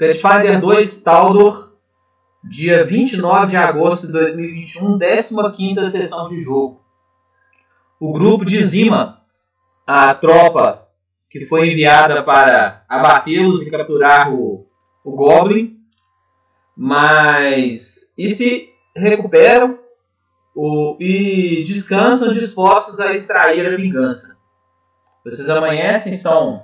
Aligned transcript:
Pathfinder 0.00 0.58
2 0.58 1.02
Taldor, 1.02 1.74
dia 2.42 2.86
29 2.86 3.48
de 3.48 3.56
agosto 3.58 4.06
de 4.06 4.12
2021, 4.14 4.98
15ª 4.98 5.84
sessão 5.84 6.26
de 6.26 6.42
jogo. 6.42 6.80
O 8.00 8.10
grupo 8.10 8.46
dizima 8.46 9.20
a 9.86 10.14
tropa 10.14 10.88
que 11.28 11.44
foi 11.44 11.70
enviada 11.70 12.22
para 12.22 12.82
abatê-los 12.88 13.66
e 13.66 13.70
capturar 13.70 14.32
o, 14.32 14.66
o 15.04 15.12
Goblin, 15.14 15.78
mas 16.74 18.10
e 18.16 18.30
se 18.30 18.70
recuperam 18.96 19.78
o, 20.54 20.96
e 20.98 21.62
descansam 21.62 22.32
dispostos 22.32 22.98
a 23.00 23.12
extrair 23.12 23.66
a 23.66 23.76
vingança. 23.76 24.38
Vocês 25.22 25.50
amanhecem, 25.50 26.14
estão 26.14 26.62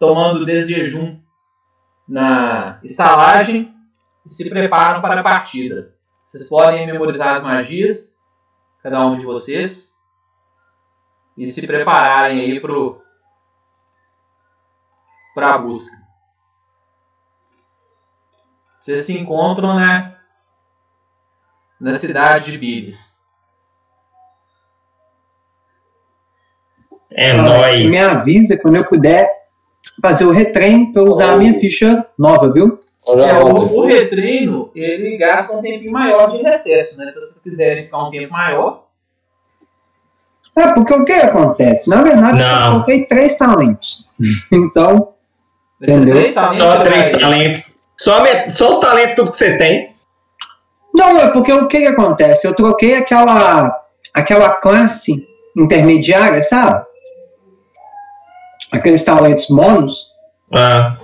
tomando 0.00 0.44
desjejum 0.44 1.24
na 2.08 2.78
estalagem 2.82 3.74
e 4.24 4.30
se 4.30 4.48
preparam 4.48 5.00
para 5.00 5.20
a 5.20 5.24
partida. 5.24 5.94
Vocês 6.24 6.48
podem 6.48 6.86
memorizar 6.86 7.36
as 7.36 7.44
magias, 7.44 8.20
cada 8.82 9.04
um 9.06 9.18
de 9.18 9.24
vocês, 9.24 9.96
e 11.36 11.46
se 11.46 11.66
prepararem 11.66 12.40
aí 12.40 12.60
para 15.34 15.54
a 15.54 15.58
busca. 15.58 15.96
Vocês 18.78 19.04
se 19.06 19.18
encontram 19.18 19.74
né, 19.76 20.16
na 21.80 21.94
cidade 21.94 22.52
de 22.52 22.58
Bibis. 22.58 23.16
É 27.10 27.32
nóis. 27.32 27.90
Me 27.90 27.98
avisa 27.98 28.58
quando 28.58 28.76
eu 28.76 28.86
puder 28.86 29.35
fazer 30.00 30.24
o 30.24 30.30
retreino 30.30 30.92
para 30.92 31.02
eu 31.02 31.08
usar 31.08 31.32
a 31.32 31.36
minha 31.36 31.54
ficha 31.54 32.04
nova, 32.18 32.52
viu? 32.52 32.80
É, 33.08 33.38
o, 33.38 33.82
o 33.82 33.86
retreino, 33.86 34.70
ele 34.74 35.16
gasta 35.16 35.56
um 35.56 35.62
tempinho 35.62 35.92
maior 35.92 36.28
de 36.28 36.42
recesso, 36.42 36.98
né? 36.98 37.06
Se 37.06 37.14
vocês 37.14 37.42
quiserem 37.42 37.84
ficar 37.84 38.08
um 38.08 38.10
tempo 38.10 38.32
maior. 38.32 38.84
É, 40.58 40.68
porque 40.72 40.94
o 40.94 41.04
que 41.04 41.12
acontece? 41.12 41.88
Na 41.88 42.02
verdade, 42.02 42.38
Não. 42.38 42.64
eu 42.64 42.70
coloquei 42.72 43.04
três 43.06 43.36
talentos. 43.36 44.06
Então, 44.52 45.12
Entendeu? 45.80 46.14
Três 46.16 46.34
talentos, 46.34 46.58
Só 46.58 46.80
três 46.80 47.20
talentos. 47.20 47.62
Só, 47.98 48.24
só 48.48 48.70
os 48.70 48.80
talentos, 48.80 49.14
tudo 49.14 49.30
que 49.30 49.36
você 49.36 49.56
tem. 49.58 49.94
não, 50.94 51.18
é 51.18 51.28
porque 51.30 51.52
o 51.52 51.68
que, 51.68 51.78
que 51.80 51.86
acontece? 51.86 52.46
Eu 52.46 52.54
troquei 52.54 52.94
aquela, 52.96 53.78
aquela 54.14 54.50
classe 54.50 55.26
intermediária, 55.56 56.42
sabe? 56.42 56.84
Aqueles 58.76 59.02
talentos 59.02 59.48
monos. 59.48 60.12
Ah, 60.52 60.96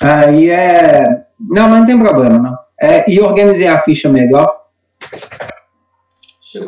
Aí 0.00 0.50
é. 0.50 1.26
Não, 1.38 1.68
mas 1.68 1.80
não 1.80 1.86
tem 1.86 1.98
problema, 1.98 2.38
não. 2.38 2.58
É, 2.80 3.10
e 3.10 3.20
organizei 3.20 3.66
a 3.66 3.82
ficha 3.82 4.08
melhor. 4.08 4.66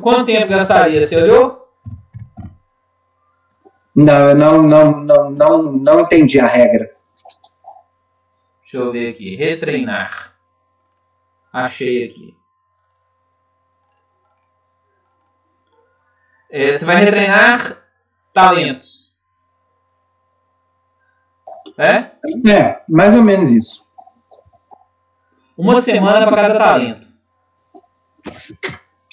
Quanto 0.02 0.26
tempo 0.26 0.48
gastaria? 0.48 1.02
Você 1.06 1.16
olhou? 1.22 1.68
Não, 3.94 4.30
eu 4.30 4.34
não, 4.34 4.62
não, 4.62 5.00
não, 5.00 5.30
não, 5.30 5.62
não 5.72 6.00
entendi 6.00 6.38
a 6.38 6.46
regra. 6.46 6.90
Deixa 8.62 8.76
eu 8.76 8.92
ver 8.92 9.10
aqui. 9.10 9.36
Retreinar. 9.36 10.34
Achei 11.52 12.04
aqui. 12.04 12.36
É, 16.50 16.72
você 16.72 16.84
vai 16.84 16.96
retreinar 16.96 17.82
talentos. 18.32 19.09
É? 21.80 22.10
É, 22.50 22.82
mais 22.88 23.14
ou 23.16 23.22
menos 23.22 23.50
isso. 23.50 23.86
Uma 25.56 25.80
semana 25.80 26.26
para 26.26 26.42
cada 26.42 26.58
talento. 26.58 27.08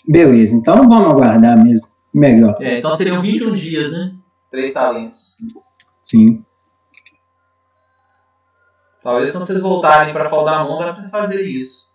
Beleza, 0.08 0.56
então 0.56 0.88
vamos 0.88 1.10
aguardar 1.12 1.58
mesmo. 1.62 1.90
Melhor, 2.14 2.56
É, 2.62 2.80
então 2.80 2.92
seriam 2.92 3.22
21 3.22 3.54
dias, 3.54 3.94
né? 3.94 4.14
Três 4.50 4.74
talentos. 4.74 5.38
sim. 6.04 6.44
Talvez 9.04 9.32
quando 9.32 9.46
vocês 9.46 9.62
voltarem 9.62 10.14
para 10.14 10.30
Faldamon, 10.30 10.80
dá 10.80 10.86
pra 10.86 10.94
vocês 10.94 11.10
fazerem 11.10 11.50
isso. 11.56 11.87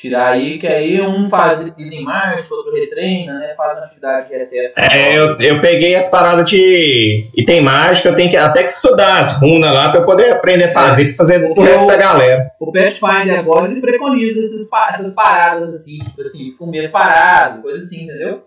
Tirar 0.00 0.30
aí, 0.30 0.58
que 0.58 0.66
aí 0.66 0.98
um 1.02 1.28
faz 1.28 1.66
item 1.66 2.04
mágico, 2.04 2.54
outro 2.54 2.72
retreina, 2.72 3.38
né? 3.38 3.52
Faz 3.54 3.76
uma 3.76 3.84
atividade 3.84 4.28
de 4.28 4.34
excesso. 4.34 4.80
é, 4.80 5.18
eu, 5.18 5.38
eu 5.38 5.60
peguei 5.60 5.94
as 5.94 6.08
paradas 6.08 6.48
de 6.48 7.28
item 7.36 7.60
mágico, 7.60 8.08
eu 8.08 8.14
tenho 8.14 8.30
que 8.30 8.36
até 8.38 8.62
que 8.62 8.72
estudar 8.72 9.18
as 9.18 9.38
runas 9.38 9.70
lá 9.70 9.90
pra 9.90 10.00
eu 10.00 10.06
poder 10.06 10.30
aprender 10.30 10.70
a 10.70 10.72
fazer, 10.72 11.04
pra 11.08 11.14
fazer 11.16 11.54
com 11.54 11.66
essa 11.66 11.96
galera. 11.98 12.50
O 12.58 12.72
Pathfinder 12.72 13.40
agora 13.40 13.70
ele 13.70 13.82
preconiza 13.82 14.40
esses 14.40 14.70
essas 14.88 15.14
paradas 15.14 15.68
assim, 15.74 15.98
tipo 15.98 16.22
assim, 16.22 16.56
um 16.58 16.70
mês 16.70 16.90
parado, 16.90 17.60
coisa 17.60 17.82
assim, 17.82 18.04
entendeu? 18.04 18.44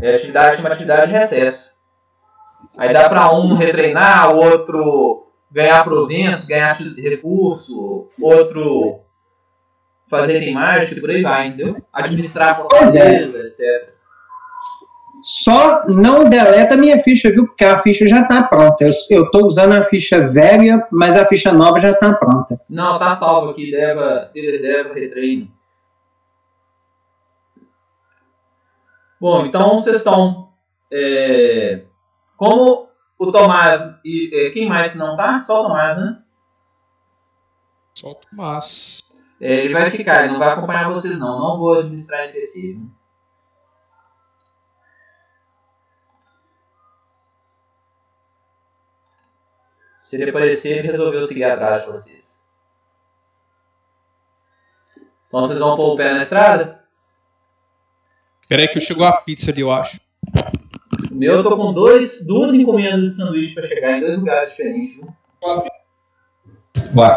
É 0.00 0.14
atividade, 0.14 0.60
uma 0.60 0.68
atividade 0.68 1.08
de 1.08 1.18
recesso. 1.18 1.72
Aí 2.76 2.92
dá 2.92 3.08
pra 3.08 3.34
um 3.34 3.56
retreinar, 3.56 4.36
o 4.36 4.36
outro 4.36 5.26
ganhar 5.50 5.82
proventos, 5.82 6.44
ganhar 6.44 6.78
recurso, 6.96 8.08
outro 8.20 9.00
fazer 10.08 10.42
item 10.42 10.54
mágico 10.54 10.94
e 10.94 11.00
por 11.00 11.10
aí 11.10 11.22
vai, 11.22 11.48
entendeu? 11.48 11.82
Administrar 11.92 12.56
Pois 12.68 12.94
é. 12.94 13.00
fortaleza, 13.00 13.42
etc. 13.42 13.98
Só 15.22 15.84
não 15.88 16.28
deleta 16.28 16.74
a 16.74 16.76
minha 16.76 17.00
ficha, 17.00 17.28
viu? 17.30 17.46
Porque 17.46 17.64
a 17.64 17.78
ficha 17.78 18.06
já 18.06 18.24
tá 18.24 18.42
pronta. 18.44 18.84
Eu, 18.84 18.92
eu 19.10 19.30
tô 19.30 19.46
usando 19.46 19.72
a 19.72 19.82
ficha 19.84 20.26
velha, 20.28 20.86
mas 20.92 21.16
a 21.16 21.26
ficha 21.26 21.52
nova 21.52 21.80
já 21.80 21.92
tá 21.92 22.12
pronta. 22.14 22.60
Não, 22.68 22.98
tá 22.98 23.12
salvo 23.16 23.50
aqui, 23.50 23.70
deva, 23.70 24.30
deva, 24.32 24.94
retreino. 24.94 25.48
Bom, 29.20 29.44
então 29.46 29.70
vocês 29.76 29.96
estão. 29.96 30.50
é, 30.92 31.82
como 32.36 32.88
o 33.18 33.32
Tomás 33.32 33.82
e. 34.04 34.30
é, 34.32 34.50
quem 34.50 34.68
mais 34.68 34.94
não 34.94 35.16
tá? 35.16 35.40
Só 35.40 35.60
o 35.60 35.62
Tomás, 35.64 35.98
né? 35.98 36.18
Só 37.94 38.12
o 38.12 38.14
Tomás. 38.14 39.02
É, 39.40 39.64
ele 39.64 39.72
vai 39.72 39.90
ficar, 39.90 40.24
ele 40.24 40.32
não 40.32 40.38
vai 40.38 40.50
acompanhar 40.50 40.90
vocês, 40.90 41.18
não. 41.18 41.38
Não 41.38 41.58
vou 41.58 41.78
administrar 41.78 42.24
NPC. 42.24 42.72
viu? 42.72 42.90
Se 50.02 50.16
ele 50.16 50.30
aparecer, 50.30 50.78
ele 50.78 50.88
resolveu 50.88 51.22
seguir 51.22 51.44
atrás 51.44 51.82
de 51.82 51.88
vocês. 51.88 52.42
Então 55.26 55.42
vocês 55.42 55.58
vão 55.58 55.76
pôr 55.76 55.92
o 55.92 55.96
pé 55.96 56.12
na 56.12 56.20
estrada? 56.20 56.82
Pera 58.48 58.62
aí 58.62 58.68
que 58.68 58.80
chegou 58.80 59.04
a 59.04 59.12
pizza 59.20 59.50
ali, 59.50 59.60
eu 59.60 59.70
acho. 59.70 60.00
O 61.10 61.14
meu 61.14 61.34
eu 61.34 61.42
tô 61.42 61.54
com 61.54 61.74
dois, 61.74 62.24
duas 62.26 62.54
encomendas 62.54 63.02
de 63.02 63.16
sanduíche 63.16 63.54
pra 63.54 63.68
chegar 63.68 63.98
em 63.98 64.00
dois 64.00 64.18
lugares 64.18 64.50
diferentes. 64.50 64.94
viu? 64.94 65.14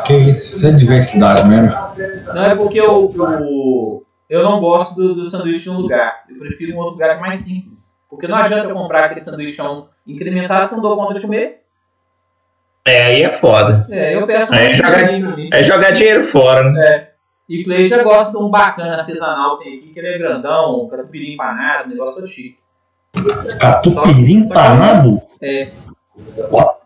Que 0.06 0.14
isso? 0.18 0.58
Isso 0.58 0.68
é 0.68 0.72
diversidade 0.72 1.48
mesmo. 1.48 1.72
Não 2.34 2.44
é 2.44 2.56
porque 2.56 2.80
eu, 2.80 3.06
o- 3.16 4.02
eu 4.30 4.44
não 4.44 4.60
gosto 4.60 4.96
do, 4.96 5.16
do 5.16 5.26
sanduíche 5.26 5.64
de 5.64 5.70
um 5.70 5.78
lugar. 5.80 6.24
Eu 6.30 6.38
prefiro 6.38 6.74
um 6.76 6.80
outro 6.80 6.94
lugar 6.94 7.20
mais 7.20 7.38
simples. 7.38 7.96
Porque 8.10 8.28
não 8.28 8.36
adianta 8.38 8.68
eu 8.70 8.76
comprar 8.76 9.06
aquele 9.06 9.22
sanduíchão 9.22 9.88
incrementado 10.06 10.68
que 10.68 10.74
eu 10.74 10.78
não 10.78 10.84
dou 10.84 10.96
conta 10.98 11.14
de 11.16 11.22
comer. 11.22 11.62
É, 12.86 13.04
aí 13.04 13.22
é 13.24 13.30
foda. 13.30 13.86
É, 13.90 14.16
eu 14.16 14.26
peço 14.26 14.52
um 14.52 14.56
É, 14.56 14.74
joga- 14.74 15.00
sanduíche 15.00 15.22
pra 15.28 15.36
mim. 15.36 15.50
É 15.54 15.64
jogar 15.64 15.92
dinheiro 15.92 16.24
fora, 16.24 16.70
né? 16.72 17.08
E 17.48 17.64
Clay 17.64 17.86
já 17.88 18.02
gosta 18.02 18.32
de 18.38 18.44
um 18.44 18.50
bacana 18.50 18.98
artesanal 18.98 19.58
que 19.58 19.66
tem 19.66 19.78
aqui, 19.78 19.88
que 19.94 20.00
ele 20.00 20.08
é 20.08 20.18
grandão, 20.18 20.84
um 20.86 20.88
catupiry 20.90 21.34
empanado, 21.34 21.88
um 21.88 21.92
negócio 21.92 22.16
todo 22.16 22.28
chique. 22.28 22.58
Catupiry 23.60 24.34
empanado? 24.34 25.22
É. 25.42 25.70
What? 26.50 26.81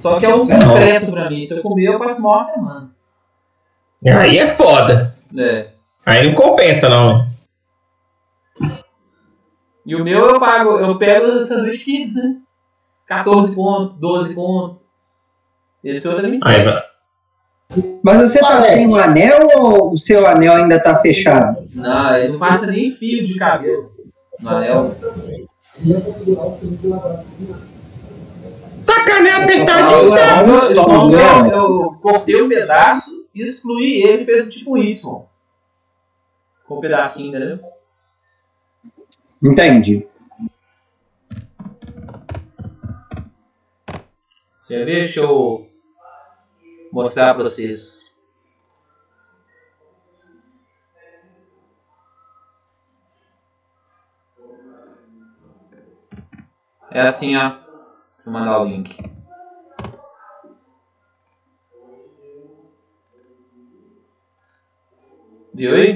Só 0.00 0.18
que 0.18 0.26
é 0.26 0.34
um 0.34 0.50
É 0.50 0.64
concreto 0.64 1.12
pra 1.12 1.28
mim. 1.28 1.40
Se 1.42 1.56
eu 1.56 1.62
comer, 1.62 1.86
eu 1.86 1.98
passo 1.98 2.22
mal 2.22 2.32
uma 2.32 2.44
semana. 2.44 2.90
Aí 4.18 4.38
é 4.38 4.48
foda. 4.48 5.14
É. 5.36 5.68
Aí 6.04 6.26
não 6.26 6.34
compensa, 6.34 6.88
não. 6.88 7.28
E 9.84 9.94
o 9.94 10.02
meu 10.02 10.18
eu 10.20 10.40
pago, 10.40 10.78
eu 10.78 10.98
pego 10.98 11.26
o 11.26 11.40
sanduíche 11.40 11.84
kids, 11.84 12.14
né? 12.14 12.36
14 13.06 13.54
pontos, 13.54 13.96
12 13.96 14.34
pontos. 14.34 14.78
Esse 15.84 16.06
outro 16.08 16.26
é 16.26 16.30
me 16.30 16.38
Aí, 16.42 16.64
vai. 16.64 16.82
Mas 18.02 18.30
você 18.30 18.40
tá 18.40 18.62
sem 18.62 18.86
o 18.90 18.98
anel 18.98 19.48
ou 19.56 19.92
o 19.92 19.98
seu 19.98 20.26
anel 20.26 20.54
ainda 20.54 20.82
tá 20.82 21.00
fechado? 21.00 21.68
Não, 21.74 22.16
ele 22.16 22.32
não 22.32 22.38
passa 22.38 22.66
nem 22.66 22.90
fio 22.90 23.24
de 23.24 23.38
cabelo 23.38 23.92
no 24.40 24.48
anel. 24.48 24.96
Sacanagem 28.82 29.42
apertadinho. 29.42 30.08
Então, 30.08 30.46
eu, 30.46 30.70
então, 30.70 30.84
tomar. 30.84 31.48
eu, 31.48 31.66
eu 31.68 31.98
cortei 32.00 32.42
um 32.42 32.48
pedaço, 32.48 33.26
excluí 33.34 34.02
ele 34.02 34.22
e 34.22 34.26
fez 34.26 34.50
tipo 34.50 34.78
Y. 34.78 35.26
Com 36.66 36.78
um 36.78 36.80
pedacinho, 36.80 37.28
entendeu? 37.28 37.60
Entendi. 39.42 40.06
Quer 44.66 44.84
ver? 44.84 45.00
Deixa 45.02 45.20
eu 45.20 45.68
mostrar 46.92 47.34
pra 47.34 47.44
vocês. 47.44 48.14
É 56.92 57.02
assim, 57.02 57.36
ó. 57.36 57.59
Eu 58.30 58.32
mandar 58.32 58.60
o 58.60 58.64
link. 58.64 58.96
Viu 65.54 65.74
aí? 65.74 65.90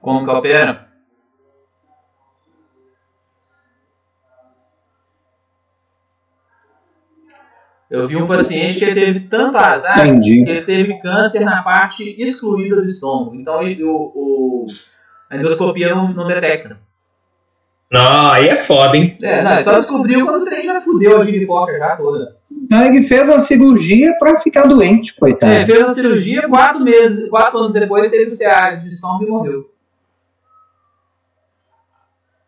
Como 0.00 0.24
que 0.24 0.30
opera? 0.38 0.72
Eu 7.90 8.06
vi 8.06 8.16
um 8.16 8.26
paciente 8.26 8.78
que 8.78 8.84
ele 8.84 9.00
teve 9.00 9.20
tanto 9.28 9.56
azar 9.56 10.06
Entendi. 10.06 10.44
que 10.44 10.50
ele 10.50 10.66
teve 10.66 11.00
câncer 11.00 11.40
na 11.44 11.62
parte 11.62 12.04
excluída 12.22 12.76
do 12.76 12.84
estômago. 12.84 13.34
Então 13.34 13.62
ele- 13.62 13.82
o, 13.82 14.12
o- 14.14 14.66
a 15.30 15.36
endoscopia 15.36 15.94
não, 15.94 16.12
não 16.12 16.26
detecta. 16.26 16.78
Não, 17.90 18.30
aí 18.32 18.48
é 18.48 18.56
foda, 18.56 18.96
hein? 18.96 19.16
É, 19.22 19.42
não, 19.42 19.52
ele 19.52 19.64
só 19.64 19.72
descobriu 19.78 20.26
quando 20.26 20.42
o 20.42 20.44
trem 20.44 20.64
já 20.64 20.80
fudeu 20.80 21.20
a 21.20 21.24
giripoca 21.24 21.78
já 21.78 21.96
toda. 21.96 22.36
Então 22.50 22.84
ele 22.84 23.02
fez 23.02 23.28
uma 23.28 23.40
cirurgia 23.40 24.14
pra 24.18 24.38
ficar 24.40 24.66
doente, 24.66 25.14
coitado. 25.14 25.52
É, 25.52 25.64
fez 25.64 25.82
a 25.82 25.94
cirurgia, 25.94 26.46
quatro 26.48 26.80
meses, 26.80 27.28
quatro 27.30 27.58
anos 27.58 27.72
depois 27.72 28.10
teve 28.10 28.32
o 28.32 28.38
CA 28.38 28.74
de 28.74 28.88
estômago 28.88 29.24
e 29.24 29.28
morreu. 29.28 29.70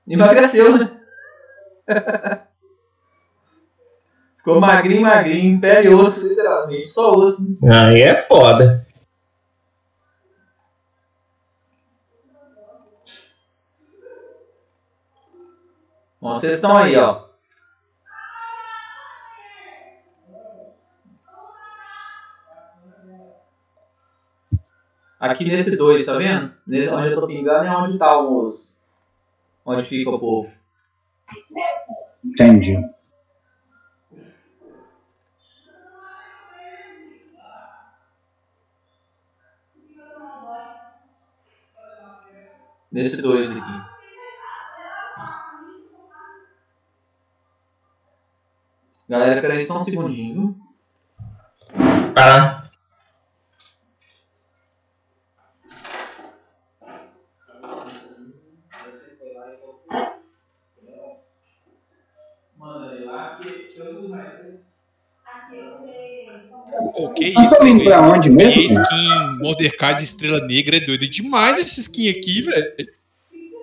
Emagreceu, 0.06 0.76
né? 0.76 0.90
Ficou 4.36 4.60
magrinho, 4.60 5.02
magrinho, 5.02 5.60
pele 5.60 5.88
e 5.88 5.94
osso, 5.94 6.28
literalmente, 6.28 6.88
só 6.88 7.12
osso. 7.12 7.56
Aí 7.62 8.00
é 8.02 8.14
foda. 8.14 8.86
Bom, 16.20 16.36
vocês 16.36 16.54
estão 16.54 16.76
aí, 16.76 16.94
ó. 16.96 17.30
Aqui 25.18 25.44
nesse 25.44 25.76
2, 25.76 26.04
tá 26.04 26.18
vendo? 26.18 26.54
Nesse 26.66 26.90
onde 26.90 27.08
eu 27.08 27.20
tô 27.20 27.26
pingando 27.26 27.64
é 27.64 27.76
onde 27.76 27.98
tá 27.98 28.18
os. 28.18 28.78
Onde 29.64 29.86
fica 29.86 30.10
o 30.10 30.18
povo. 30.18 30.52
Entendi. 32.22 32.76
Nesse 42.92 43.22
2 43.22 43.50
aqui. 43.56 43.89
Galera, 49.10 49.40
peraí 49.40 49.66
só 49.66 49.76
um 49.76 49.80
segundinho. 49.80 50.56
Tá? 52.14 52.70
Manda 62.56 62.92
aí 62.92 63.04
lá 63.04 63.40
que 63.42 63.74
eu 63.80 63.98
uso 63.98 64.08
mais. 64.10 64.30
Pô, 66.94 67.12
que 67.12 67.32
Nós 67.32 67.46
isso, 67.46 67.52
estamos 67.52 67.68
indo 67.68 67.82
pra 67.82 68.02
onde 68.02 68.30
mesmo? 68.30 68.62
skin 68.62 69.38
Mordecai 69.40 70.00
Estrela 70.04 70.46
Negra 70.46 70.76
é 70.76 70.80
doido 70.80 71.08
demais 71.08 71.58
essa 71.58 71.80
skin 71.80 72.10
aqui, 72.10 72.42
velho. 72.42 72.72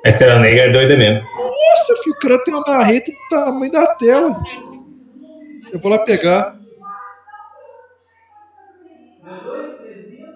A 0.06 0.10
Estrela 0.10 0.42
Negra 0.42 0.64
é 0.64 0.70
doida 0.70 0.98
mesmo. 0.98 1.22
Nossa, 1.22 2.04
filho, 2.04 2.16
o 2.18 2.20
cara 2.20 2.44
tem 2.44 2.54
uma 2.54 2.66
barreta 2.66 3.10
do 3.10 3.30
tamanho 3.30 3.72
da 3.72 3.96
tela. 3.96 4.44
Eu 5.72 5.80
vou 5.80 5.92
lá 5.92 6.00
pegar. 6.00 6.58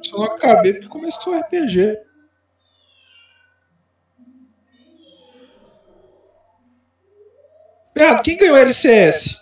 Só 0.05 0.17
não 0.17 0.25
acabei 0.25 0.73
porque 0.73 0.87
começou 0.87 1.33
o 1.33 1.39
RPG. 1.39 1.97
Bernardo, 7.95 8.23
quem 8.23 8.37
ganhou 8.37 8.55
o 8.55 8.59
LCS? 8.59 9.37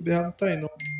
Bernardo 0.00 0.26
não 0.26 0.32
tá 0.32 0.46
aí, 0.46 0.56
não. 0.56 0.99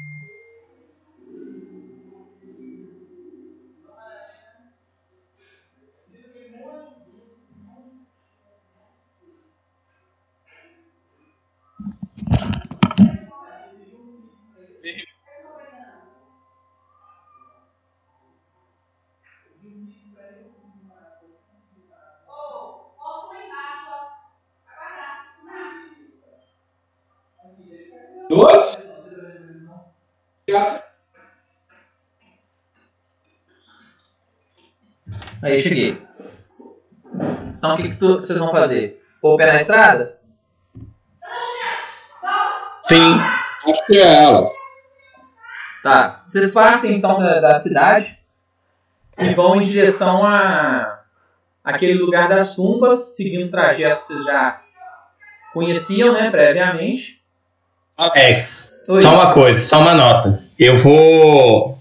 Doce? 28.31 28.79
Aí 35.43 35.59
cheguei. 35.59 36.01
Então 37.59 37.75
o 37.75 37.77
que, 37.77 37.83
que 37.83 37.89
vocês 37.89 38.39
vão 38.39 38.53
fazer? 38.53 39.03
Pôr 39.21 39.35
o 39.35 39.37
pé 39.37 39.47
na 39.47 39.57
estrada? 39.57 40.21
Sim. 42.83 43.19
Acho 43.69 43.87
que 43.87 43.99
é 43.99 44.23
ela. 44.23 44.47
Tá. 45.83 46.25
Vocês 46.29 46.55
partem 46.55 46.97
então 46.97 47.19
da, 47.19 47.41
da 47.41 47.59
cidade 47.59 48.17
e 49.19 49.35
vão 49.35 49.61
em 49.61 49.65
direção 49.65 50.25
a 50.25 51.03
aquele 51.65 51.95
lugar 51.95 52.29
das 52.29 52.55
tumbas, 52.55 53.17
seguindo 53.17 53.49
o 53.49 53.51
trajeto 53.51 54.03
que 54.03 54.07
vocês 54.07 54.25
já 54.25 54.63
conheciam, 55.53 56.13
né, 56.13 56.31
previamente. 56.31 57.20
Alex, 58.01 58.75
Oi. 58.89 59.03
só 59.03 59.13
uma 59.13 59.35
coisa, 59.35 59.61
só 59.61 59.79
uma 59.79 59.95
nota. 59.95 60.43
Eu 60.59 60.79
vou. 60.79 61.79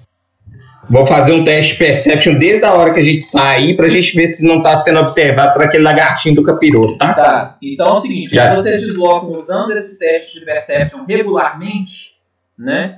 Vou 0.89 1.05
fazer 1.05 1.31
um 1.31 1.45
teste 1.45 1.73
de 1.73 1.77
perception 1.79 2.33
desde 2.33 2.65
a 2.65 2.73
hora 2.73 2.91
que 2.91 2.99
a 2.99 3.03
gente 3.03 3.23
sair 3.23 3.77
pra 3.77 3.88
gente 3.88 4.13
ver 4.17 4.27
se 4.27 4.45
não 4.45 4.61
tá 4.61 4.75
sendo 4.75 4.99
observado 4.99 5.53
por 5.53 5.63
aquele 5.63 5.83
lagartinho 5.83 6.35
do 6.35 6.43
capiroto, 6.43 6.97
tá? 6.97 7.13
Tá. 7.13 7.57
Então 7.61 7.88
é 7.88 7.91
o 7.91 8.01
seguinte, 8.01 8.35
Já. 8.35 8.47
quando 8.47 8.63
vocês 8.63 8.81
deslocam 8.81 9.31
usando 9.31 9.71
esse 9.71 9.97
teste 9.97 10.39
de 10.39 10.45
Perception 10.45 11.05
regularmente, 11.07 12.15
né? 12.57 12.97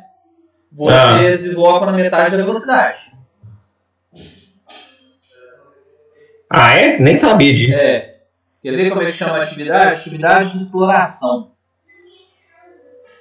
Vocês 0.71 1.43
deslocam 1.43 1.85
na 1.85 1.91
metade 1.91 2.35
da 2.35 2.43
velocidade. 2.43 3.11
Ah, 6.49 6.75
é? 6.75 6.97
Nem 6.97 7.15
sabia 7.15 7.53
disso. 7.53 7.85
É. 7.85 8.15
Quer 8.63 8.71
ver 8.71 8.89
como 8.89 9.03
é 9.03 9.05
que 9.07 9.13
chama 9.13 9.37
a 9.37 9.43
atividade? 9.43 9.97
Atividade 9.97 10.51
de 10.51 10.63
exploração. 10.63 11.51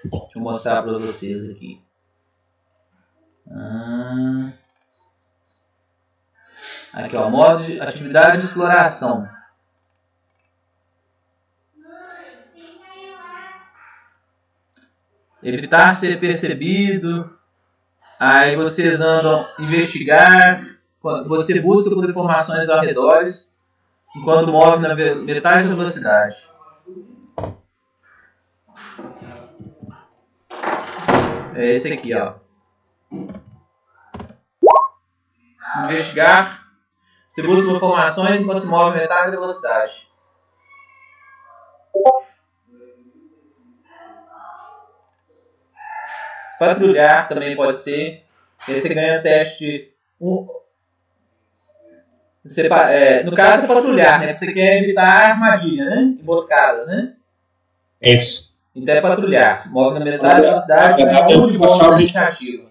Deixa 0.05 0.39
eu 0.39 0.43
mostrar 0.43 0.83
para 0.83 0.99
vocês 0.99 1.51
aqui. 1.51 1.83
Ah. 3.51 4.53
Aqui, 6.93 7.17
ó. 7.17 7.29
Modo 7.29 7.65
de 7.65 7.81
atividade 7.81 8.41
de 8.41 8.47
exploração. 8.47 9.29
Evitar 15.43 15.95
ser 15.95 16.21
percebido. 16.21 17.39
Aí 18.19 18.57
vocês 18.57 19.01
andam 19.01 19.49
investigar. 19.59 20.65
Você 21.27 21.59
busca 21.61 21.95
por 21.95 22.09
informações 22.09 22.69
ao 22.69 22.81
redor 22.81 23.25
enquanto 24.15 24.53
move 24.53 24.83
na 24.87 24.95
metade 24.95 25.69
da 25.69 25.75
velocidade. 25.75 26.37
É 31.55 31.71
esse 31.71 31.93
aqui, 31.93 32.15
ó. 32.15 32.35
Investigar. 35.85 36.61
Você 37.29 37.43
busca 37.43 37.71
informações 37.73 38.41
enquanto 38.41 38.61
se 38.61 38.67
move 38.69 38.97
metade 38.97 39.31
da 39.31 39.39
velocidade. 39.39 40.09
Patrulhar 46.59 47.29
também 47.29 47.57
pode 47.57 47.77
ser. 47.79 48.25
Você 48.69 48.93
ganha 48.93 49.23
teste. 49.23 49.95
Um, 50.21 50.47
Você, 52.45 52.67
é, 52.67 53.23
no 53.23 53.35
caso 53.35 53.65
é 53.65 53.69
patrulhar, 53.69 54.21
né? 54.21 54.35
Você 54.35 54.53
quer 54.53 54.83
evitar 54.83 55.31
armadilha, 55.31 55.85
né? 55.85 56.03
Emboscadas, 56.21 56.87
né? 56.87 57.15
Isso. 58.03 58.50
Então 58.75 58.95
é 58.95 59.01
patrulhar. 59.01 59.71
Move 59.71 59.99
na 59.99 60.05
metade 60.05 60.43
da 60.43 60.57
cidade 60.57 61.03
com 61.03 61.35
um 61.35 61.51
de 61.51 61.59
bônus 61.59 61.99
iniciativa. 61.99 62.71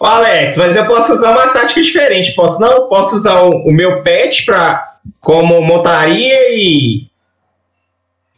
Ô, 0.00 0.06
Alex, 0.06 0.56
mas 0.56 0.76
eu 0.76 0.86
posso 0.86 1.12
usar 1.12 1.32
uma 1.32 1.52
tática 1.52 1.80
diferente, 1.80 2.34
posso 2.34 2.60
não? 2.60 2.88
Posso 2.88 3.14
usar 3.14 3.40
o, 3.42 3.50
o 3.50 3.72
meu 3.72 4.02
pet 4.02 4.44
pra, 4.44 4.98
como 5.20 5.60
montaria 5.62 6.54
e. 6.54 7.08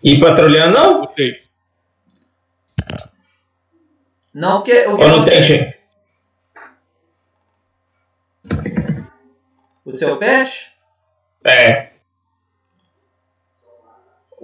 e 0.02 0.20
patrulhando, 0.20 0.78
não? 0.78 1.02
Ok. 1.02 1.42
Não, 4.32 4.58
porque 4.58 4.86
o 4.86 4.96
que 4.96 5.04
Ou 5.04 5.08
não 5.08 5.24
tem 5.24 5.42
jeito? 5.42 5.76
O 9.84 9.92
seu 9.92 10.16
pet? 10.18 10.72
É. 11.44 11.95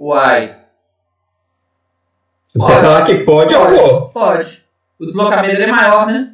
Uai. 0.03 0.57
Você 2.53 2.73
Pode. 2.73 2.85
falar 2.85 3.05
que 3.05 3.15
pode, 3.23 3.53
eu 3.53 3.69
vou. 3.69 4.09
Pode. 4.09 4.61
O 4.99 5.05
deslocamento 5.05 5.55
dele 5.55 5.71
é 5.71 5.73
maior, 5.73 6.07
né? 6.07 6.33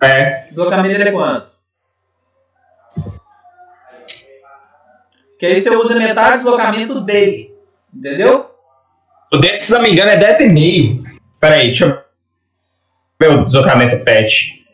É. 0.00 0.46
O 0.46 0.48
deslocamento 0.48 0.96
dele 0.96 1.10
é 1.10 1.12
quanto? 1.12 1.48
Que 5.38 5.44
aí 5.44 5.60
você 5.62 5.68
usa 5.76 5.98
metade 5.98 6.38
do 6.38 6.44
deslocamento 6.44 6.98
dele. 7.02 7.54
Entendeu? 7.94 8.50
O 9.30 9.36
dele, 9.36 9.60
se 9.60 9.70
não 9.70 9.82
me 9.82 9.90
engano, 9.90 10.10
é 10.10 10.16
10,5. 10.16 11.04
Peraí, 11.38 11.66
deixa 11.66 11.84
eu 11.84 12.02
ver 13.20 13.38
o 13.38 13.44
deslocamento 13.44 14.02
pet. 14.02 14.64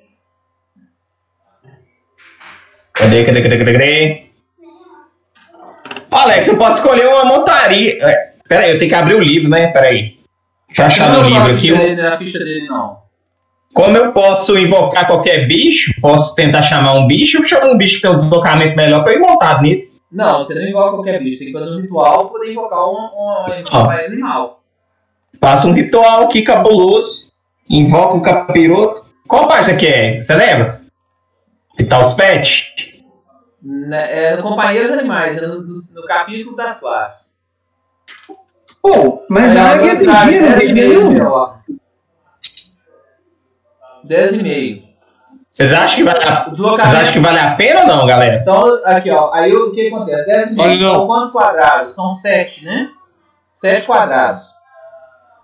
Cadê, 2.92 3.24
cadê, 3.24 3.42
cadê, 3.42 3.58
cadê, 3.58 3.72
cadê? 3.72 4.29
Alex, 6.10 6.48
eu 6.48 6.56
posso 6.56 6.78
escolher 6.78 7.06
uma 7.06 7.24
montaria. 7.24 7.98
É, 8.02 8.32
peraí, 8.48 8.70
eu 8.72 8.78
tenho 8.78 8.88
que 8.88 8.94
abrir 8.94 9.14
o 9.14 9.20
livro, 9.20 9.48
né? 9.50 9.68
Peraí. 9.68 10.18
Deixa 10.68 10.82
eu 10.82 10.86
achar 10.86 11.08
Não, 11.10 11.22
no 11.22 11.30
não, 11.30 11.36
livro 11.38 11.54
aqui. 11.54 11.72
dele- 11.76 12.02
Na 12.02 12.16
ficha 12.16 12.38
dele, 12.38 12.66
não. 12.68 12.98
Como 13.72 13.96
eu 13.96 14.12
posso 14.12 14.58
invocar 14.58 15.06
qualquer 15.06 15.46
bicho, 15.46 15.92
posso 16.00 16.34
tentar 16.34 16.62
chamar 16.62 16.94
um 16.94 17.06
bicho, 17.06 17.38
eu 17.38 17.44
chamo 17.44 17.72
um 17.72 17.76
bicho 17.78 17.96
que 17.96 18.02
tem 18.02 18.10
um 18.10 18.16
deslocamento 18.16 18.74
melhor 18.76 19.02
pra 19.04 19.12
eu 19.12 19.18
ir 19.18 19.20
montado 19.20 19.62
nele. 19.62 19.88
Não, 20.10 20.40
você 20.40 20.54
não 20.54 20.66
invoca 20.66 20.90
qualquer 20.90 21.22
bicho. 21.22 21.38
Tem 21.38 21.52
que 21.52 21.58
fazer 21.58 21.76
um 21.76 21.80
ritual 21.80 22.28
pra 22.30 22.38
poder 22.38 22.50
invocar 22.50 22.80
um, 22.88 22.92
um, 22.94 23.44
um 23.48 23.90
Ah. 23.90 23.94
animal. 24.04 24.60
Faço 25.40 25.68
um 25.68 25.72
ritual 25.72 26.24
aqui 26.24 26.42
cabuloso, 26.42 27.30
invoco 27.68 28.16
o 28.18 28.22
capiroto. 28.22 29.04
Qual 29.28 29.46
página 29.46 29.76
que 29.76 29.86
é? 29.86 30.20
Você 30.20 30.34
lembra? 30.34 30.80
Que 31.76 31.84
tá 31.84 32.00
os 32.00 32.12
pets? 32.12 32.64
Né, 33.62 34.32
É 34.32 34.36
no 34.36 34.42
Companheiros 34.42 34.90
Animais, 34.90 35.42
é 35.42 35.46
no, 35.46 35.60
no- 35.62 35.74
no 35.94 36.04
capítulo 36.06 36.56
das 36.56 36.80
classes. 36.80 37.36
Pô, 38.82 39.26
mas 39.28 39.54
É, 39.54 39.60
a 39.60 39.72
águia 39.72 39.94
não 39.94 40.04
10 40.04 40.58
tem 40.58 40.68
e 40.70 40.72
meio, 40.74 41.10
nenhum. 41.10 41.26
ó. 41.26 41.54
10 44.04 44.32
e 44.38 44.42
meio. 44.42 44.90
Vocês 45.50 45.72
acham 45.72 45.96
que 45.96 46.04
vale 46.04 46.24
a, 46.24 46.48
vocês 46.48 46.94
acham 46.94 47.12
que 47.12 47.18
vale 47.18 47.38
a 47.38 47.54
pena 47.56 47.80
ou 47.80 47.86
não, 47.86 48.06
galera? 48.06 48.36
Então, 48.40 48.80
aqui, 48.84 49.10
ó. 49.10 49.30
Aí 49.34 49.52
o 49.52 49.72
que 49.72 49.88
acontece? 49.88 50.26
10 50.26 50.58
Olha, 50.58 50.68
metros 50.68 50.80
não. 50.80 50.92
são 50.94 51.06
quantos 51.06 51.30
quadrados? 51.32 51.94
São 51.94 52.10
7, 52.10 52.64
né? 52.64 52.90
7 53.50 53.86
quadrados. 53.86 54.54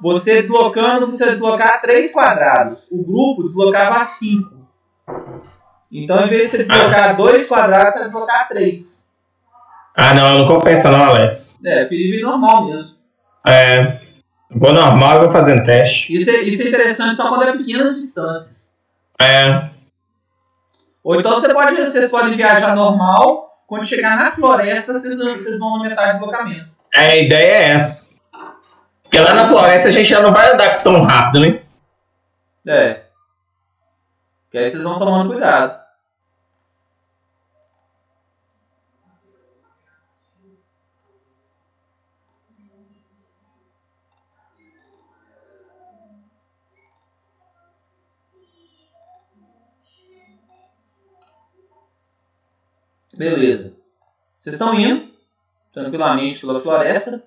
Você 0.00 0.40
deslocando, 0.40 1.10
você 1.10 1.26
deslocar 1.30 1.80
3 1.82 2.12
quadrados. 2.12 2.88
O 2.92 3.02
grupo 3.04 3.42
deslocava 3.42 4.00
5. 4.04 4.55
Então, 6.02 6.24
em 6.24 6.28
vez 6.28 6.42
de 6.44 6.48
você 6.50 6.58
deslocar 6.64 7.16
2 7.16 7.48
quadrados, 7.48 7.92
você 7.92 7.98
vai 8.00 8.08
deslocar 8.08 8.48
3. 8.48 9.10
Ah, 9.96 10.12
não, 10.14 10.38
não 10.38 10.46
compensa 10.48 10.90
não, 10.90 11.02
Alex. 11.02 11.60
É, 11.64 11.86
Felipe 11.86 12.22
normal 12.22 12.66
mesmo. 12.66 12.96
É, 13.46 14.00
vou 14.50 14.72
normal 14.72 15.16
e 15.16 15.20
vou 15.20 15.30
fazendo 15.32 15.64
teste. 15.64 16.14
Isso 16.14 16.28
é, 16.28 16.42
isso 16.42 16.62
é 16.62 16.68
interessante 16.68 17.16
só 17.16 17.28
quando 17.28 17.44
é 17.44 17.52
pequenas 17.52 17.94
distâncias. 17.96 18.72
É, 19.20 19.70
Ou 21.02 21.18
então 21.18 21.34
você 21.36 21.52
pode, 21.54 21.76
vocês 21.76 22.10
podem 22.10 22.36
viajar 22.36 22.74
normal. 22.76 23.46
Quando 23.66 23.84
chegar 23.86 24.16
na 24.16 24.30
floresta, 24.32 24.92
vocês, 24.92 25.16
vão- 25.18 25.32
vocês 25.32 25.58
vão 25.58 25.80
metade 25.80 26.18
do 26.18 26.24
deslocamento. 26.26 26.68
a 26.94 27.16
ideia 27.16 27.52
é 27.52 27.68
essa. 27.70 28.06
Porque 29.02 29.18
lá 29.18 29.32
na 29.34 29.46
floresta 29.46 29.88
a 29.88 29.92
gente 29.92 30.08
já 30.10 30.20
não 30.20 30.32
vai 30.32 30.52
andar 30.52 30.82
tão 30.82 31.02
rápido, 31.02 31.40
né? 31.40 31.60
É. 32.66 33.02
Que 34.50 34.58
aí 34.58 34.70
vocês 34.70 34.82
vão 34.82 34.98
tomando 34.98 35.30
cuidado. 35.30 35.85
Beleza. 53.16 53.72
Vocês 54.40 54.54
estão 54.54 54.78
indo 54.78 55.10
tranquilamente 55.72 56.40
pela 56.40 56.60
floresta. 56.60 57.22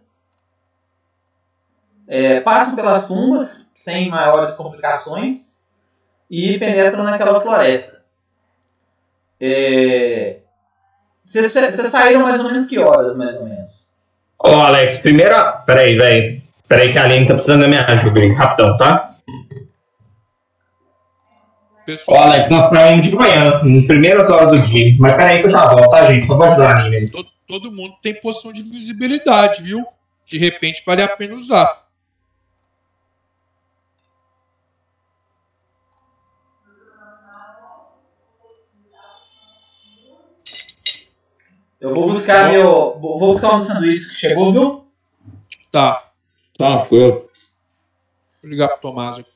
É, 2.08 2.39
passam 2.41 2.75
pelas 2.75 3.08
tumbas 3.08 3.69
sem 3.75 4.10
maiores 4.10 4.55
complicações 4.55 5.60
e 6.29 6.58
penetram 6.58 7.03
naquela 7.03 7.39
floresta. 7.39 8.03
É, 9.39 10.39
Vocês 11.25 11.51
saíram 11.51 12.24
mais 12.24 12.39
ou 12.39 12.46
menos 12.46 12.67
que 12.67 12.79
horas, 12.79 13.15
mais 13.15 13.36
ou 13.38 13.46
menos? 13.46 13.88
Ô, 14.39 14.48
Alex, 14.48 14.98
primeiro. 14.98 15.36
Peraí, 15.65 15.96
velho. 15.96 16.41
Peraí, 16.67 16.91
que 16.91 16.98
a 16.98 17.03
Aline 17.03 17.27
tá 17.27 17.34
precisando 17.34 17.62
da 17.62 17.67
minha 17.67 17.86
ajuda. 17.86 18.19
Rapidão, 18.36 18.77
tá? 18.77 19.08
Pessoal, 21.89 22.22
Alex, 22.22 22.50
nós 22.51 22.69
saímos 22.69 23.08
de 23.10 23.15
manhã, 23.15 23.63
nas 23.63 23.86
primeiras 23.88 24.29
horas 24.29 24.51
do 24.51 24.67
dia. 24.67 24.96
Mas 25.00 25.15
peraí 25.15 25.39
que 25.39 25.48
eu 25.48 25.50
já 25.50 25.65
volto, 25.65 25.89
tá, 25.89 26.05
gente? 26.13 26.27
Só 26.27 26.36
vou 26.38 26.46
ajudar 26.46 26.69
a 26.69 26.81
Aline 26.81 26.96
aí. 26.98 27.10
to- 27.10 27.25
todo 27.48 27.72
mundo 27.72 27.96
tem 28.03 28.13
posição 28.13 28.53
de 28.53 28.62
visibilidade, 28.62 29.63
viu? 29.63 29.84
De 30.27 30.38
repente 30.38 30.84
vale 30.86 31.01
a 31.01 31.08
pena 31.10 31.34
usar. 31.34 31.88
Eu 41.79 41.93
vou 41.93 42.08
buscar 42.10 42.51
meu. 42.51 43.00
Vou 43.00 43.19
buscar 43.19 43.55
um 43.55 43.60
sanduíche 43.62 44.10
que 44.10 44.15
chegou, 44.15 44.51
viu? 44.51 44.88
Tá. 45.72 46.12
Tranquilo. 46.58 47.29
Vou 48.41 48.50
ligar 48.51 48.67
pro 48.69 48.81
Tomás 48.81 49.17
aqui. 49.19 49.29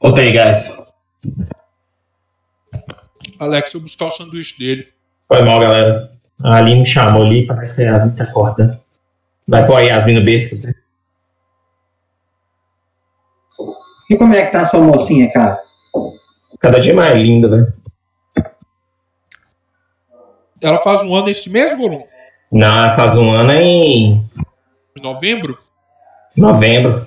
Voltei, 0.00 0.32
guys. 0.32 0.74
Alex, 3.38 3.72
eu 3.74 3.80
vou 3.80 3.86
buscar 3.86 4.06
o 4.06 4.10
sanduíche 4.10 4.58
dele. 4.58 4.88
Foi 5.28 5.42
mal, 5.42 5.60
galera. 5.60 6.12
A 6.42 6.56
Aline 6.56 6.80
me 6.80 6.86
chamou 6.86 7.22
ali, 7.22 7.46
parece 7.46 7.74
que 7.76 7.82
a 7.82 7.86
Yasmin 7.92 8.16
tá 8.16 8.24
acordando. 8.24 8.78
Vai 9.46 9.66
pôr 9.66 9.76
a 9.76 9.80
Yasmin 9.80 10.14
no 10.14 10.24
berço, 10.24 10.50
quer 10.50 10.56
dizer. 10.56 10.76
E 14.10 14.16
como 14.16 14.34
é 14.34 14.46
que 14.46 14.52
tá 14.52 14.62
a 14.62 14.66
sua 14.66 14.80
mocinha, 14.80 15.30
cara? 15.30 15.60
Cada 16.58 16.80
dia 16.80 16.94
mais 16.94 17.14
linda, 17.14 17.48
velho. 17.48 17.72
Ela 20.60 20.82
faz 20.82 21.02
um 21.02 21.14
ano 21.14 21.28
esse 21.28 21.48
mês, 21.48 21.76
Gorum? 21.76 22.04
Não, 22.52 22.94
faz 22.94 23.16
um 23.16 23.30
ano 23.30 23.52
em 23.52 24.28
Em 24.96 25.02
novembro? 25.02 25.58
novembro. 26.36 27.06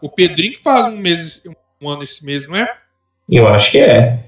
O 0.00 0.08
Pedrinho 0.08 0.52
que 0.52 0.62
faz 0.62 0.86
um 0.86 0.96
mês, 0.96 1.42
um 1.80 1.88
ano 1.88 2.02
esse 2.02 2.24
mês, 2.24 2.46
não 2.46 2.56
é? 2.56 2.76
Eu 3.28 3.46
acho 3.46 3.70
que 3.70 3.78
é. 3.78 4.27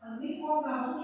Cadê 0.00 0.30
seu 0.34 0.40
copo? 0.40 0.66
Ah, 0.68 0.82
Nem 0.82 0.99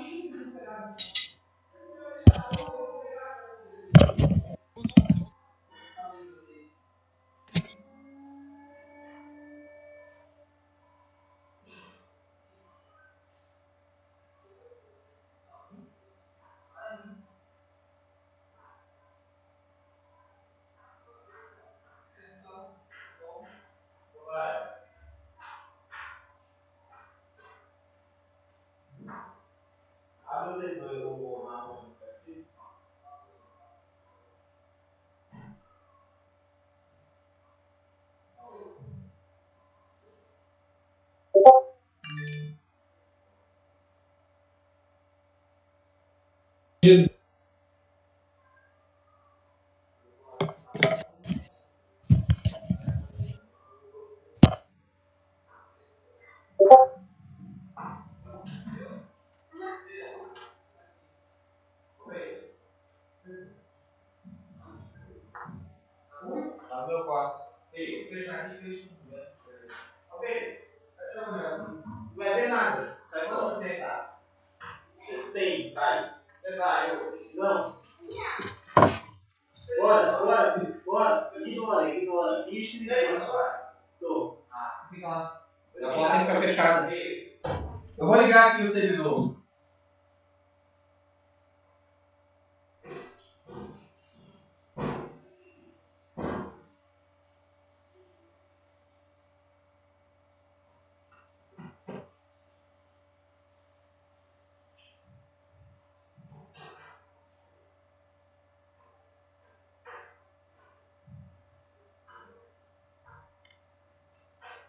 Tá 46.86 47.15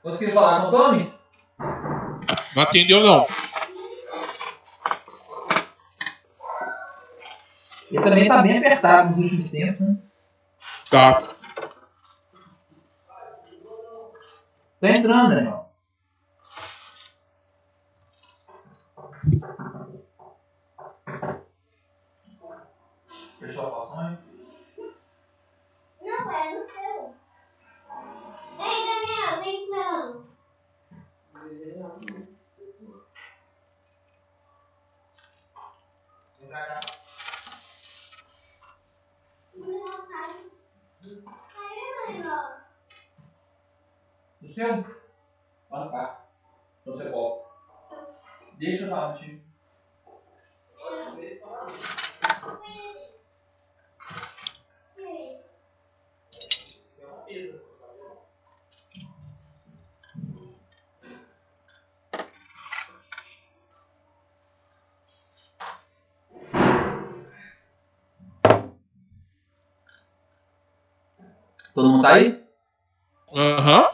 Conseguiu 0.07 0.35
falar 0.35 0.61
com 0.61 0.67
o 0.67 0.71
Tommy? 0.71 1.13
Não 2.55 2.63
atendeu, 2.63 3.01
não. 3.01 3.27
Ele 7.91 8.01
também 8.01 8.25
tá 8.25 8.41
bem 8.41 8.57
apertado 8.57 9.09
nos 9.09 9.25
últimos 9.25 9.51
tempos, 9.51 9.81
né? 9.81 9.97
Tá. 10.89 11.35
Tá 14.79 14.89
entrando, 14.89 15.35
Daniel. 15.35 15.66
Todo 71.77 71.91
mundo 71.91 72.01
tá 72.01 72.13
aí? 72.13 72.39
Aham. 73.35 73.87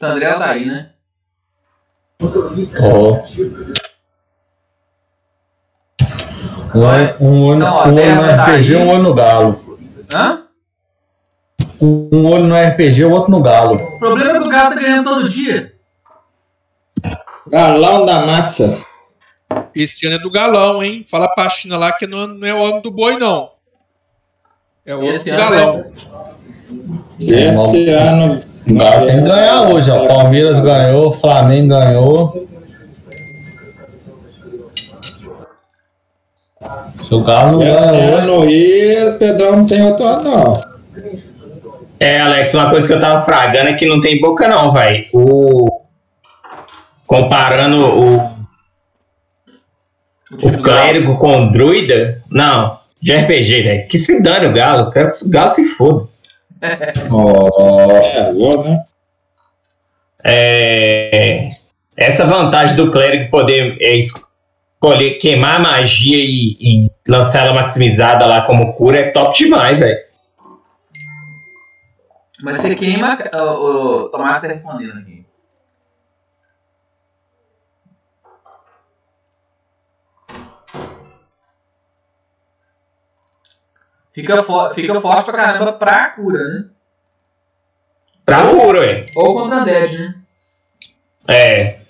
O 0.00 0.04
André 0.04 0.34
tá 0.34 0.50
aí, 0.50 0.66
né? 0.66 0.90
Ó. 2.80 3.22
Um, 6.74 6.80
olho- 6.84 7.16
um 7.20 7.44
olho, 7.44 7.58
Não, 7.60 7.78
a 7.78 7.84
um 7.86 7.94
terra 7.94 8.22
no 8.22 8.26
tá 8.36 8.44
RPG, 8.46 8.74
aí. 8.76 8.82
um 8.82 8.88
olho 8.88 9.02
no 9.04 9.14
galo. 9.14 9.78
Hã? 10.12 10.42
Um 11.80 12.26
olho 12.28 12.46
no 12.48 12.56
RPG, 12.56 13.04
o 13.04 13.12
outro 13.12 13.30
no 13.30 13.40
galo. 13.40 13.76
O 13.76 13.98
problema 14.00 14.30
é 14.32 14.40
que 14.40 14.48
o 14.48 14.50
cara 14.50 14.74
tá 14.74 14.80
ganhando 14.80 15.04
todo 15.04 15.28
dia. 15.28 15.72
Galão 17.46 18.04
da 18.04 18.26
massa. 18.26 18.78
Esse 19.76 20.06
ano 20.08 20.16
é 20.16 20.18
do 20.18 20.28
galão, 20.28 20.82
hein? 20.82 21.04
Fala 21.08 21.32
pra 21.36 21.48
China 21.50 21.76
lá 21.78 21.92
que 21.92 22.04
não, 22.08 22.26
não 22.26 22.48
é 22.48 22.52
o 22.52 22.64
ano 22.64 22.82
do 22.82 22.90
boi, 22.90 23.16
não. 23.16 23.52
É 24.84 24.92
o 24.96 25.08
ano 25.08 25.22
do 25.22 25.30
ano 25.30 25.38
galão. 25.38 25.86
Esse 27.20 27.90
ano. 27.90 28.40
O 28.68 28.74
galo 28.74 29.06
tem 29.06 29.16
que 29.16 29.22
ganhar 29.22 29.62
hoje, 29.62 29.90
ó. 29.90 30.06
Palmeiras 30.06 30.60
ganhou, 30.60 31.12
Flamengo 31.12 31.68
ganhou. 31.68 32.48
Se 36.96 37.14
o 37.14 37.20
Galo 37.20 37.58
não 37.58 37.62
Essa 37.62 37.90
ganha 37.90 38.02
é 38.02 38.16
hoje, 38.16 38.26
no 38.26 38.40
Rio, 38.40 39.18
Pedrão 39.18 39.56
não 39.56 39.66
tem 39.66 39.82
outro 39.82 40.04
lado, 40.04 40.24
não. 40.24 40.72
É, 41.98 42.20
Alex, 42.20 42.54
uma 42.54 42.70
coisa 42.70 42.86
que 42.86 42.92
eu 42.92 43.00
tava 43.00 43.24
fragando 43.24 43.70
é 43.70 43.74
que 43.74 43.86
não 43.86 44.00
tem 44.00 44.20
boca, 44.20 44.48
não, 44.48 44.72
vai. 44.72 45.06
O. 45.12 45.82
Comparando 47.06 47.84
o, 47.84 48.16
o 50.30 50.62
clérigo 50.62 51.16
com 51.18 51.42
o 51.42 51.50
druida. 51.50 52.22
Não, 52.30 52.78
de 53.00 53.14
RPG, 53.14 53.62
velho. 53.62 53.88
Que 53.88 53.98
se 53.98 54.22
dane 54.22 54.46
o 54.46 54.52
galo. 54.52 54.90
Quero 54.90 55.10
que 55.10 55.26
o 55.26 55.30
galo 55.30 55.50
se 55.50 55.64
foda. 55.64 56.08
Ó, 57.10 57.92
É, 57.94 58.32
né? 58.68 58.84
É, 60.24 61.48
essa 61.96 62.24
vantagem 62.24 62.76
do 62.76 62.90
clérigo 62.90 63.30
poder 63.30 63.76
é, 63.80 63.96
escolher 63.96 65.18
queimar 65.18 65.56
a 65.56 65.58
magia 65.58 66.16
e, 66.18 66.56
e 66.60 66.90
lançar 67.08 67.46
ela 67.46 67.54
maximizada 67.54 68.26
lá 68.26 68.42
como 68.42 68.72
cura 68.74 68.98
é 68.98 69.10
top 69.10 69.36
demais, 69.36 69.78
velho. 69.78 69.98
Mas 72.42 72.58
você 72.58 72.74
queima. 72.74 73.18
O, 73.32 74.06
o 74.06 74.08
Tomás 74.08 74.40
tá 74.40 74.48
respondendo 74.48 74.98
aqui. 74.98 75.21
Fica, 84.14 84.42
fo 84.42 84.70
fica 84.74 85.00
forte 85.00 85.24
pra 85.24 85.34
caramba 85.44 85.72
pra 85.72 86.10
cura, 86.10 86.38
né? 86.38 86.64
Pra 88.24 88.46
cura, 88.48 88.80
velho. 88.80 89.06
Ou 89.16 89.34
contra 89.34 89.64
Dead, 89.64 89.98
né? 89.98 90.14
É. 91.28 91.80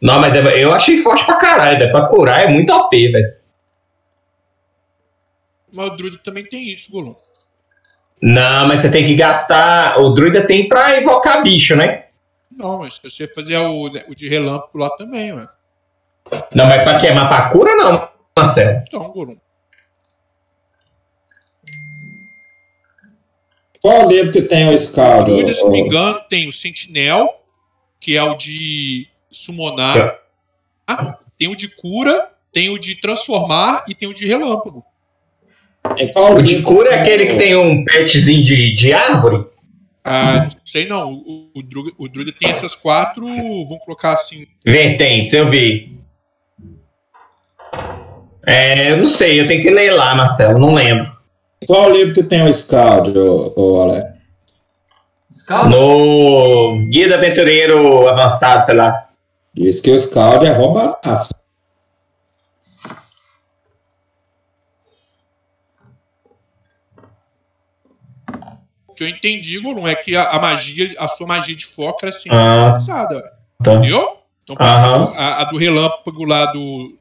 Não, 0.00 0.20
mas 0.20 0.34
é- 0.34 0.62
eu 0.62 0.72
achei 0.72 0.98
forte 0.98 1.24
pra 1.24 1.36
caralho, 1.36 1.78
velho. 1.78 1.92
Pra 1.92 2.06
curar 2.06 2.42
é 2.42 2.48
muito 2.48 2.72
OP, 2.72 3.08
velho. 3.08 3.34
Mas 5.72 5.86
o 5.86 5.96
Druid 5.96 6.18
também 6.18 6.44
tem 6.44 6.68
isso, 6.72 6.90
Golum. 6.90 7.14
Não, 8.20 8.68
mas 8.68 8.80
você 8.80 8.90
tem 8.90 9.04
que 9.04 9.14
gastar. 9.16 9.98
O 9.98 10.10
druida 10.10 10.46
tem 10.46 10.68
pra 10.68 10.96
invocar 11.00 11.42
bicho, 11.42 11.74
né? 11.74 12.04
Não, 12.56 12.78
mas 12.78 12.94
se 12.94 13.02
você 13.10 13.26
fazer 13.26 13.56
o, 13.56 13.86
o 14.08 14.14
de 14.14 14.28
relâmpago 14.28 14.78
lá 14.78 14.88
também, 14.96 15.32
ué. 15.32 15.48
Não, 16.54 16.66
mas 16.66 16.82
pra 16.82 16.96
queimar 16.98 17.28
pra 17.28 17.48
cura, 17.50 17.74
não, 17.74 18.08
Marcelo. 18.38 18.80
Então, 18.86 19.10
Golum. 19.10 19.36
Qual 23.82 24.08
livro 24.08 24.30
que 24.30 24.42
tem 24.42 24.68
o 24.68 24.78
Scald? 24.78 25.28
Druida, 25.28 25.52
se 25.52 25.62
não 25.62 25.72
me 25.72 25.80
engano, 25.80 26.20
tem 26.30 26.46
o 26.46 26.52
Sentinel, 26.52 27.28
que 27.98 28.16
é 28.16 28.22
o 28.22 28.36
de 28.36 29.08
summonar. 29.28 30.20
Ah, 30.86 31.18
tem 31.36 31.48
o 31.48 31.56
de 31.56 31.68
cura, 31.68 32.30
tem 32.52 32.70
o 32.70 32.78
de 32.78 32.94
transformar 32.94 33.84
e 33.88 33.94
tem 33.94 34.08
o 34.08 34.14
de 34.14 34.24
relâmpago. 34.24 34.84
Qual 36.12 36.36
O 36.36 36.42
de 36.42 36.62
cura 36.62 36.90
é 36.90 37.00
aquele 37.00 37.26
que 37.26 37.36
tem 37.36 37.56
um 37.56 37.84
petzinho 37.84 38.44
de, 38.44 38.72
de 38.72 38.92
árvore? 38.92 39.46
Ah, 40.04 40.44
não 40.44 40.50
sei 40.64 40.86
não. 40.86 41.12
O, 41.12 41.50
o, 41.54 41.62
Druida, 41.62 41.90
o 41.98 42.08
Druida 42.08 42.32
tem 42.32 42.50
essas 42.50 42.76
quatro, 42.76 43.26
vamos 43.26 43.84
colocar 43.84 44.12
assim. 44.12 44.46
Vertentes, 44.64 45.32
eu 45.32 45.48
vi. 45.48 45.98
É, 48.46 48.92
eu 48.92 48.96
não 48.96 49.06
sei, 49.06 49.40
eu 49.40 49.46
tenho 49.46 49.60
que 49.60 49.70
ler 49.70 49.90
lá, 49.92 50.14
Marcelo, 50.14 50.58
não 50.58 50.74
lembro. 50.74 51.21
Qual 51.66 51.90
livro 51.90 52.14
que 52.14 52.22
tem 52.22 52.42
o 52.42 52.52
Scald, 52.52 53.16
ô, 53.18 53.52
ô 53.56 53.82
Alex? 53.82 54.12
Scala? 55.32 55.68
No 55.68 56.86
Guia 56.88 57.08
do 57.08 57.14
Aventureiro 57.14 58.08
Avançado, 58.08 58.64
sei 58.64 58.74
lá. 58.74 59.08
Diz 59.54 59.80
que 59.80 59.90
o 59.90 59.98
Scald 59.98 60.46
é 60.46 60.52
roubadaço. 60.52 61.30
O 68.86 68.94
que 68.94 69.04
eu 69.04 69.08
entendi, 69.08 69.58
Golum, 69.58 69.86
é 69.86 69.94
que 69.94 70.14
a, 70.14 70.30
a 70.30 70.38
magia, 70.38 70.94
a 70.98 71.08
sua 71.08 71.26
magia 71.26 71.56
de 71.56 71.66
foco 71.66 72.00
era 72.02 72.12
sempre 72.12 72.38
Ah. 72.38 72.76
usada. 72.76 73.22
Tá. 73.62 73.72
Entendeu? 73.74 74.18
Então, 74.44 74.56
exemplo, 74.60 75.14
a, 75.16 75.40
a 75.42 75.44
do 75.44 75.56
relâmpago 75.56 76.24
lá 76.24 76.46
do. 76.46 76.98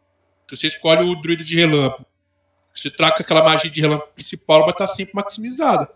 Se 0.50 0.56
você 0.56 0.67
escolhe 0.67 1.04
o 1.04 1.21
druida 1.21 1.43
de 1.43 1.56
relâmpago, 1.56 2.06
você 2.73 2.89
troca 2.89 3.21
aquela 3.21 3.43
magia 3.43 3.69
de 3.69 3.81
relâmpago 3.81 4.12
principal, 4.13 4.57
ela 4.57 4.65
vai 4.65 4.73
estar 4.73 4.88
sempre 4.88 5.15
maximizada. 5.15 5.89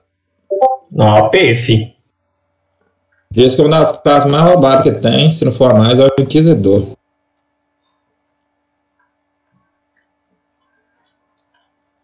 Não, 0.91 1.29
PF. 1.29 1.93
Diz 3.31 3.55
que 3.55 3.61
uma 3.61 3.79
das 3.79 4.01
classes 4.01 4.29
mais 4.29 4.43
roubadas 4.43 4.83
que 4.83 4.91
tem, 4.91 5.29
se 5.29 5.43
não 5.43 5.51
for 5.51 5.71
a 5.71 5.73
mais, 5.73 5.99
é 5.99 6.05
o 6.05 6.21
Inquisidor. 6.21 6.83
O 6.83 6.97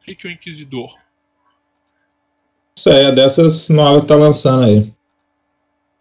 que, 0.04 0.16
que 0.16 0.28
é 0.28 0.30
o 0.30 0.34
Inquisidor? 0.34 0.94
Isso 2.78 2.90
aí, 2.90 3.06
é 3.06 3.12
dessas 3.12 3.70
novas 3.70 4.02
que 4.02 4.08
tá 4.08 4.16
lançando 4.16 4.66
aí. 4.66 4.94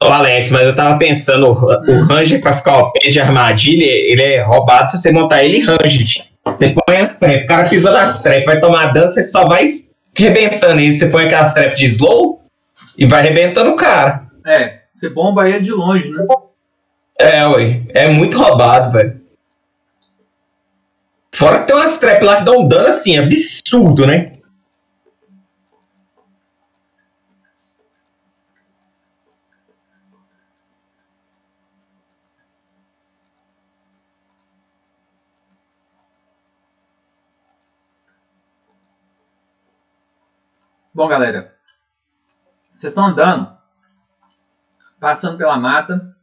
Ô, 0.02 0.06
Alex, 0.06 0.50
mas 0.50 0.62
eu 0.62 0.74
tava 0.74 0.98
pensando, 0.98 1.48
o, 1.48 1.52
o 1.52 2.04
Ranger 2.06 2.40
pra 2.40 2.56
ficar 2.56 2.72
ao 2.72 2.90
pé 2.90 3.10
de 3.10 3.20
armadilha, 3.20 3.84
ele 3.84 4.22
é 4.22 4.42
roubado 4.42 4.90
se 4.90 4.96
você 4.96 5.12
montar 5.12 5.44
ele 5.44 5.60
Ranger. 5.60 6.29
Você 6.60 6.74
põe 6.86 6.98
as 6.98 7.16
trap, 7.16 7.44
o 7.44 7.46
cara 7.46 7.68
pisou 7.70 7.90
nas 7.90 8.20
trap, 8.20 8.44
vai 8.44 8.60
tomar 8.60 8.92
dano, 8.92 9.08
você 9.08 9.22
só 9.22 9.48
vai 9.48 9.66
rebentando 10.14 10.78
ele. 10.78 10.92
Você 10.92 11.08
põe 11.08 11.24
aquelas 11.24 11.54
trap 11.54 11.74
de 11.74 11.86
slow 11.86 12.44
e 12.98 13.06
vai 13.06 13.22
rebentando 13.22 13.70
o 13.70 13.76
cara. 13.76 14.26
É, 14.46 14.80
você 14.92 15.08
bomba 15.08 15.48
ele 15.48 15.60
de 15.60 15.72
longe, 15.72 16.10
né? 16.10 16.26
É, 17.18 17.46
ué. 17.46 17.80
É 17.94 18.08
muito 18.10 18.36
roubado, 18.36 18.92
velho. 18.92 19.18
Fora 21.34 21.60
que 21.60 21.68
tem 21.68 21.76
umas 21.76 21.96
trap 21.96 22.22
lá 22.22 22.36
que 22.36 22.44
dão 22.44 22.58
um 22.58 22.68
dano 22.68 22.88
assim, 22.88 23.16
absurdo, 23.16 24.06
né? 24.06 24.32
Bom, 41.00 41.08
galera. 41.08 41.56
Vocês 42.76 42.90
estão 42.90 43.06
andando, 43.06 43.56
passando 45.00 45.38
pela 45.38 45.56
mata, 45.56 46.14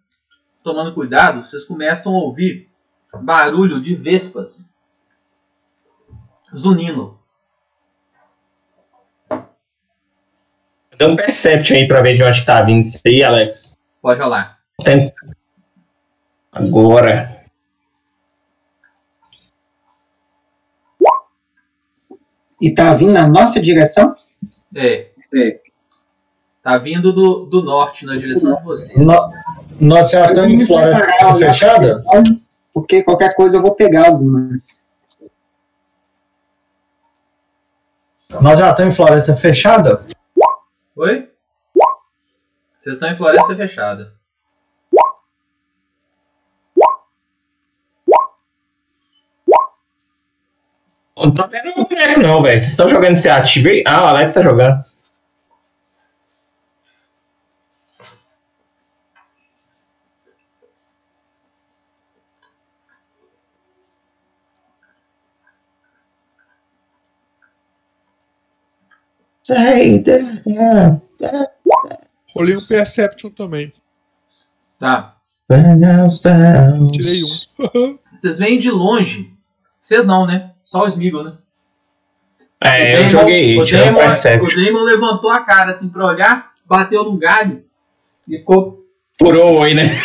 tomando 0.64 0.94
cuidado, 0.94 1.44
vocês 1.44 1.66
começam 1.66 2.14
a 2.14 2.20
ouvir 2.20 2.70
barulho 3.24 3.82
de 3.82 3.96
vespas 3.96 4.72
zunindo. 6.56 7.20
Dá 11.00 11.08
um 11.08 11.16
perception 11.16 11.76
aí 11.78 11.88
pra 11.88 12.04
ver 12.04 12.14
de 12.14 12.24
onde 12.24 12.40
que 12.42 12.46
tá 12.46 12.62
vindo 12.62 12.82
isso 12.82 13.02
aí, 13.04 13.24
Alex. 13.24 13.84
Pode 14.00 14.22
rolar. 14.22 14.60
Tem- 14.84 15.12
Agora. 16.52 17.44
E 22.62 22.72
tá 22.76 22.94
vindo 22.94 23.14
na 23.14 23.28
nossa 23.28 23.60
direção? 23.60 24.16
É. 24.78 25.10
É. 25.36 25.62
Tá 26.62 26.78
vindo 26.78 27.12
do, 27.12 27.46
do 27.46 27.64
norte, 27.64 28.06
na 28.06 28.16
direção 28.16 28.56
de 28.58 28.64
vocês. 28.64 28.98
no- 29.00 29.32
nós 29.80 30.10
já 30.10 30.26
estamos 30.28 30.52
em 30.54 30.66
floresta 30.66 31.36
fechada? 31.36 32.04
Porque 32.74 33.02
qualquer 33.04 33.36
coisa 33.36 33.58
eu 33.58 33.62
vou 33.62 33.74
pegar 33.74 34.08
algumas. 34.08 34.80
Nós 38.42 38.60
já 38.60 38.70
estamos 38.72 38.94
em 38.94 38.96
floresta 38.96 39.36
fechada? 39.36 40.06
Oi? 40.96 41.28
Vocês 42.84 42.96
estão 42.96 43.10
em 43.10 43.18
floresta 43.18 43.56
fechada. 43.56 44.14
Não 51.18 51.34
tô 51.34 51.48
vendo 51.48 51.82
o 51.82 51.87
boneco, 52.00 52.22
não, 52.22 52.42
velho. 52.42 52.60
Vocês 52.60 52.72
estão 52.72 52.88
jogando 52.90 53.14
esse 53.14 53.30
ativo 53.30 53.68
aí? 53.70 53.84
Ah, 53.86 54.04
o 54.04 54.08
Alex 54.08 54.34
tá 54.34 54.42
jogando. 54.42 54.84
Sai 69.44 70.00
da- 70.00 71.02
Rolei 72.36 72.56
um 72.56 72.68
Perception 72.68 73.30
também. 73.32 73.74
Tá. 74.78 75.18
Tirei 76.92 77.22
um. 77.24 77.98
Vocês 78.14 78.38
vêm 78.38 78.60
de 78.60 78.70
longe. 78.70 79.34
Vocês 79.82 80.06
não, 80.06 80.28
né? 80.28 80.54
Só 80.64 80.84
o 80.84 80.88
Smeagol, 80.88 81.24
né? 81.24 81.38
É, 82.62 82.84
O 82.84 82.88
eu 82.88 82.98
Damon- 82.98 83.10
joguei, 83.10 83.58
o 83.58 83.62
um 83.62 83.66
Damon- 83.66 83.96
Perception. 84.00 84.62
O 84.62 84.66
Damon 84.66 84.84
levantou 84.84 85.32
a 85.32 85.42
cara 85.42 85.72
assim 85.72 85.90
pra 85.90 86.06
olhar, 86.06 86.52
bateu 86.66 87.04
no 87.04 87.18
galho 87.18 87.64
e 88.28 88.38
ficou. 88.38 88.84
Furou 89.20 89.54
o 89.54 89.60
oi, 89.60 89.74
né? 89.74 90.00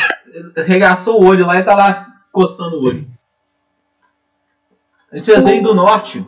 Regaçou 0.57 1.21
o 1.23 1.27
olho 1.27 1.47
lá 1.47 1.59
e 1.59 1.63
tá 1.65 1.75
lá 1.75 2.09
coçando 2.33 2.77
o 2.79 2.85
olho. 2.85 3.07
A 5.11 5.17
gente 5.17 5.27
vocês 5.27 5.45
vêm 5.45 5.63
do 5.63 5.75
norte. 5.75 6.27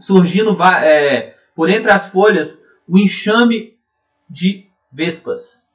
surgindo 0.00 0.56
é, 0.84 1.34
por 1.54 1.70
entre 1.70 1.90
as 1.92 2.06
folhas 2.08 2.62
um 2.88 2.98
enxame 2.98 3.76
de 4.28 4.66
vespas. 4.92 5.70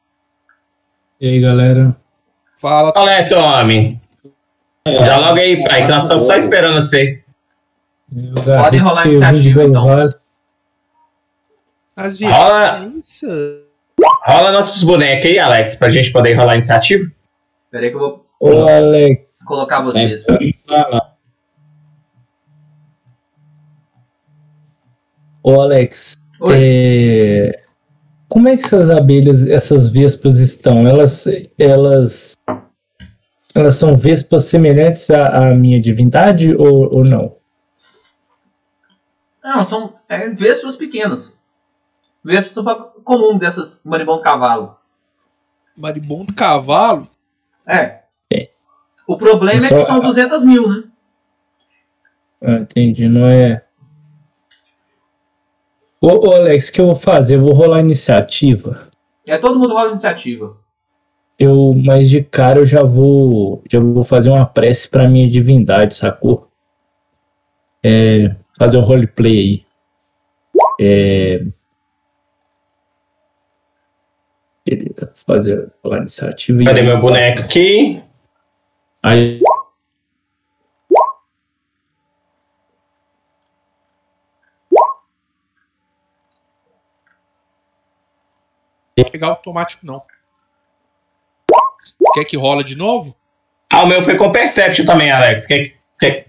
E 1.21 1.27
aí, 1.27 1.39
galera? 1.41 1.95
Fala, 2.59 2.91
Qual 2.91 3.07
é, 3.07 3.23
Tommy? 3.23 3.99
Já 4.87 5.17
logo 5.17 5.39
aí, 5.39 5.63
pai, 5.67 5.83
que 5.83 5.87
nós 5.89 6.03
estamos 6.03 6.27
só 6.27 6.35
esperando 6.35 6.75
você. 6.81 7.23
Eu, 8.15 8.43
Podem 8.43 8.79
rolar 8.79 9.03
de 9.03 9.09
iniciativa, 9.09 9.63
então. 9.63 9.85
As. 11.95 12.19
Rola, 12.21 12.91
Isso. 12.99 13.25
rola 14.25 14.51
nossos 14.51 14.83
bonecos 14.83 15.25
aí, 15.25 15.39
Alex, 15.39 15.75
pra 15.75 15.91
gente 15.91 16.11
poder 16.11 16.35
rolar 16.35 16.51
a 16.51 16.55
iniciativa. 16.55 17.03
Espera 17.65 17.83
aí 17.85 17.89
que 17.89 17.95
eu 17.95 17.99
vou 17.99 18.25
Ô, 18.39 18.67
Alex. 18.67 19.23
colocar 19.45 19.81
vocês. 19.81 20.23
Ô, 25.43 25.61
Alex. 25.61 26.21
É, 26.51 27.61
Como 28.29 28.47
é 28.47 28.55
que 28.57 28.63
essas 28.63 28.89
abelhas, 28.89 29.45
essas 29.47 29.87
vespas 29.89 30.37
estão? 30.39 30.87
Elas, 30.87 31.25
elas, 31.57 32.37
elas 33.55 33.75
são 33.75 33.95
vespas 33.97 34.45
semelhantes 34.45 35.09
à, 35.09 35.49
à 35.49 35.55
minha 35.55 35.81
divindade 35.81 36.53
ou, 36.55 36.95
ou 36.95 37.03
não? 37.03 37.35
Não, 39.47 39.65
são 39.65 39.93
é, 40.09 40.29
vespas 40.31 40.75
pequenas. 40.75 41.33
Vespas 42.21 42.65
comum 43.05 43.37
dessas 43.37 43.81
maribondo 43.85 44.21
cavalo. 44.21 44.75
Maribondo 45.77 46.33
cavalo. 46.33 47.07
É. 47.65 48.01
É. 48.33 48.49
O 49.07 49.15
problema 49.15 49.65
é 49.65 49.69
que 49.69 49.77
Só- 49.77 49.85
são 49.85 49.99
200 50.01 50.43
mil, 50.43 50.67
né? 50.67 50.83
Ah, 52.41 52.57
entendi, 52.59 53.07
não 53.07 53.25
é. 53.25 53.63
Ô, 56.01 56.27
ô, 56.29 56.33
Alex, 56.33 56.67
o 56.67 56.73
que 56.73 56.81
eu 56.81 56.87
vou 56.87 56.95
fazer? 56.95 57.35
Eu 57.35 57.41
vou 57.41 57.53
rolar 57.53 57.79
iniciativa. 57.79 58.89
É 59.25 59.37
todo 59.37 59.57
mundo 59.57 59.73
rola 59.73 59.89
iniciativa. 59.91 60.57
Eu, 61.39 61.73
mas 61.73 62.09
de 62.09 62.21
cara 62.21 62.59
eu 62.59 62.65
já 62.65 62.83
vou, 62.83 63.63
já 63.71 63.79
vou 63.79 64.03
fazer 64.03 64.29
uma 64.29 64.45
prece 64.45 64.89
pra 64.89 65.07
minha 65.07 65.27
divindade, 65.27 65.95
sacou? 65.95 66.49
É, 67.83 68.35
fazer 68.57 68.77
um 68.77 68.81
roleplay 68.81 69.39
aí. 69.39 69.65
É, 70.79 71.43
beleza, 74.65 75.13
vou 75.25 75.35
fazer 75.35 75.71
a 75.83 75.97
iniciativa. 75.97 76.63
Cadê 76.65 76.81
meu 76.81 76.99
boneco 76.99 77.41
aqui? 77.41 78.01
Aí, 79.01 79.39
Pegar 89.11 89.27
automático, 89.27 89.85
não. 89.85 90.01
Quer 92.13 92.25
que 92.25 92.37
rola 92.37 92.63
de 92.63 92.75
novo? 92.75 93.15
Ah, 93.69 93.83
o 93.83 93.87
meu 93.87 94.01
foi 94.01 94.17
com 94.17 94.31
Perception 94.31 94.85
também, 94.85 95.11
Alex. 95.11 95.45
Quer, 95.45 95.75
quer... 95.99 96.27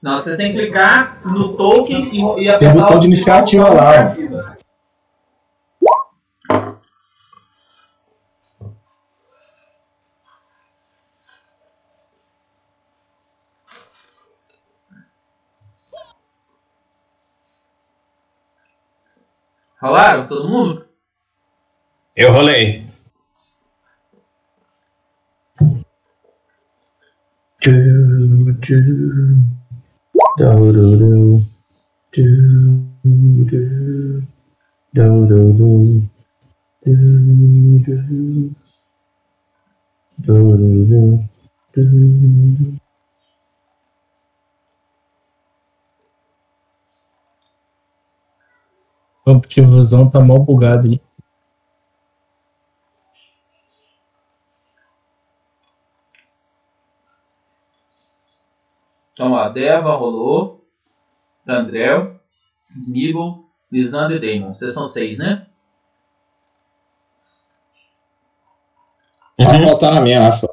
Não, 0.00 0.16
vocês 0.16 0.36
têm 0.36 0.52
que 0.52 0.58
clicar 0.58 1.20
no 1.26 1.56
token 1.56 2.08
e, 2.12 2.46
e 2.46 2.58
Tem 2.58 2.72
botão 2.72 3.00
de 3.00 3.06
iniciativa 3.06 3.68
lá, 3.68 3.96
iniciativa. 3.96 4.58
Rolaram? 19.80 20.26
Todo 20.26 20.48
mundo? 20.48 20.84
Eu 22.16 22.32
rolei. 22.32 22.86
O 49.20 49.24
campo 49.24 49.48
de 49.48 49.60
visão 49.60 50.08
tá 50.08 50.20
mal 50.20 50.38
bugado 50.38 50.86
ali. 50.88 51.07
Então, 59.18 59.32
ó, 59.32 59.48
Deva 59.48 59.96
rolou, 59.96 60.64
Tandrel, 61.44 62.20
Smeagol, 62.76 63.50
Lisandro 63.68 64.14
e 64.16 64.20
Damon. 64.20 64.54
Vocês 64.54 64.72
são 64.72 64.84
seis, 64.84 65.18
né? 65.18 65.44
Vai 69.36 69.58
Uhum. 69.58 69.64
voltar 69.64 69.90
na 69.92 70.00
minha, 70.00 70.28
acho. 70.28 70.46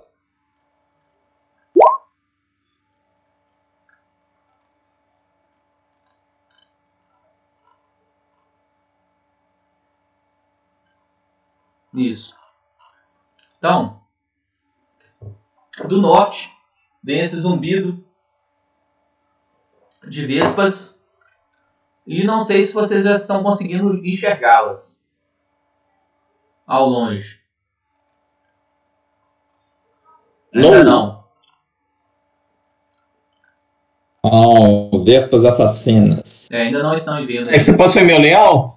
Isso. 11.93 12.35
Então, 13.59 14.01
do 15.87 16.01
norte 16.01 16.51
vem 17.03 17.19
esse 17.19 17.35
zumbido 17.35 18.04
de 20.07 20.25
vespas. 20.25 20.99
E 22.05 22.23
não 22.23 22.39
sei 22.39 22.61
se 22.61 22.73
vocês 22.73 23.03
já 23.03 23.13
estão 23.13 23.41
conseguindo 23.43 23.95
enxergá-las 24.05 25.03
ao 26.67 26.87
longe. 26.87 27.39
Ainda 30.53 30.83
não. 30.83 31.25
São 34.25 35.03
vespas 35.03 35.45
assassinas. 35.45 36.49
É, 36.51 36.63
ainda 36.63 36.81
não 36.81 36.93
estão 36.93 37.25
vendo. 37.25 37.47
Alex, 37.47 37.63
você 37.63 37.73
posso 37.77 37.95
ver 37.95 38.05
meu 38.05 38.19
leão? 38.19 38.75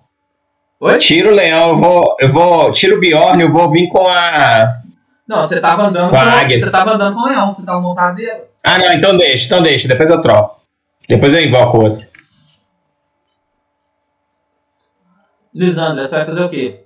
Oi? 0.80 0.96
Tira 0.98 1.30
o 1.30 1.34
leão, 1.34 1.70
eu 1.70 1.76
vou. 1.76 2.16
Eu 2.20 2.32
vou. 2.32 2.72
Tira 2.72 2.94
o 2.96 3.00
Bjorn, 3.00 3.42
eu 3.42 3.52
vou 3.52 3.70
vir 3.70 3.88
com 3.88 4.06
a. 4.06 4.80
Não, 5.26 5.42
você 5.42 5.60
tava 5.60 5.84
andando 5.86 6.10
Com 6.10 6.16
a 6.16 6.22
águia. 6.22 6.58
você 6.58 6.70
tava 6.70 6.94
andando 6.94 7.14
com 7.14 7.20
o 7.22 7.26
leão, 7.26 7.52
você 7.52 7.64
tava 7.64 7.80
montado 7.80 8.16
dele. 8.16 8.42
Ah, 8.64 8.78
não, 8.78 8.92
então 8.92 9.16
deixa, 9.16 9.46
então 9.46 9.62
deixa, 9.62 9.86
depois 9.88 10.08
eu 10.10 10.20
troco. 10.20 10.57
Depois 11.08 11.32
eu 11.32 11.40
invoco 11.42 11.78
outro. 11.82 12.06
Lisandra, 15.54 16.04
você 16.06 16.14
vai 16.16 16.26
fazer 16.26 16.42
o 16.44 16.48
quê? 16.50 16.84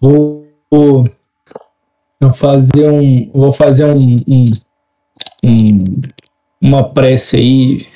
Vou, 0.00 0.46
vou 0.70 1.08
fazer 2.34 2.88
um, 2.88 3.30
vou 3.32 3.52
fazer 3.52 3.84
um, 3.84 4.22
um, 4.28 4.52
um- 5.44 5.84
uma 6.60 6.88
prece 6.92 7.36
aí 7.36 7.86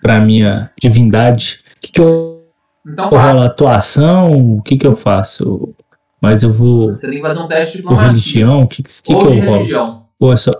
pra 0.00 0.20
minha 0.20 0.70
divindade. 0.80 1.64
O 1.76 1.80
que, 1.80 1.92
que 1.92 2.00
eu 2.00 2.46
Então 2.86 3.08
rolar 3.08 3.44
atuação? 3.46 4.56
O 4.56 4.62
que 4.62 4.76
que 4.76 4.86
eu 4.86 4.94
faço? 4.94 5.74
Mas 6.22 6.42
eu 6.42 6.52
vou 6.52 6.92
Você 6.94 7.06
tem 7.08 7.16
que 7.16 7.22
fazer 7.22 7.40
um 7.40 7.48
teste 7.48 7.72
de 7.72 7.78
diplomacia. 7.78 8.08
religião? 8.10 8.62
O 8.62 8.68
que 8.68 8.82
que, 8.82 9.02
que, 9.02 9.12
ou 9.14 9.20
que 9.20 9.26
eu 9.26 9.40
rolo? 9.40 9.52
religião. 9.54 10.06
Ou 10.20 10.32
é 10.32 10.36
só 10.36 10.50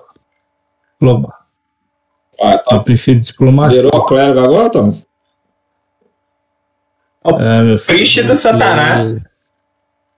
diploma? 0.93 1.35
Ah, 2.41 2.59
tá. 2.59 2.77
Eu 2.77 2.83
prefiro 2.83 3.21
diplomacia. 3.21 3.83
Virou 3.83 4.05
clérigo 4.05 4.41
agora, 4.41 4.71
Thomas? 4.71 5.07
É, 7.25 7.63
meu 7.63 7.79
filho. 7.79 8.27
Do 8.27 8.35
Satanás. 8.35 9.25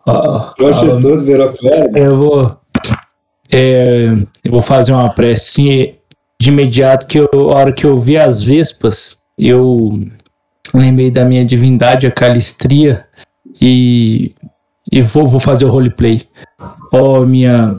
Ó, 0.06 0.52
Prostituto 0.56 1.24
virou 1.24 1.52
clérigo. 1.52 1.98
Eu 1.98 2.16
vou. 2.16 2.60
é, 3.50 4.06
eu 4.44 4.52
vou 4.52 4.62
fazer 4.62 4.92
uma 4.92 5.10
prece 5.10 5.50
assim, 5.50 5.94
de 6.40 6.48
imediato 6.50 7.06
que 7.06 7.18
eu, 7.18 7.28
a 7.32 7.54
hora 7.54 7.72
que 7.72 7.84
eu 7.84 8.00
vi 8.00 8.16
as 8.16 8.42
vespas, 8.42 9.18
eu 9.36 10.00
lembrei 10.72 11.10
da 11.10 11.24
minha 11.24 11.44
divindade, 11.44 12.06
a 12.06 12.10
Calistria, 12.10 13.06
e, 13.60 14.34
e 14.90 15.02
vou, 15.02 15.26
vou 15.26 15.40
fazer 15.40 15.64
o 15.64 15.70
roleplay. 15.70 16.22
Ó, 16.92 17.20
minha 17.20 17.78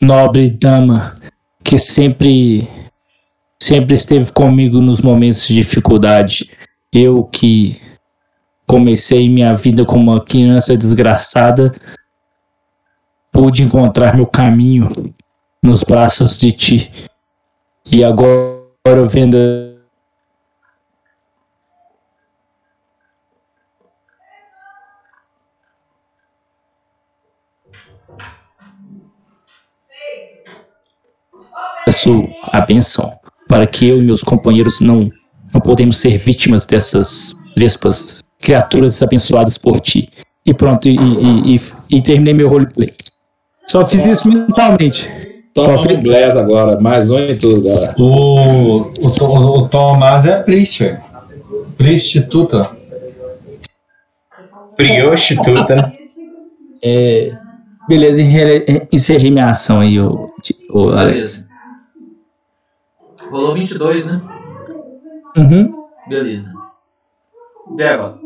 nobre 0.00 0.48
dama, 0.50 1.16
que 1.62 1.78
sempre 1.78 2.68
sempre 3.62 3.94
esteve 3.94 4.32
comigo 4.32 4.80
nos 4.80 5.00
momentos 5.00 5.46
de 5.46 5.54
dificuldade. 5.54 6.50
Eu 6.92 7.22
que 7.22 7.80
comecei 8.66 9.28
minha 9.28 9.54
vida 9.54 9.84
como 9.84 10.10
uma 10.10 10.20
criança 10.20 10.76
desgraçada, 10.76 11.72
pude 13.30 13.62
encontrar 13.62 14.16
meu 14.16 14.26
caminho 14.26 14.90
nos 15.62 15.84
braços 15.84 16.36
de 16.36 16.50
ti. 16.50 16.92
E 17.86 18.02
agora 18.02 19.06
vendo 19.08 19.36
peço 31.86 32.28
a 32.50 32.60
benção 32.60 33.21
para 33.52 33.66
que 33.66 33.86
eu 33.86 33.98
e 33.98 34.02
meus 34.02 34.24
companheiros 34.24 34.80
não, 34.80 35.10
não 35.52 35.60
podemos 35.60 35.98
ser 35.98 36.16
vítimas 36.16 36.64
dessas 36.64 37.34
vespas, 37.54 38.24
criaturas 38.40 39.02
abençoadas 39.02 39.58
por 39.58 39.78
ti. 39.78 40.08
E 40.46 40.54
pronto, 40.54 40.88
e, 40.88 40.96
e, 40.96 41.56
e, 41.56 41.60
e 41.90 42.00
terminei 42.00 42.32
meu 42.32 42.48
roleplay. 42.48 42.94
Só 43.66 43.86
fiz 43.86 44.06
isso 44.06 44.26
mentalmente. 44.26 45.06
Toma 45.52 45.76
Só 45.76 45.86
um 45.86 45.92
inglês 45.92 46.34
agora, 46.34 46.80
mais 46.80 47.10
um 47.10 47.18
e 47.18 47.34
tudo, 47.34 47.62
galera. 47.62 47.94
O, 47.98 48.76
o, 48.76 49.10
To- 49.10 49.26
o 49.26 49.68
Tomás 49.68 50.24
é 50.24 50.40
priest, 50.42 50.82
velho. 50.82 51.00
Prostituta. 51.76 52.70
Né? 55.76 55.92
É, 56.82 57.32
beleza, 57.86 58.22
encerrei 58.90 59.30
minha 59.30 59.50
ação 59.50 59.80
aí, 59.80 60.00
o, 60.00 60.30
o 60.70 60.88
Alex. 60.88 61.12
Beleza. 61.12 61.51
Rolou 63.32 63.54
22, 63.54 64.04
né? 64.04 64.20
Uhum. 65.34 65.88
Beleza. 66.06 66.52
Deva. 67.74 68.20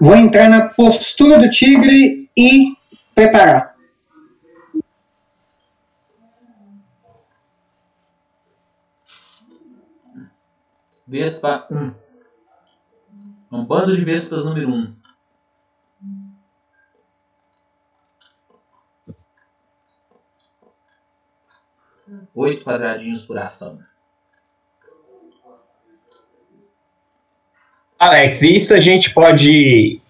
Vou 0.00 0.16
entrar 0.16 0.48
na 0.48 0.70
postura 0.70 1.38
do 1.38 1.48
tigre 1.48 2.28
e 2.36 2.76
preparar. 3.14 3.76
Vespa 11.06 11.64
1. 11.70 11.94
Um 13.52 13.64
bando 13.64 13.96
de 13.96 14.04
vespas 14.04 14.44
número 14.44 14.68
1. 14.68 14.97
Oito 22.38 22.62
quadradinhos 22.62 23.26
por 23.26 23.36
ação. 23.36 23.76
Alex, 27.98 28.42
isso 28.42 28.72
a 28.74 28.78
gente 28.78 29.12
pode 29.12 30.00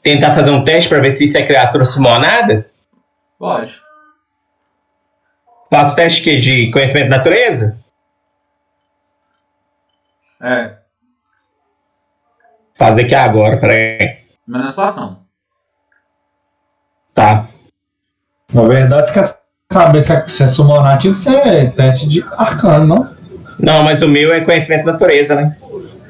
tentar 0.00 0.32
fazer 0.32 0.52
um 0.52 0.62
teste 0.62 0.88
pra 0.88 1.00
ver 1.00 1.10
se 1.10 1.24
isso 1.24 1.36
é 1.36 1.44
criatura 1.44 1.84
summonada? 1.84 2.70
Pode. 3.36 3.82
Faço 5.68 5.96
teste 5.96 6.22
que 6.22 6.36
de 6.36 6.70
conhecimento 6.70 7.10
da 7.10 7.16
natureza? 7.16 7.82
É. 10.40 10.78
Fazer 12.76 13.06
aqui 13.06 13.14
agora, 13.16 13.58
peraí. 13.58 14.24
Mas 14.46 14.62
na 14.66 14.72
sua 14.72 14.88
ação. 14.88 15.26
Tá. 17.12 17.48
Na 18.54 18.62
verdade, 18.62 19.12
quer 19.12 19.39
saber 19.72 20.02
se 20.02 20.12
é, 20.12 20.26
se 20.26 20.42
é 20.42 20.46
summonar, 20.46 20.98
tinha 20.98 21.12
que 21.12 21.18
ser 21.18 21.72
teste 21.72 22.08
de 22.08 22.24
arcano, 22.36 22.86
não? 22.86 23.08
Não, 23.58 23.82
mas 23.84 24.02
o 24.02 24.08
meu 24.08 24.32
é 24.32 24.40
conhecimento 24.40 24.84
da 24.84 24.92
natureza, 24.92 25.34
né? 25.36 25.56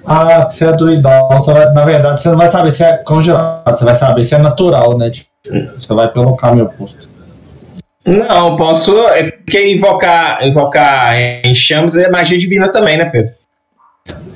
Ah, 0.07 0.49
você 0.49 0.65
é 0.65 0.73
druidão. 0.73 1.29
Vai- 1.45 1.73
na 1.73 1.85
verdade, 1.85 2.23
você 2.23 2.29
não 2.31 2.39
vai 2.39 2.49
saber 2.49 2.71
se 2.71 2.83
é 2.83 2.97
congelado, 2.99 3.79
você 3.79 3.85
vai 3.85 3.95
saber 3.95 4.25
se 4.25 4.35
é 4.35 4.39
natural, 4.39 4.97
né? 4.97 5.11
Tipo, 5.11 5.29
Você 5.79 5.93
vai 5.95 6.09
pelo 6.09 6.37
caminho 6.37 6.67
oposto. 6.67 7.09
Não, 8.07 8.57
posso. 8.57 8.97
É 9.09 9.31
porque 9.31 9.73
invocar, 9.75 10.47
invocar 10.47 11.15
em 11.19 11.55
chamas 11.55 11.97
é 11.97 12.11
magia 12.11 12.39
divina 12.39 12.69
também, 12.73 12.97
né, 12.97 13.05
Pedro? 13.07 13.35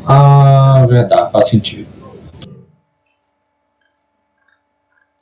Ah, 0.07 0.85
verdade, 0.89 1.31
faz 1.33 1.49
sentido. 1.49 1.87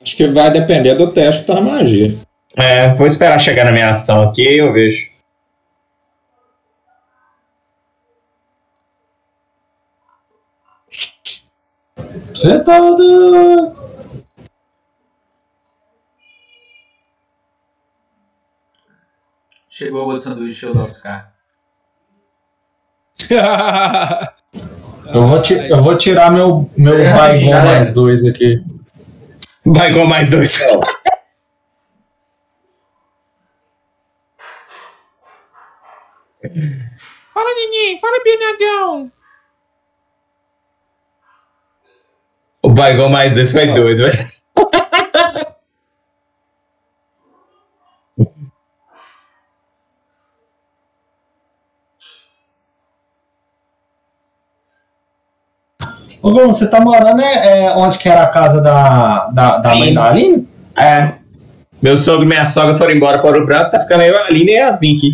Acho 0.01 0.17
que 0.17 0.27
vai 0.27 0.51
depender 0.51 0.95
do 0.95 1.07
teste 1.07 1.41
que 1.41 1.47
tá 1.47 1.55
na 1.55 1.61
magia. 1.61 2.15
É, 2.57 2.93
vou 2.93 3.07
esperar 3.07 3.39
chegar 3.39 3.65
na 3.65 3.71
minha 3.71 3.89
ação 3.89 4.23
aqui 4.23 4.43
e 4.43 4.57
eu 4.59 4.71
vejo. 4.71 5.11
Você 12.33 12.59
tá 12.63 12.79
do... 12.79 13.73
Chegou 19.69 20.01
a 20.01 20.05
outro 20.05 20.21
sanduíche, 20.23 20.65
eu 20.65 20.71
os 20.73 21.01
caras. 21.01 21.25
eu, 25.13 25.27
vou 25.27 25.41
ti- 25.41 25.53
eu 25.55 25.81
vou 25.83 25.97
tirar 25.97 26.29
meu, 26.31 26.69
meu 26.77 26.99
É, 26.99 27.13
Baigon 27.13 27.51
mais 27.51 27.91
dois 27.93 28.23
aqui. 28.25 28.61
Igual 29.65 30.07
mais 30.07 30.29
dois. 30.29 30.59
Fala, 37.33 37.49
Nininho. 37.55 37.99
Fala, 37.99 38.23
Bernardão. 38.23 39.11
O 42.61 42.69
Baigol 42.69 43.09
mais 43.09 43.33
dois 43.33 43.51
foi 43.51 43.67
doido, 43.67 44.03
velho. 44.03 44.33
Ô, 56.21 56.31
Gon, 56.31 56.47
você 56.47 56.65
tá 56.67 56.79
morando 56.79 57.21
é, 57.21 57.65
é 57.65 57.75
onde 57.75 57.99
que 57.99 58.07
era 58.07 58.23
a 58.23 58.29
casa 58.29 58.61
da, 58.61 59.27
da, 59.27 59.57
da 59.57 59.75
mãe 59.75 59.93
da 59.93 60.05
Aline? 60.05 60.47
É. 60.79 61.15
Meu 61.81 61.97
sogro 61.97 62.23
e 62.23 62.27
minha 62.27 62.45
sogra 62.45 62.77
foram 62.77 62.93
embora 62.93 63.19
para 63.19 63.37
o 63.37 63.45
Branco, 63.45 63.71
tá 63.71 63.79
ficando 63.81 64.03
eu, 64.03 64.17
a 64.17 64.27
Aline 64.27 64.53
e 64.53 64.57
a 64.57 64.67
Yasmin 64.67 64.95
aqui. 64.95 65.11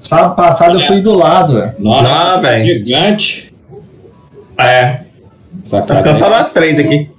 Sábado 0.00 0.36
passado 0.36 0.78
eu 0.78 0.86
fui 0.86 1.00
do 1.00 1.12
lado, 1.12 1.54
velho. 1.54 1.74
Nossa, 1.78 2.08
Ah, 2.08 2.36
velho. 2.38 2.64
gigante. 2.64 3.54
É. 4.58 5.00
Essa 5.64 5.80
Tá 5.82 5.96
ficando 5.96 6.14
só 6.14 6.30
nós 6.30 6.52
três 6.52 6.78
aqui. 6.78 7.10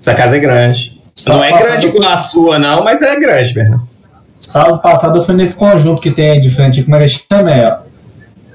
Essa 0.00 0.14
casa 0.14 0.36
é 0.36 0.40
grande. 0.40 1.00
Não 1.26 1.42
é 1.42 1.50
Sábado 1.50 1.64
grande 1.66 1.86
igual 1.88 2.08
a 2.12 2.16
sua, 2.16 2.58
não, 2.58 2.84
mas 2.84 3.00
é 3.02 3.18
grande, 3.18 3.54
Bernardo. 3.54 3.88
Sábado 4.40 4.80
passado 4.80 5.18
eu 5.18 5.22
fui 5.22 5.34
nesse 5.34 5.56
conjunto 5.56 6.00
que 6.00 6.10
tem 6.12 6.30
aí 6.30 6.40
de 6.40 6.50
frente, 6.50 6.82
como 6.82 6.94
é 6.96 7.00
que 7.00 7.08
chama? 7.08 7.50
É 7.52 7.78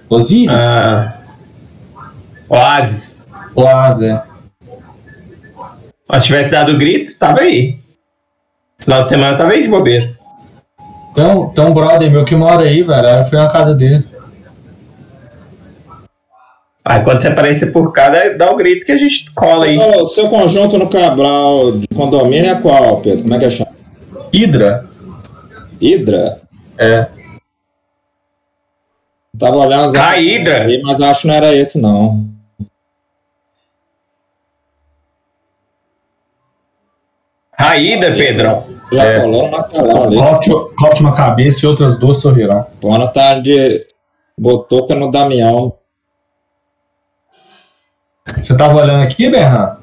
Osíris? 0.09 0.49
Ah. 0.55 1.17
Oasis. 2.47 3.21
Oásis, 3.55 4.03
é. 4.03 4.21
Se 6.13 6.19
tivesse 6.27 6.51
dado 6.51 6.77
grito, 6.77 7.17
tava 7.17 7.41
aí. 7.41 7.79
Final 8.79 9.01
de 9.01 9.09
semana 9.09 9.33
eu 9.33 9.37
tava 9.37 9.51
aí 9.51 9.63
de 9.63 9.69
bobeira. 9.69 10.15
Tem 11.13 11.25
um, 11.25 11.49
tem 11.49 11.63
um 11.65 11.73
brother 11.73 12.09
meu 12.11 12.25
que 12.25 12.35
mora 12.35 12.63
aí, 12.63 12.81
velho. 12.83 13.07
Aí 13.07 13.19
eu 13.19 13.25
fui 13.25 13.37
na 13.37 13.47
casa 13.49 13.73
dele. 13.75 14.05
Aí 16.85 17.01
quando 17.01 17.21
você 17.21 17.29
aparecer 17.29 17.71
por 17.71 17.93
cá, 17.93 18.09
dá, 18.37 18.51
o 18.51 18.57
grito 18.57 18.85
que 18.85 18.91
a 18.91 18.97
gente 18.97 19.31
cola 19.33 19.65
aí. 19.65 19.77
O 19.77 20.05
seu 20.05 20.27
conjunto 20.27 20.77
no 20.77 20.89
Cabral 20.89 21.77
de 21.77 21.87
condomínio 21.95 22.51
é 22.51 22.55
qual, 22.59 22.99
Pedro? 22.99 23.23
Como 23.23 23.35
é 23.35 23.39
que 23.39 23.45
é 23.45 23.49
chama? 23.49 23.71
Hidra? 24.33 24.85
Hidra? 25.79 26.41
É. 26.77 27.07
Tava 29.37 29.57
olhando 29.57 29.87
os 29.87 29.95
Ah, 29.95 30.19
Hidra? 30.19 30.63
aí, 30.63 30.81
mas 30.81 30.99
acho 30.99 31.21
que 31.21 31.27
não 31.27 31.35
era 31.35 31.55
esse, 31.55 31.79
não. 31.79 32.32
Raída, 37.63 38.11
Pedrão. 38.11 38.65
Já 38.91 39.03
É. 39.05 39.19
colou 39.21 39.45
no 39.45 39.51
Marcelão 39.51 40.03
ali. 40.03 40.17
Corte, 40.77 41.01
uma 41.01 41.13
cabeça 41.13 41.65
e 41.65 41.67
outras 41.67 41.97
duas 41.97 42.19
sorrirão. 42.19 42.65
O 42.83 42.93
ano 42.93 43.07
tá 43.07 43.39
de 43.39 43.85
botoca 44.37 44.93
no 44.93 45.09
Damião. 45.09 45.73
Você 48.41 48.55
tava 48.55 48.75
olhando 48.81 49.01
aqui, 49.03 49.29
Bernardo? 49.29 49.77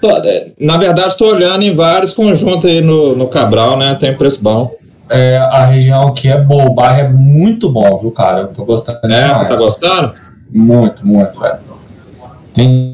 Tô- 0.00 0.10
é, 0.18 0.52
Na 0.60 0.76
verdade, 0.76 1.08
estou 1.08 1.28
olhando 1.32 1.62
em 1.62 1.74
vários 1.74 2.12
conjuntos 2.12 2.68
aí 2.70 2.80
no, 2.80 3.14
no 3.16 3.28
Cabral, 3.28 3.76
né? 3.76 3.94
Tem 3.94 4.14
preço 4.16 4.42
bom. 4.42 4.74
É, 5.08 5.36
a 5.36 5.64
região 5.66 6.08
aqui 6.08 6.28
é 6.30 6.40
boa. 6.40 6.64
O 6.64 6.74
bairro 6.74 7.00
é 7.00 7.08
muito 7.08 7.68
bom, 7.70 7.98
viu, 8.00 8.10
cara? 8.10 8.40
Eu 8.42 8.48
tô 8.48 8.64
gostando. 8.64 8.98
É, 9.04 9.08
demais. 9.08 9.38
você 9.38 9.46
tá 9.46 9.56
gostando? 9.56 10.14
Muito, 10.50 11.06
muito, 11.06 11.38
velho. 11.40 11.58
Tem. 12.54 12.93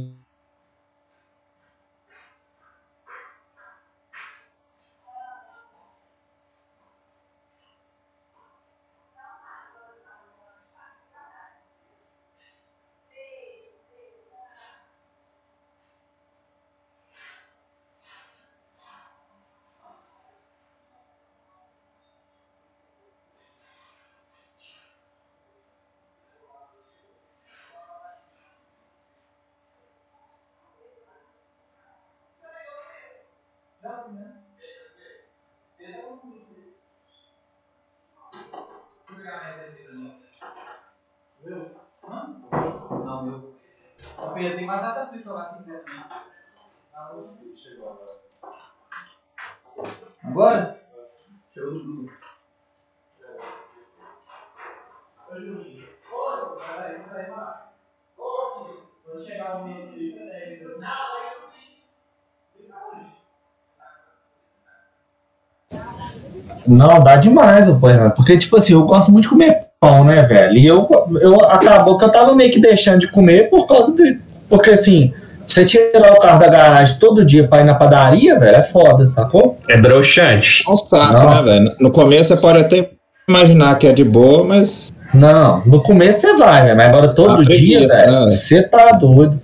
Não, 66.75 67.01
dá 67.03 67.17
demais 67.17 67.69
o 67.69 67.77
pão, 67.79 67.91
né? 67.91 68.13
porque, 68.15 68.37
tipo 68.39 68.57
assim, 68.57 68.73
eu 68.73 68.83
gosto 68.85 69.11
muito 69.11 69.25
de 69.25 69.31
comer 69.31 69.59
pão, 69.81 70.05
né, 70.05 70.23
velho? 70.23 70.55
E 70.55 70.67
eu, 70.67 70.87
eu 71.21 71.37
acabou 71.45 71.97
que 71.97 72.05
eu 72.05 72.11
tava 72.11 72.35
meio 72.35 72.51
que 72.51 72.61
deixando 72.61 73.01
de 73.01 73.09
comer 73.11 73.49
por 73.51 73.67
causa 73.67 73.93
de. 73.95 74.19
Porque, 74.49 74.71
assim, 74.71 75.13
você 75.47 75.65
tirar 75.65 76.13
o 76.13 76.21
carro 76.21 76.39
da 76.39 76.49
garagem 76.49 76.99
todo 76.99 77.25
dia 77.25 77.49
pra 77.49 77.61
ir 77.61 77.65
na 77.65 77.75
padaria, 77.75 78.39
velho, 78.39 78.57
é 78.57 78.63
foda, 78.63 79.07
sacou? 79.07 79.59
É 79.69 79.77
broxante. 79.81 80.63
É 80.67 80.71
um 80.71 80.77
saco, 80.77 81.13
Nossa. 81.13 81.47
né, 81.47 81.59
velho? 81.61 81.77
No 81.81 81.91
começo 81.91 82.35
você 82.35 82.41
pode 82.41 82.59
até 82.59 82.91
imaginar 83.29 83.79
que 83.79 83.87
é 83.87 83.93
de 83.93 84.05
boa, 84.05 84.45
mas 84.45 84.93
Não, 85.15 85.63
no 85.65 85.83
começo 85.83 86.21
você 86.21 86.35
vai, 86.35 86.65
né? 86.65 86.75
Mas 86.75 86.89
agora 86.89 87.09
todo 87.09 87.33
Ah, 87.33 87.37
dia, 87.45 87.47
preguiça, 87.47 87.97
velho, 87.97 88.13
né? 88.27 88.37
você 88.37 88.63
tá 88.63 88.93
doido. 88.93 89.41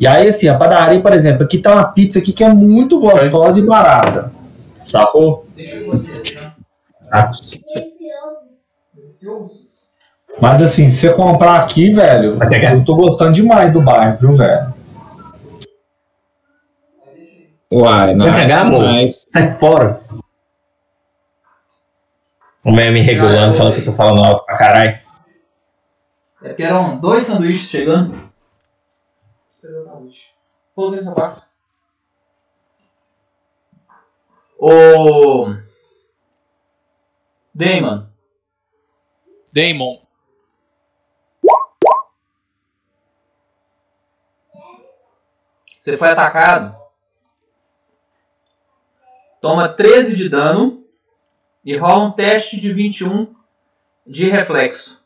E 0.00 0.06
aí, 0.06 0.28
assim, 0.28 0.48
a 0.48 0.54
padaria, 0.54 1.00
por 1.00 1.12
exemplo, 1.12 1.42
aqui 1.42 1.58
tá 1.58 1.72
uma 1.74 1.84
pizza 1.84 2.20
aqui 2.20 2.32
que 2.32 2.42
é 2.44 2.48
muito 2.48 2.98
gostosa 3.00 3.58
e 3.58 3.62
barata. 3.62 4.30
Sacou? 4.84 5.44
Delicioso. 8.94 9.68
Mas 10.40 10.62
assim, 10.62 10.88
se 10.88 11.00
você 11.00 11.12
comprar 11.12 11.60
aqui, 11.60 11.90
velho, 11.90 12.38
eu 12.72 12.84
tô 12.84 12.94
gostando 12.94 13.32
demais 13.32 13.72
do 13.72 13.80
bairro, 13.80 14.16
viu, 14.18 14.36
velho? 14.36 14.74
Uai, 17.72 18.14
não. 18.14 18.26
Vai 18.26 18.42
pegar, 18.42 18.60
amor? 18.62 18.80
Mas 18.80 19.26
Sai 19.28 19.50
fora. 19.52 20.00
O 22.64 22.72
Mel 22.72 22.92
me 22.92 23.00
regulando, 23.00 23.56
falando 23.56 23.74
que 23.74 23.80
eu 23.80 23.84
tô 23.84 23.92
falando 23.92 24.24
alto 24.24 24.44
pra 24.44 24.58
caralho. 24.58 25.00
É 26.42 26.48
porque 26.48 26.62
eram 26.62 26.98
dois 26.98 27.24
sanduíches 27.24 27.68
chegando. 27.68 28.28
Coloquei 30.74 31.00
nessa 31.00 31.14
parte. 31.14 31.42
Ô. 34.58 35.67
Damon, 37.58 38.06
Damon. 39.52 40.06
você 45.80 45.96
foi 45.96 46.08
atacado. 46.08 46.76
Toma 49.40 49.68
13 49.68 50.14
de 50.14 50.28
dano 50.28 50.84
e 51.64 51.76
rola 51.76 52.04
um 52.04 52.12
teste 52.12 52.60
de 52.60 52.72
21 52.72 53.34
de 54.06 54.28
reflexo. 54.28 55.02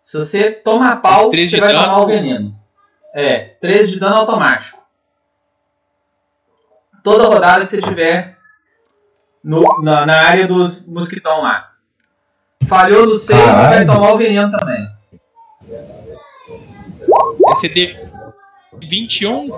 Se 0.00 0.18
você 0.18 0.52
tomar 0.52 1.02
pau, 1.02 1.22
Esse 1.22 1.30
13 1.30 1.50
você 1.50 1.60
vai 1.60 1.72
dano? 1.72 1.84
tomar 1.84 2.00
o 2.00 2.06
veneno. 2.06 2.60
É, 3.12 3.40
13 3.60 3.92
de 3.92 3.98
dano 3.98 4.18
automático. 4.18 4.80
Toda 7.02 7.26
rodada 7.26 7.64
que 7.64 7.70
você 7.70 7.80
tiver 7.80 8.35
no- 9.46 9.80
na, 9.82 10.04
na 10.04 10.16
área 10.26 10.46
dos 10.48 10.84
mosquitão 10.86 11.40
lá. 11.42 11.72
Falhou 12.68 13.06
no 13.06 13.14
save, 13.14 13.40
vai 13.40 13.86
tomar 13.86 14.12
o 14.12 14.18
veneno 14.18 14.50
também. 14.50 14.86
É 17.48 17.54
CD 17.60 17.96
21. 18.82 19.48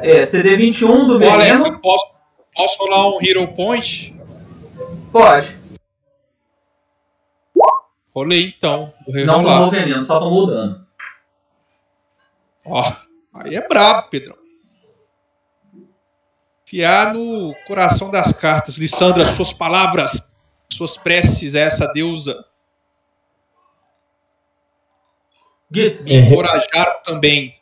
É, 0.00 0.22
CD 0.24 0.56
21 0.56 1.06
do 1.08 1.18
veneno. 1.18 1.66
eu 1.66 1.80
posso, 1.80 2.06
posso 2.54 2.78
rolar 2.78 3.08
um 3.08 3.18
Hero 3.20 3.48
Point? 3.48 4.14
Pode. 5.10 5.58
Rolei 8.14 8.54
então. 8.56 8.92
Vou 9.06 9.24
Não 9.24 9.42
tomou 9.42 9.66
o 9.66 9.70
veneno, 9.70 10.02
só 10.02 10.20
tomou 10.20 10.44
o 10.44 10.46
dano. 10.46 10.86
Ó, 12.64 12.92
aí 13.34 13.56
é 13.56 13.66
brabo, 13.66 14.08
Pedrão. 14.08 14.36
Fiar 16.72 17.12
no 17.12 17.54
coração 17.66 18.10
das 18.10 18.32
cartas. 18.32 18.78
Lissandra, 18.78 19.26
suas 19.26 19.52
palavras, 19.52 20.32
suas 20.72 20.96
preces 20.96 21.54
a 21.54 21.60
essa 21.60 21.86
deusa 21.88 22.42
Gitz, 25.70 26.06
me 26.06 26.14
encorajaram 26.14 27.02
também. 27.04 27.60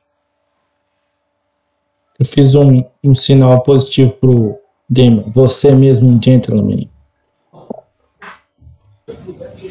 Eu 2.20 2.24
fiz 2.24 2.54
um, 2.54 2.84
um 3.02 3.12
sinal 3.12 3.64
positivo 3.64 4.12
pro 4.12 4.60
Damon. 4.88 5.28
Você 5.32 5.70
é 5.70 5.74
mesmo 5.74 6.08
um 6.08 6.22
gentleman. 6.22 6.88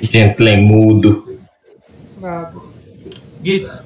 Gentleman 0.02 0.66
mudo. 0.66 1.40
Gitz, 3.42 3.84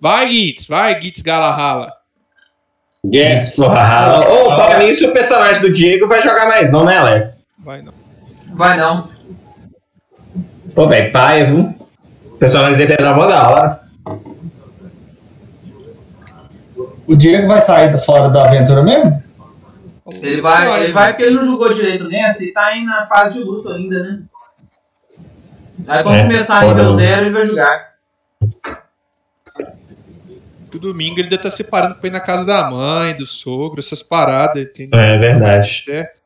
Vai, 0.00 0.30
Gitz, 0.30 0.66
vai, 0.66 0.98
Gitz 0.98 1.20
Galahalla. 1.20 2.05
Guedes, 3.10 3.56
Porra, 3.56 4.20
Ô, 4.28 4.56
fala 4.56 4.78
nisso, 4.78 5.08
o 5.08 5.12
personagem 5.12 5.60
do 5.60 5.70
Diego 5.72 6.08
vai 6.08 6.22
jogar 6.22 6.46
mais 6.46 6.72
não, 6.72 6.84
né, 6.84 6.96
Alex? 6.98 7.42
Vai 7.58 7.82
não. 7.82 7.92
vai 8.54 8.76
não. 8.76 9.08
Pô, 10.74 10.88
velho, 10.88 11.12
paia, 11.12 11.46
viu? 11.46 11.74
O 12.32 12.36
personagem 12.38 12.76
dele 12.76 12.94
era 12.98 13.14
mó 13.14 13.26
da 13.26 13.48
hora. 13.48 13.80
O 17.06 17.14
Diego 17.14 17.46
vai 17.46 17.60
sair 17.60 17.90
do- 17.90 17.98
fora 17.98 18.28
da 18.28 18.44
aventura 18.44 18.82
mesmo? 18.82 19.22
Ele 20.22 20.40
vai, 20.40 20.82
ele 20.84 20.92
vai 20.92 21.08
porque 21.12 21.22
ele 21.24 21.36
não 21.36 21.44
jogou 21.44 21.72
direito 21.72 22.08
nessa 22.08 22.42
e 22.44 22.52
tá 22.52 22.66
aí 22.66 22.84
na 22.84 23.06
fase 23.06 23.34
de 23.34 23.44
luto 23.44 23.68
ainda, 23.70 24.02
né? 24.02 24.20
Aí 25.88 26.02
quando 26.02 26.16
É, 26.18 26.22
começar 26.22 26.58
a 26.58 26.64
nível 26.66 26.90
né? 26.94 26.96
zero, 27.04 27.22
ele 27.26 27.30
vai 27.34 27.46
jogar. 27.46 27.95
Que 30.76 30.80
domingo 30.80 31.18
ele 31.18 31.30
deve 31.30 31.36
estar 31.36 31.50
separando 31.50 31.94
pra 31.94 32.06
ir 32.06 32.12
na 32.12 32.20
casa 32.20 32.44
da 32.44 32.70
mãe, 32.70 33.16
do 33.16 33.26
sogro, 33.26 33.80
essas 33.80 34.02
paradas, 34.02 34.62
entendeu? 34.62 35.00
É 35.00 35.18
verdade. 35.18 35.84
Certo? 35.84 36.20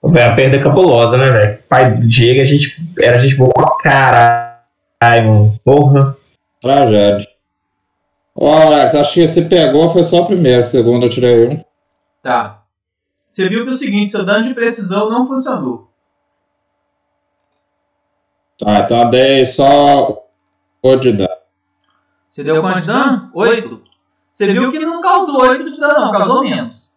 A 0.00 0.32
perda 0.36 0.56
é 0.56 0.62
cabulosa, 0.62 1.18
né, 1.18 1.30
velho? 1.32 1.58
Pai 1.68 1.96
do 1.96 2.06
Diego, 2.06 2.40
a 2.40 2.44
gente, 2.44 2.80
era 2.96 3.18
gente 3.18 3.34
boa 3.34 3.52
pra 3.52 3.76
caralho, 3.82 5.28
mano. 5.28 5.60
Porra. 5.64 6.16
tragédia. 6.60 7.26
Ô, 8.32 8.48
Alex, 8.48 8.94
acho 8.94 9.14
que 9.14 9.26
você 9.26 9.42
pegou, 9.42 9.90
foi 9.90 10.04
só 10.04 10.22
o 10.22 10.26
primeiro, 10.26 10.60
o 10.60 10.64
segundo 10.64 11.06
eu 11.06 11.10
tirei 11.10 11.48
um. 11.48 11.60
Tá. 12.22 12.62
Você 13.28 13.48
viu 13.48 13.64
que 13.64 13.70
é 13.70 13.72
o 13.72 13.76
seguinte, 13.76 14.12
seu 14.12 14.24
dano 14.24 14.46
de 14.46 14.54
precisão 14.54 15.10
não 15.10 15.26
funcionou. 15.26 15.90
Tá, 18.56 18.78
então 18.78 19.10
dei 19.10 19.44
só 19.44 20.27
o 20.82 20.96
de 20.96 21.12
dano. 21.12 21.30
Você 22.28 22.44
deu 22.44 22.60
quanto 22.60 22.80
de 22.80 22.86
dano? 22.86 23.30
8. 23.34 23.82
Você 24.30 24.52
viu 24.52 24.70
que 24.70 24.78
não 24.78 25.00
causou 25.00 25.40
8 25.42 25.70
de 25.70 25.80
dano, 25.80 26.00
não, 26.00 26.12
causou 26.12 26.42
menos. 26.42 26.88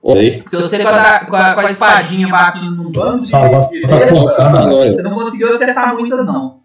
Oi? 0.00 0.40
Porque 0.42 0.56
você 0.56 0.82
com 0.82 0.88
a, 0.88 1.26
com 1.26 1.36
a, 1.36 1.54
com 1.54 1.60
a 1.60 1.70
espadinha 1.70 2.28
batendo 2.28 2.82
no 2.82 2.90
bando 2.90 3.24
de, 3.24 3.30
tá 3.30 3.46
bom, 3.46 3.68
Você 3.68 5.02
não 5.02 5.14
conseguiu 5.14 5.54
acertar 5.54 5.94
muitas, 5.94 6.24
não. 6.24 6.60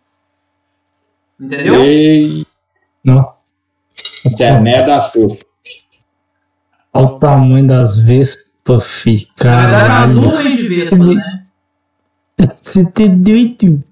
Entendeu? 1.40 1.84
E 1.84 2.48
Não. 3.04 3.34
internet 4.26 4.86
da 4.86 5.02
Xuxa. 5.02 5.40
Olha 6.94 7.06
o 7.08 7.20
tamanho 7.20 7.68
das 7.68 7.98
vespas, 7.98 8.43
fi. 8.80 9.28
Na 9.44 9.62
verdade, 9.62 9.86
é 9.86 9.88
uma 9.88 10.08
nuvem 10.08 10.56
de 10.56 10.68
vespas, 10.68 11.00
né? 11.00 11.46
Você 12.62 12.84
tá 12.86 13.06
doido? 13.08 13.84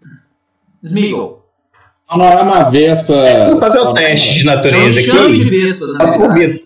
Smeagol. 0.84 1.46
Não 2.10 2.26
é 2.26 2.42
uma 2.42 2.70
vespa. 2.70 3.14
Vou 3.50 3.60
fazer 3.60 3.80
o 3.80 3.94
teste 3.94 4.34
de 4.34 4.40
É 4.40 4.52
um 4.52 4.56
natureza 4.56 5.02
enxame 5.02 5.36
de 5.40 5.42
aqui. 5.48 5.50
vespas, 5.50 5.94
na 5.94 6.06
verdade. 6.18 6.66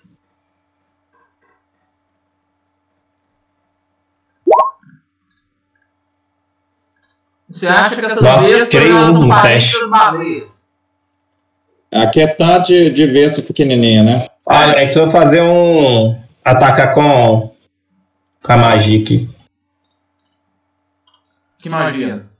Você 7.48 7.66
acha 7.66 7.96
que 7.96 8.04
essas 8.04 8.22
Nossa, 8.22 8.48
vespas 8.50 8.68
tirei 8.68 8.92
um 8.92 9.12
são 9.12 9.22
no 9.22 9.28
parentes 9.28 9.66
teste. 9.70 9.80
das 9.80 9.90
baleias? 9.90 10.48
Aqui 11.94 12.20
é 12.20 12.26
tá 12.26 12.58
de, 12.58 12.90
de 12.90 13.06
vespa 13.06 13.42
pequenininha, 13.42 14.02
né? 14.02 14.26
Ah, 14.48 14.64
Alex, 14.64 14.94
eu 14.96 15.02
vou 15.04 15.10
fazer 15.12 15.42
um. 15.42 16.18
Atacar 16.44 16.92
com. 16.92 17.54
Com 18.46 18.52
a 18.52 18.56
magia 18.56 19.02
aqui. 19.02 19.28
Que 21.58 21.68
magia. 21.68 22.30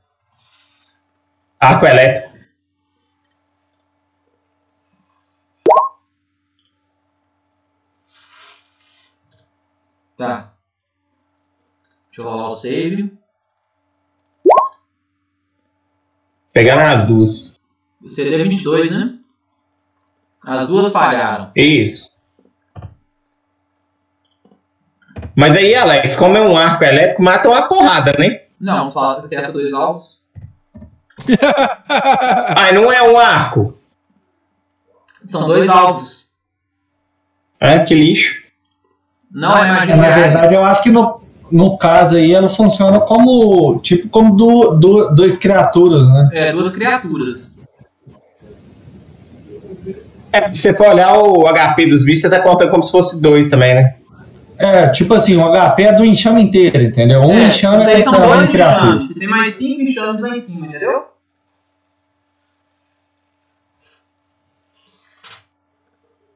Arco 1.59 1.85
elétrico. 1.85 2.39
Tá. 10.17 10.55
Deixa 12.07 12.21
eu 12.21 12.25
rolar 12.25 12.49
o 12.51 12.53
save. 12.53 13.13
Pegando 16.53 16.83
as 16.83 17.05
duas. 17.05 17.61
O 18.01 18.09
CD 18.11 18.33
é 18.33 18.45
22, 18.45 18.93
né? 18.93 19.19
As 20.41 20.69
duas 20.69 20.93
falharam. 20.93 21.51
Isso. 21.57 22.16
Mas 25.37 25.55
aí, 25.55 25.75
Alex, 25.75 26.17
como 26.17 26.39
é 26.39 26.41
um 26.41 26.57
arco 26.57 26.83
elétrico, 26.83 27.23
mata 27.23 27.51
uma 27.51 27.69
porrada, 27.69 28.17
né? 28.19 28.41
Não, 28.59 28.91
só 28.91 29.19
acerta 29.19 29.53
dois 29.53 29.73
alvos. 29.73 30.17
Ah, 31.89 32.73
não 32.73 32.93
é 32.93 33.03
um 33.03 33.17
arco. 33.17 33.79
São 35.25 35.47
dois 35.47 35.69
alvos. 35.69 36.27
Ah, 37.61 37.79
que 37.81 37.95
lixo. 37.95 38.35
Não 39.31 39.57
é 39.57 39.73
magia. 39.73 39.95
É, 39.95 39.97
na 39.97 40.03
diária. 40.05 40.23
verdade, 40.25 40.55
eu 40.55 40.65
acho 40.65 40.83
que 40.83 40.91
no, 40.91 41.21
no 41.51 41.79
caso 41.79 42.17
aí 42.17 42.33
ela 42.33 42.49
funciona 42.49 43.01
como 43.01 43.79
tipo 43.81 44.09
como 44.09 44.37
do, 44.37 44.75
do, 44.75 45.15
dois 45.15 45.39
criaturas, 45.39 46.07
né? 46.09 46.29
É, 46.33 46.53
duas 46.53 46.75
criaturas. 46.75 47.59
É, 50.33 50.53
se 50.53 50.61
você 50.61 50.75
for 50.75 50.89
olhar 50.89 51.17
o 51.19 51.47
HP 51.47 51.87
dos 51.87 52.05
bichos, 52.05 52.23
você 52.23 52.31
tá 52.31 52.41
contando 52.41 52.71
como 52.71 52.83
se 52.83 52.93
fosse 52.93 53.21
dois 53.21 53.49
também, 53.49 53.75
né? 53.75 53.97
É, 54.59 54.89
tipo 54.89 55.13
assim, 55.15 55.37
o 55.37 55.53
HP 55.53 55.83
é 55.83 55.93
do 55.93 56.05
enxame 56.05 56.43
inteiro, 56.43 56.83
entendeu? 56.83 57.21
Um 57.21 57.33
é, 57.33 57.49
enxame 57.49 57.85
é 57.85 58.01
são 58.01 58.13
dois 58.13 58.49
enxames. 58.49 59.09
Você 59.09 59.19
tem 59.21 59.29
mais 59.29 59.55
cinco 59.55 59.83
enxames 59.83 60.21
lá 60.21 60.37
em 60.37 60.41
cima, 60.41 60.67
entendeu? 60.67 61.07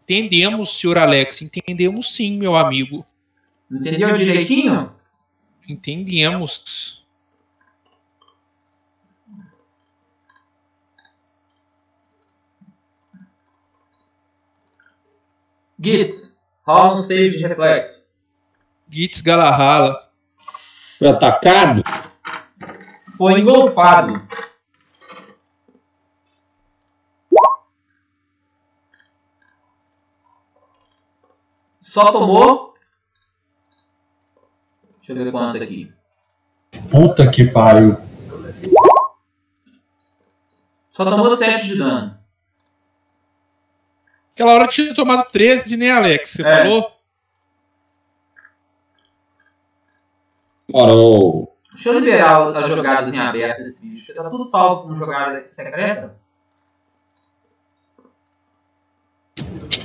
Entendemos, 0.02 0.78
senhor 0.78 0.98
Alex. 0.98 1.40
Entendemos 1.40 2.14
sim, 2.14 2.36
meu 2.36 2.56
amigo. 2.56 3.06
Entendeu 3.70 4.16
direitinho? 4.16 4.92
Entendemos. 5.68 7.00
Gits, 15.82 16.36
rola 16.66 16.92
um 16.92 16.96
save 16.96 17.30
de 17.30 17.46
reflexo. 17.46 17.99
Gitz 18.90 19.20
Galahalla. 19.20 20.10
Foi 20.98 21.08
atacado? 21.08 21.82
Foi 23.16 23.38
engolfado. 23.40 24.26
Só 31.82 32.12
tomou. 32.12 32.74
Deixa 34.98 35.12
eu 35.12 35.24
ver 35.24 35.32
quanto 35.32 35.62
aqui. 35.62 35.92
Puta 36.90 37.28
que 37.30 37.44
pariu. 37.44 37.96
Só 40.92 41.04
tomou 41.04 41.36
7 41.36 41.66
de 41.66 41.78
dano. 41.78 42.18
Aquela 44.34 44.54
hora 44.54 44.68
tinha 44.68 44.94
tomado 44.94 45.28
13, 45.30 45.76
né, 45.76 45.90
Alex? 45.90 46.32
Você 46.34 46.46
É. 46.46 46.62
falou? 46.62 46.99
Morou. 50.72 51.54
Deixa 51.72 51.88
eu 51.88 51.98
liberar 51.98 52.56
as 52.56 52.68
jogadas 52.68 53.12
em 53.12 53.18
aberto 53.18 53.58
desse 53.58 53.86
bicho. 53.86 54.14
Tá 54.14 54.28
tudo 54.28 54.44
salvo 54.44 54.82
como 54.82 54.96
jogada 54.96 55.42
secreta? 55.46 56.14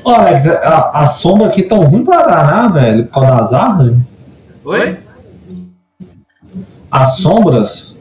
Ô, 0.04 0.12
Alex, 0.12 0.48
a, 0.48 0.90
a 0.92 1.08
sombra 1.08 1.48
aqui 1.48 1.64
tão 1.64 1.80
ruim 1.80 2.04
pra 2.04 2.22
danar, 2.22 2.74
velho, 2.74 3.06
por 3.06 3.14
causa 3.14 3.32
das 3.32 3.54
árvores. 3.54 3.98
Oi? 4.64 5.00
As 6.92 7.18
sombras. 7.18 7.96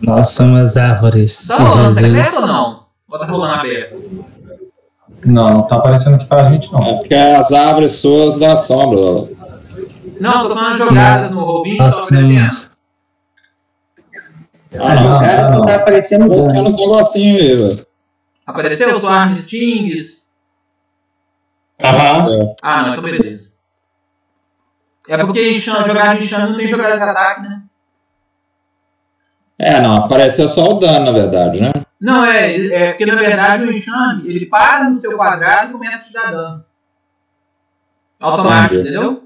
Nossa, 0.00 0.44
umas 0.44 0.76
árvores. 0.76 1.46
Tá 1.46 1.58
rolando 1.58 1.94
secreto 1.94 2.36
ou 2.36 2.46
não? 2.46 2.86
Ou 3.08 3.18
tá 3.18 3.26
rolando 3.26 3.54
aberto? 3.54 4.24
Não, 5.24 5.50
não 5.50 5.62
tá 5.62 5.76
aparecendo 5.76 6.14
aqui 6.14 6.26
pra 6.26 6.50
gente, 6.50 6.72
não. 6.72 6.82
É 6.82 6.98
porque 6.98 7.14
as 7.14 7.50
árvores 7.52 7.92
suas 7.92 8.38
da 8.38 8.56
sombra. 8.56 9.35
Não, 10.20 10.48
tô 10.48 10.54
falando 10.54 10.78
jogadas 10.78 11.32
no 11.32 11.40
Roll20 11.44 11.78
Nossa, 11.78 12.00
tá 12.00 12.04
aparecendo. 12.06 12.38
umas- 12.40 12.70
Ah, 14.78 14.92
A 14.92 15.50
não, 15.50 15.62
tá 15.62 15.74
aparecendo 15.76 16.26
buscando 16.28 16.68
uns 16.68 16.76
negocinhos 16.78 17.40
aí, 17.40 17.56
velho. 17.56 17.86
Apareceu 18.46 18.96
o 18.98 19.06
Arm 19.06 19.34
Stings? 19.34 20.26
Aham. 21.82 22.54
Ah, 22.62 22.82
não, 22.82 22.90
então 22.90 23.02
beleza. 23.02 23.52
É 25.08 25.18
porque 25.18 25.52
jogada 25.54 26.18
de 26.18 26.24
enxame 26.24 26.50
não 26.50 26.56
tem 26.56 26.66
jogada 26.66 26.96
de 26.96 27.02
ataque, 27.02 27.42
né? 27.42 27.62
É, 29.58 29.80
não, 29.80 29.96
apareceu 29.96 30.48
só 30.48 30.70
o 30.70 30.74
dano, 30.78 31.06
na 31.06 31.12
verdade, 31.12 31.60
né? 31.62 31.70
Não, 32.00 32.24
é, 32.24 32.56
é 32.66 32.90
porque 32.92 33.06
na 33.06 33.14
verdade 33.14 33.64
o 33.66 33.72
enxame 33.72 34.28
ele 34.28 34.46
para 34.46 34.84
no 34.84 34.94
seu 34.94 35.16
quadrado 35.16 35.70
e 35.70 35.72
começa 35.72 35.96
a 35.96 36.06
te 36.06 36.12
dar 36.12 36.30
dano. 36.32 36.64
Automático, 38.20 38.74
Entendi. 38.74 38.88
entendeu? 38.90 39.25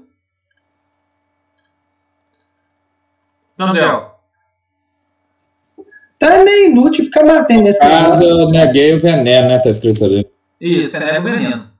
Tá 6.19 6.43
meio 6.43 6.69
inútil 6.69 7.05
ficar 7.05 7.25
batendo 7.25 7.63
nesse 7.63 7.79
Caso 7.79 8.23
eu 8.23 8.49
neguei 8.49 8.95
o 8.95 9.01
veneno, 9.01 9.47
né? 9.47 9.57
Tá 9.57 9.69
escrito 9.69 10.05
ali. 10.05 10.29
isso, 10.59 10.95
é 10.95 10.99
nega 10.99 11.19
o 11.19 11.23
veneno. 11.23 11.71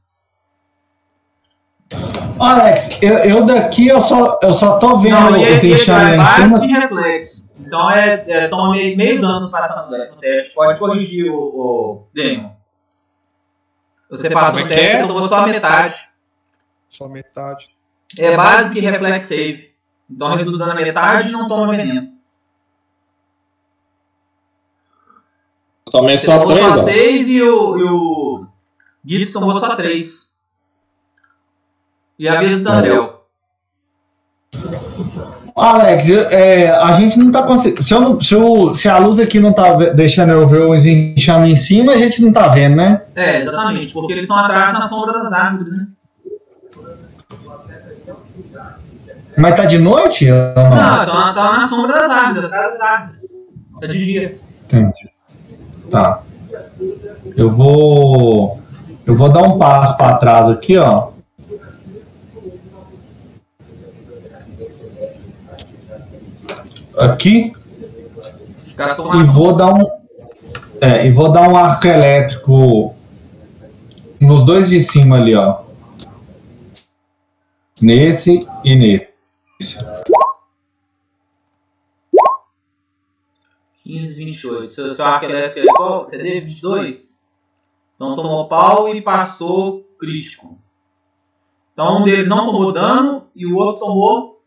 Alex, 2.40 2.98
eu, 3.02 3.18
eu 3.20 3.46
daqui 3.46 3.88
eu 3.88 4.02
só, 4.02 4.40
eu 4.42 4.52
só 4.54 4.80
tô 4.80 4.98
vendo 4.98 5.14
Não, 5.14 5.38
e 5.38 5.44
esse 5.44 5.68
ele 5.68 5.76
enxame 5.76 6.14
é 6.14 6.18
lá 6.18 6.40
em 6.40 6.44
cima. 6.44 6.66
e 6.66 6.72
reflexo. 6.72 7.44
Então 7.60 7.92
é, 7.92 8.26
é 8.28 8.48
toma 8.48 8.72
meio, 8.72 8.98
meio 8.98 9.22
dano 9.22 9.52
passando 9.52 9.96
no 9.96 10.16
teste. 10.18 10.56
Pode 10.56 10.80
corrigir 10.80 11.32
o, 11.32 11.38
o 11.38 12.08
Demon. 12.14 12.52
Você 14.10 14.30
passa 14.30 14.60
o 14.60 14.68
teste, 14.68 14.98
é? 14.98 15.04
eu 15.04 15.08
tomou 15.08 15.22
só 15.28 15.42
a 15.42 15.48
metade. 15.48 15.96
Só 16.90 17.08
metade. 17.08 17.70
É 18.18 18.36
base 18.36 18.78
e 18.78 18.82
reflex 18.82 19.26
save. 19.26 19.71
Então 20.12 20.36
reduz 20.36 20.58
dano 20.58 20.72
a 20.72 20.76
metade 20.76 21.30
e 21.30 21.32
não 21.32 21.48
toma 21.48 21.72
veneno. 21.72 22.10
Eu 25.86 25.92
tomei 25.92 26.18
Você 26.18 26.26
só 26.26 26.40
tomou 26.40 26.50
três, 26.56 26.68
só 26.68 26.82
ó. 26.82 26.84
6 26.84 27.28
e 27.30 27.42
o, 27.42 27.78
e 27.78 27.84
o 27.84 28.46
Gibbs 29.06 29.34
tomou 29.34 29.54
só 29.60 29.76
3. 29.76 30.30
E 32.20 32.28
a 32.28 32.40
vez 32.40 32.58
do 32.60 32.64
Daniel. 32.64 33.26
Alex, 35.56 36.08
eu- 36.10 36.22
é, 36.30 36.70
a 36.72 36.92
gente 36.94 37.18
não 37.20 37.30
tá 37.32 37.44
conseguindo. 37.44 37.82
Se, 37.84 37.94
eu 37.94 38.02
não- 38.02 38.20
se, 38.22 38.36
o- 38.36 38.74
se 38.76 38.88
a 38.88 38.98
luz 38.98 39.20
aqui 39.20 39.40
não 39.40 39.52
tá 39.54 39.74
deixando 39.92 40.32
eu 40.32 40.48
ver 40.48 40.62
os 40.66 40.86
enxame 40.86 41.52
em 41.52 41.58
cima, 41.58 41.94
a 41.94 41.98
gente 41.98 42.22
não 42.22 42.32
tá 42.32 42.48
vendo, 42.48 42.76
né? 42.76 43.04
É, 43.16 43.38
exatamente, 43.38 43.92
porque 43.94 44.14
eles 44.14 44.24
estão 44.24 44.38
atrás 44.38 44.74
na 44.74 44.88
sombra 44.88 45.14
das 45.14 45.32
árvores, 45.34 45.72
né? 45.72 45.88
Mas 49.38 49.56
tá 49.56 49.66
de 49.66 49.78
noite? 49.78 50.30
ou 50.30 50.38
não? 50.38 50.70
Não, 50.70 51.04
estão 51.04 51.54
na, 51.54 51.68
sombra 51.68 51.94
das 51.94 52.10
árvores, 52.10 52.44
atrás 52.46 52.72
das 52.74 52.82
árvores. 52.82 53.22
Tá 53.80 53.88
de 53.88 54.06
dia. 54.06 54.40
Entendi. 54.66 55.10
Tá. 55.90 56.22
Eu 57.36 57.52
vou. 57.52 58.62
Eu 59.06 59.16
vou 59.16 59.30
dar 59.30 59.44
um 59.44 59.58
passo 59.58 59.98
pra 59.98 60.18
trás 60.18 60.48
aqui, 60.50 60.78
ó. 60.78 61.10
Aqui 66.98 67.54
e 69.20 69.24
vou 69.24 69.54
dar 69.54 69.74
um. 69.74 70.02
É, 70.80 71.06
e 71.06 71.12
vou 71.12 71.32
dar 71.32 71.48
um 71.48 71.56
arco 71.56 71.86
elétrico 71.88 72.96
nos 74.20 74.44
dois 74.46 74.70
de 74.70 74.82
cima 74.82 75.18
ali, 75.18 75.36
ó. 75.36 75.62
Nesse 77.82 78.40
e 78.64 78.76
nesse. 78.76 79.11
15, 84.12 84.26
28. 84.26 84.68
Seu, 84.68 84.90
seu 84.90 85.06
arco 85.06 85.26
elétrico 85.26 85.60
é 85.60 85.74
qual? 85.74 86.04
CD 86.06 86.42
22? 86.42 87.22
Então 87.96 88.16
tomou 88.16 88.48
pau 88.48 88.94
e 88.94 89.02
passou 89.02 89.84
crítico. 90.00 90.60
Então 91.74 92.02
um 92.02 92.04
deles 92.04 92.28
não 92.28 92.46
tomou 92.46 92.72
dano 92.72 93.28
e 93.36 93.46
o 93.46 93.56
outro 93.56 93.86
tomou 93.86 94.44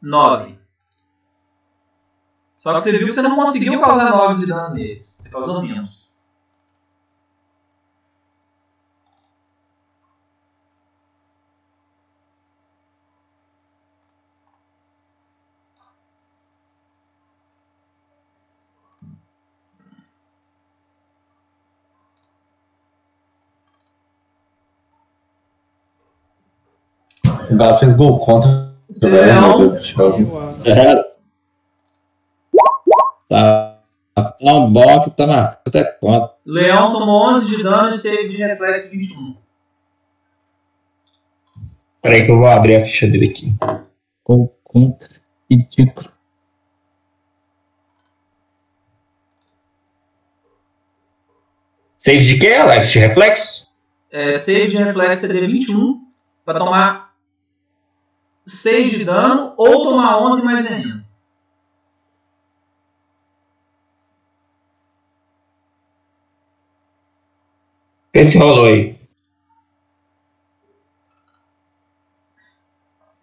9. 0.00 0.58
Só 2.58 2.74
que 2.74 2.80
você 2.80 2.92
viu 2.96 3.08
que 3.08 3.14
você 3.14 3.22
não 3.22 3.36
conseguiu 3.36 3.80
causar 3.80 4.10
9 4.10 4.40
de 4.40 4.46
dano 4.46 4.74
neles. 4.74 5.16
Você 5.18 5.30
causou 5.30 5.62
menos. 5.62 6.09
O 27.50 27.56
Galo 27.56 27.76
fez 27.78 27.92
gol 27.92 28.18
contra. 28.20 28.72
acho. 29.72 29.96
Zero. 30.60 31.04
Tá. 33.28 33.70
Tá 34.14 34.36
um 34.42 34.72
bom 34.72 35.00
que 35.00 35.10
tá 35.10 35.26
marcando 35.26 35.60
até 35.66 35.84
quanto. 35.84 36.34
Leão 36.44 36.92
tomou 36.92 37.28
11 37.30 37.56
de 37.56 37.62
dano 37.62 37.88
e 37.90 37.98
save 37.98 38.28
de 38.28 38.36
reflexo 38.36 38.90
21. 38.90 39.36
Peraí 42.02 42.24
que 42.24 42.30
eu 42.30 42.38
vou 42.38 42.46
abrir 42.46 42.76
a 42.76 42.84
ficha 42.84 43.06
dele 43.06 43.28
aqui. 43.30 43.54
Ou 44.24 44.48
contra. 44.64 45.08
Ridículo. 45.50 46.10
Save 51.96 52.24
de 52.24 52.38
quê, 52.38 52.54
Alex? 52.54 52.90
De 52.90 52.98
reflexo? 52.98 53.66
É, 54.10 54.38
save 54.38 54.68
de 54.68 54.76
reflexo 54.76 55.26
CD 55.26 55.46
21 55.46 56.00
para 56.44 56.58
tomar 56.58 57.09
6 58.46 58.90
de 58.90 59.04
dano 59.04 59.54
ou 59.56 59.84
tomar 59.84 60.22
11 60.22 60.44
mais 60.44 60.68
veneno. 60.68 61.04
Vê 68.12 68.24
se 68.24 68.38
rolou 68.38 68.66
aí. 68.66 68.98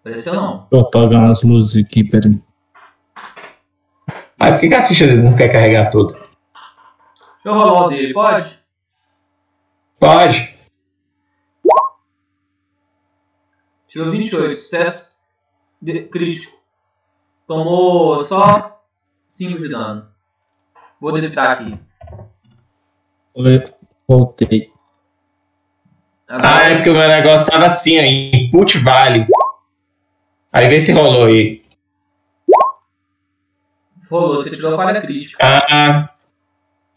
Pareceu 0.02 0.34
não. 0.34 0.68
Eu 0.72 0.80
apagar 0.80 1.20
umas 1.20 1.42
luzes 1.42 1.84
aqui, 1.84 2.04
peraí. 2.04 2.42
Ah, 4.40 4.52
por 4.52 4.60
que, 4.60 4.70
que 4.70 4.74
a 4.74 4.88
ficha 4.88 5.06
dele 5.06 5.24
não 5.24 5.36
quer 5.36 5.52
carregar 5.52 5.90
tudo? 5.90 6.14
Deixa 6.14 6.30
eu 7.46 7.54
rolar 7.54 7.88
o 7.88 7.90
dele, 7.90 8.14
pode? 8.14 8.60
Pode. 10.00 10.58
Tirou 13.88 14.12
28, 14.12 14.56
sucesso 14.56 15.07
crítico. 16.12 16.58
Tomou 17.48 18.20
só 18.20 18.82
5 19.28 19.60
de 19.60 19.70
dano. 19.70 20.08
Vou 21.00 21.14
debitar 21.14 21.52
aqui. 21.52 21.80
Oi, 23.34 23.64
Voltei. 24.08 24.72
Ah, 26.28 26.64
é 26.64 26.76
porque 26.76 26.90
o 26.90 26.94
meu 26.94 27.08
negócio 27.08 27.50
tava 27.50 27.66
assim, 27.66 28.00
ó, 28.00 28.04
input 28.04 28.78
vale. 28.80 29.28
Aí 30.52 30.68
vê 30.68 30.82
se 30.82 30.92
rolou 30.92 31.26
aí. 31.26 31.62
Rolou, 34.10 34.38
você 34.38 34.50
tirou 34.50 34.74
a 34.74 34.78
falha 34.78 35.02
crítica. 35.02 35.38
Ah. 35.42 36.10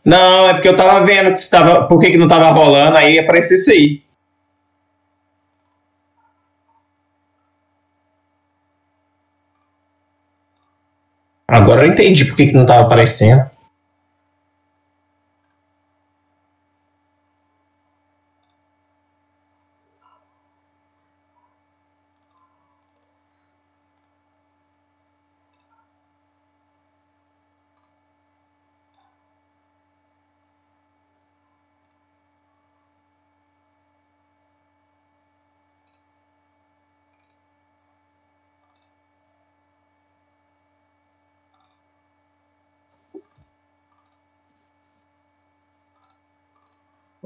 Não, 0.05 0.49
é 0.49 0.55
porque 0.55 0.69
eu 0.69 0.77
tava 0.77 1.05
vendo 1.05 1.33
que 1.33 1.41
estava. 1.41 1.87
Por 1.87 2.01
que, 2.01 2.11
que 2.11 2.19
não 2.19 2.29
tava 2.29 2.51
rolando, 2.51 2.97
aí 2.97 3.19
apareceu 3.19 3.57
isso 3.57 3.71
aí. 3.71 4.03
Agora 11.51 11.85
eu 11.85 11.89
entendi 11.89 12.25
por 12.25 12.37
que, 12.37 12.47
que 12.47 12.55
não 12.55 12.65
tava 12.65 12.83
aparecendo. 12.83 13.43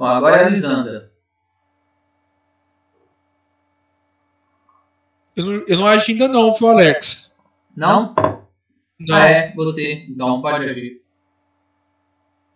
Bom, 0.05 0.11
agora 0.11 0.43
é 0.43 0.45
a 0.45 0.49
Lisandra. 0.51 1.11
Eu 5.35 5.47
não, 5.47 5.53
eu 5.67 5.79
não 5.79 5.87
agi 5.87 6.13
ainda 6.13 6.29
não, 6.29 6.53
viu, 6.53 6.69
Alex? 6.69 7.33
Não? 7.75 8.15
Não. 9.01 9.17
Ah, 9.17 9.27
é, 9.27 9.55
você. 9.55 10.05
Então 10.07 10.43
pode 10.43 10.63
agir. 10.63 11.01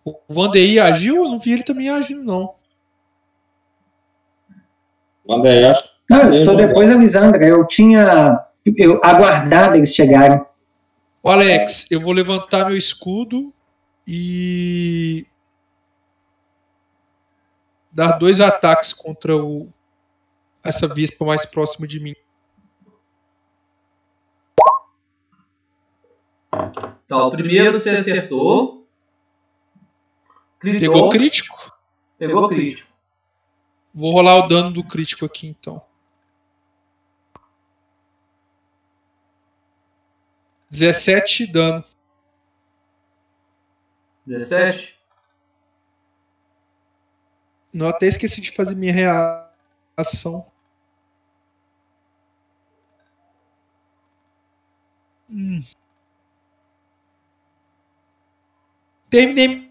O 0.05 0.15
Vandeir 0.29 0.83
agiu? 0.83 1.25
Eu 1.25 1.31
não 1.31 1.39
vi 1.39 1.53
ele 1.53 1.63
também 1.63 1.89
agindo, 1.89 2.23
não. 2.23 2.55
Aí, 5.43 5.65
acho. 5.65 5.91
Não, 6.11 6.25
eu 6.25 6.29
estou 6.29 6.55
depois 6.55 6.91
da 6.91 6.97
Lisandra. 6.97 7.43
Eu 7.43 7.67
tinha 7.67 8.45
eu 8.77 9.01
aguardado 9.03 9.75
eles 9.75 9.95
chegarem. 9.95 10.39
Ô, 11.23 11.31
Alex, 11.31 11.87
eu 11.91 11.99
vou 11.99 12.13
levantar 12.13 12.67
meu 12.67 12.77
escudo 12.77 13.55
e. 14.07 15.27
dar 17.99 18.17
dois 18.17 18.41
ataques 18.41 18.93
contra 18.93 19.37
o 19.37 19.69
essa 20.63 20.87
vispa 20.87 21.25
mais 21.25 21.45
próxima 21.45 21.85
de 21.85 21.99
mim. 21.99 22.15
Então, 27.05 27.27
o 27.27 27.31
primeiro 27.33 27.73
você 27.73 27.91
acertou. 27.91 28.87
Gritou. 30.61 30.81
Pegou 30.81 31.09
crítico? 31.09 31.77
Pegou 32.17 32.49
crítico. 32.49 32.89
Vou 33.93 34.13
rolar 34.13 34.45
o 34.45 34.47
dano 34.47 34.71
do 34.71 34.85
crítico 34.85 35.25
aqui 35.25 35.49
então. 35.49 35.83
17 40.71 41.49
dano. 41.49 41.85
17. 44.25 44.98
Não, 47.73 47.89
até 47.89 48.07
esqueci 48.07 48.41
de 48.41 48.53
fazer 48.53 48.75
minha 48.75 48.93
reação. 48.93 50.47
Hum. 55.31 55.61
Terminei 59.11 59.71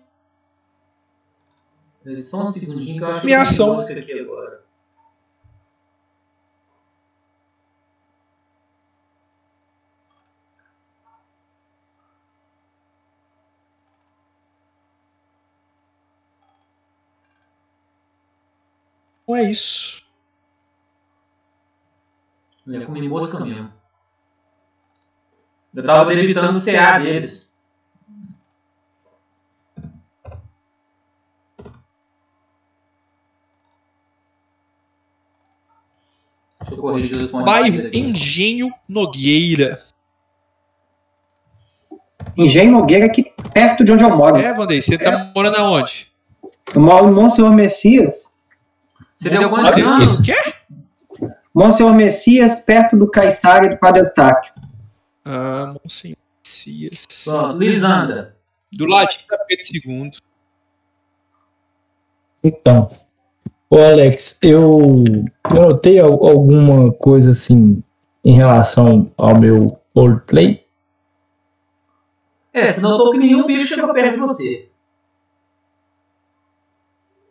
Só 2.20 2.44
um 2.44 2.52
segundinho 2.52 2.98
que 2.98 3.04
eu 3.04 3.08
acho 3.08 3.26
Minha 3.26 3.38
que 3.38 3.44
eu 3.44 3.74
ação. 3.74 3.80
aqui 3.80 4.20
agora. 4.20 4.67
Não 19.28 19.36
é 19.36 19.44
isso. 19.44 20.02
Ele 22.66 22.84
é 22.84 22.86
comi 22.86 23.08
mosca 23.10 23.40
mesmo. 23.44 23.72
Eu 25.76 25.86
tava 25.86 26.06
debitando 26.16 26.58
o 26.58 26.64
CA 26.64 26.98
deles. 27.00 27.54
Deixa 36.62 36.76
eu 36.76 36.78
corrigir 36.78 37.18
os. 37.18 37.32
Bairro 37.32 37.90
Engenho 37.94 38.74
Nogueira. 38.88 39.84
Engenho 42.36 42.72
Nogueira, 42.72 43.06
aqui 43.06 43.24
perto 43.54 43.84
de 43.84 43.92
onde 43.92 44.04
eu 44.04 44.16
moro. 44.16 44.38
É, 44.38 44.54
Vandei, 44.54 44.82
você 44.82 44.98
tá 44.98 45.32
morando 45.36 45.58
aonde? 45.58 46.12
Eu 46.74 46.82
moro 46.82 47.10
em 47.10 47.14
Monsenhor 47.14 47.54
Messias. 47.54 48.37
Você 49.18 49.30
deu 49.30 49.50
quantos 49.50 49.66
Olha 49.68 49.88
anos? 49.90 50.12
isso. 50.12 50.24
Quê? 50.24 50.36
Monsenhor 51.54 51.94
Messias, 51.94 52.60
perto 52.60 52.96
do 52.96 53.10
Caiçara 53.10 53.68
do 53.68 53.78
Padre 53.78 54.02
Eustáquio. 54.04 54.52
Ah, 55.26 55.74
Monsenhor 55.84 56.18
Messias. 56.46 57.06
Pronto, 57.24 57.58
Lisandra. 57.58 58.36
Do 58.72 58.86
ladinho 58.86 59.24
da 59.30 59.38
Pedro 59.40 59.66
II. 59.74 60.12
Então, 62.44 62.90
ô 63.70 63.78
Alex, 63.78 64.38
eu, 64.42 64.72
eu 65.52 65.62
notei 65.62 66.00
al- 66.00 66.26
alguma 66.28 66.94
coisa 66.94 67.32
assim 67.32 67.82
em 68.24 68.34
relação 68.34 69.12
ao 69.18 69.40
meu 69.40 69.80
roleplay. 69.96 70.64
É, 72.54 72.72
você 72.72 72.82
notou 72.82 73.12
que 73.12 73.18
nenhum 73.18 73.46
bicho 73.48 73.68
chegou 73.68 73.92
perto 73.94 74.14
de 74.14 74.20
você. 74.20 74.70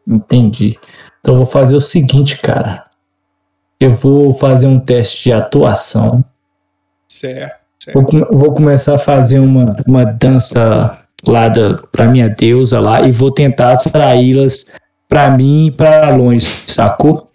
Entendi. 0.07 0.78
Então 1.27 1.35
eu 1.35 1.39
vou 1.39 1.47
fazer 1.47 1.74
o 1.74 1.81
seguinte, 1.81 2.39
cara. 2.39 2.85
Eu 3.81 3.93
vou 3.93 4.33
fazer 4.33 4.68
um 4.68 4.79
teste 4.79 5.24
de 5.24 5.33
atuação. 5.33 6.24
Certo. 7.09 7.57
Vou, 7.93 8.05
come- 8.05 8.24
vou 8.31 8.55
começar 8.55 8.95
a 8.95 8.99
fazer 8.99 9.41
uma, 9.41 9.77
uma 9.89 10.05
dança 10.05 11.01
lá 11.27 11.49
da, 11.49 11.79
pra 11.91 12.07
minha 12.07 12.29
deusa 12.31 12.79
lá 12.79 13.03
e 13.03 13.11
vou 13.11 13.33
tentar 13.33 13.72
atraí-las 13.72 14.66
pra 15.09 15.29
mim 15.29 15.66
e 15.66 15.70
pra 15.72 16.14
longe, 16.14 16.47
sacou? 16.68 17.29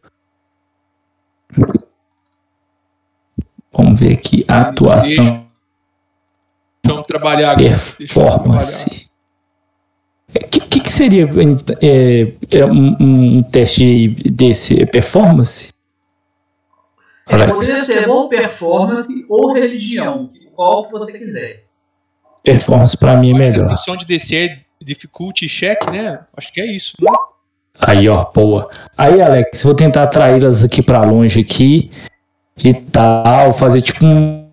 Vamos 3.73 3.99
ver 3.99 4.13
aqui. 4.13 4.45
Atuação. 4.47 5.45
Vamos 6.85 7.03
trabalhar 7.07 7.51
agora. 7.51 7.77
Performance. 7.97 9.09
O 10.33 10.47
que, 10.47 10.59
que, 10.61 10.79
que 10.91 10.97
seria 10.97 11.29
é, 11.81 12.33
é 12.51 12.65
um, 12.65 12.95
um 13.37 13.43
teste 13.43 14.09
desse? 14.29 14.81
É 14.81 14.85
performance? 14.85 15.71
É, 17.27 17.47
poderia 17.47 17.75
ser 17.83 18.09
ou 18.09 18.27
performance 18.27 19.25
ou 19.29 19.53
religião, 19.53 20.29
qual 20.53 20.85
que 20.85 20.91
você 20.91 21.17
quiser. 21.17 21.63
Performance 22.43 22.97
pra 22.97 23.15
mim 23.15 23.29
é 23.29 23.33
que 23.33 23.37
A 23.37 23.51
melhor. 23.51 23.69
função 23.77 23.95
de 23.95 24.05
descer 24.05 24.49
é 24.81 24.83
difficulty 24.83 25.47
check, 25.47 25.85
né? 25.89 26.19
Acho 26.35 26.51
que 26.51 26.59
é 26.59 26.65
isso, 26.65 26.95
né? 26.99 27.07
Aí, 27.79 28.09
ó, 28.09 28.25
boa. 28.33 28.69
Aí, 28.97 29.21
Alex, 29.21 29.63
vou 29.63 29.73
tentar 29.73 30.03
atraí-las 30.03 30.63
aqui 30.63 30.81
pra 30.81 31.01
longe 31.03 31.39
aqui 31.39 31.89
e 32.63 32.73
tal, 32.73 33.53
fazer 33.53 33.81
tipo 33.81 34.05
um- 34.05 34.47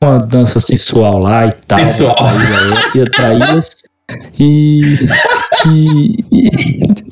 uma 0.00 0.18
dança 0.18 0.60
sensual 0.60 1.18
lá 1.18 1.46
e 1.46 1.52
tal. 1.52 1.78
Sensual. 1.80 2.14
E 2.94 3.00
atraí-las. 3.02 3.68
E, 4.40 4.96
e, 5.66 6.24
e- 6.30 6.50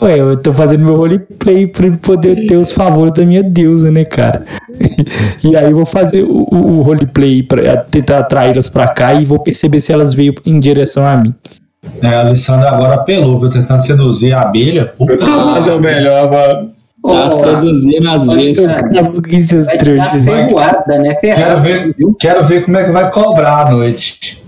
Ué, 0.00 0.20
eu 0.20 0.36
tô 0.36 0.52
fazendo 0.52 0.84
meu 0.84 0.96
roleplay 0.96 1.66
pra 1.66 1.90
poder 1.96 2.46
ter 2.46 2.56
os 2.56 2.70
favores 2.70 3.12
da 3.12 3.24
minha 3.24 3.42
deusa, 3.42 3.90
né, 3.90 4.04
cara? 4.04 4.44
E 5.42 5.56
aí 5.56 5.70
eu 5.70 5.76
vou 5.76 5.86
fazer 5.86 6.22
o, 6.22 6.46
o 6.50 6.82
roleplay 6.82 7.42
pra 7.42 7.76
tentar 7.76 8.18
atraí-las 8.18 8.68
pra 8.68 8.88
cá 8.88 9.14
e 9.14 9.24
vou 9.24 9.38
perceber 9.38 9.80
se 9.80 9.92
elas 9.92 10.12
veio 10.12 10.34
em 10.44 10.58
direção 10.58 11.06
a 11.06 11.16
mim. 11.16 11.34
É, 12.02 12.08
a 12.08 12.20
Alessandra 12.20 12.68
agora 12.68 12.94
apelou, 12.94 13.38
viu? 13.38 13.48
Tentando 13.48 13.80
seduzir 13.80 14.32
a 14.32 14.42
abelha. 14.42 14.86
Puta 14.86 15.24
Mas 15.24 15.66
é 15.66 15.74
o 15.74 15.80
melhor, 15.80 16.30
mano. 16.30 16.70
Tá 17.02 17.30
seduzindo 17.30 18.10
às 18.10 18.26
vezes. 18.26 18.56
Seus 19.48 19.66
trouxas, 19.66 20.24
né? 20.24 20.46
ferroada, 20.46 20.98
né? 20.98 21.14
Quero 21.14 21.60
ver, 21.60 21.94
viu? 21.96 22.16
quero 22.18 22.44
ver 22.44 22.64
como 22.64 22.76
é 22.76 22.84
que 22.84 22.90
vai 22.90 23.10
cobrar 23.10 23.66
à 23.66 23.70
noite. 23.70 24.42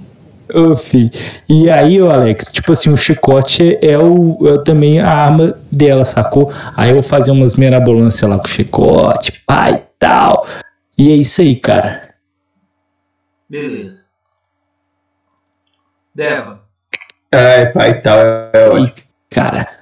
Ô, 0.54 0.76
fi. 0.76 1.10
E 1.48 1.70
aí, 1.70 2.00
ô 2.00 2.10
Alex, 2.10 2.46
tipo 2.52 2.72
assim, 2.72 2.92
o 2.92 2.96
chicote 2.96 3.78
é, 3.82 3.98
o, 3.98 4.38
é 4.46 4.58
também 4.64 5.00
a 5.00 5.08
arma 5.08 5.58
dela, 5.70 6.04
sacou? 6.04 6.52
Aí 6.76 6.90
eu 6.90 6.94
vou 6.94 7.02
fazer 7.02 7.30
umas 7.30 7.54
mirabolâncias 7.54 8.28
lá 8.28 8.38
com 8.38 8.46
o 8.46 8.48
chicote, 8.48 9.42
pai 9.46 9.74
e 9.74 9.82
tal. 9.98 10.46
E 10.96 11.10
é 11.10 11.14
isso 11.14 11.40
aí, 11.40 11.56
cara. 11.56 12.14
Beleza. 13.48 14.04
Deva. 16.14 16.60
Ai, 17.32 17.72
pai, 17.72 18.00
tal. 18.00 18.18
É 18.52 18.68
ótimo. 18.68 18.86
E, 18.86 19.34
cara. 19.34 19.79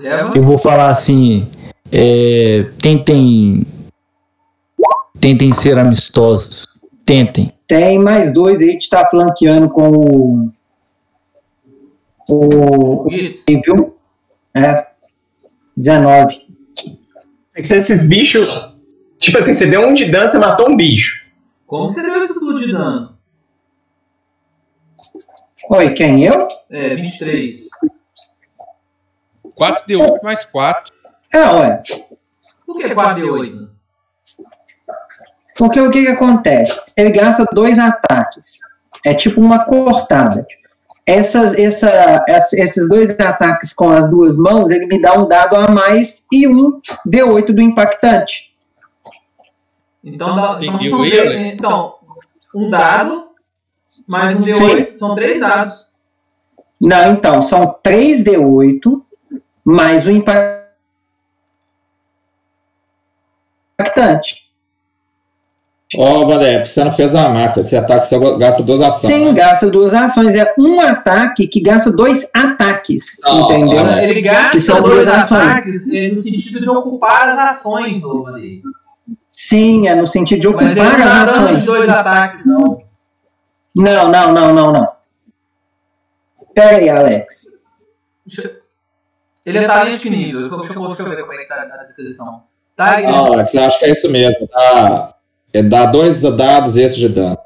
Eu 0.00 0.42
vou 0.42 0.58
falar 0.58 0.88
assim. 0.88 1.48
É, 1.90 2.70
tentem. 2.80 3.66
Tentem 5.20 5.52
ser 5.52 5.78
amistosos. 5.78 6.66
Tentem. 7.04 7.52
Tem 7.66 7.98
mais 7.98 8.32
dois 8.32 8.60
aí 8.60 8.76
que 8.76 8.84
está 8.84 9.08
flanqueando 9.08 9.68
com 9.68 9.88
o. 9.90 10.50
O. 12.30 13.12
Isso. 13.12 13.44
Viu? 13.46 13.96
É. 14.54 14.86
19. 15.76 16.46
É 17.54 17.60
que 17.60 17.66
se 17.66 17.76
esses 17.76 18.02
bichos. 18.02 18.46
Tipo 19.18 19.38
assim, 19.38 19.52
você 19.52 19.66
deu 19.66 19.88
um 19.88 19.94
de 19.94 20.04
dança 20.04 20.36
e 20.36 20.40
matou 20.40 20.70
um 20.70 20.76
bicho. 20.76 21.26
Como 21.66 21.90
você 21.90 22.02
deu 22.02 22.22
esse 22.22 22.34
tudo 22.34 22.64
de 22.64 22.70
dano? 22.72 23.18
Oi, 25.70 25.90
quem? 25.90 26.24
Eu? 26.24 26.48
É, 26.70 26.90
23. 26.90 27.68
4 29.58 29.84
deu 29.86 30.00
8 30.00 30.22
mais 30.24 30.44
4. 30.44 30.92
É, 31.32 31.38
ué. 31.50 31.82
Por 32.66 32.78
que 32.78 32.84
4d8? 32.94 33.68
Porque 35.56 35.80
o 35.80 35.90
que, 35.90 36.02
que 36.04 36.08
acontece? 36.12 36.80
Ele 36.96 37.10
gasta 37.10 37.44
dois 37.52 37.78
ataques. 37.78 38.58
É 39.04 39.12
tipo 39.14 39.40
uma 39.40 39.64
cortada. 39.64 40.46
Essas, 41.04 41.54
essa, 41.54 42.24
essa- 42.28 42.56
esses 42.60 42.88
dois 42.88 43.10
ataques 43.18 43.72
com 43.72 43.88
as 43.90 44.08
duas 44.08 44.36
mãos, 44.36 44.70
ele 44.70 44.86
me 44.86 45.00
dá 45.00 45.14
um 45.18 45.26
dado 45.26 45.56
a 45.56 45.68
mais 45.70 46.26
e 46.32 46.46
um 46.46 46.80
D8 47.06 47.46
do 47.52 47.60
impactante. 47.62 48.54
Então, 50.04 50.36
dá, 50.36 50.58
então, 50.60 50.74
Entendeu 50.76 50.90
são 50.90 51.02
aí, 51.02 51.10
três- 51.10 51.52
então, 51.52 51.94
um 52.54 52.70
dado 52.70 53.28
mais 54.06 54.38
um 54.38 54.42
D8. 54.42 54.96
São 54.98 55.14
três 55.14 55.40
dados. 55.40 55.92
Não, 56.80 57.12
então, 57.12 57.42
são 57.42 57.74
3 57.82 58.22
D8 58.22 59.02
mais 59.68 60.06
o 60.06 60.10
impactante. 60.10 60.66
Ó, 65.96 66.26
Valério, 66.26 66.66
você 66.66 66.84
não 66.84 66.90
fez 66.90 67.14
a 67.14 67.28
marca. 67.30 67.60
Esse 67.60 67.74
ataque 67.74 68.04
você 68.04 68.18
gasta 68.38 68.62
duas 68.62 68.80
ações. 68.82 69.12
Sim, 69.12 69.24
né? 69.26 69.32
gasta 69.32 69.70
duas 69.70 69.94
ações. 69.94 70.36
É 70.36 70.54
um 70.58 70.80
ataque 70.80 71.46
que 71.46 71.60
gasta 71.60 71.90
dois 71.90 72.28
ataques. 72.34 73.18
Não, 73.24 73.52
entendeu? 73.52 73.88
Ele 73.98 74.20
gasta 74.20 74.50
Que 74.50 74.60
são 74.60 74.82
dois 74.82 75.06
duas 75.06 75.08
ações. 75.08 75.48
ataques 75.48 75.88
é, 75.90 76.08
no 76.10 76.20
sentido 76.22 76.60
de 76.60 76.68
ocupar 76.68 77.28
as 77.28 77.38
ações, 77.38 78.02
ô 78.04 78.22
Vanei. 78.22 78.62
Sim, 79.26 79.88
é 79.88 79.94
no 79.94 80.06
sentido 80.06 80.40
de 80.40 80.48
Mas 80.48 80.76
ele 80.76 80.80
ocupar 80.80 80.98
não 80.98 81.06
as 81.24 81.30
ações. 81.32 81.64
dois 81.66 81.88
ataques, 81.88 82.44
não. 82.46 82.82
Não, 83.76 84.08
não, 84.10 84.32
não, 84.32 84.54
não, 84.54 84.72
não. 84.72 84.88
Pera 86.54 86.76
aí, 86.78 86.88
Alex. 86.90 87.46
Deixa 88.26 88.42
eu- 88.42 88.57
Ele 89.48 89.58
é 89.58 89.66
talento 89.66 90.08
nível? 90.10 90.40
Deixa 90.40 90.54
eu, 90.54 90.60
deixa 90.60 90.74
eu- 90.78 90.86
deixa 90.88 91.02
eu 91.02 91.08
ver 91.08 91.20
como 91.22 91.32
é 91.32 91.38
que 91.38 91.48
tá 91.48 91.64
na 91.66 91.76
descrição. 91.78 92.42
Tá, 92.76 93.00
Não, 93.00 93.32
Alex, 93.32 93.54
eu 93.54 93.64
acho 93.64 93.78
que 93.78 93.84
é 93.86 93.90
isso 93.90 94.10
mesmo. 94.10 94.46
Dá, 94.52 95.14
é, 95.52 95.62
dá 95.62 95.86
dois 95.86 96.22
dados 96.22 96.76
extras 96.76 96.96
de 96.96 97.08
dano. 97.08 97.38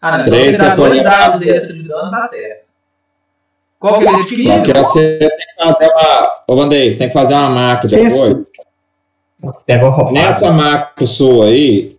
Ah, 0.00 0.18
não. 0.18 0.24
Três, 0.24 0.54
Então, 0.54 0.68
dá 0.68 0.74
você 0.74 0.80
for 0.80 0.88
dois 0.90 1.02
dados 1.02 1.42
extra 1.42 1.72
de 1.74 1.82
dano, 1.82 2.10
tá 2.10 2.28
certo. 2.28 2.68
Qual 3.80 3.98
que 3.98 4.06
é 4.06 4.10
ele 4.10 4.24
de 4.24 4.36
que 4.36 4.42
Só 4.42 4.60
que 4.62 4.72
você 4.72 5.18
tem 5.18 5.28
que 5.28 5.64
fazer 5.64 5.86
uma. 5.88 6.32
Ô, 6.46 6.56
Vandei, 6.56 6.90
você 6.90 6.98
tem 6.98 7.08
que 7.08 7.14
fazer 7.14 7.34
uma 7.34 7.48
marca 7.50 7.88
depois. 7.88 8.38
Nessa 10.12 10.52
marca 10.52 11.06
sua 11.06 11.46
aí, 11.46 11.96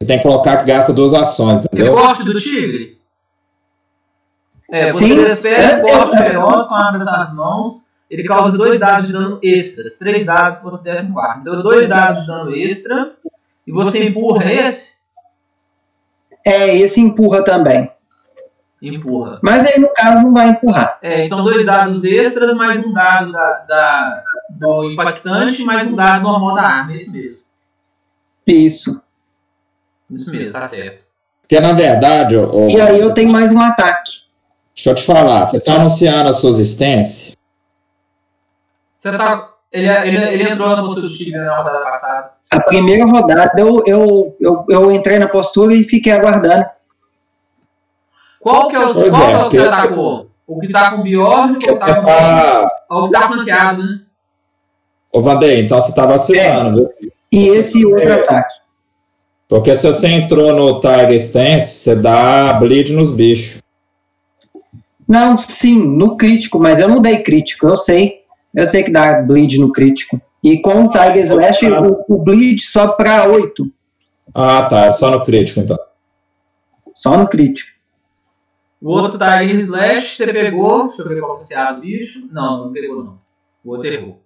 você 0.00 0.06
tem 0.08 0.16
que 0.16 0.22
colocar 0.22 0.56
que 0.58 0.64
gasta 0.64 0.92
duas 0.92 1.12
ações, 1.14 1.64
entendeu? 1.64 1.94
Recorte 1.94 2.24
do 2.24 2.38
tigre? 2.40 2.99
É, 4.70 4.86
você 4.86 5.34
Sim. 5.34 5.48
É, 5.48 5.76
um 5.76 5.82
corte 5.82 6.16
é, 6.16 6.20
é. 6.20 6.24
feroz 6.30 6.66
com 6.66 6.74
armas 6.74 7.04
nas 7.04 7.34
mãos. 7.34 7.90
Ele 8.10 8.24
causa 8.24 8.56
dois 8.56 8.80
dados 8.80 9.06
de 9.06 9.12
dano 9.12 9.38
extras. 9.42 9.98
Três 9.98 10.26
dados 10.26 10.58
se 10.58 10.64
você 10.64 10.90
desse 10.90 11.08
um 11.08 11.12
quarto. 11.12 11.40
Então, 11.40 11.62
dois 11.62 11.88
dados 11.88 12.22
de 12.22 12.26
dano 12.26 12.54
extra. 12.56 13.12
E 13.66 13.72
você 13.72 14.04
empurra 14.04 14.52
esse? 14.52 14.90
É, 16.44 16.76
esse 16.76 17.00
empurra 17.00 17.44
também. 17.44 17.90
Empurra. 18.82 19.38
Mas 19.42 19.66
aí, 19.66 19.78
no 19.78 19.92
caso, 19.92 20.22
não 20.22 20.32
vai 20.32 20.48
empurrar. 20.48 20.98
É, 21.02 21.26
então, 21.26 21.44
dois 21.44 21.66
dados 21.66 22.02
extras, 22.02 22.56
mais 22.56 22.84
um 22.84 22.92
dado 22.92 23.30
da, 23.30 23.52
da- 23.68 24.24
do 24.50 24.90
impactante, 24.90 25.62
mais 25.64 25.92
um 25.92 25.96
dado 25.96 26.22
normal 26.22 26.54
da 26.54 26.62
arma. 26.62 26.94
Isso 26.94 27.14
mesmo. 27.14 27.46
Isso. 28.46 29.02
Isso 30.10 30.30
mesmo, 30.32 30.52
tá 30.52 30.62
certo. 30.62 31.02
Porque, 31.42 31.60
na 31.60 31.72
verdade, 31.72 32.36
ô, 32.36 32.68
E 32.68 32.80
aí 32.80 32.98
eu 32.98 33.12
tenho 33.12 33.30
mais 33.30 33.52
um 33.52 33.60
ataque. 33.60 34.22
Deixa 34.80 34.90
eu 34.90 34.94
te 34.94 35.04
falar, 35.04 35.44
você 35.44 35.60
tá 35.60 35.74
anunciando 35.74 36.30
a 36.30 36.32
sua 36.32 36.50
existência. 36.50 37.36
Você 38.92 39.12
tá. 39.12 39.50
Ele, 39.70 39.88
ele, 39.88 40.16
ele 40.16 40.50
entrou 40.50 40.68
na 40.68 40.82
postura 40.82 41.06
do 41.06 41.14
tigre 41.14 41.38
na 41.38 41.58
rodada 41.58 41.80
passada. 41.80 42.30
A 42.50 42.60
primeira 42.60 43.04
rodada 43.06 43.52
eu, 43.60 43.82
eu, 43.86 44.36
eu, 44.40 44.66
eu 44.68 44.90
entrei 44.92 45.18
na 45.18 45.28
postura 45.28 45.74
e 45.74 45.84
fiquei 45.84 46.12
aguardando. 46.12 46.64
Qual 48.40 48.68
que 48.68 48.76
é 48.76 48.80
o, 48.80 48.92
Pois 48.92 49.14
qual 49.14 49.22
é, 49.22 49.26
que 49.26 49.32
é 49.32 49.44
o 49.44 49.48
que 49.48 49.58
atacou? 49.58 50.30
O 50.46 50.58
que 50.58 50.68
tá 50.72 50.90
com 50.90 50.96
o 50.96 51.02
Bjorn 51.04 51.58
ou 51.64 51.78
tá 51.78 51.94
com 51.94 52.06
tá. 52.06 52.76
ou 52.88 53.04
o 53.04 53.06
que 53.06 53.12
tá 53.12 53.28
flanqueado, 53.28 53.82
né? 53.82 54.00
Ô, 55.12 55.20
Vandei, 55.20 55.60
então 55.60 55.80
você 55.80 55.94
tá 55.94 56.06
vacilando, 56.06 56.90
viu? 57.00 57.12
E 57.30 57.48
esse 57.48 57.84
outro 57.84 58.08
É. 58.08 58.22
ataque. 58.22 58.54
Porque 59.46 59.74
se 59.76 59.86
você 59.86 60.08
entrou 60.08 60.52
no 60.52 60.80
Tiger 60.80 61.14
Stance, 61.14 61.78
você 61.78 61.94
dá 61.94 62.52
bleed 62.54 62.92
nos 62.92 63.12
bichos. 63.12 63.59
Não, 65.10 65.36
sim, 65.36 65.76
no 65.76 66.16
crítico, 66.16 66.60
mas 66.60 66.78
eu 66.78 66.88
não 66.88 67.02
dei 67.02 67.20
crítico, 67.20 67.66
eu 67.66 67.76
sei. 67.76 68.20
Eu 68.54 68.64
sei 68.64 68.84
que 68.84 68.92
dá 68.92 69.20
bleed 69.20 69.58
no 69.58 69.72
crítico. 69.72 70.16
E 70.40 70.62
com 70.62 70.84
o 70.84 70.88
Tiger 70.88 71.16
Slash, 71.16 71.66
o, 71.66 72.04
o 72.08 72.22
bleed 72.22 72.60
sobe 72.60 72.96
pra 72.96 73.26
8. 73.26 73.68
Ah, 74.32 74.66
tá, 74.66 74.86
é 74.86 74.92
só 74.92 75.10
no 75.10 75.20
crítico, 75.24 75.58
então. 75.58 75.76
Só 76.94 77.18
no 77.18 77.26
crítico. 77.26 77.72
O 78.80 78.90
outro 78.90 79.18
Tiger 79.18 79.56
Slash, 79.56 80.16
você 80.16 80.32
pegou. 80.32 80.86
Deixa 80.86 81.02
eu 81.02 81.08
ver 81.08 81.20
qual 81.20 81.38
que 81.38 81.42
você 81.44 81.54
abre 81.54 81.78
o 81.78 81.80
bicho. 81.80 82.28
Não, 82.30 82.66
não 82.66 82.72
pegou 82.72 83.02
não. 83.02 83.18
O 83.64 83.72
outro 83.72 83.88
errou. 83.88 84.22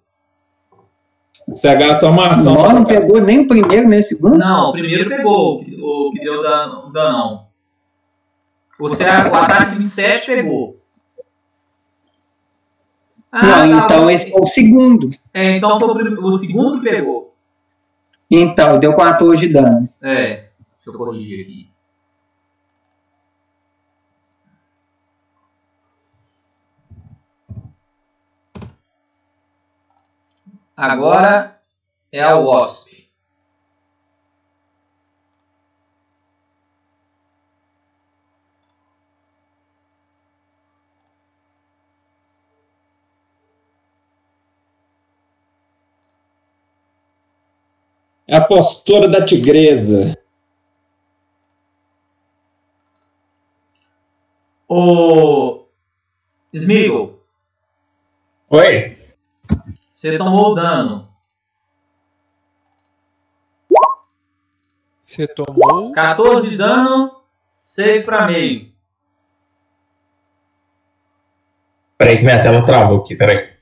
Você 1.47 1.75
gasta 1.75 2.07
uma 2.07 2.29
ação. 2.29 2.53
Não, 2.53 2.63
pra 2.63 2.73
não 2.75 2.85
pegou 2.85 3.19
nem 3.19 3.39
o 3.39 3.47
primeiro, 3.47 3.89
nem 3.89 4.01
o 4.01 4.03
segundo. 4.03 4.37
Não, 4.37 4.69
o 4.69 4.71
primeiro 4.71 5.09
pegou, 5.09 5.55
o 5.55 5.65
que, 5.65 5.75
o 5.75 6.11
deu 6.13 6.43
dano, 6.43 6.91
danão. 6.93 7.45
Você, 8.79 9.03
o 9.03 9.35
ataque 9.35 9.71
de 9.71 9.77
27 9.79 10.27
pegou. 10.27 10.74
Ah, 13.37 13.65
não, 13.65 13.79
tá 13.79 13.85
então 13.85 14.09
esse 14.09 14.33
é 14.33 14.39
o 14.39 14.45
segundo. 14.45 15.09
É, 15.33 15.57
então 15.57 15.77
foi 15.77 15.89
o, 15.89 16.25
o 16.25 16.31
segundo 16.31 16.79
que 16.79 16.89
pegou. 16.89 17.35
Então, 18.31 18.79
deu 18.79 18.95
14 18.95 19.45
de 19.45 19.53
dano. 19.53 19.89
É. 20.01 20.45
Deixa 20.77 20.87
eu 20.87 20.93
corrigir 20.93 21.41
aqui. 21.41 21.69
Agora 30.77 31.59
é 32.13 32.21
a 32.21 32.37
Wasp. 32.37 32.94
É 48.27 48.35
a 48.37 48.43
postura 48.43 49.07
da 49.07 49.23
tigresa. 49.25 50.17
Ô. 54.67 55.65
Smeagol, 56.53 57.21
Oi? 58.49 58.97
você 59.91 60.17
tomou 60.17 60.51
o 60.51 60.55
dano. 60.55 61.07
Você 65.05 65.27
tomou. 65.27 65.91
14 65.91 66.49
de 66.49 66.57
dano, 66.57 67.21
6 67.63 68.05
pra 68.05 68.25
meio. 68.27 68.71
Peraí 71.97 72.17
que 72.17 72.23
minha 72.23 72.41
tela 72.41 72.65
travou 72.65 72.99
aqui, 72.99 73.15
peraí. 73.15 73.53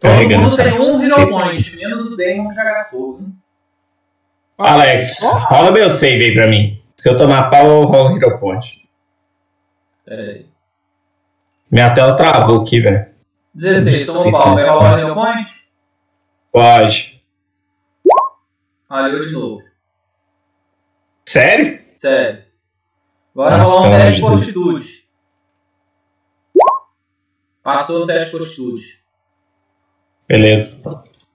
Todo 0.00 0.10
Carregando 0.10 0.42
mundo 0.42 0.56
tem 0.56 0.72
um. 0.72 1.02
Hero 1.20 1.28
Point, 1.30 1.76
menos 1.76 2.12
o 2.12 2.16
Damon 2.16 2.48
que 2.48 2.54
já 2.54 2.64
gastou. 2.64 3.20
hein? 3.20 3.36
Alex, 4.58 5.22
rola 5.22 5.70
meu 5.70 5.90
save 5.90 6.24
aí 6.24 6.34
pra 6.34 6.48
mim. 6.48 6.82
Se 6.96 7.10
eu 7.10 7.16
tomar 7.16 7.50
pau, 7.50 7.66
eu 7.66 7.84
rolo 7.84 8.16
Hero 8.16 8.38
Point. 8.38 8.88
Pera 10.04 10.22
aí. 10.22 10.46
Minha 11.70 11.92
tela 11.92 12.16
travou 12.16 12.62
aqui, 12.62 12.80
velho. 12.80 13.06
16, 13.54 14.06
tomou 14.06 14.32
pau. 14.32 14.54
Vai 14.54 14.66
rolar 14.66 14.94
o. 14.94 14.98
Hero 14.98 15.14
Point? 15.14 15.68
Pode. 16.52 17.20
Falhou 18.88 19.26
de 19.26 19.32
novo. 19.32 19.62
Sério? 21.28 21.80
Sério. 21.94 22.44
Agora 23.34 23.58
Nossa, 23.58 23.74
rolar 23.74 23.88
um 23.88 23.90
teste 23.90 24.14
de 24.14 24.20
fortitude. 24.20 25.06
Passou 27.62 27.98
no 27.98 28.06
teste 28.06 28.24
de 28.26 28.30
fortitude. 28.30 29.00
Beleza. 30.28 30.80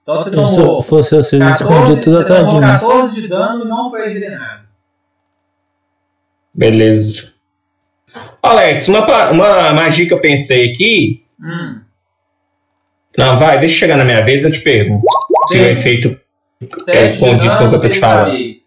Então 0.02 0.16
você 0.16 0.30
Se 0.30 0.36
eu 0.36 0.44
tomou 0.44 0.82
fosse 0.82 1.14
vocês, 1.14 1.42
14, 1.42 1.62
escondiam 1.62 2.00
tudo 2.00 2.16
você 2.16 2.22
atrás 2.22 2.40
de 2.40 2.46
tomou 2.46 2.60
mim. 2.60 2.72
14 2.72 3.20
de 3.20 3.28
dano 3.28 3.64
e 3.64 3.68
não 3.68 3.90
foi 3.90 4.10
envenenado. 4.10 4.62
Beleza. 6.54 7.32
Alex, 8.42 8.88
uma, 8.88 9.30
uma 9.30 9.72
magia 9.72 10.06
que 10.06 10.12
eu 10.12 10.20
pensei 10.20 10.70
aqui. 10.70 11.24
Hum. 11.40 11.80
Não, 13.16 13.38
vai, 13.38 13.58
deixa 13.58 13.74
eu 13.74 13.78
chegar 13.78 13.96
na 13.96 14.04
minha 14.04 14.24
vez 14.24 14.44
eu 14.44 14.50
te 14.50 14.60
pergunto. 14.60 15.04
Se 15.48 15.58
o 15.58 15.62
efeito 15.62 16.20
7 16.84 17.12
de 17.14 17.18
condiz 17.18 17.54
com 17.56 17.64
o 17.64 17.70
que 17.70 17.76
eu 17.76 17.80
tô 17.80 17.88
te 17.88 17.94
6 17.94 17.98
pra 17.98 18.08
falando. 18.08 18.61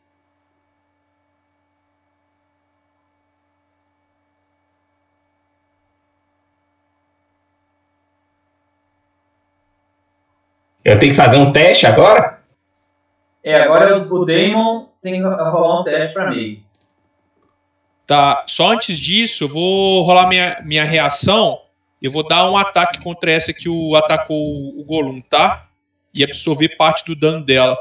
Eu 10.86 11.00
tenho 11.00 11.14
que 11.14 11.18
fazer 11.18 11.38
um 11.38 11.52
teste 11.52 11.88
agora? 11.88 12.44
É, 13.44 13.60
agora 13.60 13.98
o 13.98 14.24
Damon 14.24 14.90
tem 15.02 15.14
que 15.14 15.28
rolar 15.28 15.82
um 15.82 15.84
teste 15.84 16.14
pra 16.14 16.30
meio. 16.30 16.64
Tá, 18.06 18.46
só 18.48 18.72
antes 18.72 19.00
disso, 19.00 19.46
eu 19.46 19.50
vou 19.50 20.04
rolar 20.04 20.28
minha, 20.28 20.62
minha 20.64 20.84
reação. 20.84 21.60
Eu 22.00 22.12
vou 22.12 22.28
dar 22.28 22.48
um 22.48 22.56
ataque 22.56 23.02
contra 23.02 23.32
essa 23.32 23.52
que 23.52 23.68
o 23.68 23.96
atacou 23.96 24.80
o 24.80 24.84
Golum, 24.84 25.22
tá? 25.22 25.68
E 26.14 26.24
absorver 26.24 26.78
parte 26.78 27.04
do 27.04 27.16
dano 27.16 27.44
dela. 27.44 27.76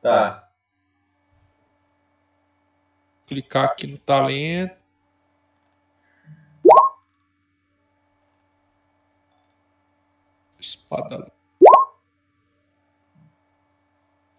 Tá. 0.00 0.48
Clicar 3.26 3.64
aqui 3.64 3.88
no 3.88 3.98
talento. 3.98 4.76
Espada. 10.66 11.30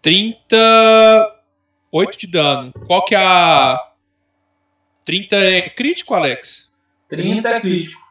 38 0.02 2.18
de 2.18 2.28
dano. 2.28 2.72
Qual 2.86 3.04
que 3.04 3.16
é 3.16 3.18
a. 3.18 3.84
30 5.06 5.36
é 5.36 5.70
crítico, 5.70 6.14
Alex? 6.14 6.70
30 7.10 7.50
é 7.50 7.62
crítico. 7.62 8.02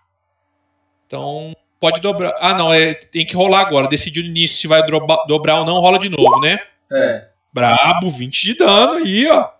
Então 1.06 1.54
pode 1.78 2.00
dobrar. 2.00 2.34
Ah, 2.38 2.54
não, 2.54 2.72
é, 2.72 2.94
tem 2.94 3.26
que 3.26 3.36
rolar 3.36 3.60
agora. 3.60 3.88
Decidiu 3.88 4.22
no 4.22 4.30
início 4.30 4.56
se 4.56 4.66
vai 4.66 4.84
droba- 4.84 5.24
dobrar 5.28 5.60
ou 5.60 5.66
não, 5.66 5.80
rola 5.80 5.98
de 5.98 6.08
novo, 6.08 6.40
né? 6.40 6.58
É. 6.90 7.28
Brabo, 7.52 8.10
20 8.10 8.42
de 8.42 8.54
dano 8.54 8.92
aí, 8.94 9.26
ó. 9.28 9.50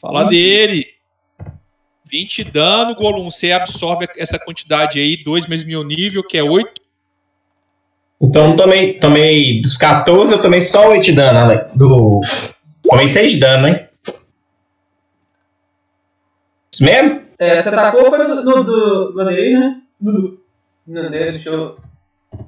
Fala 0.00 0.24
dele. 0.24 0.88
20 2.06 2.44
de 2.44 2.50
dano, 2.50 2.94
Golum. 2.94 3.30
Você 3.30 3.52
absorve 3.52 4.08
essa 4.16 4.38
quantidade 4.38 4.98
aí, 4.98 5.22
2 5.22 5.46
vezes 5.46 5.64
meu 5.64 5.84
nível, 5.84 6.26
que 6.26 6.36
é 6.36 6.42
8. 6.42 6.81
Então 8.22 8.54
tomei, 8.54 8.94
tomei 8.98 9.60
dos 9.60 9.76
14, 9.76 10.32
eu 10.32 10.40
tomei 10.40 10.60
só 10.60 10.90
8 10.90 11.02
de 11.04 11.12
dano, 11.12 11.38
Alex. 11.40 11.72
Do... 11.74 12.20
Tomei 12.82 13.08
6 13.08 13.32
de 13.32 13.40
dano, 13.40 13.66
hein? 13.68 13.86
Isso 16.72 16.84
mesmo? 16.84 17.22
É, 17.38 17.60
você 17.60 17.68
atacou 17.68 18.08
foi 18.08 18.18
no, 18.18 18.34
no 18.44 18.64
do, 18.64 19.12
do 19.12 19.24
dele, 19.24 19.58
né? 19.58 19.80
No, 20.00 20.12
do- 20.12 20.40
no 20.86 21.10
dele, 21.10 21.32
deixa 21.32 21.50
eu. 21.50 21.76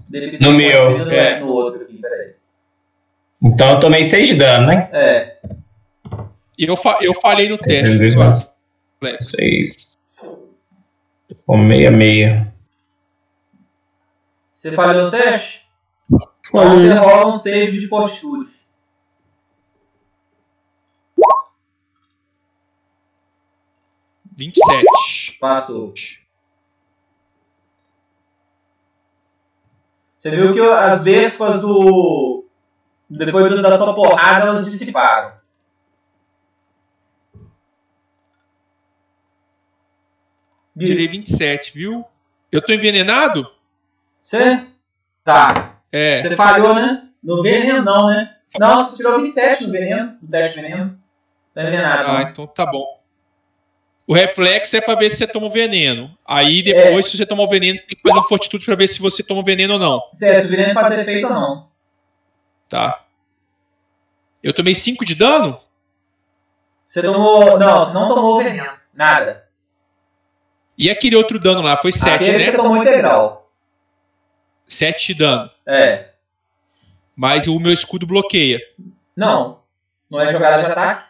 Dele, 0.08 0.38
No 0.40 0.52
meu, 0.54 0.98
No, 1.04 1.10
é. 1.10 1.40
no 1.40 1.48
outro 1.48 1.82
aqui, 1.82 1.98
peraí. 1.98 2.34
Então 3.42 3.70
eu 3.72 3.80
tomei 3.80 4.04
6 4.04 4.28
de 4.28 4.34
dano, 4.34 4.66
né? 4.68 4.88
É. 4.92 5.36
E 6.56 6.64
eu, 6.64 6.76
fa- 6.76 6.98
eu 7.02 7.12
falhei 7.20 7.48
no 7.48 7.58
teste. 7.58 7.98
2 7.98 8.14
agora, 8.14 8.28
mais 8.30 8.54
Alex. 9.02 9.24
6. 9.30 9.98
Com 11.46 11.58
meia 11.58 11.90
meia. 11.90 12.54
Você 14.52 14.72
falhou 14.72 15.04
no 15.06 15.10
teste? 15.10 15.63
Então 16.46 16.70
você 16.70 16.92
rola 16.94 17.28
um 17.28 17.38
save 17.38 17.78
de 17.78 17.88
fortitude. 17.88 18.50
É, 21.18 21.24
27. 24.36 25.38
Passou. 25.40 25.92
Você 30.16 30.30
viu 30.30 30.52
que 30.52 30.60
as 30.60 31.04
vespas 31.04 31.62
do. 31.62 32.44
Depois 33.08 33.62
da 33.62 33.76
sua 33.76 33.94
porrada, 33.94 34.46
elas 34.46 34.70
dissiparam. 34.70 35.34
Tirei 40.78 41.04
Isso. 41.04 41.12
27, 41.12 41.72
viu? 41.72 42.04
Eu 42.50 42.60
tô 42.60 42.72
envenenado? 42.72 43.48
Você? 44.20 44.66
Tá. 45.22 45.73
É. 45.96 46.22
Você 46.22 46.34
falhou, 46.34 46.74
né? 46.74 47.04
No 47.22 47.40
veneno, 47.40 47.84
não, 47.84 48.08
né? 48.08 48.34
Não, 48.58 48.82
você 48.82 48.96
tirou 48.96 49.20
27 49.20 49.64
no 49.66 49.72
veneno, 49.72 50.16
no 50.20 50.28
teste 50.28 50.56
de 50.56 50.62
veneno. 50.62 50.98
Não 51.54 51.62
é 51.62 51.66
envenenado, 51.68 52.08
Ah, 52.08 52.22
então 52.22 52.48
tá 52.48 52.66
bom. 52.66 52.84
O 54.04 54.12
reflexo 54.12 54.76
é 54.76 54.80
pra 54.80 54.96
ver 54.96 55.08
se 55.08 55.18
você 55.18 55.26
toma 55.28 55.46
o 55.46 55.50
veneno. 55.50 56.10
Aí 56.26 56.62
depois, 56.62 57.06
se 57.06 57.16
você 57.16 57.24
tomar 57.24 57.44
o 57.44 57.48
veneno, 57.48 57.78
você 57.78 57.84
tem 57.86 57.96
que 57.96 58.02
fazer 58.02 58.14
uma 58.18 58.26
fortitude 58.28 58.64
pra 58.66 58.74
ver 58.74 58.88
se 58.88 59.00
você 59.00 59.22
toma 59.22 59.40
o 59.40 59.44
veneno 59.44 59.74
ou 59.74 59.78
não. 59.78 60.02
Se 60.12 60.26
é, 60.26 60.40
se 60.40 60.46
o 60.48 60.50
veneno 60.50 60.74
faz 60.74 60.98
efeito 60.98 61.26
ou 61.28 61.32
não. 61.32 61.68
Tá. 62.68 63.04
Eu 64.42 64.52
tomei 64.52 64.74
5 64.74 65.04
de 65.04 65.14
dano? 65.14 65.58
Você 66.82 67.00
tomou. 67.02 67.56
Não, 67.56 67.84
você 67.84 67.94
não 67.94 68.08
tomou 68.08 68.34
o 68.34 68.42
veneno. 68.42 68.72
Nada. 68.92 69.44
E 70.76 70.90
aquele 70.90 71.14
outro 71.16 71.38
dano 71.38 71.62
lá? 71.62 71.76
Foi 71.80 71.92
7, 71.92 72.14
Aquele 72.14 72.38
né? 72.44 72.50
você 72.50 72.56
tomou 72.56 72.76
integral. 72.76 73.43
7 74.74 75.06
de 75.12 75.18
dano. 75.18 75.50
É. 75.66 76.10
Mas 77.16 77.46
o 77.46 77.58
meu 77.58 77.72
escudo 77.72 78.06
bloqueia. 78.06 78.60
Não. 79.16 79.60
Não 80.10 80.20
é 80.20 80.28
jogada 80.28 80.62
de 80.64 80.70
ataque? 80.70 81.08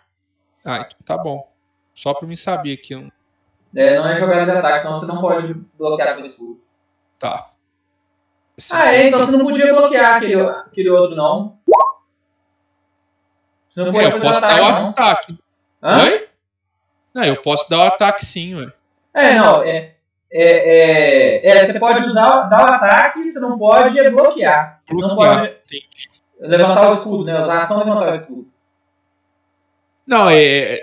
Ah, 0.65 0.79
então 0.87 0.97
tá 1.05 1.17
bom. 1.19 1.51
Só 1.95 2.13
pra 2.15 2.27
mim 2.29 2.37
saber 2.37 2.75
aqui. 2.75 2.95
eu 2.95 3.03
não- 3.03 3.13
É, 3.77 3.97
não 3.99 4.09
é 4.09 4.17
jogada 4.17 4.45
de 4.51 4.59
ataque, 4.59 4.79
então 4.87 4.95
você 4.95 5.07
não 5.07 5.21
pode 5.21 5.55
bloquear 5.79 6.15
com 6.15 6.23
o 6.23 6.27
escudo. 6.27 6.61
Tá. 7.19 7.51
Assim, 8.57 8.71
Ah, 8.75 8.95
é, 8.95 9.09
então 9.09 9.19
você 9.21 9.37
não 9.37 9.45
podia 9.47 9.73
bloquear 9.75 10.17
aquele, 10.17 10.41
aquele 10.41 10.91
outro, 10.91 11.17
não. 11.17 11.59
Você 13.71 13.83
não 13.85 13.93
pode 13.93 14.05
eu 14.07 14.21
posso 14.21 14.39
ataque, 14.39 14.61
dar 14.61 14.69
o 14.79 14.83
não. 14.83 14.89
ataque. 14.91 15.39
Hã? 15.83 16.03
Oi? 16.05 16.29
Não, 17.13 17.25
eu 17.25 17.43
posso 17.43 17.69
dar 17.69 17.79
o 17.79 17.83
ataque 17.83 18.25
sim, 18.25 18.55
ué. 18.55 18.73
É, 19.13 19.35
não, 19.35 19.63
é. 19.63 19.94
É, 20.37 21.47
é, 21.47 21.47
é, 21.47 21.67
você 21.67 21.79
pode 21.79 22.09
usar, 22.09 22.49
dar 22.49 22.65
o 22.65 22.75
ataque, 22.75 23.23
você 23.31 23.39
não 23.39 23.57
pode 23.57 23.97
é 23.97 24.11
bloquear. 24.11 24.81
Você 24.85 24.95
não 25.01 25.15
pode 25.15 25.45
Entendi. 25.45 25.87
levantar 26.41 26.91
o 26.91 26.95
escudo, 26.95 27.25
né? 27.25 27.39
Usar 27.39 27.55
a 27.55 27.63
ação 27.63 27.79
levantar 27.79 28.13
o 28.13 28.17
escudo. 28.17 28.49
Não, 30.05 30.29
é. 30.29 30.81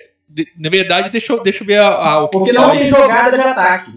na 0.57 0.69
verdade, 0.69 1.09
deixa 1.09 1.33
eu, 1.33 1.43
deixa 1.43 1.63
eu 1.63 1.67
ver 1.67 1.79
a, 1.79 1.87
a- 1.89 2.23
o 2.23 2.29
que 2.29 2.37
Porque 2.37 2.51
que 2.51 2.57
não 2.57 2.71
tem 2.71 2.79
jogada 2.87 3.37
de 3.37 3.43
ataque. 3.43 3.91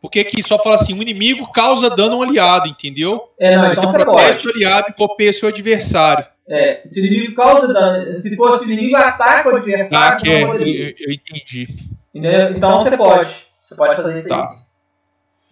Porque 0.00 0.20
aqui 0.20 0.44
só 0.44 0.62
fala 0.62 0.76
assim: 0.76 0.96
o 0.96 1.02
inimigo 1.02 1.50
causa 1.50 1.90
dano 1.90 2.14
ao 2.14 2.22
aliado, 2.22 2.68
entendeu? 2.68 3.28
É, 3.36 3.56
não, 3.56 3.64
Você 3.74 3.80
então 3.80 3.92
você 3.92 4.04
protege 4.04 4.46
o 4.48 4.52
aliado 4.52 4.86
e 4.90 4.92
copeia 4.92 5.32
seu 5.32 5.48
adversário. 5.48 6.24
É, 6.48 6.82
se 6.84 7.00
o 7.00 7.04
inimigo 7.04 7.34
causa 7.34 7.72
dano, 7.72 8.16
se 8.16 8.36
fosse 8.36 8.64
o 8.64 8.72
inimigo 8.72 8.96
ataca 8.96 9.50
o 9.50 9.56
adversário, 9.56 10.20
você 10.20 10.30
é, 10.30 10.42
eu, 10.44 10.54
eu 10.54 11.12
entendi. 11.12 11.66
Entendeu? 12.14 12.52
Então 12.56 12.78
você 12.78 12.96
pode. 12.96 13.49
Você 13.70 13.76
pode 13.76 13.96
fazer 14.02 14.18
isso 14.18 14.28
Tá. 14.28 14.50
aí. 14.50 14.58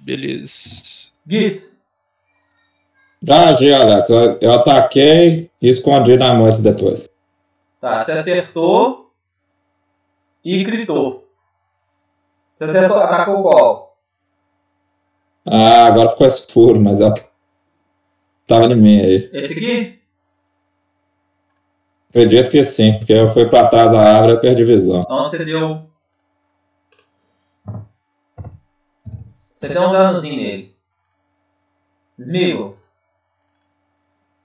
Beleza. 0.01 0.53
Gitz, 1.27 1.85
Já 3.23 3.49
agi, 3.51 3.73
Alex. 3.73 4.11
Eu, 4.11 4.39
eu 4.41 4.53
ataquei 4.53 5.51
e 5.63 5.69
escondi 5.69 6.17
na 6.17 6.35
moita 6.35 6.61
depois. 6.61 7.09
tá, 7.81 8.05
você 8.05 8.13
acertou 8.13 9.13
e 10.45 10.65
gritou. 10.65 11.29
Você 12.57 12.65
acertou, 12.65 12.97
atacou 12.99 13.43
qual? 13.43 13.97
Ah, 15.47 15.87
agora 15.87 16.11
ficou 16.11 16.27
escuro, 16.27 16.81
mas 16.81 17.01
eu 17.01 17.15
tava 18.47 18.67
em 18.67 18.77
mim 18.77 19.01
aí. 19.01 19.31
Esse 19.33 19.53
aqui? 19.53 19.99
Acredito 22.11 22.51
que 22.51 22.65
sim, 22.65 22.99
porque 22.99 23.13
eu 23.13 23.33
fui 23.33 23.47
pra 23.49 23.69
trás 23.69 23.93
da 23.93 24.01
árvore 24.01 24.35
e 24.35 24.41
perdi 24.41 24.65
visão. 24.65 25.01
Então 25.01 25.25
você 25.25 25.45
deu. 25.45 25.88
Você 29.59 29.69
deu 29.69 29.83
um 29.83 29.93
danozinho 29.93 30.37
nele. 30.37 30.75
Smigo. 32.17 32.77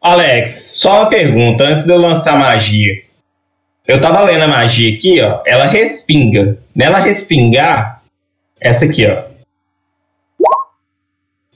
Alex, 0.02 0.80
só 0.80 1.02
uma 1.02 1.10
pergunta 1.10 1.64
antes 1.66 1.86
de 1.86 1.92
eu 1.92 1.98
lançar 1.98 2.34
a 2.34 2.40
magia. 2.40 2.94
Eu 3.88 4.02
tava 4.02 4.24
lendo 4.24 4.44
a 4.44 4.48
magia 4.48 4.96
aqui, 4.96 5.22
ó. 5.22 5.44
Ela 5.46 5.66
respinga. 5.66 6.58
Nela 6.76 6.98
respingar, 6.98 8.02
essa 8.60 8.86
aqui, 8.86 9.06
ó. 9.06 9.26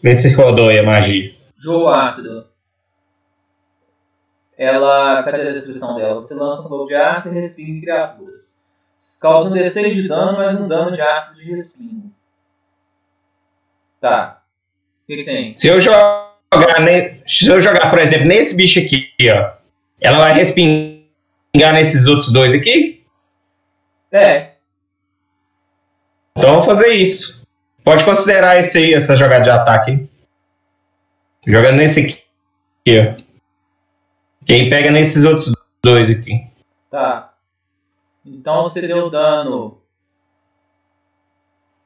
Vê 0.03 0.13
se 0.13 0.31
rodou 0.33 0.69
aí 0.69 0.77
a 0.77 0.83
magia. 0.83 1.35
Jogo 1.57 1.89
ácido. 1.89 2.45
Ela. 4.55 5.23
Cadê 5.23 5.49
a 5.49 5.53
descrição 5.53 5.95
dela? 5.95 6.15
Você 6.15 6.35
lança 6.35 6.61
um 6.61 6.69
globo 6.69 6.87
de 6.87 6.95
ácido 6.95 7.35
e 7.35 7.41
respinga 7.41 7.71
em 7.71 7.81
criaturas. 7.81 8.61
Causa 9.19 9.49
um 9.49 9.57
D6 9.57 9.93
de 9.93 10.07
dano, 10.07 10.37
mais 10.37 10.61
um 10.61 10.67
dano 10.67 10.91
de 10.91 11.01
ácido 11.01 11.39
de 11.39 11.49
respingo. 11.49 12.16
Tá. 13.99 14.43
O 15.03 15.07
que, 15.07 15.17
que 15.17 15.23
tem? 15.23 15.55
Se 15.55 15.67
eu 15.67 15.79
jogar, 15.79 16.33
ne- 16.81 17.21
se 17.27 17.47
eu 17.47 17.59
jogar, 17.59 17.89
por 17.89 17.99
exemplo, 17.99 18.27
nesse 18.27 18.55
bicho 18.55 18.79
aqui, 18.79 19.11
ó, 19.33 19.53
ela 20.01 20.19
vai 20.19 20.33
respingar 20.33 21.73
nesses 21.73 22.05
outros 22.07 22.31
dois 22.31 22.53
aqui? 22.53 23.05
É, 24.11 24.53
Então 26.37 26.49
eu 26.49 26.55
vou 26.57 26.63
fazer 26.63 26.89
isso. 26.93 27.45
Pode 27.83 28.03
considerar 28.05 28.57
esse 28.59 28.77
aí, 28.77 28.93
essa 28.93 29.15
jogada 29.15 29.43
de 29.43 29.49
ataque. 29.49 30.07
Jogando 31.45 31.77
nesse 31.77 32.01
aqui, 32.01 32.23
aqui, 32.81 32.99
ó. 32.99 33.23
Que 34.45 34.53
aí 34.53 34.69
pega 34.69 34.91
nesses 34.91 35.23
outros 35.23 35.51
dois 35.83 36.09
aqui. 36.09 36.45
tá. 36.91 37.33
Então 38.25 38.63
você 38.63 38.85
deu 38.85 39.09
dano. 39.09 39.81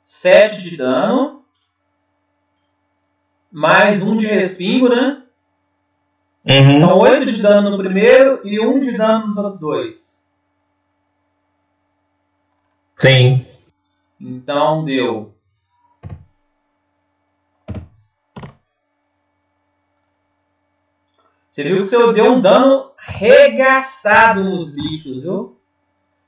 7 0.06 0.62
de 0.62 0.76
dano. 0.78 1.41
Mais 3.52 4.08
um 4.08 4.18
de 4.18 4.26
respingo, 4.26 4.88
né? 4.88 5.24
Uhum. 6.46 6.72
Então 6.72 6.98
8 6.98 7.26
de 7.26 7.42
dano 7.42 7.70
no 7.70 7.78
primeiro 7.78 8.42
e 8.48 8.60
1 8.60 8.80
de 8.80 8.98
dano 8.98 9.28
nos 9.28 9.38
outros 9.38 9.60
dois. 9.60 10.26
Sim. 12.98 13.46
Então 14.20 14.86
deu. 14.86 15.34
Você 21.50 21.64
viu 21.64 21.78
que 21.78 21.86
você 21.86 22.14
deu 22.14 22.32
um 22.32 22.42
dano 22.42 22.92
regaçado 22.98 24.44
nos 24.44 24.76
bichos, 24.76 25.22
viu? 25.22 25.58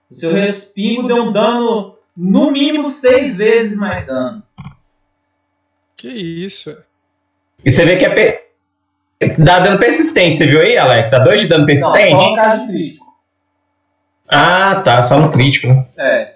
O 0.09 0.13
seu 0.13 0.34
respingo 0.34 1.07
deu 1.07 1.24
um 1.24 1.32
dano 1.32 1.97
no 2.15 2.51
mínimo 2.51 2.84
seis 2.91 3.38
vezes 3.38 3.78
mais 3.80 4.07
dano. 4.07 4.43
Que 5.95 6.09
isso? 6.09 6.76
E 7.66 7.72
você 7.72 7.86
vê 7.86 7.95
que 7.95 8.05
é 8.05 8.09
pe- 8.09 9.36
dá 9.38 9.59
dano 9.59 9.80
persistente, 9.80 10.38
você 10.38 10.45
viu 10.45 10.59
aí, 10.59 10.78
Alex? 10.78 11.11
Dá 11.11 11.20
dois 11.20 11.41
de 11.41 11.47
dano 11.47 11.61
Não, 11.61 11.66
persistente? 11.68 12.11
só 12.11 12.32
um 12.32 12.36
caso 12.36 12.61
de 12.61 12.68
crítico. 12.74 13.05
Ah, 14.28 14.82
tá, 14.84 15.01
só 15.03 15.20
no 15.20 15.32
crítico. 15.32 15.68
né? 15.68 15.86
É. 15.97 16.34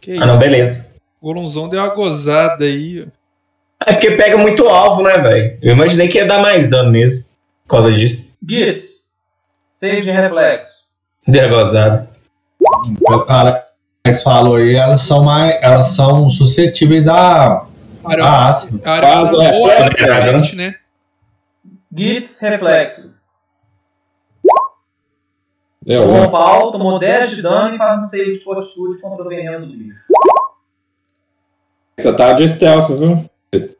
Que 0.00 0.16
Ah, 0.18 0.26
não, 0.26 0.38
beleza. 0.38 0.90
O 1.20 1.26
Golonzão 1.32 1.68
deu 1.68 1.80
uma 1.80 1.94
gozada 1.94 2.64
aí. 2.64 3.06
ó. 3.06 3.24
É 3.86 3.92
porque 3.94 4.12
pega 4.12 4.36
muito 4.38 4.66
alvo, 4.68 5.02
né, 5.02 5.14
velho? 5.18 5.58
Eu 5.62 5.72
imaginei 5.74 6.08
que 6.08 6.18
ia 6.18 6.26
dar 6.26 6.40
mais 6.40 6.68
dano 6.68 6.90
mesmo. 6.90 7.24
Por 7.66 7.76
causa 7.76 7.92
disso. 7.92 8.34
Gis. 8.46 9.04
Save 9.70 10.02
de 10.02 10.10
reflexo. 10.10 10.84
Deu 11.26 11.48
gozada. 11.48 12.08
O 12.60 13.20
cara 13.20 13.66
Alex 14.06 14.22
falou 14.22 14.56
aí, 14.56 14.74
elas 14.76 15.00
são 15.02 15.24
mais. 15.24 15.56
Elas 15.62 15.88
são 15.88 16.28
suscetíveis 16.28 17.08
a, 17.08 17.66
Área, 18.04 18.24
a 18.24 18.48
ácido. 18.48 18.80
área 18.84 19.08
Ah, 19.08 19.24
boa, 19.24 19.72
é, 19.72 19.80
é, 19.80 19.88
diferente, 19.88 20.56
né? 20.56 20.76
Gis, 21.96 22.40
reflexo. 22.40 23.14
Deu 25.82 26.02
Tomou 26.02 26.22
um. 26.22 26.30
pau, 26.30 26.72
tomou 26.72 26.98
10 26.98 27.30
de 27.30 27.42
dano 27.42 27.74
e 27.74 27.78
faz 27.78 28.02
um 28.02 28.08
save 28.08 28.32
de 28.32 28.40
fortitude 28.40 29.00
contra 29.00 29.24
o 29.24 29.28
veneno 29.28 29.66
do 29.66 29.76
bicho. 29.76 30.00
Você 31.98 32.16
tava 32.16 32.34
de 32.34 32.48
stealth, 32.48 32.88
viu? 32.98 33.30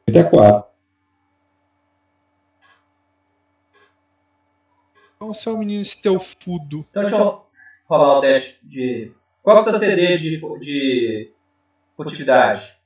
34. 0.06 0.74
Então 5.16 5.32
você 5.32 5.48
é 5.48 5.52
um 5.52 5.58
menino 5.58 5.80
estelfudo. 5.80 6.86
Então 6.90 7.02
deixa 7.02 7.16
eu 7.16 7.46
rolar 7.88 8.18
o 8.18 8.20
teste 8.20 8.58
de. 8.62 9.12
Qual 9.42 9.56
é 9.56 9.60
o 9.60 9.62
seu 9.62 9.78
CD 9.78 10.16
de, 10.18 10.40
de 10.60 11.32
furtividade? 11.96 12.76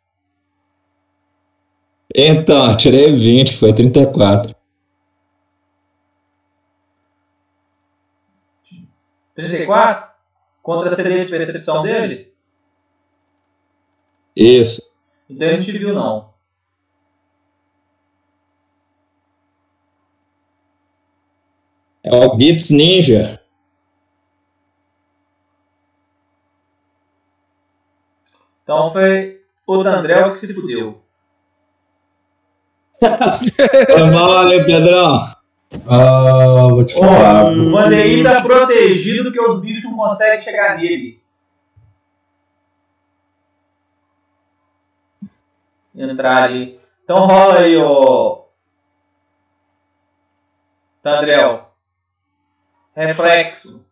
Então, 2.15 2.77
tirei 2.77 3.13
20, 3.13 3.57
foi 3.57 3.75
34. 3.75 4.55
34? 9.35 10.11
Contra 10.63 10.93
a 10.93 10.97
CD 10.97 11.25
de 11.25 11.31
percepção 11.31 11.83
dele? 11.83 12.33
Isso. 14.35 14.83
Então 15.29 15.47
ele 15.47 15.57
não 15.59 15.65
te 15.65 15.79
viu, 15.79 15.95
não. 15.95 16.35
É 22.03 22.15
o 22.15 22.41
Gits 22.41 22.71
Ninja. 22.71 23.41
Então 28.63 28.93
foi 28.93 29.41
o 29.67 29.83
Tandrel 29.83 30.29
que 30.29 30.35
se 30.35 30.55
fudeu. 30.55 31.03
Foi 33.01 34.11
mal, 34.11 34.53
hein, 34.53 34.65
Pedrão? 34.65 35.31
Ah, 35.87 36.69
vou 36.71 36.85
te 36.85 36.95
falar. 36.95 37.53
O 37.53 37.71
Vandeir 37.71 38.25
tá 38.25 38.43
protegido 38.43 39.33
que 39.33 39.41
os 39.41 39.61
bichos 39.61 39.85
não 39.85 39.97
conseguem 39.97 40.41
chegar 40.41 40.77
nele. 40.77 41.23
Entrar 45.95 46.45
ali. 46.45 46.81
Então 47.05 47.27
rola 47.27 47.61
aí, 47.61 47.77
ô. 47.77 48.45
Tandrel. 51.03 51.71
Reflexo. 52.95 53.88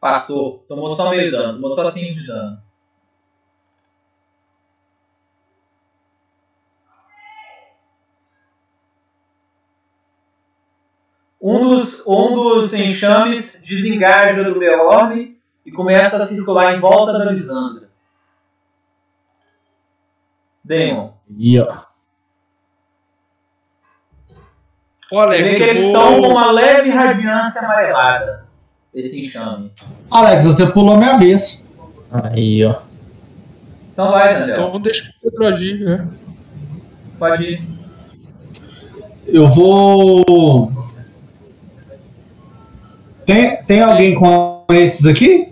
Passou. 0.00 0.64
Tomou 0.66 0.90
só 0.90 1.10
meio 1.10 1.30
dano. 1.30 1.54
Tomou 1.54 1.74
só 1.74 1.90
5 1.90 2.14
de 2.14 2.26
dano. 2.26 2.58
Um 11.42 11.70
dos, 11.70 12.06
um 12.06 12.34
dos 12.34 12.72
enxames 12.74 13.62
desengaja 13.64 14.42
do 14.42 14.58
Beorn 14.58 15.38
e 15.64 15.72
começa 15.72 16.22
a 16.22 16.26
circular 16.26 16.74
em 16.74 16.80
volta 16.80 17.12
da 17.12 17.24
Lisandra. 17.24 17.88
Damon. 20.62 21.14
Ó. 21.60 21.90
Ô, 25.10 25.26
Você 25.26 25.42
vê 25.42 25.48
Alex, 25.48 25.56
que 25.56 25.62
eles 25.62 25.82
estão 25.86 26.20
com 26.20 26.28
uma 26.28 26.52
leve 26.52 26.90
radiância 26.90 27.62
amarelada. 27.62 28.49
Esse 28.94 29.24
enxame. 29.24 29.70
Alex, 30.10 30.44
você 30.44 30.66
pulou 30.66 30.96
minha 30.96 31.16
vez. 31.16 31.62
Aí, 32.10 32.64
ó. 32.64 32.80
Então 33.92 34.10
vai, 34.10 34.38
Daniel. 34.38 34.68
Então 34.68 34.80
deixa 34.80 35.08
o 35.08 35.30
Pedro 35.30 35.46
agir, 35.46 35.80
né? 35.80 36.08
Pode 37.18 37.44
ir. 37.44 37.62
Eu 39.26 39.48
vou. 39.48 40.72
Tem, 43.24 43.62
tem 43.64 43.80
alguém 43.80 44.14
com 44.14 44.64
esses 44.70 45.06
aqui? 45.06 45.50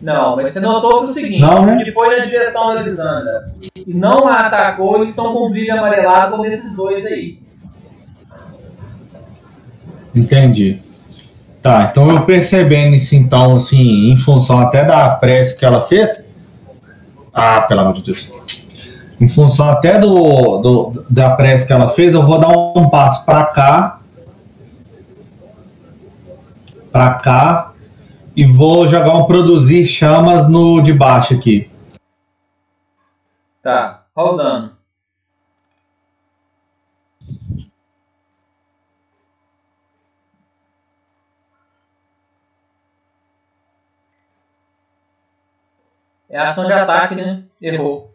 Não, 0.00 0.36
mas 0.36 0.50
você 0.50 0.60
notou 0.60 1.04
que 1.04 1.10
o 1.10 1.12
seguinte, 1.12 1.42
Não, 1.42 1.66
né? 1.66 1.84
que 1.84 1.92
foi 1.92 2.16
na 2.16 2.24
direção 2.24 2.74
da 2.74 2.80
Lisandra 2.80 3.52
e 3.86 3.92
não 3.92 4.26
a 4.26 4.46
atacou, 4.46 4.96
eles 4.96 5.10
estão 5.10 5.34
com 5.34 5.50
brilho 5.50 5.74
amarelado 5.74 6.32
como 6.32 6.46
esses 6.46 6.74
dois 6.74 7.04
aí. 7.04 7.38
Entendi. 10.14 10.80
Tá, 11.62 11.88
então 11.90 12.10
eu 12.10 12.24
percebendo 12.24 12.94
isso, 12.94 13.14
então, 13.14 13.56
assim, 13.56 14.10
em 14.10 14.16
função 14.16 14.58
até 14.58 14.82
da 14.82 15.10
prece 15.10 15.56
que 15.56 15.64
ela 15.64 15.82
fez. 15.82 16.24
Ah, 17.32 17.60
pelo 17.62 17.80
amor 17.80 17.94
de 17.94 18.02
Deus. 18.02 18.30
Em 19.20 19.28
função 19.28 19.68
até 19.68 19.98
do, 19.98 20.58
do 20.58 21.04
da 21.10 21.30
prece 21.36 21.66
que 21.66 21.72
ela 21.72 21.90
fez, 21.90 22.14
eu 22.14 22.24
vou 22.24 22.38
dar 22.38 22.48
um 22.48 22.88
passo 22.88 23.26
pra 23.26 23.44
cá. 23.44 24.00
Pra 26.90 27.14
cá. 27.14 27.72
E 28.34 28.46
vou 28.46 28.88
jogar 28.88 29.14
um 29.16 29.24
produzir 29.24 29.84
chamas 29.84 30.48
no 30.48 30.80
de 30.80 30.94
baixo 30.94 31.34
aqui. 31.34 31.70
Tá, 33.62 34.04
rodando. 34.16 34.79
É 46.30 46.38
ação 46.38 46.64
de 46.64 46.72
ataque, 46.72 47.16
né? 47.16 47.42
Errou. 47.60 48.14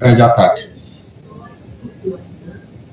É 0.00 0.14
de 0.14 0.22
ataque. 0.22 0.70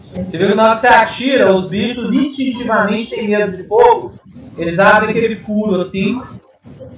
Você 0.01 0.37
viu 0.37 0.49
que 0.49 0.55
na 0.55 0.63
hora 0.63 0.75
que 0.75 0.81
você 0.81 0.87
atira, 0.87 1.53
os 1.53 1.69
bichos 1.69 2.11
instintivamente 2.11 3.11
têm 3.11 3.27
medo 3.27 3.55
de 3.55 3.63
fogo. 3.65 4.15
Eles 4.57 4.79
abrem 4.79 5.11
aquele 5.11 5.35
furo 5.35 5.75
assim 5.75 6.19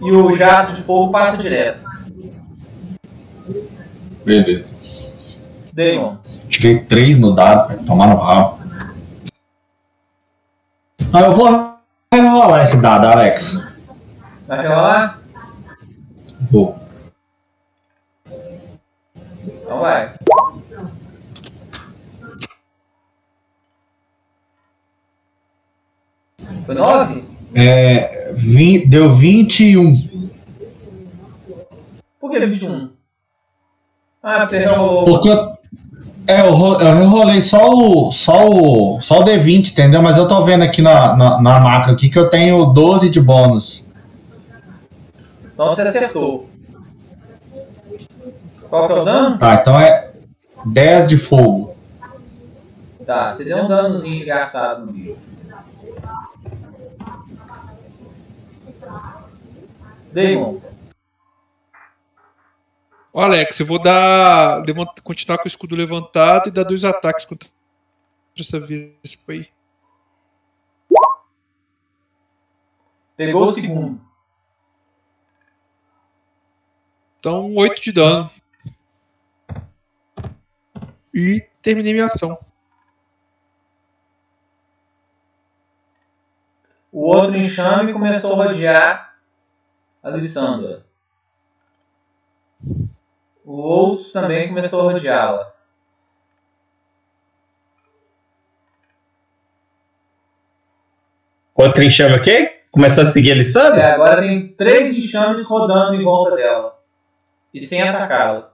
e 0.02 0.12
o 0.12 0.36
jato 0.36 0.74
de 0.74 0.84
fogo 0.84 1.12
passa 1.12 1.42
direto. 1.42 1.82
Beleza. 4.24 4.74
Damon. 5.74 6.18
Tirei 6.48 6.80
três 6.80 7.18
no 7.18 7.36
dado, 7.36 7.68
vai 7.68 7.78
tomar 7.80 8.08
no 8.08 8.18
rabo. 8.18 8.60
Ah, 11.14 11.22
eu 11.22 11.34
vou 11.34 11.76
rerolar 12.14 12.64
esse 12.64 12.78
dado, 12.78 13.06
Alex. 13.06 13.60
Vai 14.48 14.66
rolar? 14.66 15.22
Vou. 16.50 16.81
Então 19.72 19.80
vai. 19.80 20.14
Foi 26.66 26.76
nove? 26.76 27.24
É, 27.56 28.32
vin- 28.34 28.86
deu 28.88 29.10
21. 29.10 29.96
Por 32.20 32.32
que 32.32 32.40
21? 32.46 32.90
Ah, 34.22 34.46
você 34.46 34.66
rolou. 34.66 35.06
Porque 35.06 35.30
eu, 35.30 35.54
é, 36.28 36.42
eu, 36.42 36.52
ro- 36.54 36.82
eu 36.82 37.08
rolei 37.08 37.42
só 37.42 37.70
o, 37.70 38.12
só, 38.12 38.46
o, 38.50 39.00
só 39.00 39.22
o 39.22 39.24
D20, 39.24 39.72
entendeu? 39.72 40.02
Mas 40.02 40.18
eu 40.18 40.28
tô 40.28 40.44
vendo 40.44 40.64
aqui 40.64 40.82
na, 40.82 41.16
na, 41.16 41.42
na 41.42 41.60
macro 41.62 41.94
aqui 41.94 42.10
que 42.10 42.20
eu 42.20 42.30
tenho 42.30 42.66
12 42.66 43.10
de 43.10 43.22
bônus. 43.22 43.86
Então 45.54 45.70
você 45.70 45.82
acertou. 45.84 46.51
Qual 48.72 48.88
que 48.88 48.94
é 48.94 48.96
o 48.96 49.04
dano? 49.04 49.38
Tá, 49.38 49.56
então 49.56 49.78
é 49.78 50.14
10 50.66 51.10
de 51.10 51.18
fogo. 51.18 51.76
Tá, 53.06 53.36
você 53.36 53.44
deu 53.44 53.58
um 53.58 53.68
danozinho 53.68 54.22
engraçado 54.22 54.86
no 54.86 54.94
bicho. 54.94 55.20
Damon. 60.14 60.62
Ô, 63.12 63.20
Alex, 63.20 63.60
eu 63.60 63.66
vou 63.66 63.78
dar. 63.78 64.64
continuar 65.04 65.38
com 65.40 65.44
o 65.44 65.48
escudo 65.50 65.76
levantado 65.76 66.48
e 66.48 66.52
dar 66.52 66.64
dois 66.64 66.86
ataques 66.86 67.26
contra 67.26 67.50
essa 68.40 68.58
vespa 68.58 69.34
aí. 69.34 69.50
Pegou 73.18 73.44
o 73.44 73.48
segundo. 73.48 74.00
Então, 77.20 77.54
8 77.54 77.82
de 77.82 77.92
dano. 77.92 78.32
E 81.14 81.42
terminei 81.62 81.94
minha 81.94 82.06
ação. 82.06 82.38
O 86.92 87.06
outro 87.06 87.38
enxame 87.38 87.94
começou 87.94 88.34
a 88.42 88.48
rodear 88.48 89.16
a 90.04 90.10
Lissandra. 90.10 90.86
O 93.46 93.54
outro 93.54 94.12
também 94.12 94.50
começou 94.50 94.82
a 94.90 94.94
rodeá-la. 94.94 95.54
Outro 101.56 101.84
enxame 101.84 102.16
o 102.16 102.22
quê? 102.22 102.60
Começou 102.72 103.04
a 103.04 103.06
seguir 103.06 103.30
a 103.30 103.34
É, 103.34 103.36
Alessandra? 103.36 103.94
agora 103.94 104.22
tem 104.22 104.48
três 104.54 104.98
enxames 104.98 105.44
rodando 105.48 105.96
em 105.96 106.04
volta 106.04 106.36
dela. 106.36 106.80
E 107.54 107.60
sem 107.60 107.82
atacá-la. 107.82 108.51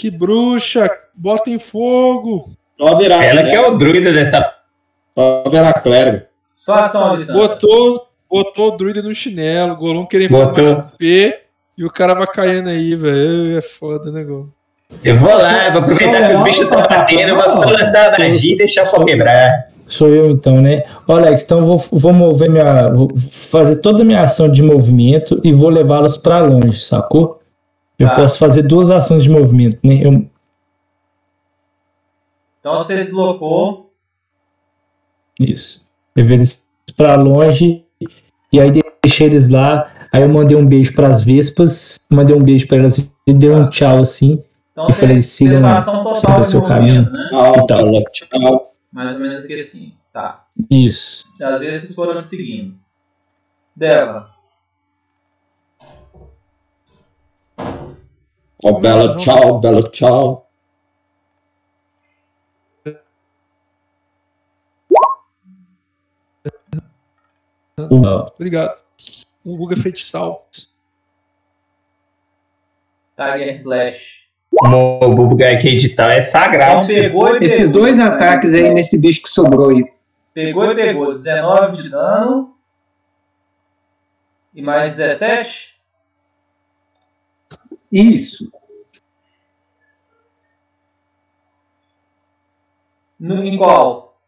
Que 0.00 0.10
bruxa! 0.10 0.90
Bota 1.14 1.50
em 1.50 1.58
fogo! 1.58 2.52
Ela 2.80 3.44
que 3.44 3.54
é 3.54 3.68
o 3.68 3.76
druida 3.76 4.10
dessa. 4.10 4.50
Só 5.14 5.44
virar 5.50 5.74
clérigo. 5.74 6.22
Só 6.56 6.76
ação. 6.76 7.18
Botou, 7.30 8.06
botou 8.26 8.68
o 8.68 8.76
druida 8.78 9.02
no 9.02 9.14
chinelo, 9.14 9.74
o 9.74 9.76
Golum 9.76 10.06
querendo 10.06 10.30
Botou. 10.30 10.80
XP 10.80 11.40
e 11.76 11.84
o 11.84 11.90
cara 11.90 12.14
vai 12.14 12.26
caindo 12.28 12.70
aí, 12.70 12.96
velho. 12.96 13.58
É 13.58 13.60
foda 13.60 14.08
o 14.08 14.12
negócio. 14.12 14.50
Eu 15.04 15.18
vou 15.18 15.36
lá, 15.36 15.66
eu 15.66 15.72
vou 15.72 15.82
aproveitar 15.82 16.28
que 16.28 16.34
os 16.34 16.42
bichos 16.44 16.64
estão 16.64 16.82
batendo, 16.82 17.28
eu 17.28 17.34
vou 17.34 17.44
só 17.44 17.68
lançar 17.68 18.14
a 18.14 18.18
magia 18.18 18.54
e 18.54 18.56
deixar 18.56 18.84
o 18.84 18.90
pau 18.90 19.04
quebrar. 19.04 19.68
Sou 19.86 20.08
eu 20.08 20.30
então, 20.30 20.62
né? 20.62 20.82
Ô, 21.06 21.12
Alex, 21.12 21.42
então 21.42 21.58
eu 21.58 21.66
vou, 21.66 21.84
vou 21.92 22.14
mover 22.14 22.48
minha. 22.48 22.88
Vou 22.88 23.10
fazer 23.30 23.76
toda 23.76 24.00
a 24.00 24.04
minha 24.06 24.22
ação 24.22 24.48
de 24.48 24.62
movimento 24.62 25.38
e 25.44 25.52
vou 25.52 25.68
levá-los 25.68 26.16
pra 26.16 26.38
longe, 26.38 26.80
sacou? 26.80 27.39
Eu 28.00 28.08
Tá. 28.08 28.14
posso 28.16 28.38
fazer 28.38 28.62
duas 28.62 28.90
ações 28.90 29.22
de 29.22 29.30
movimento, 29.30 29.78
né? 29.84 30.00
Eu, 30.02 30.26
Então 32.60 32.78
você 32.78 32.96
deslocou. 32.96 33.92
isso. 35.38 35.84
Levei 36.16 36.36
eles 36.36 36.62
pra 36.96 37.14
longe 37.16 37.84
e 38.52 38.60
aí 38.60 38.70
deixei 39.02 39.26
eles 39.26 39.48
lá. 39.48 39.90
Aí 40.12 40.22
eu 40.22 40.28
mandei 40.28 40.56
um 40.56 40.66
beijo 40.66 40.92
pras 40.94 41.22
vespas, 41.22 42.04
mandei 42.10 42.34
um 42.34 42.42
beijo 42.42 42.66
pra 42.66 42.78
elas 42.78 42.98
e 43.26 43.32
dei 43.32 43.50
um 43.50 43.68
tchau 43.68 44.00
assim. 44.00 44.42
Então 44.72 44.88
Eu 44.88 44.94
falei, 44.94 45.16
ação 45.18 45.30
sigam 45.30 45.62
total 46.04 46.40
o 46.40 46.44
seu 46.44 46.62
caminho. 46.62 47.10
né? 47.10 47.28
Tchau, 47.30 47.66
tchau. 48.12 48.74
Mais 48.92 49.14
ou 49.14 49.20
menos 49.20 49.44
aqui 49.44 49.54
assim. 49.54 49.94
Tá. 50.12 50.46
Isso. 50.70 51.24
Às 51.40 51.60
vezes 51.60 51.94
foram 51.94 52.20
seguindo. 52.20 52.74
Deva. 53.76 54.30
Ó, 58.62 58.78
Bela, 58.80 59.16
tchau, 59.16 59.58
Bela, 59.60 59.82
tchau. 59.82 60.48
Ó, 67.78 68.30
Obrigado. 68.34 68.80
Um 69.44 69.56
Guga 69.56 69.76
feitiçal. 69.76 70.46
Tiger 73.16 73.54
Slash. 73.54 74.20
O 74.52 75.14
Bubugai 75.14 75.56
que 75.58 75.68
editar 75.68 76.12
é 76.12 76.24
sagrado. 76.24 76.82
Então 76.82 76.86
pegou 77.02 77.36
e 77.36 77.44
Esses 77.44 77.68
pegou. 77.68 77.72
dois 77.82 78.00
ataques 78.00 78.52
aí 78.54 78.74
nesse 78.74 78.98
bicho 79.00 79.22
que 79.22 79.28
sobrou 79.28 79.70
aí. 79.70 79.84
Pegou 80.34 80.64
e 80.72 80.74
pegou. 80.74 81.12
19 81.12 81.82
de 81.82 81.88
dano. 81.88 82.54
E 84.54 84.60
mais 84.60 84.96
17? 84.96 85.74
Isso. 87.90 88.52
No, 93.18 93.44
em 93.44 93.58
qual? 93.58 94.18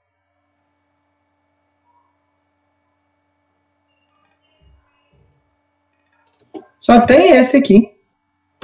Só 6.79 7.01
tem 7.07 7.31
esse 7.37 7.57
aqui. 7.57 7.97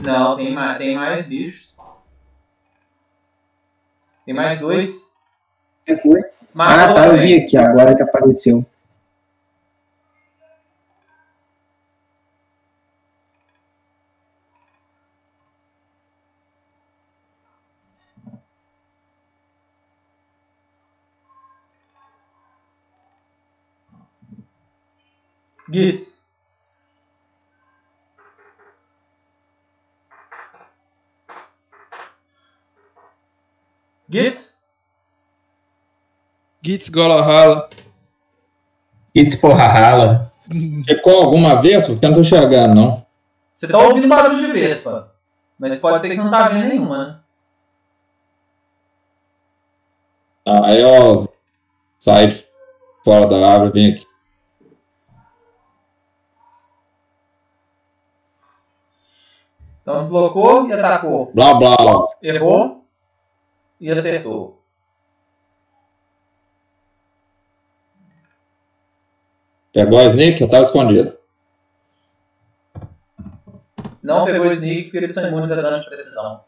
Não, 0.02 0.36
tem 0.36 0.52
mais, 0.52 0.78
tem 0.78 0.96
mais 0.96 1.28
bichos. 1.28 1.76
Tem 4.26 4.34
mais 4.34 4.60
dois. 4.60 5.12
Matou 6.52 6.74
Ah, 6.74 6.92
tá, 6.92 7.06
eu 7.06 7.20
vi 7.20 7.36
aqui 7.36 7.56
agora 7.56 7.94
que 7.94 8.02
apareceu. 8.02 8.66
Gis. 25.70 26.18
Gis? 34.08 34.58
Gitz 36.62 36.88
gola 36.88 37.22
rala. 37.22 37.68
It's 39.14 39.34
porra 39.34 39.66
rala. 39.66 40.32
Ficou 40.86 41.22
alguma 41.22 41.60
vez? 41.60 41.86
Porque 41.86 42.04
eu 42.04 42.08
não 42.08 42.16
tô 42.16 42.24
chegando, 42.24 42.74
não. 42.74 43.06
Você 43.52 43.68
tá 43.68 43.78
ouvindo 43.78 44.08
barulho 44.08 44.38
de 44.38 44.52
vespa. 44.52 45.14
Mas 45.58 45.80
pode 45.80 46.00
ser 46.00 46.10
que 46.10 46.16
não 46.16 46.30
tá 46.30 46.48
vendo 46.48 46.68
nenhuma, 46.68 47.06
né? 47.06 47.20
Aí 50.64 50.80
eu 50.80 51.28
de 52.28 52.46
fora 53.04 53.26
da 53.26 53.52
árvore 53.52 53.70
e 53.70 53.72
vim 53.72 53.92
aqui. 53.92 54.06
Então 59.88 60.00
deslocou 60.00 60.68
e 60.68 60.72
atacou. 60.74 61.32
Blá 61.32 61.54
blá. 61.54 61.74
Errou 62.22 62.84
e 63.80 63.90
acertou. 63.90 64.62
Pegou 69.72 69.98
a 69.98 70.04
Snake, 70.04 70.42
eu 70.42 70.48
tava 70.48 70.64
escondido. 70.64 71.16
Não 74.02 74.26
pegou 74.26 74.46
o 74.46 74.52
sneak 74.52 74.84
porque 74.84 74.98
eles 74.98 75.14
são 75.14 75.26
imunes 75.26 75.50
a 75.50 75.54
dano 75.54 75.80
de 75.80 75.86
precisão. 75.86 76.44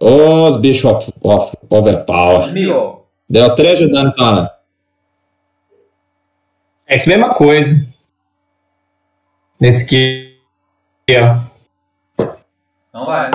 Os 0.00 0.56
bichos 0.56 0.84
off, 0.84 1.12
off, 1.20 1.52
overpower. 1.68 2.52
Mil. 2.52 3.06
Deu 3.28 3.52
3 3.56 3.78
de 3.80 3.90
dano 3.90 4.12
pra. 4.14 4.60
É 6.86 6.94
isso 6.94 7.08
mesma 7.08 7.34
coisa. 7.34 7.74
Nesse 9.58 9.84
aqui, 9.84 10.35
ó. 11.14 12.26
Não 12.92 13.06
vai. 13.06 13.30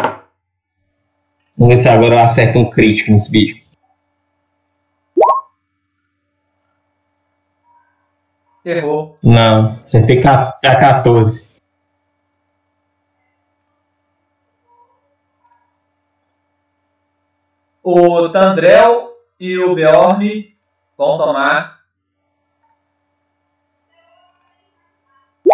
Vamos 1.57 1.76
ver 1.76 1.77
se 1.77 1.88
agora 1.88 2.15
eu 2.15 2.19
acerto 2.19 2.60
um 2.60 2.69
crítico 2.69 3.11
nesse 3.11 3.31
bicho. 3.31 3.72
Errou. 8.65 9.18
Não, 9.23 9.73
acertei 9.84 10.22
a 10.22 10.53
14. 10.61 11.49
O 17.81 18.30
Tandrel 18.30 19.18
e 19.39 19.57
o 19.57 19.73
Bjorn 19.73 20.53
vão 20.98 21.18
tomar. 21.18 21.81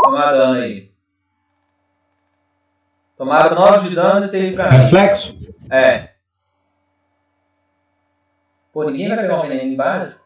Tomar 0.04 0.32
dano 0.32 0.54
aí. 0.60 0.87
Tomaram 3.18 3.56
9 3.56 3.90
de 3.90 3.96
dano 3.96 4.26
e 4.26 4.30
6 4.30 4.56
pra 4.56 4.70
mim. 4.72 4.78
Reflexo? 4.78 5.36
É. 5.72 6.14
Pô, 8.72 8.84
ninguém 8.84 9.10
vai 9.10 9.18
pegar 9.18 9.40
um 9.40 9.42
veneno 9.42 9.76
básico? 9.76 10.24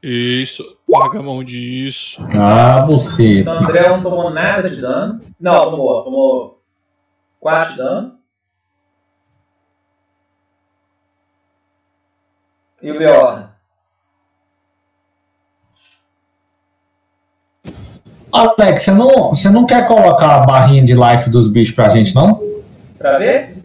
Isso. 0.00 0.78
Larga 0.88 1.18
a 1.18 1.22
mão 1.22 1.42
disso. 1.42 2.22
Ah, 2.40 2.86
você. 2.86 3.40
O 3.40 3.44
Tandrel 3.44 3.96
não 3.96 4.02
tomou 4.04 4.30
nada 4.30 4.70
de 4.70 4.80
dano. 4.80 5.20
Não, 5.40 5.70
tomou. 5.70 6.04
Tomou 6.04 6.62
4 7.40 7.72
de 7.72 7.78
dano. 7.78 8.18
E 12.80 12.92
o 12.92 12.98
Bjorn? 12.98 13.47
Alex, 18.32 18.82
você 18.82 18.90
não, 18.90 19.30
você 19.30 19.48
não 19.48 19.64
quer 19.64 19.86
colocar 19.86 20.36
a 20.36 20.40
barrinha 20.40 20.82
de 20.82 20.94
life 20.94 21.30
dos 21.30 21.48
bichos 21.48 21.74
pra 21.74 21.88
gente, 21.88 22.14
não? 22.14 22.42
Pra 22.98 23.18
ver? 23.18 23.56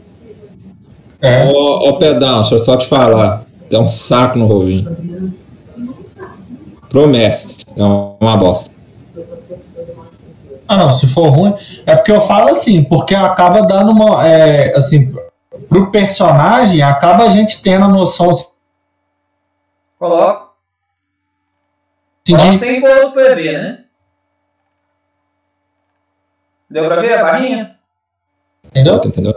É. 1.22 1.46
Ô, 1.46 1.90
ô 1.90 1.98
Pedrão, 1.98 2.42
deixa 2.42 2.56
eu 2.56 2.60
só 2.60 2.78
te 2.78 2.88
falar. 2.88 3.46
Tem 3.70 3.80
um 3.80 3.88
saco 3.88 4.38
no 4.38 4.46
rovinho. 4.46 5.34
Pro 6.90 7.08
mestre. 7.08 7.66
É 7.76 7.84
uma 7.84 8.38
bosta. 8.38 8.72
Ah, 10.68 10.78
não, 10.78 10.94
se 10.94 11.08
for 11.08 11.30
ruim. 11.30 11.54
É 11.86 11.96
porque 11.96 12.12
eu 12.12 12.22
falo 12.22 12.50
assim, 12.50 12.84
porque 12.84 13.16
acaba 13.16 13.62
dando 13.62 13.92
uma. 13.92 14.28
É, 14.28 14.78
assim, 14.78 15.14
pro 15.68 15.92
personagem, 15.92 16.82
acaba 16.82 17.26
a 17.26 17.30
gente 17.30 17.62
tendo 17.62 17.86
a 17.86 17.88
noção 17.88 18.30
assim, 18.30 18.48
Coloco. 20.00 20.54
de. 22.26 22.36
Coloco 22.36 22.58
sem 22.60 22.82
pôr 22.82 23.12
PV, 23.14 23.52
né? 23.54 23.83
Deu 26.74 26.86
pra 26.88 27.00
ver 27.00 27.20
a 27.20 27.24
barrinha? 27.24 27.76
Entendeu? 28.66 28.96
Entendeu? 28.96 29.36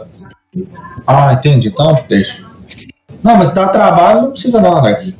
Ah, 1.05 1.33
entendi. 1.33 1.67
Então, 1.67 2.03
deixa. 2.09 2.43
Não, 3.23 3.37
mas 3.37 3.51
dá 3.51 3.67
trabalho, 3.67 4.23
não 4.23 4.31
precisa 4.31 4.59
não, 4.59 4.75
Alex. 4.75 5.15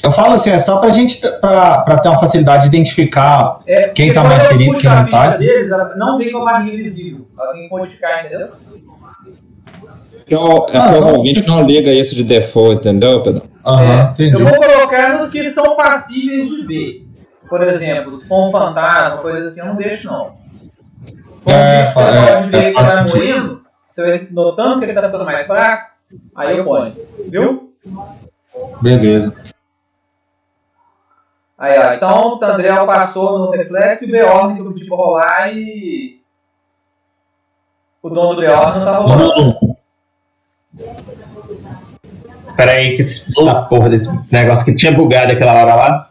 Eu 0.00 0.12
falo 0.12 0.34
assim, 0.34 0.50
é 0.50 0.60
só 0.60 0.76
pra 0.76 0.90
gente, 0.90 1.20
pra, 1.40 1.80
pra 1.80 1.98
ter 1.98 2.08
uma 2.08 2.18
facilidade 2.20 2.62
de 2.62 2.68
identificar 2.68 3.58
É, 3.66 3.88
Quem 3.88 4.12
tá 4.12 4.22
mais 4.22 4.46
ferido, 4.46 4.78
quem 4.78 4.88
não 4.88 5.10
tá? 5.10 5.36
Deles, 5.36 5.72
ela 5.72 5.96
não 5.96 6.16
vem 6.16 6.30
com 6.30 6.38
a 6.42 6.44
barrinha 6.44 6.74
invisível. 6.74 7.26
Ela 7.36 7.52
tem 7.52 7.62
que 7.64 7.70
modificar, 7.70 8.24
entendeu? 8.26 8.50
Porque 10.18 10.36
o, 10.36 10.66
é 10.68 10.78
Ah, 10.78 10.92
o 10.96 11.00
não, 11.24 11.56
não 11.56 11.62
liga 11.66 11.92
isso 11.92 12.14
de 12.14 12.22
default, 12.22 12.76
entendeu, 12.76 13.20
Pedrão? 13.20 13.46
Aham, 13.66 13.82
É, 13.82 14.02
entendi. 14.12 14.40
Eu 14.40 14.46
vou 14.46 14.60
colocar 14.60 15.18
nos 15.18 15.30
que 15.30 15.50
são 15.50 15.74
passíveis 15.74 16.48
de 16.50 16.66
ver. 16.66 17.08
Por 17.48 17.64
exemplo, 17.64 18.14
se 18.14 18.28
for 18.28 18.46
um 18.48 18.52
fantasma, 18.52 19.20
coisa 19.22 19.48
assim, 19.48 19.58
eu 19.58 19.66
não 19.66 19.74
deixo 19.74 20.06
não. 20.06 20.38
É, 21.46 21.92
você 21.92 22.00
é, 22.00 22.34
pode 22.36 22.50
ver 22.50 22.56
é, 22.64 22.68
que 22.68 22.72
faz 22.74 22.92
tá 22.92 22.98
sentido. 23.06 23.16
morrendo, 23.18 23.62
se 23.86 24.00
eu 24.02 24.14
ir 24.14 24.32
notando 24.32 24.78
que 24.78 24.84
ele 24.84 24.92
tá 24.94 25.02
ficando 25.02 25.24
mais 25.24 25.46
fraco, 25.46 25.90
aí 26.36 26.56
eu 26.58 26.64
ponho. 26.64 26.96
Viu? 27.28 27.72
Beleza. 28.82 29.34
Aí, 31.56 31.78
ó. 31.78 31.92
Então 31.94 32.28
o 32.28 32.38
Tandrel 32.38 32.86
passou 32.86 33.38
no 33.38 33.50
reflexo 33.50 34.04
e 34.04 34.08
o 34.08 34.12
Beorn 34.12 34.54
que 34.54 34.60
eu 34.60 34.72
pedi 34.72 34.86
pra 34.86 34.96
rolar 34.96 35.52
e. 35.52 36.20
O 38.02 38.08
dono 38.10 38.34
do 38.34 38.40
Beorn 38.42 38.78
não 38.78 38.84
tá 38.84 38.98
rolando. 38.98 39.58
Pera 42.56 42.72
aí, 42.72 42.94
que 42.94 43.00
esse- 43.00 43.28
essa 43.40 43.62
porra 43.62 43.88
desse 43.88 44.08
negócio 44.32 44.64
que 44.64 44.74
tinha 44.74 44.92
bugado 44.92 45.32
aquela 45.32 45.54
hora 45.54 45.74
lá. 45.74 46.10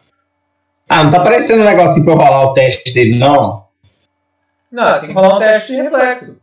Ah, 0.90 1.04
não 1.04 1.12
tá 1.12 1.18
aparecendo 1.18 1.62
um 1.62 1.66
negocinho 1.66 2.06
pra 2.06 2.14
eu 2.14 2.18
rolar 2.18 2.44
o 2.46 2.54
teste 2.54 2.94
dele, 2.94 3.18
não? 3.18 3.67
Não, 4.72 4.86
você 4.86 5.00
tem 5.00 5.10
que 5.10 5.14
rolar 5.14 5.36
um 5.36 5.40
teste 5.40 5.74
de 5.74 5.82
reflexo. 5.82 6.42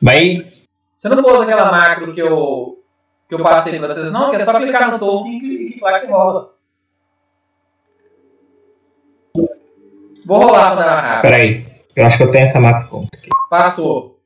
Mas 0.00 0.14
aí, 0.16 0.66
Você 0.96 1.08
não 1.08 1.22
pôs 1.22 1.42
aquela 1.42 1.70
macro 1.70 2.12
que 2.12 2.20
eu, 2.20 2.82
que 3.28 3.34
eu 3.34 3.42
passei 3.42 3.78
pra 3.78 3.88
vocês, 3.88 4.12
não? 4.12 4.30
Que 4.30 4.36
é 4.36 4.44
só 4.44 4.58
clicar 4.58 4.90
no 4.90 4.98
token 4.98 5.36
e 5.36 5.72
clicar 5.72 6.00
que 6.00 6.06
rola. 6.08 6.52
Vou 10.24 10.38
rolar 10.38 10.72
pra 10.72 10.84
dar 10.84 11.00
rápido. 11.00 11.22
pera 11.22 11.36
aí. 11.36 11.72
Eu 11.94 12.06
acho 12.06 12.16
que 12.16 12.22
eu 12.22 12.30
tenho 12.30 12.44
essa 12.44 12.58
mapa 12.58 12.88
pronta 12.88 13.08
aqui. 13.16 13.28
Passou. 13.50 14.18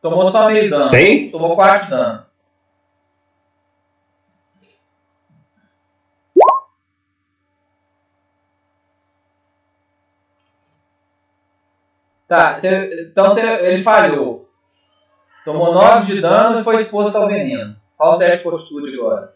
Tomou 0.00 0.30
só 0.30 0.48
meio 0.48 0.70
dano. 0.70 0.84
Aí? 0.94 1.30
Tomou 1.30 1.56
4 1.56 1.84
de 1.84 1.90
dano. 1.90 2.27
Tá, 12.28 12.54
cê- 12.54 13.08
então 13.10 13.34
cê- 13.34 13.40
ele 13.66 13.82
falhou. 13.82 14.48
Tomou 15.44 15.72
9 15.72 16.12
de 16.14 16.20
dano 16.20 16.60
e 16.60 16.64
foi 16.64 16.76
exposto 16.82 17.16
ao 17.16 17.26
veneno. 17.26 17.74
Qual 17.96 18.14
o 18.16 18.18
teste 18.18 18.36
de 18.38 18.42
fortitude 18.42 18.94
agora? 18.98 19.34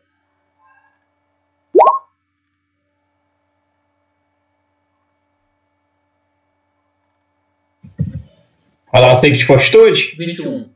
Rolar 8.92 9.12
o 9.12 9.20
take 9.20 9.36
de 9.38 9.44
fortitude? 9.46 10.14
21. 10.18 10.70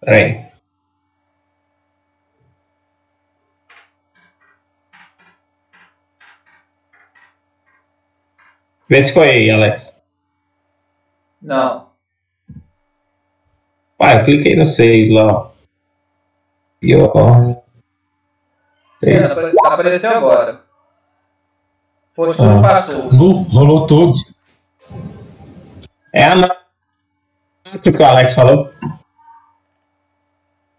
Pera 0.00 0.43
Vê 8.88 9.00
se 9.02 9.12
foi, 9.12 9.50
Alex. 9.50 9.98
Não. 11.40 11.88
Ah, 13.98 14.14
eu 14.16 14.24
cliquei 14.24 14.56
no 14.56 14.66
save 14.66 15.12
lá. 15.12 15.26
ó. 15.32 15.50
E 16.82 16.94
ó. 16.94 17.54
É, 19.02 19.18
apare- 19.24 19.52
apareceu 19.64 20.10
agora. 20.10 20.62
Poxa, 22.14 22.38
Ah. 22.42 22.62
passou. 22.62 23.12
Nu, 23.12 23.32
rolou 23.44 23.86
tudo. 23.86 24.14
É 26.12 26.24
a 26.26 26.36
macro 26.36 26.58
que 27.82 27.90
o 27.90 28.04
Alex 28.06 28.34
falou. 28.34 28.70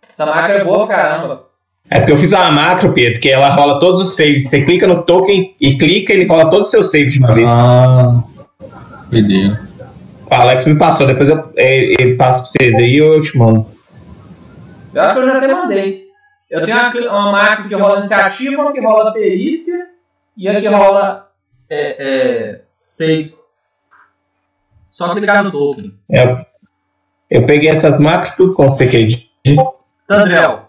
Essa 0.07 0.25
máquina 0.27 0.59
é 0.59 0.63
boa, 0.63 0.87
caramba. 0.87 1.49
É 1.89 1.99
porque 1.99 2.13
eu 2.13 2.17
fiz 2.17 2.33
uma 2.33 2.51
macro, 2.51 2.93
Pedro, 2.93 3.19
que 3.19 3.29
ela 3.29 3.49
rola 3.49 3.79
todos 3.79 4.01
os 4.01 4.15
saves. 4.15 4.49
Você 4.49 4.63
clica 4.63 4.87
no 4.87 5.03
token 5.03 5.55
e 5.61 5.77
clica, 5.77 6.13
ele 6.13 6.25
rola 6.25 6.49
todos 6.49 6.67
os 6.67 6.71
seus 6.71 6.89
saves 6.89 7.13
de 7.13 7.19
uma 7.19 7.33
vez. 7.33 7.49
Ah, 7.49 8.23
beleza. 9.07 9.65
O 10.29 10.33
Alex 10.33 10.65
me 10.65 10.77
passou, 10.77 11.05
depois 11.05 11.29
eu, 11.29 11.51
ele 11.55 11.95
ele 11.99 12.15
passa 12.15 12.39
pra 12.39 12.47
vocês 12.47 12.75
aí 12.75 12.95
e 12.95 12.97
eu 12.97 13.21
te 13.21 13.37
mando. 13.37 13.67
Eu 14.93 15.01
acho 15.01 15.13
que 15.13 15.19
eu 15.19 15.25
já 15.25 15.37
até 15.37 15.47
mandei. 15.47 16.05
Eu 16.49 16.65
tenho 16.65 16.77
uma, 16.77 17.19
uma 17.19 17.31
máquina 17.31 17.67
que 17.67 17.75
rola 17.75 17.99
iniciativa, 17.99 18.61
uma 18.61 18.73
que 18.73 18.81
rola 18.81 19.13
perícia 19.13 19.87
e 20.35 20.47
a 20.47 20.59
que 20.59 20.67
rola 20.67 21.29
é, 21.69 21.95
é, 21.99 22.61
saves. 22.87 23.45
Só 24.89 25.13
clicar 25.13 25.43
no 25.43 25.51
token. 25.51 25.93
Eu, 26.09 26.45
eu 27.29 27.45
peguei 27.45 27.69
essas 27.69 27.99
macros 27.99 28.35
tudo 28.35 28.53
com 28.55 28.67
você, 28.67 28.85
Cade. 28.85 29.29
Tandrel. 30.07 30.64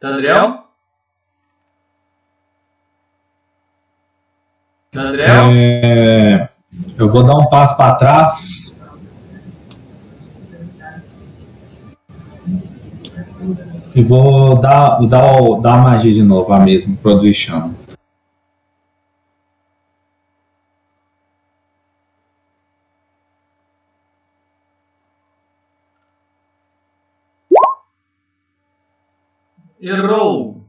Tandrel? 0.00 0.64
Tandrel? 4.90 5.52
É, 5.54 6.48
eu 6.98 7.08
vou 7.08 7.22
dar 7.22 7.36
um 7.36 7.48
passo 7.48 7.76
para 7.76 7.94
trás. 7.96 8.72
E 13.94 14.02
vou 14.02 14.56
dar, 14.60 15.00
dar, 15.06 15.42
o- 15.42 15.60
dar 15.60 15.74
a 15.74 15.82
magia 15.82 16.14
de 16.14 16.22
novo, 16.22 16.52
a 16.52 16.60
mesma, 16.60 16.96
produzir 17.02 17.34
chama. 17.34 17.74
Errou. 29.80 30.64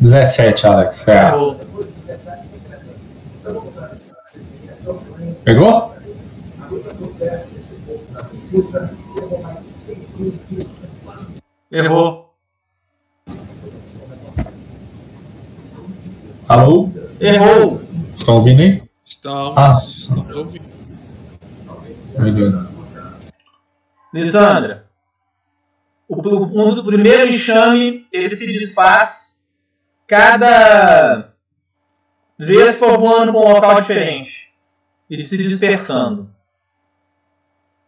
17, 0.00 0.66
Alex. 0.66 1.06
É. 1.06 1.28
Errou. 1.28 1.60
Pegou? 5.44 5.94
Errou. 11.70 12.34
Alô? 16.48 16.90
Errou. 17.20 17.80
Estão 18.16 18.34
ouvindo 18.34 18.60
aí? 18.62 18.82
Estamos, 19.04 19.54
Ah. 19.56 19.78
estamos 19.82 20.36
ouvindo. 20.36 20.64
Beleza. 22.18 22.68
Lissandra. 24.12 24.81
O, 26.14 26.44
um 26.44 26.74
do 26.74 26.84
primeiro 26.84 27.30
enxame, 27.30 28.06
ele 28.12 28.28
se 28.28 28.46
desfaz 28.46 29.42
cada 30.06 31.32
vez 32.38 32.78
for 32.78 32.98
voando 32.98 33.32
para 33.32 33.40
um 33.40 33.52
local 33.54 33.80
diferente. 33.80 34.52
E 35.08 35.22
se 35.22 35.38
dispersando. 35.38 36.30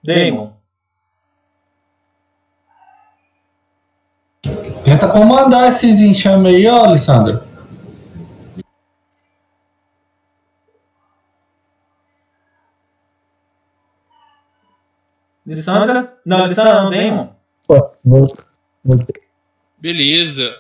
Damon. 0.03 0.55
Tenta 4.85 5.09
comandar 5.09 5.69
esses 5.69 6.01
enxames 6.01 6.55
aí, 6.55 6.67
ó, 6.67 6.85
Alessandro. 6.85 7.43
Lissandra? 15.47 16.19
Não, 16.25 16.47
Lissandra 16.47 16.83
não, 16.83 16.91
Damon. 16.91 17.34
Beleza. 19.79 20.59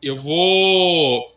Eu 0.00 0.16
vou. 0.16 1.36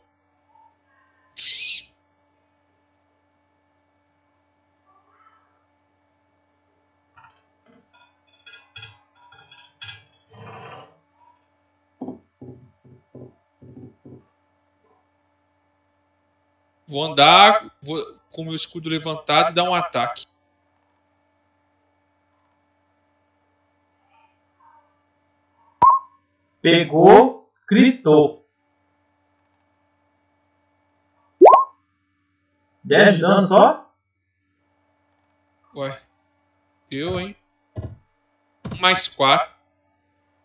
Vou 16.87 17.05
andar 17.05 17.73
vou, 17.81 18.03
com 18.29 18.41
o 18.41 18.45
meu 18.45 18.55
escudo 18.55 18.89
levantado 18.89 19.51
e 19.51 19.53
dar 19.53 19.63
um 19.63 19.73
ataque. 19.73 20.25
Pegou, 26.61 27.51
gritou. 27.67 28.41
10 32.83 33.15
de 33.15 33.21
dano 33.21 33.41
só? 33.41 33.93
Ué. 35.75 36.01
Eu, 36.89 37.19
hein? 37.19 37.35
Mais 38.79 39.07
4. 39.07 39.49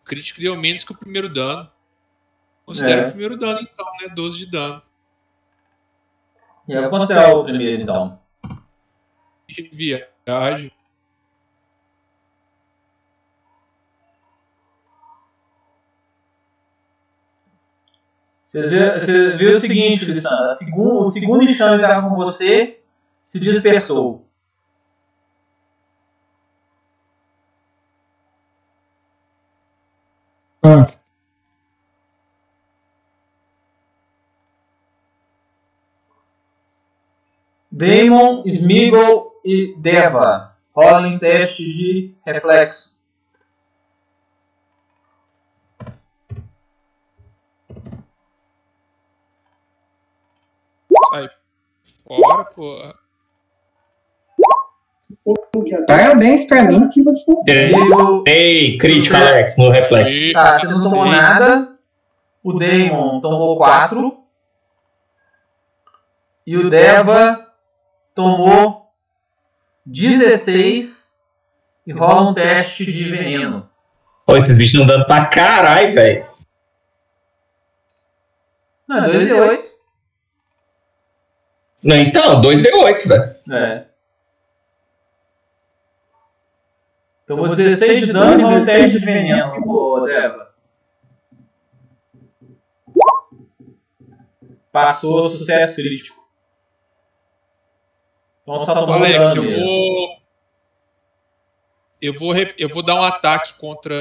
O 0.01 0.05
crítico 0.05 0.39
deu 0.39 0.55
menos 0.55 0.83
que 0.83 0.91
o 0.91 0.97
primeiro 0.97 1.27
dano. 1.33 1.69
Considera 2.65 3.01
É. 3.01 3.05
o 3.05 3.09
primeiro 3.09 3.37
dano, 3.37 3.59
então, 3.61 3.85
né? 4.01 4.07
12 4.13 4.37
de 4.37 4.45
dano. 4.51 4.81
E 6.67 6.73
eu 6.73 6.81
vou 6.81 6.89
considerar 6.91 7.33
o 7.33 7.43
primeiro 7.43 7.81
então. 7.81 8.21
Que 9.47 9.63
viagem. 9.63 10.71
Vocês 18.47 18.71
viram, 18.71 18.93
você 18.93 19.35
viu 19.35 19.51
o 19.51 19.59
seguinte, 19.59 20.05
Lissandra. 20.05 20.55
o 20.77 21.05
segundo 21.05 21.43
enxame 21.43 21.79
que 21.79 21.85
estava 21.85 22.09
com 22.09 22.15
você 22.15 22.79
se 23.23 23.41
dispersou. 23.41 24.25
Hum. 30.63 30.85
Damon, 37.69 38.43
Smeagol 38.45 39.41
e 39.43 39.75
Deva. 39.77 40.55
Rolem 40.73 41.19
teste 41.19 41.63
de 41.63 42.15
reflexo. 42.25 42.97
Sai 51.11 51.29
fora, 52.07 52.45
porra. 52.55 52.95
Parabéns 55.87 56.45
pra 56.45 56.63
mim. 56.63 56.89
E 56.95 57.93
o- 57.93 58.23
Ei, 58.25 58.77
crítico, 58.77 59.15
Alex, 59.15 59.57
no 59.57 59.69
reflexo. 59.69 60.15
E- 60.25 60.33
Tá, 60.33 60.59
você 60.59 60.67
não 60.73 60.81
tomou 60.81 61.05
nada. 61.05 61.77
O 62.43 62.53
Damon 62.53 63.19
tomou 63.21 63.57
4. 63.57 64.17
E 66.45 66.55
o 66.57 66.69
Deva 66.69 67.45
tomou 68.15 68.89
16. 69.85 71.17
E 71.85 71.91
rola 71.93 72.29
um 72.29 72.33
teste 72.33 72.85
de 72.91 73.09
veneno. 73.09 73.69
Pô, 74.25 74.35
esses 74.35 74.55
bichos 74.57 74.79
não 74.79 74.85
dando 74.85 75.05
pra 75.05 75.25
caralho, 75.25 75.93
velho. 75.93 76.25
Não, 78.87 78.97
é 79.05 79.07
2 79.11 79.25
de 79.27 79.33
8. 79.33 79.71
Não, 81.83 81.95
Então, 81.95 82.41
2d8, 82.41 83.07
velho. 83.07 83.35
É. 83.51 83.85
Tomou 87.25 87.47
16 87.49 88.05
de 88.07 88.13
dano 88.13 88.39
e 88.39 88.43
rola 88.43 88.57
um 88.61 88.65
teste 88.65 88.99
de 88.99 89.05
veneno, 89.05 89.51
ô 89.69 89.99
Deva. 90.05 90.47
Passou 94.71 95.29
sucesso 95.29 95.75
crítico. 95.75 96.17
Então 98.43 98.59
só 98.61 98.73
tomou 98.75 98.95
Alex, 98.95 99.33
dano 99.33 99.43
eu 99.45 99.59
vou. 99.59 100.17
Eu 101.99 102.13
vou, 102.13 102.31
ref- 102.31 102.53
eu 102.59 102.69
vou 102.69 102.83
dar 102.83 102.93
um 102.95 103.03
ataque 103.03 103.55
contra 103.55 103.93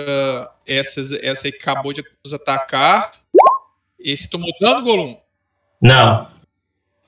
essas, 0.66 1.12
essa 1.12 1.47
aí 1.47 1.53
que 1.53 1.59
acabou 1.69 1.93
de 1.94 2.05
nos 2.23 2.32
atacar. 2.35 3.12
Esse 3.98 4.28
tomou 4.28 4.51
dano, 4.61 4.82
Golum? 4.85 5.19
Não. 5.81 6.31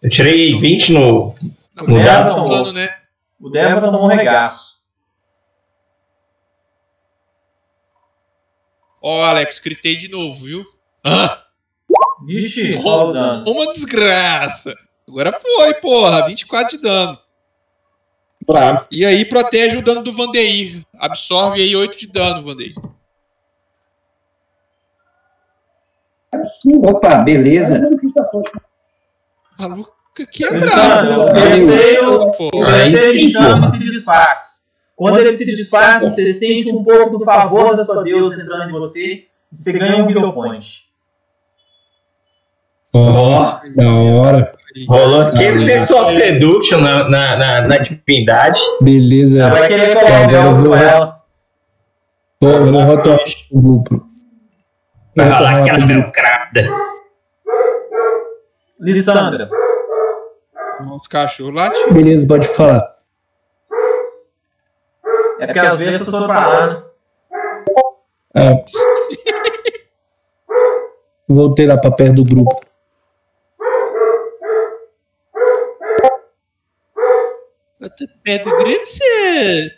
Eu 0.02 0.10
tirei 0.10 0.56
20 0.58 0.92
no. 0.92 1.34
Não, 1.74 1.86
No 1.86 2.04
dado 2.04 2.28
tomou 2.34 2.48
tomou. 2.48 2.64
dano, 2.64 2.72
né? 2.72 2.88
O 3.40 3.48
Deva 3.50 3.80
tomou 3.80 4.04
um 4.04 4.08
regaço. 4.08 4.78
Ó, 9.00 9.22
Alex, 9.22 9.58
gritei 9.60 9.96
de 9.96 10.08
novo, 10.08 10.44
viu? 10.44 10.64
Ah, 11.04 11.44
Vixe, 12.26 12.80
qual 12.82 13.10
o 13.10 13.12
dano? 13.12 13.48
uma 13.50 13.66
desgraça. 13.68 14.74
Agora 15.06 15.32
foi, 15.32 15.74
porra. 15.74 16.26
24 16.26 16.76
de 16.76 16.82
dano. 16.82 17.18
Brabo. 18.44 18.86
E 18.90 19.04
aí 19.06 19.24
protege 19.24 19.76
o 19.76 19.82
dano 19.82 20.02
do 20.02 20.12
Vandeir. 20.12 20.84
Absorve 20.98 21.62
aí 21.62 21.74
8 21.76 21.96
de 21.98 22.06
dano, 22.08 22.42
Vandeir. 22.42 22.74
Opa, 26.84 27.16
beleza. 27.18 27.80
Maluco, 29.58 29.90
que 30.32 30.44
é 30.44 30.58
brabo. 30.58 31.22
o 31.22 32.32
Pô, 32.32 32.50
pô. 32.50 32.66
se 33.70 33.78
desfaz. 33.84 34.58
Quando 34.96 35.18
ele 35.20 35.36
se 35.36 35.44
desfaz, 35.44 36.02
você 36.02 36.32
sente 36.34 36.70
um 36.72 36.82
pouco 36.82 37.18
do 37.18 37.24
favor 37.24 37.76
da 37.76 37.84
sua 37.84 38.02
deusa 38.02 38.40
entrando 38.42 38.68
em 38.68 38.72
você 38.72 39.24
e 39.52 39.56
você 39.56 39.72
ganha 39.78 40.02
um 40.04 40.10
Hero 40.10 40.32
Point. 40.32 40.88
Ó, 42.96 43.60
Da 43.76 43.92
hora. 43.92 44.52
rolou 44.88 45.20
aquele 45.22 45.58
sensual 45.58 46.06
seduction 46.06 46.78
na, 46.80 47.08
na, 47.08 47.36
na, 47.36 47.60
na 47.68 47.78
divindade. 47.78 48.58
Beleza. 48.80 49.38
Ela 49.40 49.50
vai 49.50 49.68
querer 49.68 49.94
colocar 49.94 50.24
Agora 50.24 50.36
eu 50.46 50.50
o 50.50 50.54
vou- 50.64 50.74
ela. 50.74 51.18
Vou, 52.40 52.50
eu 52.52 52.66
vou 52.72 52.82
rotar 52.82 53.18
o 53.52 53.60
grupo. 53.60 54.06
Vai 55.16 55.26
Vou 55.26 55.36
rolar 55.36 55.58
aquela 55.62 55.86
belcrada. 55.86 56.87
Lissandra. 58.78 59.50
Os 60.94 61.06
cachorros 61.08 61.54
latindo. 61.54 61.94
Beleza, 61.94 62.26
pode 62.26 62.46
falar. 62.48 62.98
É 65.40 65.46
porque 65.46 65.58
às 65.58 65.80
vezes 65.80 66.00
eu 66.00 66.06
sou 66.06 66.26
pra 66.26 66.46
lá, 66.46 66.66
né? 66.66 66.82
É. 68.36 68.64
Voltei 71.28 71.66
lá 71.66 71.76
pra 71.76 71.90
perto 71.90 72.14
do 72.16 72.24
grupo. 72.24 72.60
Até 77.80 78.06
pé 78.22 78.38
do 78.38 78.56
grip, 78.56 78.84
você. 78.84 79.70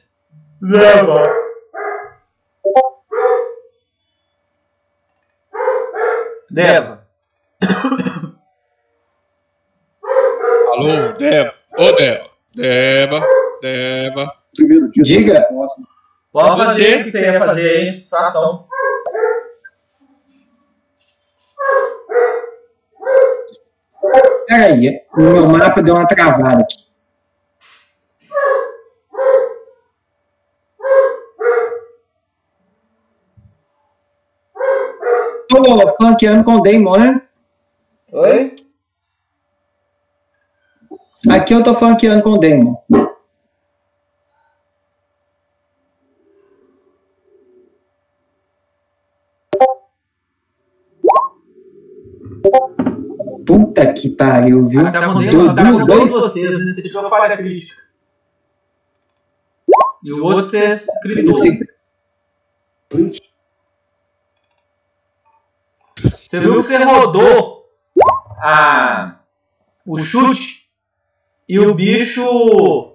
Leva. 0.63 1.23
Deva. 6.51 7.07
Alô, 10.81 11.13
Deva. 11.13 11.55
Ô, 11.77 11.93
Deva. 11.93 12.31
Deva. 12.55 13.27
Deva. 13.61 14.33
Diga. 14.97 15.47
Pode 16.33 16.57
Você? 16.57 16.65
fazer 16.65 17.01
o 17.01 17.05
que 17.05 17.11
você 17.11 17.21
ia 17.21 17.39
fazer 17.39 17.71
aí. 17.71 18.07
Sua 18.09 18.21
ação. 18.21 18.67
Peraí, 24.47 25.03
o 25.13 25.21
meu 25.21 25.49
mapa 25.51 25.83
deu 25.83 25.95
uma 25.95 26.07
travada 26.07 26.63
aqui. 26.63 26.77
Tô 35.47 35.97
flanqueando 35.97 36.43
com 36.43 36.55
o 36.55 36.63
Damon, 36.63 36.97
né? 36.97 37.23
Oi? 38.13 38.55
Aqui 41.29 41.53
eu 41.55 41.63
tô 41.63 41.75
flanqueando 41.75 42.23
com 42.23 42.31
o 42.31 42.39
Damon. 42.39 42.77
Puta 53.47 53.93
que 53.93 54.11
pariu, 54.11 54.65
viu? 54.67 54.83
Tá 54.85 55.01
dois, 55.01 55.47
tá 55.55 55.73
com 55.73 55.79
do- 55.79 55.87
dois 55.87 56.11
vocês? 56.11 56.75
Você 56.75 56.83
tirou 56.83 57.09
falha 57.09 57.37
crítica. 57.37 57.81
E 60.03 60.13
o 60.13 60.25
outro 60.25 60.47
você 60.47 60.77
gritou. 61.05 61.35
Você 66.03 66.41
viu 66.41 66.57
que 66.57 66.63
você 66.63 66.83
rodou 66.83 67.69
a, 68.39 69.19
o 69.85 69.99
chute 69.99 70.60
e 71.51 71.59
o 71.59 71.75
bicho. 71.75 72.93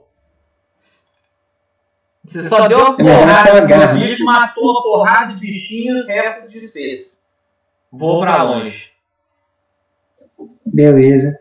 Você 2.23 2.47
só 2.47 2.69
deu 2.69 2.79
uma 2.79 2.93
É 2.93 3.03
porrada 3.03 3.57
agarra. 3.63 3.93
do 3.93 3.99
bicho, 3.99 4.23
matou 4.23 4.71
uma 4.71 4.81
porrada 4.81 5.33
de 5.33 5.41
bichinhos, 5.41 6.01
o 6.03 6.07
resto 6.07 6.49
desfez. 6.49 7.21
Vou 7.91 8.21
pra 8.21 8.41
longe. 8.43 8.91
Beleza. 10.65 11.37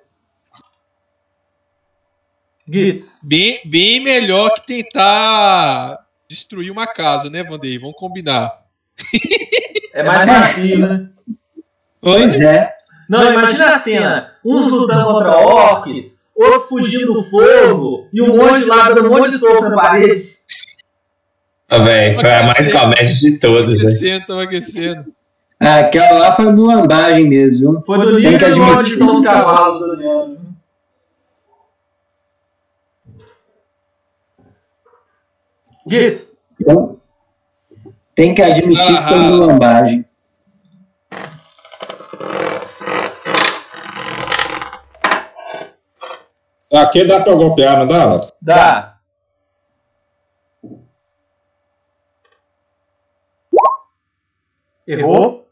Gitz. 2.68 3.20
Bem, 3.22 3.60
bem 3.64 4.00
melhor 4.00 4.50
que 4.54 4.66
tentar 4.66 6.04
destruir 6.28 6.72
uma 6.72 6.86
casa, 6.86 7.30
né, 7.30 7.44
Vandeir? 7.44 7.80
Vamos 7.80 7.96
combinar. 7.96 8.64
É 9.92 10.02
mais 10.02 10.26
macio, 10.26 10.78
né? 10.80 11.10
Pois 12.00 12.36
é. 12.40 12.74
Não, 13.08 13.32
imagina 13.32 13.66
a 13.74 13.78
cena. 13.78 14.36
Uns 14.44 14.66
lutando 14.66 15.04
contra 15.06 15.36
orcs, 15.36 16.23
outros 16.34 16.68
fugindo 16.68 17.12
do 17.12 17.24
fogo, 17.24 18.08
e 18.12 18.20
um 18.22 18.28
monte 18.36 18.64
lá 18.64 18.90
dando 18.90 19.10
um 19.10 19.16
monte 19.18 19.30
de 19.30 19.38
soco 19.38 19.68
na 19.68 19.76
parede. 19.76 20.34
Ah, 21.68 21.78
velho, 21.78 22.20
foi 22.20 22.32
a 22.34 22.42
mais 22.44 22.72
comédia 22.72 23.14
de 23.14 23.38
todas, 23.38 23.80
velho. 23.80 23.90
Aquecendo, 23.94 24.26
tava 24.26 24.42
aquecendo. 24.42 25.14
Ah, 25.60 25.78
Aquela 25.80 26.18
lá 26.18 26.32
foi 26.34 26.52
bulambagem 26.52 27.26
mesmo, 27.28 27.72
viu? 27.72 27.82
Foi 27.86 27.98
do 27.98 28.20
Tem 28.20 28.36
que 28.38 28.44
admitir. 28.44 28.92
estão 28.92 29.16
os 29.18 29.24
cavalos 29.24 29.80
do 29.80 29.96
Leandro. 29.96 30.38
Diz. 35.86 36.36
Então, 36.60 36.98
tem 38.14 38.34
que 38.34 38.42
admitir 38.42 38.96
que 38.96 39.08
foi 39.08 39.18
Ah. 39.18 39.30
bulambagem. 39.30 40.03
Aqui 46.74 47.04
dá 47.04 47.22
pra 47.22 47.34
golpear, 47.34 47.78
não 47.78 47.86
dá, 47.86 48.02
Alex? 48.02 48.32
Dá. 48.42 48.98
Errou. 54.86 55.48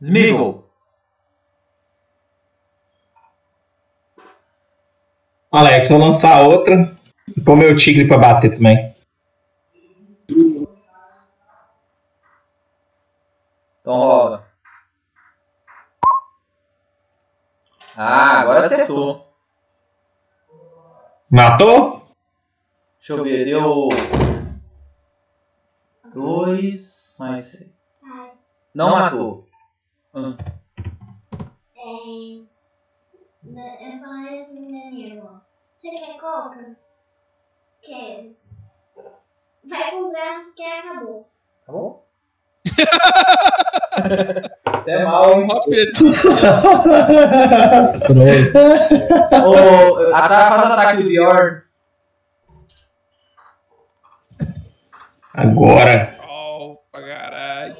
Smeagol. 0.00 0.70
Alex, 5.50 5.88
vou 5.88 5.98
lançar 5.98 6.40
outra 6.42 6.96
e 7.36 7.40
pôr 7.40 7.56
meu 7.56 7.76
tigre 7.76 8.06
pra 8.08 8.16
bater 8.16 8.54
também. 8.54 8.94
Então 13.80 13.94
rola. 13.96 14.21
Ah, 17.96 18.40
agora 18.40 18.66
acertou. 18.66 19.26
Matou? 21.30 22.02
Deixa 22.98 23.12
eu 23.12 23.22
ver, 23.22 23.44
deu. 23.44 23.88
Dois 26.14 27.16
mais 27.18 27.44
seis. 27.46 27.70
Não 28.74 28.90
matou. 28.90 29.44
Hum. 30.14 30.36
É, 31.76 32.42
né, 33.42 33.94
eu 33.94 34.00
falei 34.00 34.42
assim, 34.42 34.72
menino. 34.72 35.42
Você 35.78 35.90
quer 35.90 36.18
coca? 36.18 36.76
Quero. 37.82 38.36
Vai 39.64 39.90
comprar, 39.90 40.44
que 40.54 40.64
acabou. 40.64 41.28
Bom? 41.66 42.06
Você 44.82 44.90
é 44.90 45.04
mal, 45.04 45.40
hein? 45.40 45.46
Ó, 45.50 45.60
Pedro. 45.68 46.06
Ô, 49.46 50.14
ata- 50.14 50.48
faz 50.48 50.68
o 50.68 50.72
ataque 50.72 51.02
do 51.02 51.08
Bjorn. 51.08 51.62
Agora. 55.32 56.18
Ó, 56.28 56.76
pra 56.90 57.02
caralho. 57.02 57.76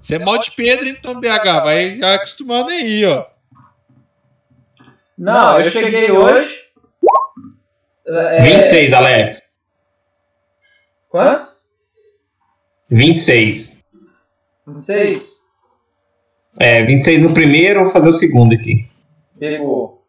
Você 0.00 0.16
é 0.16 0.18
mal 0.18 0.38
de 0.38 0.50
Pedro, 0.52 0.88
então, 0.88 1.18
BH. 1.20 1.60
Vai 1.62 1.94
já 1.94 2.14
acostumando 2.14 2.70
aí, 2.70 3.04
ó. 3.06 3.26
Não, 5.16 5.58
eu 5.60 5.70
cheguei 5.70 6.10
hoje. 6.10 6.62
É, 8.06 8.42
26, 8.42 8.92
Alex. 8.92 9.40
Quanto? 11.08 11.52
26. 12.90 13.81
26? 14.66 15.42
É, 16.58 16.84
26 16.84 17.20
no 17.20 17.32
primeiro, 17.32 17.82
vou 17.84 17.92
fazer 17.92 18.08
o 18.08 18.12
segundo 18.12 18.54
aqui. 18.54 18.86
Pegou. 19.38 20.02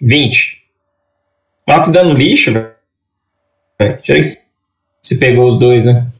Vinte. 0.00 0.62
Ó, 1.68 1.82
que 1.82 1.90
dando 1.90 2.12
lixo, 2.14 2.52
velho. 2.52 2.74
Se- 4.04 4.44
se 5.02 5.18
pegou 5.18 5.50
os 5.52 5.58
dois, 5.58 5.84
né? 5.84 6.10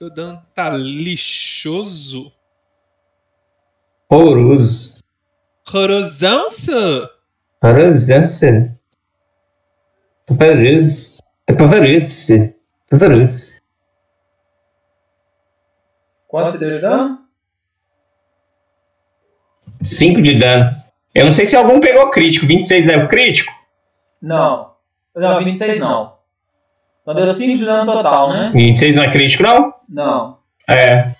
Seu 0.00 0.08
dano 0.08 0.42
tá 0.54 0.70
lixoso. 0.70 2.32
Horroroso. 4.08 5.04
Horrorosão, 5.68 6.46
Horroroso. 7.62 8.12
Pavoroso. 10.26 11.22
É 11.46 11.52
pavoroso. 11.52 12.54
Pavoroso. 12.88 13.60
Quanto 16.28 16.52
você 16.52 16.58
deu 16.58 16.70
de 16.70 16.80
dano? 16.80 17.18
5 19.82 20.22
de 20.22 20.38
danos. 20.38 20.90
Eu 21.14 21.26
não 21.26 21.32
sei 21.32 21.44
se 21.44 21.54
algum 21.54 21.78
pegou 21.78 22.08
crítico. 22.08 22.46
26 22.46 22.86
leva 22.86 23.06
crítico? 23.06 23.52
Não. 24.22 24.72
Não, 25.14 25.44
26 25.44 25.78
não. 25.78 26.16
Então 27.02 27.14
deu 27.14 27.26
5 27.26 27.58
de 27.58 27.66
dano 27.66 27.92
total, 27.92 28.30
né? 28.32 28.50
26 28.54 28.96
não 28.96 29.02
é 29.02 29.10
crítico, 29.10 29.42
não? 29.42 29.78
Não. 29.90 30.38
É. 30.68 31.14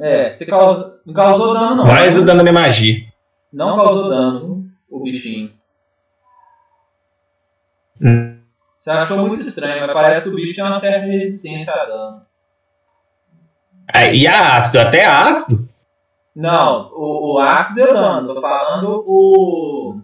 É, 0.00 0.32
você 0.32 0.46
causou, 0.46 0.94
não 1.04 1.12
causou 1.12 1.52
dano 1.52 1.76
não. 1.76 1.84
Mais 1.84 2.16
o 2.16 2.24
dano 2.24 2.38
da 2.38 2.42
minha 2.44 2.52
magia. 2.52 3.04
Não 3.52 3.76
causou 3.76 4.08
dano, 4.08 4.70
o 4.88 5.00
bichinho. 5.02 5.50
Hum. 8.00 8.40
Você 8.78 8.90
achou 8.90 9.18
muito 9.26 9.46
estranho, 9.46 9.82
mas 9.86 9.92
parece 9.92 10.22
que 10.22 10.28
o 10.28 10.36
bicho 10.36 10.54
tem 10.54 10.64
uma 10.64 10.80
certa 10.80 11.06
resistência 11.06 11.72
a 11.72 11.84
dano. 11.84 12.22
Ah, 13.92 14.06
E 14.06 14.26
a 14.26 14.56
ácido? 14.56 14.80
Até 14.80 15.04
ácido? 15.04 15.68
Não, 16.34 16.90
o, 16.94 17.34
o 17.34 17.38
ácido 17.38 17.74
deu 17.74 17.92
dano, 17.92 18.34
tô 18.34 18.40
falando 18.40 19.04
o. 19.06 20.00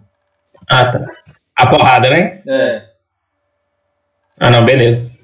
Ah, 0.69 0.91
tá. 0.91 1.03
A 1.55 1.67
porrada, 1.67 2.09
né? 2.09 2.43
É. 2.47 2.89
Ah, 4.39 4.51
não, 4.51 4.63
beleza. 4.63 5.18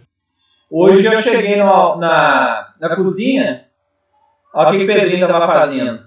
Hoje 0.69 1.05
eu 1.05 1.21
cheguei 1.21 1.55
no- 1.57 1.95
na, 1.97 2.73
na 2.79 2.95
cozinha, 2.95 3.67
olha 4.53 4.69
o 4.69 4.71
que 4.71 4.83
o 4.83 4.87
Pedrinho 4.87 5.27
tava 5.27 5.45
fazendo. 5.47 6.03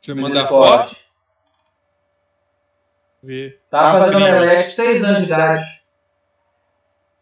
Você 0.00 0.14
manda 0.14 0.46
foto? 0.46 0.96
Ver. 3.22 3.60
Tava 3.70 4.00
fazendo 4.00 4.16
omelete, 4.24 4.70
6 4.70 5.04
anos 5.04 5.18
de 5.20 5.26
idade. 5.26 5.64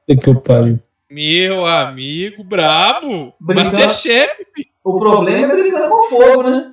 Que 0.07 0.29
eu 0.31 0.41
pariu. 0.41 0.79
Meu 1.11 1.67
amigo, 1.67 2.45
brabo. 2.45 3.35
Brincando. 3.41 3.73
Masterchef. 3.73 4.47
O 4.85 4.99
problema 4.99 5.53
é 5.53 5.57
brincando 5.57 5.89
com 5.89 6.03
fogo, 6.09 6.43
né? 6.45 6.73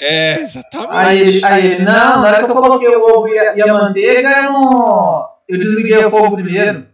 É, 0.00 0.40
exatamente. 0.40 1.44
Aí 1.44 1.44
aí 1.44 1.82
não, 1.82 2.20
na 2.20 2.26
hora 2.28 2.44
que 2.44 2.50
eu 2.50 2.54
coloquei 2.54 2.88
o 2.88 3.02
ovo 3.02 3.28
e 3.28 3.38
a, 3.38 3.56
e 3.56 3.62
a 3.62 3.72
manteiga, 3.72 4.28
eu, 4.44 4.52
não, 4.52 5.28
eu 5.48 5.58
desliguei 5.58 6.04
o 6.04 6.10
fogo 6.10 6.36
primeiro. 6.36 6.84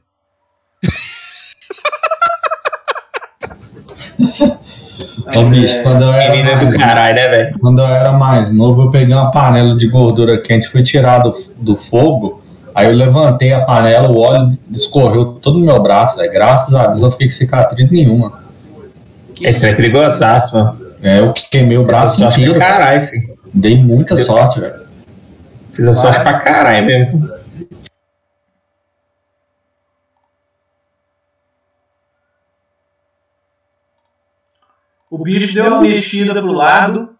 Ô, 5.36 5.42
bicho, 5.48 5.82
quando 5.82 6.02
eu 6.04 6.12
era 6.12 6.30
Menina 6.36 6.56
do 6.56 6.64
mais, 6.66 6.76
caralho, 6.76 7.14
né, 7.16 7.28
velho? 7.28 7.58
quando 7.58 7.78
eu 7.80 7.86
era 7.86 8.12
mais 8.12 8.52
novo, 8.52 8.82
eu 8.82 8.90
peguei 8.90 9.14
uma 9.14 9.30
panela 9.30 9.74
de 9.76 9.88
gordura 9.88 10.40
quente, 10.40 10.68
fui 10.68 10.82
tirar 10.82 11.18
do, 11.18 11.32
do 11.56 11.76
fogo, 11.76 12.42
aí 12.74 12.86
eu 12.86 12.92
levantei 12.92 13.52
a 13.52 13.62
panela, 13.62 14.10
o 14.10 14.18
óleo 14.20 14.56
escorreu 14.70 15.34
todo 15.40 15.58
no 15.58 15.66
meu 15.66 15.82
braço, 15.82 16.16
velho. 16.16 16.30
Graças 16.32 16.74
a 16.74 16.86
Deus 16.88 17.00
eu 17.02 17.10
fiquei 17.10 17.26
com 17.26 17.32
cicatriz 17.32 17.90
nenhuma. 17.90 18.44
Esse 19.40 19.60
trem 19.60 19.72
é 19.72 19.76
perigosaço, 19.76 20.54
mano. 20.54 20.78
É, 21.02 21.18
eu 21.18 21.32
queimei 21.32 21.76
o 21.76 21.80
Você 21.80 21.86
braço 21.86 22.22
inteiro. 22.22 22.58
caralho, 22.58 23.06
filho. 23.08 23.34
Dei 23.52 23.76
muita 23.82 24.16
sorte, 24.16 24.60
velho. 24.60 24.84
Você 25.70 25.82
deu 25.82 25.94
sorte 25.94 26.20
pra 26.20 26.38
caralho 26.38 26.86
mesmo. 26.86 27.28
O 35.14 35.18
bicho 35.22 35.54
deu 35.54 35.68
uma 35.68 35.80
mexida 35.80 36.34
pro 36.34 36.50
lado 36.50 37.16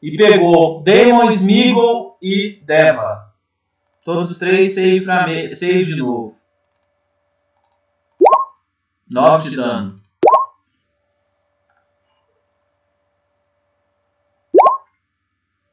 e 0.00 0.16
pegou 0.16 0.82
Demon, 0.82 1.28
Smeagol 1.28 2.16
e 2.22 2.62
Deva. 2.64 3.34
Todos 4.02 4.30
os 4.30 4.38
três 4.38 4.74
save, 4.74 5.04
pra 5.04 5.26
me... 5.26 5.46
save 5.50 5.84
de 5.84 5.96
novo. 5.96 6.34
9 9.10 9.50
de 9.50 9.56
dano. 9.56 9.96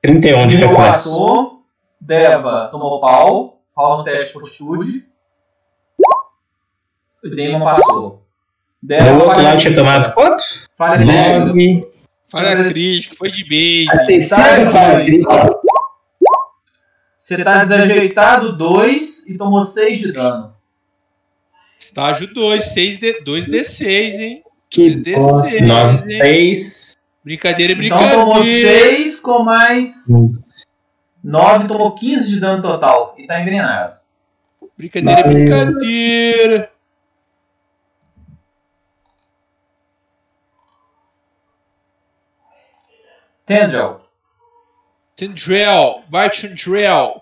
Trinta 0.01 0.27
e 0.27 0.33
um 0.33 0.47
de 0.49 0.57
reflexo. 0.57 0.81
passou. 0.81 1.63
Deva 2.01 2.67
tomou 2.67 2.99
pau. 2.99 3.61
Rola 3.73 3.99
no 3.99 4.03
teste 4.03 4.27
de 4.27 4.33
fortitude. 4.33 5.09
O 7.23 7.29
Demon 7.29 7.63
passou. 7.63 8.24
Outro 9.13 9.27
falha 9.27 9.41
lado 9.41 9.59
tinha 9.59 9.75
tomado 9.75 10.13
quanto? 10.13 10.43
Falha 10.77 10.97
crítica. 10.97 11.39
Nove. 11.39 11.87
Falha 12.29 12.69
crítica, 12.69 13.15
foi 13.17 13.29
de 13.31 13.43
base. 13.43 14.01
A 14.01 14.05
terceira 14.05 14.71
falha 14.71 15.03
crítica. 15.05 15.49
Você 17.17 17.43
tá 17.43 17.63
desajeitado 17.63 18.55
2 18.55 19.27
e 19.27 19.37
tomou 19.37 19.63
6 19.63 19.99
de 19.99 20.11
dano. 20.11 20.53
Estágio 21.79 22.31
2, 22.33 22.63
6 22.63 22.97
D, 22.97 23.23
2D6, 23.23 24.19
hein? 24.19 24.43
Que 24.69 24.89
2D6, 24.91 25.61
Nove, 25.61 25.93
hein? 25.93 26.21
seis. 26.21 27.07
Brincadeira, 27.23 27.73
é 27.73 27.85
Então 27.85 28.09
tomou 28.09 28.43
brincadeira. 28.43 28.97
6 28.97 29.19
com 29.19 29.43
mais 29.43 30.05
9, 31.23 31.67
tomou 31.67 31.95
15 31.95 32.29
de 32.29 32.39
dano 32.39 32.61
total. 32.61 33.15
E 33.17 33.25
tá 33.25 33.41
envenenado. 33.41 33.95
Brincadeira, 34.77 35.19
é 35.21 35.23
brincadeira. 35.23 36.74
Tendril. 43.45 43.99
Tendrell, 45.15 46.03
vai 46.09 46.29
Tendrell. 46.29 47.21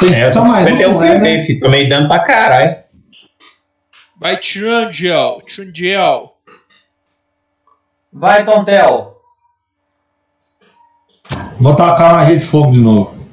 Tem 0.00 0.14
É, 0.14 0.32
só 0.32 0.44
mais 0.44 0.66
51 0.66 0.96
um, 0.96 1.00
né? 1.00 1.46
Tomei 1.60 1.88
dano 1.88 2.08
pra 2.08 2.20
caralho. 2.20 2.84
Vai 4.16 4.38
Trangel, 4.38 5.42
Trangel. 5.42 6.38
Vai, 8.12 8.44
Tontel. 8.44 9.20
Vou 11.58 11.74
tacar 11.74 12.14
magia 12.14 12.38
de 12.38 12.46
fogo 12.46 12.72
de 12.72 12.80
novo. 12.80 13.24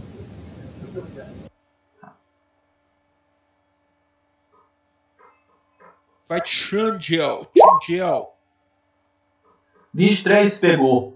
Vai 6.28 6.42
Trangel, 6.42 7.48
Trangel. 7.54 8.36
23 9.94 10.58
pegou. 10.58 11.11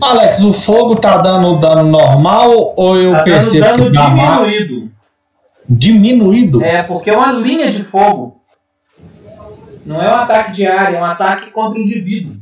Alex, 0.00 0.40
o 0.42 0.52
fogo 0.52 0.94
tá 0.96 1.16
dando 1.18 1.56
dano 1.58 1.84
normal 1.88 2.74
ou 2.76 2.96
eu 2.96 3.12
Tá 3.12 3.18
dando 3.18 3.24
percebo 3.24 3.60
dano 3.66 3.84
que 3.84 3.90
dá 3.90 4.08
mais 4.08 4.38
diminuído. 4.40 4.92
diminuído? 5.68 6.62
É, 6.64 6.82
porque 6.82 7.10
é 7.10 7.16
uma 7.16 7.32
linha 7.32 7.70
de 7.70 7.82
fogo. 7.84 8.40
Não 9.84 10.00
é 10.02 10.08
um 10.10 10.16
ataque 10.16 10.52
de 10.52 10.66
área, 10.66 10.96
é 10.96 11.00
um 11.00 11.04
ataque 11.04 11.50
contra 11.50 11.78
o 11.78 11.82
indivíduo. 11.82 12.36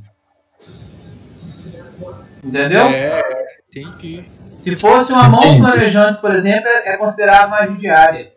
Entendeu? 2.45 2.83
É, 2.87 3.23
entendi. 3.71 4.25
Se 4.57 4.77
fosse 4.77 5.13
uma 5.13 5.29
mão 5.29 5.41
Entendi. 5.41 5.59
flamejantes, 5.61 6.21
por 6.21 6.33
exemplo, 6.35 6.69
é 6.69 6.97
considerado 6.97 7.51
magia 7.51 7.77
de 7.77 7.89
área. 7.89 8.33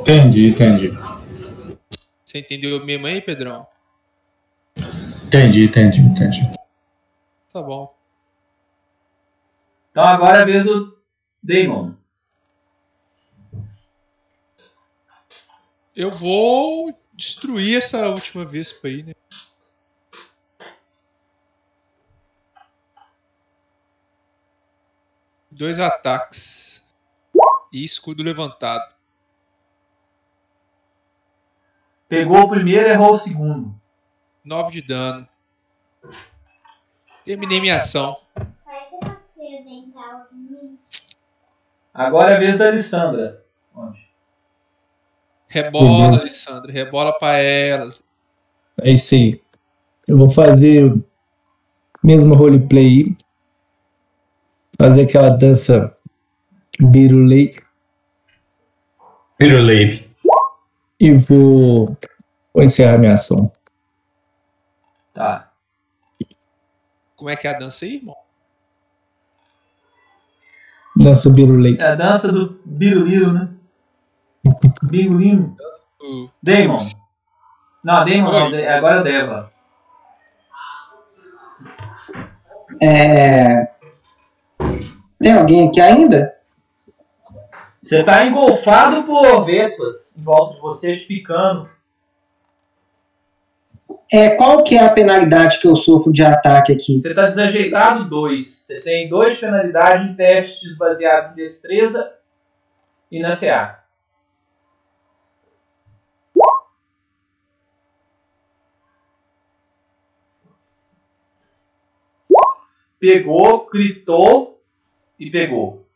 Entendi, 0.00 0.48
entendi. 0.48 0.98
Você 2.24 2.38
entendeu 2.38 2.84
mesmo 2.84 3.06
aí, 3.06 3.20
Pedrão? 3.22 3.66
Entendi, 5.26 5.64
entendi, 5.64 6.00
entendi. 6.00 6.48
Tá 7.52 7.60
bom. 7.60 7.96
Então 9.90 10.04
agora 10.04 10.38
é 10.38 10.42
a 10.42 10.44
vez 10.44 10.64
do 10.64 10.96
Damon. 11.42 11.94
Eu 15.94 16.12
vou 16.12 16.96
destruir 17.12 17.78
essa 17.78 18.08
última 18.08 18.44
vespa 18.44 18.86
aí, 18.86 19.02
né? 19.02 19.14
Dois 25.50 25.78
ataques. 25.78 26.82
E 27.72 27.84
escudo 27.84 28.22
levantado. 28.22 28.94
Pegou 32.08 32.40
o 32.40 32.48
primeiro 32.48 32.88
e 32.88 32.92
errou 32.92 33.12
o 33.12 33.16
segundo. 33.16 33.80
9 34.44 34.72
de 34.72 34.82
dano. 34.82 35.26
Terminei 37.24 37.60
minha 37.60 37.76
ação. 37.76 38.16
Hum. 40.32 40.76
Agora 41.92 42.32
é 42.32 42.36
a 42.36 42.38
vez 42.38 42.58
da 42.58 42.66
Alessandra. 42.68 43.44
Onde? 43.74 44.08
Rebola, 45.48 45.84
Uhum. 45.86 46.14
Alessandra. 46.20 46.72
Rebola 46.72 47.12
pra 47.18 47.36
elas. 47.38 48.02
É 48.80 48.90
isso 48.92 49.14
aí. 49.14 49.40
Eu 50.08 50.16
vou 50.16 50.30
fazer 50.30 50.84
o 50.92 51.04
mesmo 52.02 52.34
roleplay. 52.34 53.16
Fazer 54.80 55.02
aquela 55.02 55.28
dança 55.30 55.94
birulei. 56.80 57.54
Pirulebe. 59.36 60.08
E 60.98 61.12
vou, 61.14 61.96
vou 62.54 62.62
encerrar 62.62 62.98
minha 62.98 63.14
ação. 63.14 63.50
Tá. 65.12 65.49
Como 67.20 67.28
é 67.28 67.36
que 67.36 67.46
é 67.46 67.50
a 67.54 67.58
dança 67.58 67.84
aí, 67.84 67.96
irmão? 67.96 68.16
Dança 70.96 71.28
birulei. 71.28 71.76
É 71.78 71.88
a 71.88 71.94
dança 71.94 72.32
do 72.32 72.58
Biruliro, 72.64 73.30
né? 73.30 73.50
Bingulino. 74.82 75.54
O- 76.00 76.30
Damon. 76.42 76.88
Não, 77.84 78.04
Damon 78.06 78.32
não. 78.32 78.50
De- 78.50 78.66
Agora 78.66 79.00
é 79.00 79.02
Deva. 79.02 79.50
É... 82.80 83.70
Tem 85.18 85.32
alguém 85.34 85.68
aqui 85.68 85.78
ainda? 85.78 86.34
Você 87.82 88.02
tá 88.02 88.24
engolfado 88.24 89.02
por 89.02 89.44
vespas 89.44 90.16
em 90.16 90.22
volta 90.22 90.54
de 90.54 90.60
você, 90.62 90.96
picando. 90.96 91.68
É, 94.12 94.30
qual 94.30 94.64
que 94.64 94.74
é 94.74 94.84
a 94.84 94.92
penalidade 94.92 95.60
que 95.60 95.68
eu 95.68 95.76
sofro 95.76 96.12
de 96.12 96.24
ataque 96.24 96.72
aqui? 96.72 96.98
Você 96.98 97.14
tá 97.14 97.28
desajeitado 97.28 98.08
2. 98.08 98.44
Você 98.44 98.82
tem 98.82 99.08
dois 99.08 99.34
de 99.34 99.40
penalidade 99.40 100.08
em 100.08 100.16
testes 100.16 100.76
baseados 100.76 101.30
em 101.30 101.36
destreza 101.36 102.12
e 103.08 103.20
na 103.20 103.36
CA. 103.36 103.84
Pegou, 112.98 113.66
gritou 113.72 114.60
e 115.18 115.30
pegou. 115.30 115.86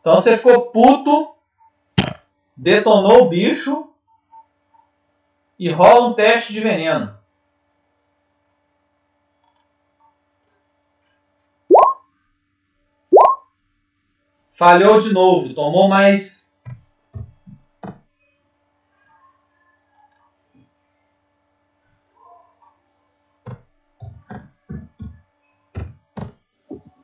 Então 0.00 0.16
você 0.16 0.38
ficou 0.38 0.72
puto, 0.72 1.34
detonou 2.56 3.24
o 3.24 3.28
bicho 3.28 3.94
e 5.58 5.70
rola 5.70 6.08
um 6.08 6.14
teste 6.14 6.52
de 6.52 6.60
veneno. 6.60 7.16
Falhou 14.54 14.98
de 14.98 15.12
novo, 15.12 15.52
tomou 15.52 15.86
mais. 15.86 16.46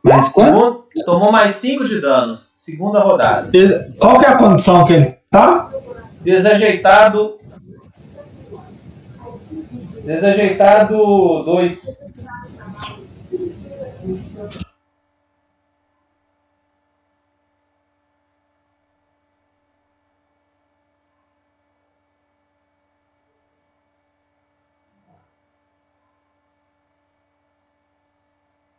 Mais 0.02 0.28
quanto? 0.30 0.88
Tomou 1.04 1.30
mais 1.30 1.56
5 1.56 1.84
de 1.84 2.00
dano. 2.00 2.38
Segunda 2.54 3.00
rodada. 3.00 3.50
Qual 3.98 4.18
que 4.18 4.24
é 4.24 4.28
a 4.28 4.38
condição 4.38 4.84
que 4.84 4.94
ele 4.94 5.18
tá? 5.30 5.70
Desajeitado. 6.22 7.41
Desajeitado 10.04 11.44
2. 11.44 12.10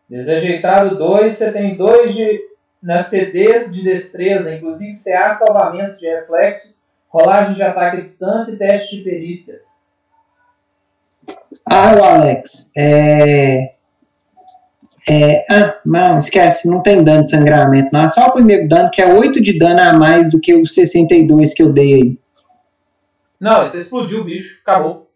Desajeitado 0.10 0.98
2, 0.98 1.34
você 1.34 1.52
tem 1.54 1.78
2 1.78 2.14
de 2.14 2.54
nas 2.82 3.08
CDs 3.08 3.74
de 3.74 3.82
destreza, 3.82 4.54
inclusive 4.54 4.92
CA, 4.94 5.34
salvamentos 5.34 5.98
de 5.98 6.06
reflexo, 6.06 6.78
rolagem 7.08 7.56
de 7.56 7.64
ataque 7.64 7.98
à 7.98 8.00
distância 8.02 8.52
e 8.52 8.58
teste 8.58 8.98
de 8.98 9.04
perícia. 9.04 9.62
Ah, 11.66 12.16
Alex. 12.16 12.72
É... 12.76 13.74
É... 15.08 15.46
Ah, 15.50 15.80
não, 15.86 16.20
esquece. 16.20 16.68
Não 16.70 16.82
tem 16.82 17.04
dano 17.04 17.24
de 17.24 17.30
sangramento, 17.30 17.90
não. 17.94 18.02
É 18.02 18.10
só 18.10 18.28
o 18.28 18.34
primeiro 18.34 18.68
dano, 18.68 18.90
que 18.92 19.02
é 19.02 19.14
8 19.14 19.42
de 19.42 19.58
dano 19.58 19.82
a 19.82 19.94
mais 19.94 20.30
do 20.30 20.40
que 20.40 20.56
os 20.56 20.74
62 20.74 21.54
que 21.54 21.64
eu 21.64 21.72
dei 21.72 21.94
aí. 21.94 22.20
Não, 23.40 23.66
você 23.66 23.82
explodiu 23.82 24.22
o 24.22 24.24
bicho, 24.24 24.62
acabou. 24.62 25.12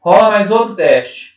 Rola 0.00 0.30
mais 0.30 0.50
outro 0.50 0.74
teste. 0.74 1.34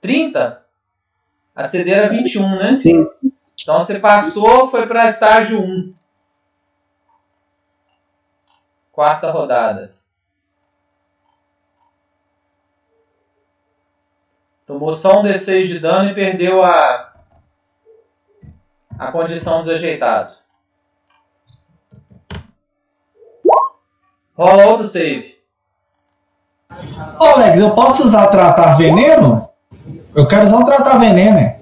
Trinta? 0.00 0.61
A 1.54 1.64
CD 1.64 1.90
era 1.90 2.08
21, 2.08 2.56
né? 2.56 2.74
Sim. 2.76 3.06
Então 3.60 3.78
você 3.78 3.98
passou, 3.98 4.70
foi 4.70 4.86
para 4.86 5.08
estágio 5.08 5.60
1. 5.60 5.94
Quarta 8.90 9.30
rodada. 9.30 9.94
Tomou 14.66 14.92
só 14.92 15.20
um 15.20 15.24
D6 15.24 15.66
de 15.66 15.78
dano 15.78 16.10
e 16.10 16.14
perdeu 16.14 16.62
a, 16.62 17.12
a 18.98 19.12
condição 19.12 19.60
desajeitado. 19.60 20.34
Rola 24.34 24.66
outro 24.66 24.88
save. 24.88 25.38
Ô, 27.20 27.24
Alex, 27.24 27.58
eu 27.58 27.74
posso 27.74 28.04
usar 28.04 28.28
tratar 28.28 28.74
veneno? 28.76 29.51
Eu 30.14 30.26
quero 30.26 30.44
usar 30.44 30.56
um 30.58 30.64
tratar 30.64 30.98
veneno, 30.98 31.36
né? 31.36 31.56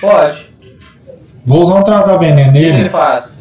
Pode. 0.00 0.50
Vou 1.44 1.64
usar 1.64 1.74
um 1.76 1.82
tratar 1.82 2.16
veneno 2.16 2.50
O 2.50 2.52
que 2.52 2.58
ele 2.58 2.72
nele. 2.72 2.88
faz? 2.90 3.40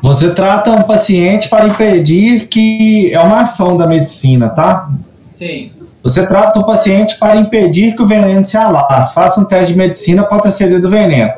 Você 0.00 0.30
trata 0.30 0.70
um 0.70 0.82
paciente 0.82 1.48
para 1.48 1.66
impedir 1.66 2.46
que. 2.48 3.12
É 3.12 3.20
uma 3.20 3.40
ação 3.40 3.76
da 3.76 3.86
medicina, 3.86 4.48
tá? 4.48 4.88
Sim. 5.32 5.72
Você 6.02 6.24
trata 6.24 6.60
o 6.60 6.64
paciente 6.64 7.18
para 7.18 7.36
impedir 7.36 7.94
que 7.96 8.02
o 8.02 8.06
veneno 8.06 8.44
se 8.44 8.56
alasse. 8.56 9.12
Faça 9.12 9.40
um 9.40 9.44
teste 9.44 9.72
de 9.72 9.78
medicina 9.78 10.22
contra 10.22 10.48
a 10.48 10.52
CD 10.52 10.78
do 10.78 10.88
veneno. 10.88 11.32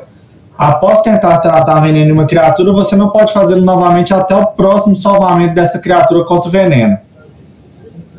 Após 0.55 1.01
tentar 1.01 1.39
tratar 1.39 1.79
veneno 1.79 2.09
em 2.09 2.13
uma 2.13 2.27
criatura, 2.27 2.71
você 2.71 2.95
não 2.95 3.09
pode 3.09 3.33
fazê-lo 3.33 3.61
novamente 3.61 4.13
até 4.13 4.35
o 4.35 4.45
próximo 4.45 4.95
salvamento 4.95 5.55
dessa 5.55 5.79
criatura 5.79 6.23
contra 6.23 6.47
o 6.47 6.51
veneno. 6.51 6.99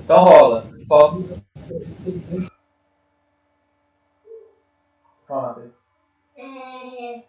Então 0.05 0.24
rola. 0.24 0.72
Rola. 0.93 1.24
É, 6.36 7.23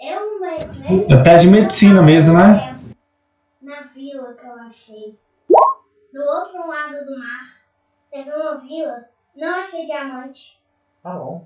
eu 0.00 0.38
uma 0.38 0.56
vez. 0.56 1.10
É 1.10 1.22
teste 1.22 1.46
de 1.46 1.52
medicina 1.52 2.00
mesmo, 2.00 2.34
né? 2.34 2.78
Na 3.60 3.82
vila 3.82 4.32
que 4.32 4.46
eu 4.46 4.54
achei. 4.60 5.18
Do 6.12 6.22
outro 6.22 6.66
lado 6.66 7.04
do 7.04 7.18
mar. 7.18 7.60
Teve 8.10 8.30
uma 8.30 8.54
vila. 8.60 9.04
Não 9.36 9.60
achei 9.60 9.84
diamante. 9.84 10.58
Tá 11.02 11.12
bom. 11.18 11.44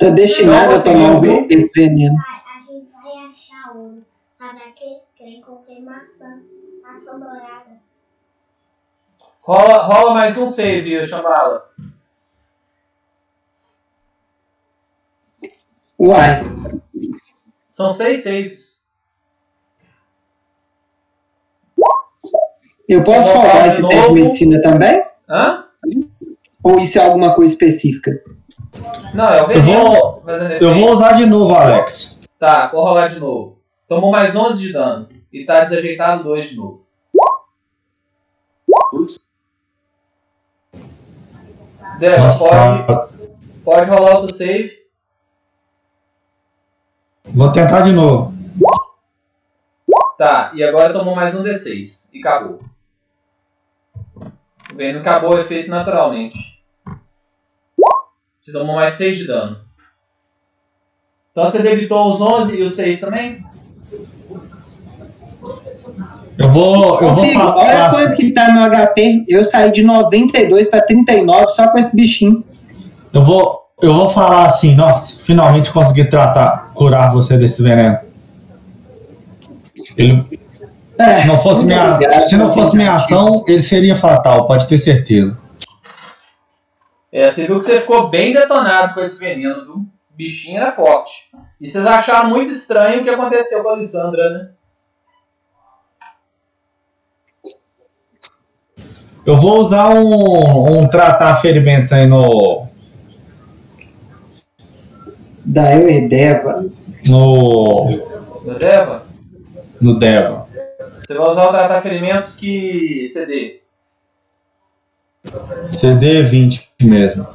Tô 0.00 0.10
destinado 0.10 0.74
a 0.74 0.82
tomar 0.82 1.20
um- 1.20 1.46
esse 1.48 1.72
veneno. 1.80 2.16
A 2.18 2.60
gente 2.60 2.90
vai 2.90 3.26
achar 3.30 3.76
ouro. 3.76 4.04
Sabe 4.36 4.62
aquele 4.62 5.00
que 5.14 5.22
eu 5.22 5.28
encontrei 5.28 5.80
maçã. 5.80 6.42
Maçã 6.82 7.20
dourada. 7.20 7.85
Rola, 9.46 9.84
rola 9.84 10.12
mais 10.12 10.36
um 10.36 10.48
save, 10.48 11.06
Shambhala. 11.06 11.70
Uai. 15.96 16.42
São 17.70 17.90
seis 17.90 18.24
saves. 18.24 18.82
Eu 22.88 23.04
posso 23.04 23.30
falar 23.30 23.68
esse 23.68 23.86
teste 23.88 24.08
de 24.08 24.14
medicina 24.14 24.60
também? 24.60 25.06
Hã? 25.28 25.64
Ou 26.60 26.80
isso 26.80 26.98
é 26.98 27.04
alguma 27.04 27.32
coisa 27.32 27.52
específica? 27.52 28.10
Não, 29.14 29.28
é 29.28 29.42
o 29.44 29.46
veneno. 29.46 29.70
Eu 29.70 29.84
vou, 29.84 30.24
é 30.28 30.58
eu 30.60 30.74
vou 30.74 30.90
usar 30.92 31.12
de 31.12 31.24
novo, 31.24 31.54
Alex. 31.54 32.18
Tá, 32.36 32.66
vou 32.66 32.82
rolar 32.82 33.06
de 33.08 33.20
novo. 33.20 33.60
Tomou 33.86 34.10
mais 34.10 34.34
11 34.34 34.58
de 34.60 34.72
dano. 34.72 35.08
E 35.32 35.44
tá 35.44 35.60
desajeitado 35.60 36.24
2 36.24 36.50
de 36.50 36.56
novo. 36.56 36.85
Deva, 41.98 42.24
Nossa, 42.24 42.84
pode, 42.84 43.28
pode 43.64 43.90
rolar 43.90 44.18
outro 44.18 44.34
save. 44.34 44.84
vou 47.24 47.50
tentar 47.52 47.80
de 47.80 47.92
novo. 47.92 48.34
Tá, 50.18 50.50
e 50.54 50.62
agora 50.62 50.92
tomou 50.92 51.14
mais 51.14 51.34
um 51.34 51.42
D6. 51.42 52.10
E 52.12 52.20
acabou. 52.20 52.60
O 54.72 54.76
veneno 54.76 55.00
acabou 55.00 55.34
o 55.34 55.38
efeito 55.38 55.70
naturalmente. 55.70 56.62
Você 58.42 58.52
tomou 58.52 58.76
mais 58.76 58.94
6 58.94 59.18
de 59.18 59.26
dano. 59.26 59.60
Então 61.32 61.44
você 61.44 61.62
debitou 61.62 62.12
os 62.12 62.20
11 62.20 62.58
e 62.58 62.62
os 62.62 62.74
6 62.74 63.00
também? 63.00 63.44
Eu 66.38 66.44
vou, 66.56 67.00
eu 67.00 67.08
Ô, 67.08 67.14
vou 67.14 67.24
filho, 67.24 67.40
olha 67.40 67.54
falar. 67.54 67.90
quanto 67.90 68.16
que 68.16 68.30
tá 68.32 68.52
no 68.52 68.60
HP. 68.70 69.24
Eu 69.28 69.44
saí 69.44 69.70
de 69.72 69.82
92 69.82 70.68
pra 70.68 70.80
39 70.80 71.48
só 71.48 71.68
com 71.68 71.78
esse 71.78 71.94
bichinho. 71.94 72.42
Eu 73.12 73.22
vou, 73.22 73.60
eu 73.82 73.92
vou 73.94 74.08
falar 74.08 74.46
assim, 74.46 74.74
nossa, 74.74 75.16
finalmente 75.18 75.70
consegui 75.70 76.04
tratar, 76.04 76.70
curar 76.74 77.12
você 77.12 77.36
desse 77.36 77.62
veneno. 77.62 77.98
Ele, 79.96 80.24
É, 80.98 81.22
se 81.22 81.26
não 81.26 81.38
fosse 81.38 81.64
minha, 81.64 81.94
obrigado, 81.94 82.22
se 82.22 82.36
não 82.36 82.52
fosse 82.52 82.76
minha 82.76 82.94
ação, 82.94 83.44
ele 83.46 83.60
seria 83.62 83.94
fatal, 83.94 84.46
pode 84.46 84.66
ter 84.66 84.78
certeza. 84.78 85.36
É, 87.12 87.30
você 87.30 87.46
viu 87.46 87.58
que 87.58 87.66
você 87.66 87.80
ficou 87.80 88.08
bem 88.08 88.32
detonado 88.32 88.94
com 88.94 89.00
esse 89.00 89.18
veneno, 89.18 89.64
viu? 89.64 89.74
O 89.74 89.86
bichinho 90.16 90.58
era 90.60 90.72
forte. 90.72 91.12
E 91.60 91.68
vocês 91.68 91.86
acharam 91.86 92.28
muito 92.30 92.50
estranho 92.50 93.00
o 93.00 93.04
que 93.04 93.10
aconteceu 93.10 93.62
com 93.62 93.70
a 93.70 93.72
Alessandra, 93.72 94.30
né? 94.30 94.48
Eu 99.26 99.36
vou 99.38 99.58
usar 99.60 99.88
um, 99.90 100.80
um 100.82 100.88
tratar 100.88 101.36
ferimentos 101.36 101.92
aí 101.92 102.06
no 102.06 102.68
Da 105.44 105.74
eu 105.74 105.88
e 105.88 106.08
Deva. 106.08 106.64
no 107.08 107.84
Não 108.44 108.58
Deva? 108.58 109.06
no 109.80 109.98
Deva. 109.98 110.46
Você 111.00 111.14
vai 111.14 111.28
usar 111.28 111.46
o 111.46 111.50
tratar 111.50 111.80
ferimentos 111.82 112.36
que 112.36 113.06
CD. 113.06 113.60
CD 115.66 116.22
20 116.22 116.68
mesmo. 116.82 117.26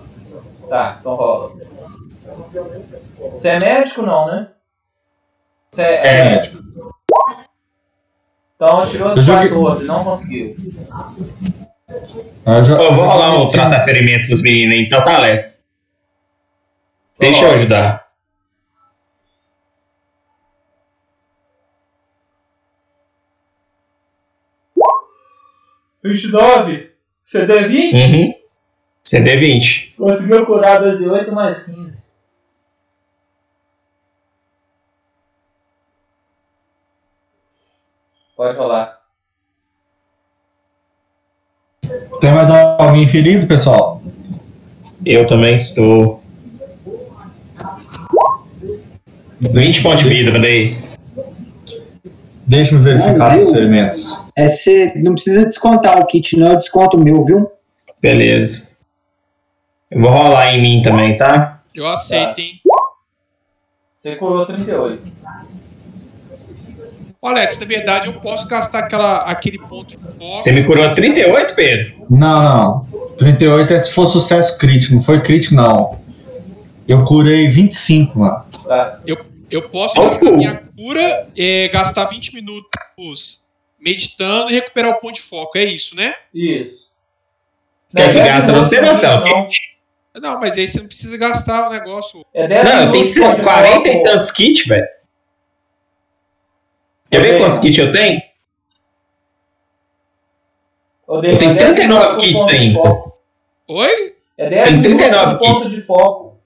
Tá, 0.70 0.98
então 1.00 1.16
rola. 1.16 1.52
Você 3.34 3.50
é 3.50 3.60
médico 3.60 4.02
não, 4.04 4.28
né? 4.28 4.48
Você 5.74 5.82
é, 5.82 6.08
É, 6.08 6.30
médico. 6.32 6.64
Então 8.56 8.88
tirou 8.88 9.10
Eu 9.10 9.14
as 9.20 9.26
joguei- 9.26 9.50
14, 9.50 9.86
não 9.86 10.04
conseguiu. 10.04 10.56
Eu, 12.46 12.64
já- 12.64 12.74
Eu 12.74 12.96
vou 12.96 13.06
rolar 13.06 13.42
um 13.42 13.48
tratar 13.48 13.82
ferimentos 13.84 14.30
dos 14.30 14.42
meninos, 14.42 14.78
então 14.78 15.04
tá, 15.04 15.16
Alex. 15.16 15.66
Deixa 17.20 17.46
eu 17.46 17.52
ajudar. 17.54 18.08
Uhum. 24.76 24.92
29, 26.04 26.92
CD 27.26 27.68
20? 27.68 27.96
Uhum. 27.96 28.34
CD 29.04 29.38
20. 29.38 29.94
Conseguiu 29.98 30.46
curar 30.46 30.80
12 30.82 31.08
8 31.08 31.32
mais 31.32 31.64
15. 31.66 32.10
Pode 38.36 38.58
rolar. 38.58 39.01
Tem 42.20 42.32
mais 42.32 42.50
alguém 42.50 43.08
ferido, 43.08 43.48
pessoal? 43.48 44.02
Eu 45.06 45.26
também 45.26 45.56
estou. 45.56 46.22
20 49.40 49.82
pontos 49.82 50.04
de 50.04 50.10
vida, 50.10 50.32
mandei. 50.32 50.78
Deixa 52.46 52.76
eu 52.76 52.80
verificar 52.80 53.40
os 53.40 53.50
ferimentos. 53.50 54.20
É, 54.36 54.48
você 54.48 54.94
não 54.98 55.14
precisa 55.14 55.46
descontar 55.46 56.00
o 56.00 56.06
kit, 56.06 56.38
não. 56.38 56.52
Eu 56.52 56.58
desconto 56.58 56.98
o 56.98 57.04
meu, 57.04 57.24
viu? 57.26 57.50
Beleza. 58.02 58.70
Eu 59.90 60.02
vou 60.02 60.12
rolar 60.12 60.54
em 60.54 60.62
mim 60.62 60.82
também, 60.82 61.18
tá? 61.18 61.62
Eu 61.74 61.88
aceito, 61.88 62.40
hein? 62.40 62.62
Você 63.94 64.16
curou 64.16 64.46
38. 64.46 65.08
Ô, 67.22 67.28
Alex, 67.28 67.58
na 67.58 67.66
verdade 67.66 68.08
eu 68.08 68.14
posso 68.14 68.48
gastar 68.48 68.80
aquela, 68.80 69.18
aquele 69.24 69.60
ponto 69.60 69.90
de 69.90 69.98
foco. 69.98 70.40
Você 70.40 70.52
me 70.52 70.64
curou 70.66 70.92
38, 70.94 71.54
Pedro? 71.54 71.94
Não, 72.10 72.42
não. 72.90 73.12
38 73.18 73.74
é 73.74 73.80
se 73.80 73.94
for 73.94 74.08
sucesso 74.08 74.58
crítico, 74.58 74.96
não 74.96 75.02
foi 75.02 75.22
crítico, 75.22 75.54
não. 75.54 76.00
Eu 76.88 77.04
curei 77.04 77.48
25, 77.48 78.18
mano. 78.20 78.44
Tá. 78.68 79.00
Eu 79.52 79.62
posso 79.70 80.00
Ó, 80.00 80.06
gastar 80.06 80.32
minha 80.32 80.64
cura, 80.76 81.28
é, 81.38 81.68
gastar 81.68 82.06
20 82.06 82.34
minutos 82.34 83.42
meditando 83.80 84.50
e 84.50 84.54
recuperar 84.54 84.92
o 84.92 84.96
ponto 85.00 85.16
de 85.16 85.22
foco. 85.22 85.58
É 85.58 85.66
isso, 85.66 85.96
né? 85.96 86.16
Isso. 86.34 86.90
Quer 87.96 88.14
que 88.14 88.18
Não, 88.20 88.26
gasta 88.26 88.52
dez 88.54 88.66
você, 88.66 88.82
minutos 88.82 89.04
Marcelo? 89.04 89.26
não. 90.14 90.22
Não, 90.22 90.40
mas 90.40 90.58
aí 90.58 90.68
você 90.68 90.80
não 90.80 90.88
precisa 90.88 91.18
gastar 91.18 91.68
o 91.68 91.72
negócio. 91.72 92.26
É 92.34 92.48
10 92.48 92.64
Não, 92.64 92.72
eu 92.72 92.92
tenho 92.92 92.92
minutos 92.92 93.14
de 93.14 93.44
40 93.44 93.90
e 93.90 94.04
tantos 94.04 94.32
kits, 94.32 94.66
velho. 94.66 94.88
Quer 97.12 97.22
ver 97.22 97.40
quantos 97.40 97.60
kits 97.60 97.78
eu 97.78 97.92
tenho? 97.92 98.22
Eu 101.08 101.22
tenho 101.22 101.34
é 101.52 101.54
10 101.56 101.76
39 101.76 102.06
minutos 102.08 102.24
kits 102.26 102.48
ainda. 102.48 102.80
Oi? 103.68 104.16
É 104.38 104.50
10 104.50 104.64
Tem 104.64 104.78
minutos 104.78 104.98
39 104.98 105.32
por 105.32 105.38
ponto 105.40 105.58
kits. 105.58 105.72
de 105.72 105.82
foco. 105.82 106.40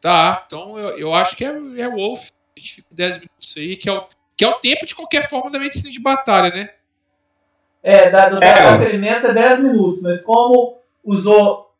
Tá, 0.00 0.44
então 0.46 0.78
eu, 0.78 0.98
eu 0.98 1.14
acho 1.14 1.36
que 1.36 1.44
é, 1.44 1.48
é 1.48 1.88
Wolf. 1.88 2.28
A 2.56 2.60
gente 2.60 2.74
fica 2.76 2.88
10 2.92 3.18
minutos 3.18 3.54
aí, 3.56 3.76
que 3.76 3.88
é, 3.88 3.92
o, 3.92 4.04
que 4.36 4.44
é 4.44 4.48
o 4.48 4.54
tempo 4.60 4.86
de 4.86 4.94
qualquer 4.94 5.28
forma 5.28 5.50
da 5.50 5.58
medicina 5.58 5.90
de 5.90 5.98
batalha, 6.00 6.50
né? 6.54 6.70
É, 7.82 8.10
da, 8.10 8.28
do 8.28 8.36
É. 8.42 8.52
tratar 8.52 8.78
ferimentos 8.78 9.24
é 9.24 9.32
10 9.34 9.62
minutos, 9.62 10.02
mas 10.02 10.22
como 10.22 10.78
usou 11.02 11.74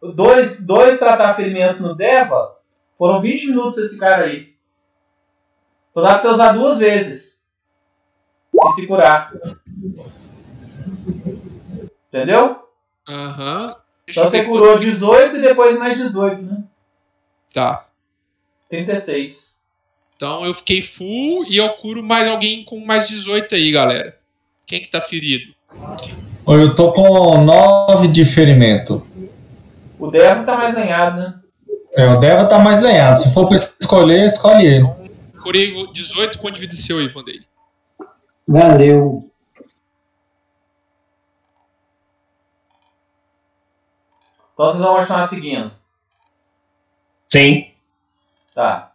dois, 0.00 0.60
dois 0.60 0.98
tratar 0.98 1.34
ferimentos 1.34 1.80
no 1.80 1.94
Deva, 1.94 2.56
foram 2.96 3.20
20 3.20 3.48
minutos 3.48 3.78
esse 3.78 3.98
cara 3.98 4.24
aí. 4.26 4.54
Então 5.90 6.02
dá 6.02 6.10
pra 6.10 6.18
você 6.18 6.28
usar 6.28 6.52
duas 6.52 6.78
vezes. 6.78 7.31
E 8.54 8.72
se 8.74 8.86
curar. 8.86 9.32
Entendeu? 12.08 12.58
Aham. 13.08 13.76
Deixa 14.06 14.20
Então 14.20 14.24
eu 14.24 14.30
você 14.30 14.44
curou 14.44 14.78
18 14.78 15.36
e 15.36 15.40
depois 15.40 15.78
mais 15.78 15.96
18, 15.98 16.42
né? 16.42 16.64
Tá. 17.52 17.86
36. 18.68 19.60
Então 20.16 20.44
eu 20.44 20.54
fiquei 20.54 20.80
full 20.80 21.44
e 21.48 21.56
eu 21.56 21.68
curo 21.70 22.02
mais 22.02 22.28
alguém 22.28 22.64
com 22.64 22.78
mais 22.84 23.08
18 23.08 23.54
aí, 23.54 23.70
galera. 23.72 24.16
Quem 24.66 24.80
que 24.80 24.88
tá 24.88 25.00
ferido? 25.00 25.52
Eu 26.46 26.74
tô 26.74 26.92
com 26.92 27.42
9 27.44 28.08
de 28.08 28.24
ferimento. 28.24 29.06
O 29.98 30.10
Deva 30.10 30.42
tá 30.44 30.56
mais 30.56 30.74
lenhado, 30.74 31.16
né? 31.16 31.34
É, 31.94 32.06
o 32.08 32.18
Deva 32.18 32.44
tá 32.46 32.58
mais 32.58 32.82
lenhado. 32.82 33.20
Se 33.20 33.32
for 33.32 33.46
pra 33.46 33.56
escolher, 33.56 34.26
escolhe 34.26 34.66
ele. 34.66 34.86
Curei 35.42 35.72
18 35.92 36.38
pontos 36.38 36.54
de 36.54 36.60
vida 36.60 36.74
seu 36.74 36.98
aí, 36.98 37.12
mandei. 37.14 37.40
Valeu. 38.46 39.30
Então 44.52 44.66
vocês 44.66 44.82
vão 44.82 44.96
continuar 44.96 45.28
seguindo. 45.28 45.72
Sim. 47.28 47.74
Tá. 48.54 48.92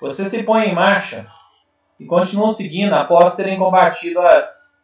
Você 0.00 0.28
se 0.28 0.42
põe 0.42 0.66
em 0.68 0.74
marcha 0.74 1.26
e 1.98 2.04
continuam 2.06 2.50
seguindo 2.50 2.92
após 2.94 3.34
terem 3.34 3.58
combatido 3.58 4.20
as, 4.20 4.74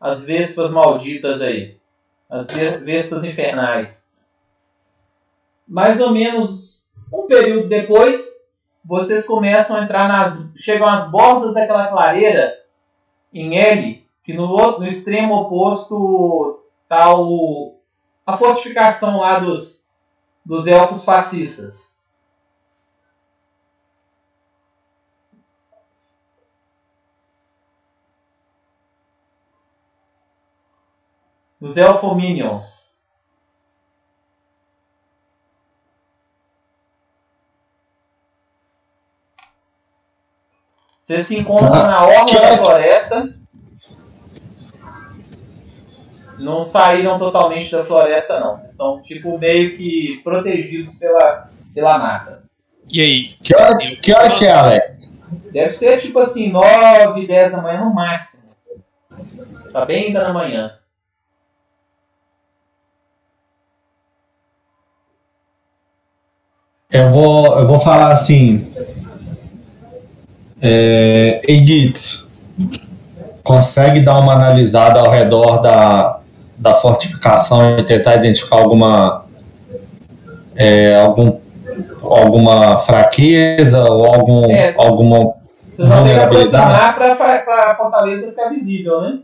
as 0.00 0.24
vespas 0.24 0.70
malditas 0.72 1.40
aí. 1.40 1.78
As 2.30 2.46
ve- 2.46 2.78
vespas 2.78 3.24
infernais. 3.24 4.16
Mais 5.66 6.00
ou 6.00 6.12
menos 6.12 6.81
um 7.12 7.26
período 7.26 7.68
depois, 7.68 8.26
vocês 8.84 9.26
começam 9.26 9.76
a 9.76 9.84
entrar 9.84 10.08
nas. 10.08 10.50
chegam 10.56 10.88
às 10.88 11.10
bordas 11.10 11.54
daquela 11.54 11.88
clareira 11.88 12.58
em 13.32 13.58
L, 13.58 14.06
que 14.24 14.32
no, 14.32 14.48
outro, 14.48 14.80
no 14.80 14.86
extremo 14.86 15.34
oposto 15.34 16.64
está 16.82 17.14
o, 17.14 17.78
a 18.26 18.36
fortificação 18.36 19.20
lá 19.20 19.38
dos, 19.38 19.86
dos 20.44 20.66
elfos 20.66 21.04
fascistas. 21.04 21.92
Dos 31.60 31.76
Elfominions. 31.76 32.91
Vocês 41.02 41.26
se 41.26 41.36
encontram 41.36 41.82
na 41.82 42.06
orla 42.06 42.40
da 42.40 42.58
floresta. 42.58 43.28
Não 46.38 46.60
saíram 46.60 47.18
totalmente 47.18 47.72
da 47.72 47.84
floresta, 47.84 48.38
não. 48.38 48.56
Vocês 48.56 48.70
estão, 48.70 49.02
tipo, 49.02 49.36
meio 49.36 49.76
que 49.76 50.20
protegidos 50.22 50.96
pela, 50.98 51.50
pela 51.74 51.98
mata. 51.98 52.44
E 52.88 53.00
aí? 53.00 53.24
Que 53.42 53.54
hora, 53.54 53.78
que 53.78 54.12
hora 54.14 54.34
que 54.36 54.46
é, 54.46 54.52
Alex? 54.52 55.10
Deve 55.52 55.72
ser, 55.72 56.00
tipo 56.00 56.20
assim, 56.20 56.52
9, 56.52 57.26
10 57.26 57.50
da 57.50 57.60
manhã 57.60 57.80
no 57.80 57.92
máximo. 57.92 58.50
Tá 59.72 59.84
bem 59.84 60.06
ainda 60.06 60.22
na 60.22 60.32
manhã. 60.32 60.78
Eu 66.88 67.08
vou, 67.08 67.58
eu 67.58 67.66
vou 67.66 67.80
falar 67.80 68.12
assim. 68.12 68.72
É, 70.62 71.40
consegue 73.42 74.00
dar 74.00 74.18
uma 74.20 74.34
analisada 74.34 75.00
ao 75.00 75.10
redor 75.10 75.58
da, 75.60 76.20
da 76.56 76.72
fortificação 76.74 77.78
e 77.78 77.82
tentar 77.82 78.14
identificar 78.16 78.56
alguma 78.60 79.24
é, 80.54 80.94
algum, 81.00 81.40
alguma 82.02 82.78
fraqueza 82.78 83.82
ou 83.82 84.06
algum, 84.06 84.44
É, 84.50 84.72
alguma 84.78 85.34
Vocês 85.68 85.88
vulnerabilidade? 85.88 86.78
fa- 86.78 86.92
pra 87.40 87.74
fortaleza 87.76 88.28
ficar 88.30 88.48
visível, 88.50 89.00
né? 89.00 89.18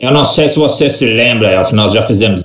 Eu 0.00 0.10
não 0.10 0.24
sei 0.24 0.48
se 0.48 0.58
você 0.58 0.90
se 0.90 1.06
lembra, 1.06 1.50
Elf, 1.52 1.72
nós 1.72 1.92
já 1.92 2.02
fizemos. 2.02 2.44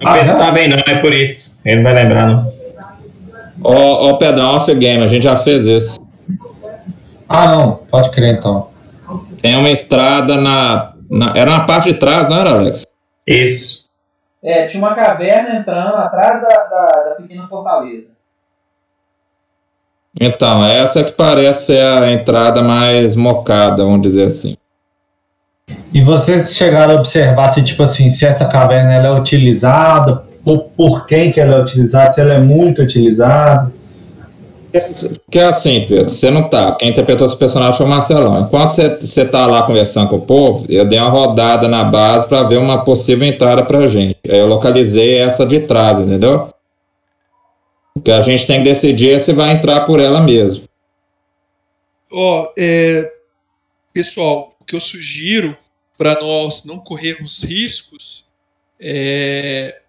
O 0.00 0.06
Ah, 0.06 0.12
Pedro 0.14 0.28
não? 0.32 0.38
tá 0.38 0.50
bem, 0.52 0.68
não, 0.68 0.76
é 0.86 0.98
por 0.98 1.12
isso. 1.12 1.58
Ele 1.64 1.76
não 1.76 1.82
vai 1.84 1.94
lembrar, 1.94 2.26
não. 2.26 2.52
Ô, 3.62 4.08
ô 4.10 4.18
Pedrão, 4.18 4.56
off 4.56 4.72
game, 4.74 5.02
a 5.02 5.06
gente 5.08 5.24
já 5.24 5.36
fez 5.36 5.64
isso. 5.64 6.00
Ah, 7.28 7.48
não, 7.48 7.76
pode 7.90 8.10
crer 8.10 8.34
então. 8.36 8.68
Tem 9.42 9.56
uma 9.56 9.70
estrada 9.70 10.36
na, 10.36 10.92
na- 11.10 11.32
Era 11.36 11.50
na 11.50 11.60
parte 11.64 11.92
de 11.92 11.98
trás, 11.98 12.28
não 12.30 12.38
era, 12.40 12.50
Alex? 12.50 12.86
Isso. 13.26 13.86
É, 14.42 14.66
tinha 14.66 14.80
uma 14.82 14.94
caverna 14.94 15.58
entrando 15.58 15.96
atrás 15.96 16.40
da, 16.42 16.48
da, 16.48 16.86
da 16.86 17.14
pequena 17.16 17.48
fortaleza. 17.48 18.16
Então, 20.20 20.64
essa 20.64 21.02
que 21.04 21.12
parece 21.12 21.66
ser 21.66 21.82
a 21.82 22.10
entrada 22.10 22.62
mais 22.62 23.14
mocada, 23.16 23.84
vamos 23.84 24.02
dizer 24.02 24.26
assim. 24.26 24.56
E 25.92 26.00
vocês 26.00 26.54
chegaram 26.54 26.94
a 26.94 26.98
observar 26.98 27.48
se, 27.48 27.62
tipo 27.62 27.82
assim, 27.82 28.10
se 28.10 28.24
essa 28.26 28.44
caverna 28.46 28.92
ela 28.92 29.08
é 29.08 29.20
utilizada, 29.20 30.22
ou 30.44 30.60
por 30.60 31.06
quem 31.06 31.30
que 31.30 31.40
ela 31.40 31.56
é 31.56 31.60
utilizada, 31.60 32.12
se 32.12 32.20
ela 32.20 32.34
é 32.34 32.40
muito 32.40 32.82
utilizada. 32.82 33.72
Que 35.30 35.38
é 35.38 35.46
assim, 35.46 35.86
Pedro, 35.88 36.10
você 36.10 36.30
não 36.30 36.48
tá. 36.48 36.72
Quem 36.72 36.90
interpretou 36.90 37.26
esse 37.26 37.36
personagem 37.36 37.76
foi 37.76 37.86
o 37.86 37.88
Marcelão. 37.88 38.42
Enquanto 38.42 38.70
você, 38.70 38.96
você 39.00 39.24
tá 39.24 39.46
lá 39.46 39.62
conversando 39.62 40.08
com 40.08 40.16
o 40.16 40.20
povo, 40.20 40.66
eu 40.68 40.84
dei 40.84 40.98
uma 40.98 41.08
rodada 41.08 41.66
na 41.66 41.84
base 41.84 42.28
para 42.28 42.42
ver 42.44 42.58
uma 42.58 42.84
possível 42.84 43.26
entrada 43.26 43.64
pra 43.64 43.88
gente. 43.88 44.18
Aí 44.28 44.38
eu 44.38 44.46
localizei 44.46 45.18
essa 45.18 45.46
de 45.46 45.60
trás, 45.60 45.98
entendeu? 46.00 46.50
O 47.94 48.00
que 48.00 48.12
a 48.12 48.20
gente 48.20 48.46
tem 48.46 48.58
que 48.58 48.68
decidir 48.68 49.12
é 49.12 49.18
se 49.18 49.32
vai 49.32 49.52
entrar 49.52 49.80
por 49.80 50.00
ela 50.00 50.20
mesmo. 50.20 50.64
Ó, 52.12 52.46
é, 52.56 53.10
pessoal, 53.92 54.52
que 54.68 54.76
eu 54.76 54.80
sugiro 54.80 55.56
para 55.96 56.20
nós 56.20 56.62
não 56.64 56.78
corrermos 56.78 57.42
riscos 57.42 58.28
é. 58.78 59.82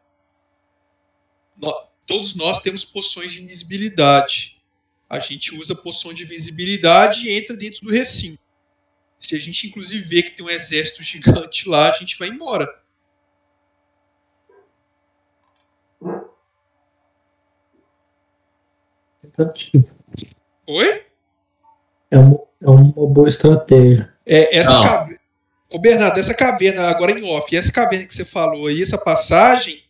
nó- 1.61 1.87
todos 2.07 2.33
nós 2.33 2.59
temos 2.59 2.85
poções 2.85 3.33
de 3.33 3.43
invisibilidade. 3.43 4.57
A 5.09 5.19
gente 5.19 5.53
usa 5.55 5.75
poção 5.75 6.13
de 6.13 6.23
visibilidade 6.23 7.27
e 7.27 7.31
entra 7.37 7.55
dentro 7.55 7.81
do 7.81 7.91
recinto. 7.91 8.39
Se 9.19 9.35
a 9.35 9.39
gente, 9.39 9.67
inclusive, 9.67 10.03
vê 10.03 10.23
que 10.23 10.31
tem 10.31 10.45
um 10.45 10.49
exército 10.49 11.03
gigante 11.03 11.67
lá, 11.67 11.89
a 11.89 11.97
gente 11.97 12.17
vai 12.17 12.29
embora. 12.29 12.67
Tentativa. 19.21 19.83
Oi? 20.67 21.05
É 22.11 22.15
é 22.61 22.69
uma 22.69 23.07
boa 23.07 23.27
estratégia. 23.27 24.08
É, 24.29 24.55
essa 24.55 24.73
Não. 24.73 24.83
caverna. 24.83 25.19
Ô, 25.71 25.79
Bernardo, 25.79 26.19
essa 26.19 26.33
caverna, 26.35 26.87
agora 26.87 27.11
em 27.11 27.35
off, 27.35 27.55
essa 27.55 27.71
caverna 27.71 28.05
que 28.05 28.13
você 28.13 28.23
falou 28.23 28.67
aí, 28.67 28.81
essa 28.81 28.97
passagem, 28.97 29.81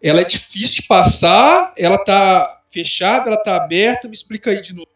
ela 0.00 0.20
é 0.20 0.24
difícil 0.24 0.82
de 0.82 0.88
passar, 0.88 1.72
ela 1.76 1.98
tá 1.98 2.60
fechada, 2.70 3.28
ela 3.28 3.36
tá 3.36 3.56
aberta, 3.56 4.08
me 4.08 4.14
explica 4.14 4.50
aí 4.50 4.60
de 4.60 4.74
novo. 4.74 4.88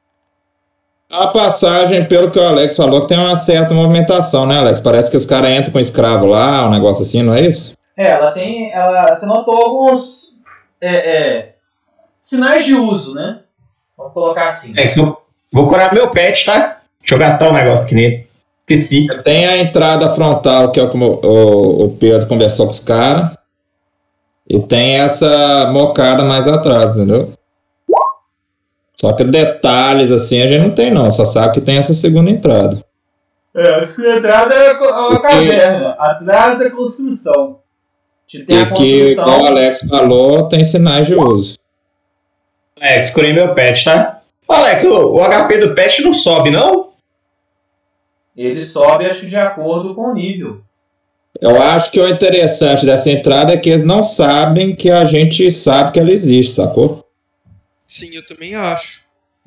A 1.08 1.28
passagem, 1.28 2.04
pelo 2.04 2.30
que 2.30 2.38
o 2.38 2.46
Alex 2.46 2.76
falou, 2.76 3.02
que 3.02 3.08
tem 3.08 3.18
uma 3.18 3.36
certa 3.36 3.72
movimentação, 3.72 4.46
né, 4.46 4.58
Alex? 4.58 4.80
Parece 4.80 5.10
que 5.10 5.16
os 5.16 5.26
caras 5.26 5.50
entram 5.50 5.72
com 5.72 5.78
escravo 5.78 6.26
lá, 6.26 6.66
um 6.66 6.70
negócio 6.70 7.02
assim, 7.02 7.22
não 7.22 7.34
é 7.34 7.42
isso? 7.42 7.76
É, 7.96 8.10
ela 8.10 8.32
tem. 8.32 8.72
Ela, 8.72 9.14
você 9.14 9.24
notou 9.26 9.54
alguns 9.54 10.34
é, 10.80 10.96
é, 10.96 11.54
sinais 12.20 12.64
de 12.64 12.74
uso, 12.74 13.14
né? 13.14 13.40
Vamos 13.96 14.12
colocar 14.12 14.48
assim. 14.48 14.72
Alex, 14.72 14.96
vou, 14.96 15.24
vou 15.52 15.66
curar 15.68 15.94
meu 15.94 16.10
pet, 16.10 16.44
tá? 16.44 16.80
Deixa 17.00 17.14
eu 17.14 17.18
gastar 17.18 17.48
um 17.48 17.54
negócio 17.54 17.86
aqui 17.86 17.94
nele. 17.94 18.25
Esqueci. 18.68 19.06
Tem 19.22 19.46
a 19.46 19.58
entrada 19.58 20.08
frontal, 20.10 20.72
que 20.72 20.80
é 20.80 20.82
o 20.82 20.90
que 20.90 20.96
o, 20.96 21.20
o- 21.22 21.84
o 21.84 21.90
Pedro 21.96 22.26
conversou 22.26 22.66
com 22.66 22.72
os 22.72 22.80
caras. 22.80 23.30
E 24.48 24.58
tem 24.60 24.96
essa 25.00 25.70
mocada 25.72 26.24
mais 26.24 26.46
atrás, 26.48 26.96
entendeu? 26.96 27.32
Só 28.94 29.12
que 29.12 29.24
detalhes 29.24 30.10
assim 30.10 30.40
a 30.40 30.46
gente 30.48 30.62
não 30.62 30.70
tem, 30.70 30.90
não. 30.90 31.10
Só 31.10 31.24
sabe 31.24 31.54
que 31.54 31.60
tem 31.60 31.76
essa 31.78 31.92
segunda 31.94 32.30
entrada. 32.30 32.82
É, 33.54 33.68
a 33.68 34.16
entrada 34.16 34.54
é 34.54 34.70
a 34.70 34.74
Porque- 34.74 35.22
caverna, 35.28 35.90
atrás 35.98 36.58
da 36.58 36.70
construção. 36.70 37.58
Te 38.26 38.44
tem 38.44 38.58
a 38.58 38.62
e 38.62 38.72
que, 38.72 39.06
igual 39.12 39.42
o. 39.42 39.46
Alex 39.46 39.80
falou, 39.88 40.48
tem 40.48 40.64
sinais 40.64 41.06
de 41.06 41.14
uso. 41.14 41.58
Alex, 42.80 43.10
curei 43.10 43.32
meu 43.32 43.54
pet, 43.54 43.84
tá? 43.84 44.20
Ô, 44.48 44.52
Alex, 44.52 44.82
o, 44.84 45.14
o 45.14 45.20
HP 45.24 45.58
do 45.58 45.74
pet 45.74 46.02
não 46.02 46.12
sobe, 46.12 46.50
não? 46.50 46.85
Ele 48.36 48.62
sobe, 48.62 49.06
acho 49.06 49.20
que 49.20 49.26
de 49.26 49.36
acordo 49.36 49.94
com 49.94 50.10
o 50.10 50.14
nível. 50.14 50.60
Eu 51.40 51.60
acho 51.60 51.90
que 51.90 52.00
o 52.00 52.08
interessante 52.08 52.84
dessa 52.86 53.10
entrada 53.10 53.52
é 53.52 53.56
que 53.56 53.68
eles 53.68 53.82
não 53.84 54.02
sabem 54.02 54.74
que 54.74 54.90
a 54.90 55.04
gente 55.04 55.50
sabe 55.50 55.92
que 55.92 56.00
ela 56.00 56.10
existe, 56.10 56.52
sacou? 56.52 57.06
Sim, 57.86 58.10
eu 58.12 58.24
também 58.24 58.54
acho. 58.54 59.02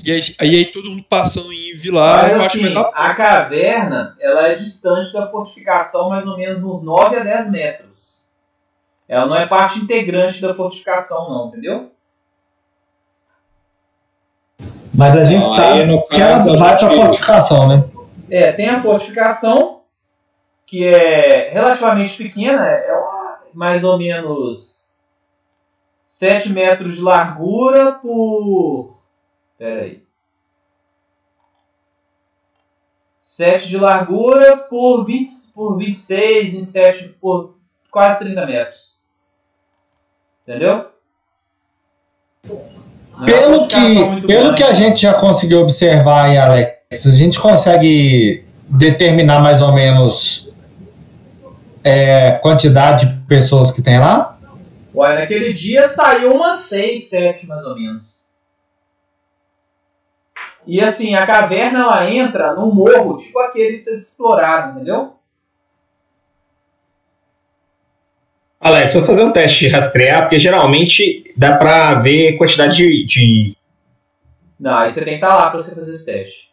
E 0.06 0.12
aí, 0.12 0.20
aí, 0.40 0.56
aí 0.56 0.66
todo 0.66 0.90
mundo 0.90 1.04
passando 1.10 1.52
em 1.52 1.70
lá, 1.92 2.24
Mas 2.24 2.32
eu 2.34 2.42
acho 2.42 2.58
que 2.58 2.64
vai 2.64 2.74
dar. 2.74 2.90
a 2.94 3.14
caverna 3.14 4.16
ela 4.20 4.48
é 4.48 4.56
distante 4.56 5.12
da 5.12 5.28
fortificação 5.30 6.10
mais 6.10 6.26
ou 6.26 6.38
menos 6.38 6.64
uns 6.64 6.84
9 6.84 7.18
a 7.18 7.24
10 7.24 7.52
metros. 7.52 8.24
Ela 9.08 9.26
não 9.26 9.36
é 9.36 9.46
parte 9.48 9.80
integrante 9.80 10.42
da 10.42 10.54
fortificação, 10.54 11.30
não, 11.30 11.48
entendeu? 11.50 11.92
Mas 14.94 15.16
a 15.16 15.24
gente 15.26 15.44
Aí, 15.46 15.50
sabe 15.56 15.86
no 15.86 16.06
que 16.06 16.22
ela 16.22 16.56
vai 16.58 16.78
pra 16.78 16.90
gente- 16.90 17.02
fortificação, 17.02 17.68
né? 17.68 17.84
É, 18.32 18.52
tem 18.52 18.70
a 18.70 18.82
fortificação, 18.82 19.82
que 20.66 20.86
é 20.86 21.50
relativamente 21.52 22.16
pequena, 22.18 22.68
é 22.68 22.94
uma- 22.94 23.40
mais 23.54 23.84
ou 23.84 23.98
menos 23.98 24.88
7 26.08 26.50
metros 26.52 26.96
de 26.96 27.02
largura 27.02 27.94
por. 27.94 29.00
Pera 29.58 29.82
aí. 29.84 30.04
7 33.22 33.68
de 33.70 33.78
largura 33.78 34.58
por, 34.58 35.06
20, 35.06 35.28
por 35.54 35.78
26, 35.78 36.54
27, 36.54 37.10
por 37.22 37.56
quase 37.92 38.20
30 38.20 38.46
metros. 38.46 39.00
Entendeu? 40.44 40.90
Não 42.46 43.28
é 43.28 43.32
Pelo 43.32 43.56
fortificação 43.60 44.16
que, 44.22 44.28
pelo 44.28 44.44
grande. 44.44 44.56
que 44.58 44.64
a 44.64 44.74
gente 44.74 45.02
já 45.02 45.14
conseguiu 45.14 45.60
observar 45.62 46.26
aí, 46.26 46.38
Alex, 46.38 46.79
a 46.92 47.12
gente 47.12 47.40
consegue 47.40 48.44
determinar 48.68 49.42
mais 49.44 49.62
ou 49.62 49.72
menos 49.72 50.50
é, 51.84 52.32
quantidade 52.32 53.06
de 53.06 53.22
pessoas 53.28 53.72
que 53.72 53.80
tem 53.80 54.00
lá? 54.00 54.40
Ué, 54.96 55.20
naquele 55.20 55.54
dia 55.54 55.88
saiu 55.88 56.32
umas 56.34 56.62
6, 56.62 57.08
7 57.10 57.46
mais 57.46 57.64
ou 57.64 57.76
menos. 57.76 58.20
E 60.66 60.82
assim, 60.82 61.14
a 61.14 61.28
caverna 61.28 61.80
ela 61.82 62.10
entra 62.12 62.56
num 62.56 62.74
morro, 62.74 63.18
tipo 63.18 63.38
aquele 63.40 63.74
que 63.74 63.80
vocês 63.80 64.08
exploraram, 64.08 64.72
entendeu? 64.72 65.14
Alex, 68.60 68.96
vou 68.96 69.06
fazer 69.06 69.24
um 69.24 69.32
teste 69.32 69.60
de 69.60 69.68
rastrear, 69.68 70.24
porque 70.24 70.40
geralmente 70.40 71.32
dá 71.38 71.56
pra 71.56 71.94
ver 71.96 72.36
quantidade 72.38 72.76
de. 72.78 73.06
de- 73.06 73.58
Não, 74.60 74.76
aí 74.80 74.90
você 74.90 75.02
tem 75.06 75.20
que 75.20 75.24
estar 75.24 75.36
lá 75.38 75.50
pra 75.52 75.62
você 75.62 75.74
fazer 75.74 75.94
esse 75.94 76.06
teste. 76.06 76.49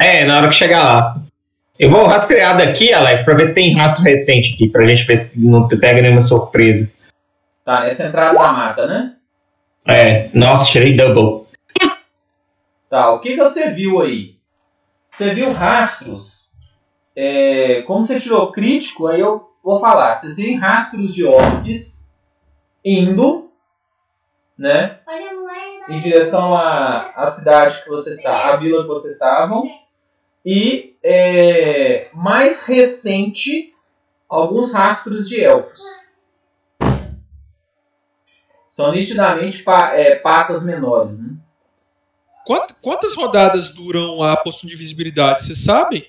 É, 0.00 0.24
na 0.24 0.38
hora 0.38 0.48
que 0.48 0.54
chegar 0.54 0.82
lá. 0.82 1.16
Eu 1.78 1.90
vou 1.90 2.06
rastrear 2.06 2.56
daqui, 2.56 2.90
Alex, 2.92 3.22
pra 3.22 3.36
ver 3.36 3.44
se 3.44 3.54
tem 3.54 3.74
rastro 3.76 4.02
recente 4.02 4.54
aqui, 4.54 4.66
pra 4.66 4.86
gente 4.86 5.04
ver 5.04 5.16
se 5.18 5.38
não 5.38 5.68
pega 5.68 6.00
nenhuma 6.00 6.22
surpresa. 6.22 6.90
Tá, 7.64 7.86
essa 7.86 8.06
entrada 8.06 8.38
da 8.38 8.52
mata, 8.52 8.86
né? 8.86 9.14
É, 9.86 10.30
nossa, 10.32 10.70
tirei 10.70 10.96
double. 10.96 11.46
Tá, 12.88 13.12
o 13.12 13.20
que, 13.20 13.34
que 13.34 13.42
você 13.42 13.70
viu 13.70 14.00
aí? 14.00 14.36
Você 15.10 15.34
viu 15.34 15.52
rastros. 15.52 16.50
é, 17.14 17.82
como 17.82 18.02
você 18.02 18.18
tirou 18.18 18.52
crítico, 18.52 19.06
aí 19.06 19.20
eu 19.20 19.50
vou 19.62 19.78
falar. 19.80 20.14
Vocês 20.16 20.36
viram 20.36 20.60
rastros 20.60 21.14
de 21.14 21.26
orcs 21.26 22.10
indo, 22.84 23.50
né? 24.58 24.98
Em 25.88 25.98
direção 26.00 26.54
à, 26.54 27.12
à 27.16 27.26
cidade 27.26 27.82
que 27.82 27.88
você 27.90 28.10
está, 28.10 28.52
à 28.52 28.56
vila 28.56 28.82
que 28.82 28.88
vocês 28.88 29.14
estavam. 29.14 29.64
E 30.44 30.96
é, 31.02 32.10
mais 32.14 32.64
recente, 32.64 33.74
alguns 34.28 34.72
rastros 34.72 35.28
de 35.28 35.40
elfos. 35.42 35.80
São 38.68 38.92
nitidamente 38.92 39.62
pa- 39.62 39.92
é, 39.94 40.14
patas 40.16 40.64
menores, 40.64 41.18
né? 41.18 41.36
Quant- 42.46 42.72
quantas 42.80 43.14
rodadas 43.14 43.68
duram 43.68 44.22
a 44.22 44.36
poção 44.36 44.68
de 44.68 44.76
visibilidade? 44.76 45.40
Vocês 45.42 45.62
sabem? 45.62 46.08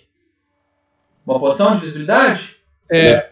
Uma 1.25 1.39
poção 1.39 1.75
de 1.75 1.81
visibilidade? 1.85 2.55
É. 2.89 3.31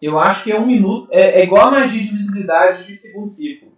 Eu 0.00 0.18
acho 0.18 0.44
que 0.44 0.52
é 0.52 0.58
um 0.58 0.66
minuto. 0.66 1.08
É, 1.10 1.40
é 1.40 1.44
igual 1.44 1.68
a 1.68 1.70
magia 1.70 2.02
de 2.02 2.12
visibilidade 2.12 2.86
de 2.86 2.96
segundo 2.96 3.26
círculo. 3.26 3.76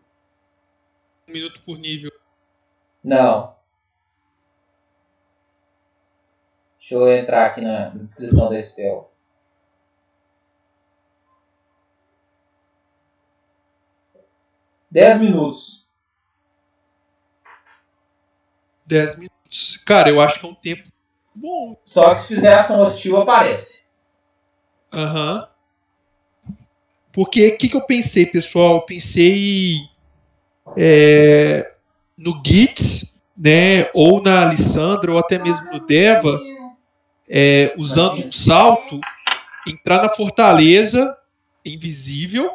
Um 1.29 1.33
minuto 1.33 1.63
por 1.65 1.79
nível. 1.79 2.11
Não. 3.05 3.55
Deixa 6.89 6.95
eu 6.95 7.13
entrar 7.19 7.45
aqui 7.45 7.61
na 7.61 7.91
descrição 7.91 8.49
da 8.49 8.59
spell. 8.59 9.13
Dez 14.91 15.21
minutos. 15.21 15.87
10 18.87 19.17
minutos. 19.17 19.77
Cara, 19.85 20.09
eu 20.09 20.19
acho 20.19 20.41
que 20.41 20.47
é 20.47 20.49
um 20.49 20.55
tempo 20.55 20.89
bom. 21.35 21.79
Só 21.85 22.15
que 22.15 22.21
se 22.21 22.35
fizer 22.35 22.55
ação 22.55 22.81
hostil, 22.81 23.19
aparece. 23.19 23.83
Aham. 24.91 25.47
Porque 27.13 27.49
o 27.49 27.59
que, 27.59 27.69
que 27.69 27.77
eu 27.77 27.85
pensei, 27.85 28.25
pessoal? 28.25 28.77
Eu 28.77 28.83
pensei 28.83 29.77
é, 30.75 31.71
no 32.17 32.41
Gits, 32.43 33.15
né? 33.37 33.91
Ou 33.93 34.23
na 34.23 34.47
Alessandra, 34.47 35.13
ou 35.13 35.19
até 35.19 35.39
mesmo 35.39 35.71
no 35.71 35.85
Deva, 35.85 36.41
é, 37.29 37.75
usando 37.77 38.25
um 38.25 38.33
salto, 38.33 39.01
entrar 39.67 40.03
na 40.03 40.09
fortaleza 40.09 41.17
invisível 41.65 42.53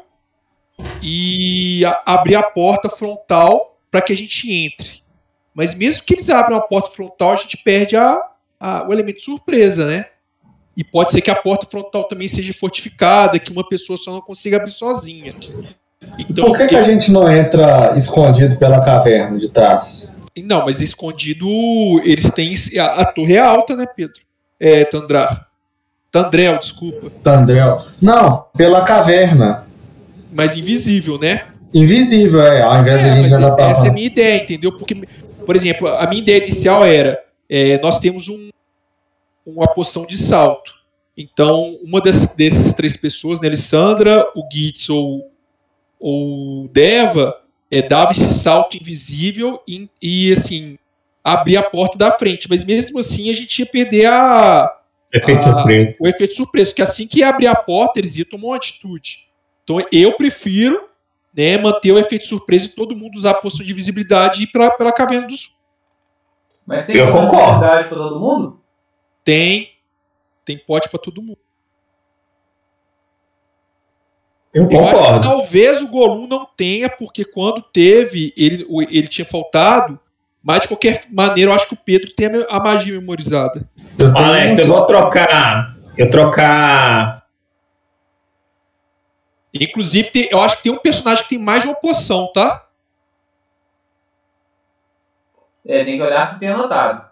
e 1.02 1.84
a- 1.86 2.02
abrir 2.06 2.36
a 2.36 2.44
porta 2.44 2.90
frontal 2.90 3.78
para 3.91 4.02
que 4.02 4.12
a 4.14 4.16
gente 4.16 4.52
entre. 4.52 5.02
Mas 5.54 5.76
mesmo 5.76 6.04
que 6.04 6.14
eles 6.16 6.30
abram 6.30 6.58
a 6.58 6.62
porta 6.62 6.90
frontal, 6.91 7.32
a 7.34 7.36
gente 7.36 7.58
perde 7.58 7.95
a, 7.95 8.20
a- 8.60 8.88
o 8.88 8.91
elemento 8.94 9.22
surpresa, 9.24 9.86
né? 9.86 10.06
E 10.76 10.84
pode 10.84 11.12
ser 11.12 11.22
que 11.22 11.30
a 11.30 11.36
porta 11.36 11.68
frontal 11.70 12.06
também 12.06 12.28
seja 12.28 12.52
fortificada, 12.54 13.38
que 13.38 13.52
uma 13.52 13.68
pessoa 13.68 13.95
só 13.95 14.12
não 14.12 14.22
consiga 14.22 14.58
abrir 14.58 14.72
sozinha. 14.72 15.36
Então, 16.18 16.45
Por 16.45 16.58
que, 16.58 16.68
que 16.68 16.76
a 16.76 16.82
gente 16.84 17.12
não 17.12 17.32
entra 17.32 17.94
escondido 17.95 18.58
pela 18.58 18.84
caverna 18.84 19.38
de 19.38 19.50
trás? 19.50 20.10
Não, 20.36 20.66
mas 20.66 20.82
escondido, 20.82 21.48
eles 22.04 22.30
têm. 22.32 22.56
A, 22.80 23.02
a 23.02 23.06
torre 23.06 23.36
é 23.36 23.40
alta, 23.40 23.76
né, 23.76 23.86
Pedro? 23.86 24.20
É, 24.59 24.85
Tandrar. 24.85 25.47
Tandrel, 26.11 26.59
desculpa. 26.59 27.09
Tandrel? 27.23 27.85
Não, 28.01 28.45
pela 28.55 28.84
caverna. 28.84 29.65
Mas 30.31 30.55
invisível, 30.55 31.17
né? 31.17 31.47
Invisível, 31.73 32.41
é. 32.41 32.61
Ao 32.61 32.80
invés 32.81 33.01
de 33.01 33.09
a 33.09 33.11
É, 33.11 33.23
gente 33.23 33.34
andar 33.34 33.51
pra 33.51 33.69
essa 33.69 33.88
é 33.88 33.89
a 33.89 33.93
minha 33.93 34.05
ideia, 34.05 34.43
entendeu? 34.43 34.71
Porque, 34.77 35.07
por 35.45 35.55
exemplo, 35.55 35.88
a 35.88 36.05
minha 36.07 36.21
ideia 36.21 36.38
inicial 36.43 36.85
era: 36.85 37.19
é, 37.49 37.80
nós 37.81 37.99
temos 37.99 38.27
um, 38.30 38.49
uma 39.45 39.67
poção 39.67 40.05
de 40.05 40.17
salto. 40.17 40.73
Então, 41.17 41.77
uma 41.84 41.99
das, 41.99 42.27
dessas 42.27 42.73
três 42.73 42.95
pessoas, 42.95 43.41
né, 43.41 43.47
Alessandra, 43.47 44.25
o 44.35 44.47
Gitz 44.51 44.89
ou 44.89 45.31
o 45.99 46.67
Deva, 46.71 47.35
é, 47.71 47.81
dava 47.81 48.11
esse 48.11 48.34
salto 48.34 48.77
invisível 48.77 49.59
e, 49.67 49.89
e, 50.01 50.31
assim, 50.31 50.77
abria 51.24 51.60
a 51.60 51.64
porta 51.64 51.98
da 51.98 52.12
frente. 52.12 52.48
Mas 52.50 52.64
mesmo 52.64 53.00
assim, 53.00 53.30
a 53.30 53.34
gente 53.34 53.58
ia 53.60 53.66
perder 53.66 54.06
a, 54.08 54.80
Efeito 55.12 55.44
Ah. 55.48 55.54
surpresa. 55.54 55.95
o 56.00 56.08
efeito 56.08 56.34
surpresa, 56.34 56.72
porque 56.72 56.82
assim 56.82 57.06
que 57.08 57.22
abrir 57.24 57.45
a 57.48 57.56
porta, 57.56 58.00
eles 58.00 58.16
iam 58.16 58.26
tomar 58.26 58.48
uma 58.48 58.56
atitude. 58.56 59.20
Então 59.64 59.78
eu 59.91 60.18
prefiro 60.18 60.88
né, 61.36 61.58
manter 61.58 61.91
o 61.91 62.00
efeito 62.00 62.26
surpresa 62.28 62.66
e 62.66 62.70
todo 62.70 62.95
mundo 62.95 63.16
usar 63.16 63.32
a 63.32 63.36
poção 63.36 63.64
de 63.66 63.74
visibilidade 63.74 64.41
e 64.41 64.44
ir 64.44 64.48
pra, 64.48 64.72
pela 64.72 64.91
caverna 64.91 65.28
dos. 65.28 65.54
Mas 66.66 66.86
tem 66.86 66.95
Eu 66.98 67.06
concordo. 67.12 67.32
possibilidade 67.32 67.88
para 67.90 67.98
todo 67.98 68.20
mundo? 68.20 68.60
Tem. 69.24 69.72
Tem 70.45 70.58
pote 70.58 70.90
pra 70.90 71.00
todo 71.00 71.22
mundo. 71.22 71.38
Eu 74.54 74.64
Eu 74.70 74.80
acho 74.80 74.88
que 74.90 74.94
concordo. 74.95 75.22
talvez 75.28 75.82
o 75.82 75.88
Golum 75.88 76.28
não 76.28 76.45
tenha, 76.45 76.90
porque 76.90 77.26
quando 77.26 77.62
teve, 77.62 78.34
ele, 78.38 78.66
ele 78.90 79.08
tinha 79.08 79.26
faltado. 79.26 80.00
Mas 80.44 80.64
de 80.64 80.68
qualquer 80.68 81.06
maneira, 81.10 81.52
eu 81.52 81.56
acho 81.56 81.65
que 81.68 81.74
o 81.74 81.78
Pedro 81.78 82.11
tem 82.14 82.28
a 82.49 82.60
magia 82.60 82.99
memorizada. 82.99 83.65
Eu 83.98 84.14
tenho 84.14 84.26
Alex, 84.26 84.57
um- 84.57 84.60
eu 84.61 84.68
vou 84.68 84.86
trocar. 84.86 85.78
Eu 85.98 86.10
trocar. 86.10 87.24
Inclusive, 89.53 90.10
tem- 90.10 90.28
eu 90.32 90.41
acho 90.41 90.57
que 90.57 90.64
tem 90.64 90.72
um 90.72 90.80
personagem 90.80 91.24
que 91.24 91.30
tem 91.30 91.40
mais 91.40 91.61
de 91.61 91.70
uma 91.70 91.76
poção, 91.76 92.30
tá? 92.34 92.68
É, 95.65 95.86
tem 95.86 95.95
que 95.95 96.03
olhar 96.03 96.26
se 96.28 96.40
tem 96.40 96.49
anotado. 96.49 97.06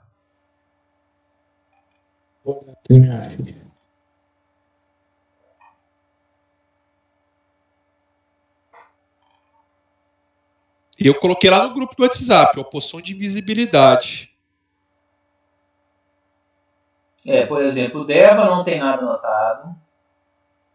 E 11.01 11.07
eu 11.07 11.15
coloquei 11.15 11.49
lá 11.49 11.67
no 11.67 11.73
grupo 11.73 11.95
do 11.95 12.03
WhatsApp, 12.03 12.59
ó, 12.59 12.63
poção 12.63 13.01
de 13.01 13.13
invisibilidade. 13.13 14.29
É, 17.25 17.43
por 17.47 17.63
exemplo, 17.63 18.01
o 18.01 18.05
Deva 18.05 18.45
não 18.45 18.63
tem 18.63 18.79
nada 18.79 19.01
anotado. 19.01 19.75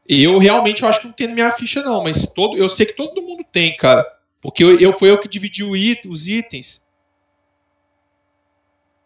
Eu 0.09 0.39
realmente 0.39 0.83
eu 0.83 0.89
acho 0.89 1.01
que 1.01 1.07
não 1.07 1.13
tem 1.13 1.29
na 1.29 1.35
minha 1.35 1.53
ficha, 1.53 1.81
não, 1.81 2.03
mas 2.03 2.27
todo, 2.27 2.57
eu 2.57 2.69
sei 2.69 2.87
que 2.87 2.95
todo 2.95 3.23
mundo 3.23 3.45
tem, 3.53 3.77
cara. 3.77 4.05
Porque 4.41 4.65
eu, 4.65 4.79
eu 4.81 4.93
fui 4.93 5.09
eu 5.11 5.19
que 5.19 5.29
dividi 5.29 5.63
o 5.63 5.75
it- 5.75 6.09
os 6.09 6.27
itens. 6.27 6.83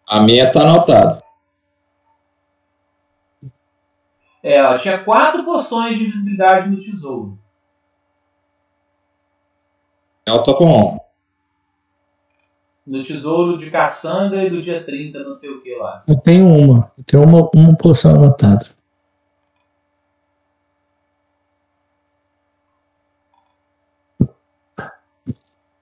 A 0.06 0.20
minha 0.20 0.50
tá 0.50 0.62
anotada. 0.62 1.22
É, 4.42 4.54
ela 4.56 4.78
tinha 4.78 5.04
quatro 5.04 5.44
poções 5.44 5.98
de 5.98 6.06
visibilidade 6.06 6.70
no 6.70 6.78
tesouro. 6.78 7.38
Eu 10.26 10.42
tô 10.42 10.54
com 10.54 10.64
um. 10.66 11.09
No 12.86 13.02
tesouro 13.02 13.58
de 13.58 13.70
Cassandra 13.70 14.44
e 14.44 14.50
do 14.50 14.60
dia 14.60 14.82
30, 14.82 15.20
não 15.20 15.32
sei 15.32 15.50
o 15.50 15.60
que 15.60 15.74
lá. 15.76 16.02
Eu 16.08 16.16
tenho 16.16 16.46
uma. 16.46 16.90
Eu 16.96 17.04
tenho 17.04 17.22
uma, 17.22 17.50
uma 17.54 17.76
poção 17.76 18.14
anotada. 18.14 18.66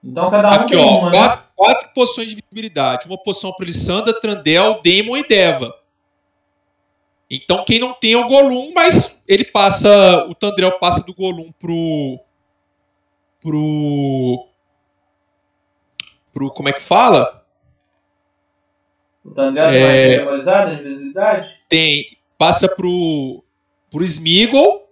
Então 0.03 0.29
cada 0.31 0.49
um 0.49 0.53
Aqui, 0.53 0.75
tem 0.75 0.85
ó, 0.85 0.99
uma, 0.99 1.11
né? 1.11 1.17
quatro, 1.17 1.45
quatro 1.55 1.89
poções 1.93 2.29
de 2.29 2.35
visibilidade. 2.35 3.07
Uma 3.07 3.17
poção 3.17 3.53
para 3.53 3.65
Lissandra, 3.65 4.19
Trandel, 4.19 4.81
Daemon 4.83 5.17
e 5.17 5.27
Deva. 5.27 5.75
Então 7.29 7.63
quem 7.63 7.79
não 7.79 7.93
tem 7.93 8.13
é 8.13 8.17
o 8.17 8.27
Golum, 8.27 8.73
mas 8.73 9.21
ele 9.27 9.45
passa. 9.45 10.25
O 10.27 10.33
Tandrel 10.33 10.79
passa 10.79 11.03
do 11.03 11.13
Golum 11.13 11.51
pro. 11.51 12.19
Pro. 13.39 14.48
Pro. 16.39 16.49
Como 16.51 16.69
é 16.69 16.73
que 16.73 16.81
fala? 16.81 17.43
O 19.25 19.31
Tandel 19.31 19.65
É. 19.65 19.71
tem 19.73 19.83
mais 19.83 20.17
memorizada 20.19 20.75
de 20.77 20.83
visibilidade? 20.83 21.61
tem 21.67 22.17
passa 22.37 22.69
pro 22.69 23.43
pro 23.91 24.05
Smeagol 24.05 24.89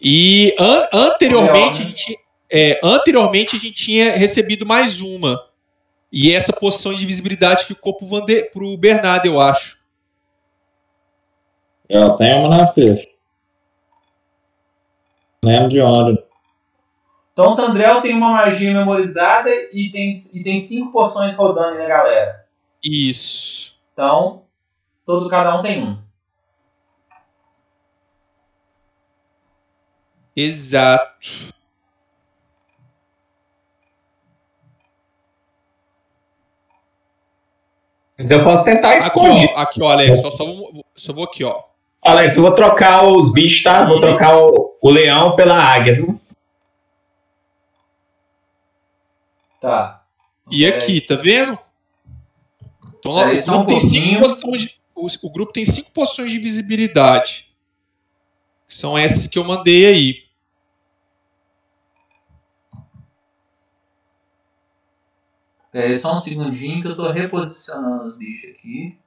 e 0.00 0.54
an- 0.58 0.88
anteriormente 0.92 1.80
a 1.82 1.84
Legal, 1.84 1.84
né? 1.84 1.84
gente 1.96 2.18
é, 2.50 2.80
anteriormente 2.82 3.54
a 3.56 3.58
gente 3.58 3.72
tinha 3.84 4.16
recebido 4.16 4.66
mais 4.66 5.00
uma 5.00 5.40
e 6.10 6.32
essa 6.32 6.52
posição 6.52 6.92
de 6.92 7.06
visibilidade 7.06 7.64
ficou 7.64 7.94
pro, 7.96 8.06
Vande, 8.06 8.50
pro 8.50 8.76
Bernardo 8.76 9.26
eu 9.26 9.40
acho 9.40 9.78
Eu 11.88 12.10
tenho 12.16 12.38
uma 12.38 12.48
na 12.48 12.66
ficha. 12.72 13.06
Lembro 15.42 15.68
de 15.68 15.80
onde. 15.80 16.24
Então, 17.34 17.52
o 17.52 17.56
Tandrel 17.56 18.00
tem 18.00 18.14
uma 18.14 18.30
magia 18.30 18.72
memorizada 18.72 19.50
e 19.72 19.90
tem, 19.90 20.12
e 20.32 20.42
tem 20.44 20.60
cinco 20.60 20.92
poções 20.92 21.36
rodando 21.36 21.76
na 21.76 21.84
galera. 21.84 22.46
Isso. 22.80 23.76
Então, 23.92 24.44
todo 25.04 25.28
cada 25.28 25.58
um 25.58 25.62
tem 25.62 25.82
um. 25.82 25.98
Exato. 30.36 31.52
Mas 38.16 38.30
eu 38.30 38.44
posso 38.44 38.64
tentar 38.64 38.96
esconder. 38.96 39.46
Aqui, 39.46 39.54
ó, 39.54 39.60
aqui, 39.60 39.82
ó 39.82 39.90
Alex, 39.90 40.22
só, 40.22 40.30
só, 40.30 40.44
vou, 40.44 40.84
só 40.94 41.12
vou 41.12 41.24
aqui, 41.24 41.42
ó. 41.42 41.64
Alex, 42.00 42.36
eu 42.36 42.42
vou 42.42 42.52
trocar 42.52 43.04
os 43.04 43.32
bichos, 43.32 43.64
tá? 43.64 43.84
Vou 43.84 43.96
uhum. 43.96 44.00
trocar 44.00 44.38
o, 44.38 44.76
o 44.80 44.90
leão 44.90 45.34
pela 45.34 45.56
águia, 45.56 45.94
viu? 45.94 46.20
Tá. 49.64 50.04
E 50.50 50.66
aqui, 50.66 51.00
tá 51.00 51.14
vendo? 51.14 51.58
Então, 52.98 53.14
Peraí, 53.14 53.38
o, 53.38 53.42
só 53.42 53.52
um 53.52 53.54
grupo 53.54 53.66
tem 53.66 53.80
cinco 53.80 54.20
posições 54.20 54.60
de, 54.60 54.80
o, 54.94 55.06
o 55.22 55.30
grupo 55.30 55.52
tem 55.54 55.64
cinco 55.64 55.90
posições 55.90 56.30
de 56.30 56.38
visibilidade. 56.38 57.48
São 58.68 58.98
essas 58.98 59.26
que 59.26 59.38
eu 59.38 59.44
mandei 59.44 59.86
aí. 59.86 60.24
Peraí, 65.72 65.98
só 65.98 66.12
um 66.12 66.20
segundinho 66.20 66.82
que 66.82 66.88
eu 66.88 66.96
tô 66.96 67.10
reposicionando 67.10 68.10
os 68.10 68.18
bichos 68.18 68.50
aqui. 68.50 68.98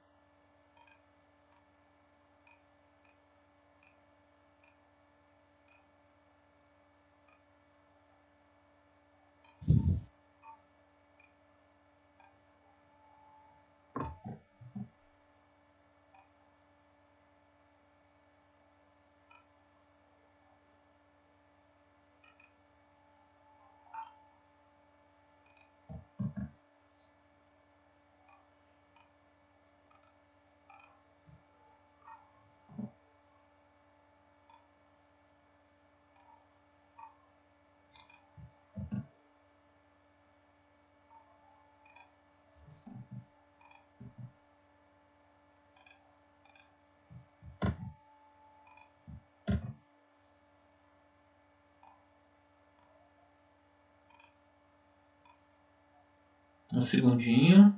Segundinho. 56.88 57.74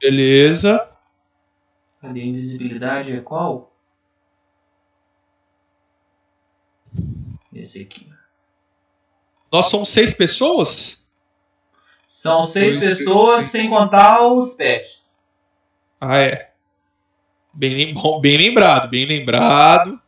Beleza. 0.00 0.88
Cadê 2.00 2.20
a 2.20 2.24
invisibilidade? 2.24 3.12
É 3.12 3.20
qual? 3.20 3.72
Esse 7.52 7.82
aqui. 7.82 8.08
Nós 9.52 9.66
somos 9.66 9.88
seis 9.90 10.14
pessoas? 10.14 11.04
São 12.06 12.42
seis 12.42 12.78
Dois, 12.78 12.98
pessoas, 12.98 13.50
três, 13.50 13.50
sem 13.50 13.68
contar 13.70 14.26
os 14.26 14.54
pets. 14.54 15.20
Ah, 16.00 16.18
é. 16.18 16.50
Bem, 17.54 17.92
bom, 17.94 18.20
bem 18.20 18.36
lembrado, 18.36 18.88
bem 18.88 19.06
lembrado. 19.06 20.00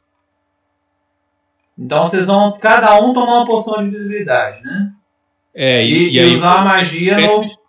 Então 1.76 2.04
vocês 2.04 2.26
vão 2.26 2.52
cada 2.52 2.98
um 3.00 3.12
tomar 3.12 3.38
uma 3.38 3.46
poção 3.46 3.82
de 3.82 3.88
invisibilidade, 3.88 4.62
né? 4.62 4.92
É, 5.54 5.84
E, 5.84 6.08
e, 6.08 6.10
e 6.12 6.18
aí. 6.20 6.36
usar 6.36 6.60
a 6.60 6.64
magia 6.64 7.16
no. 7.16 7.61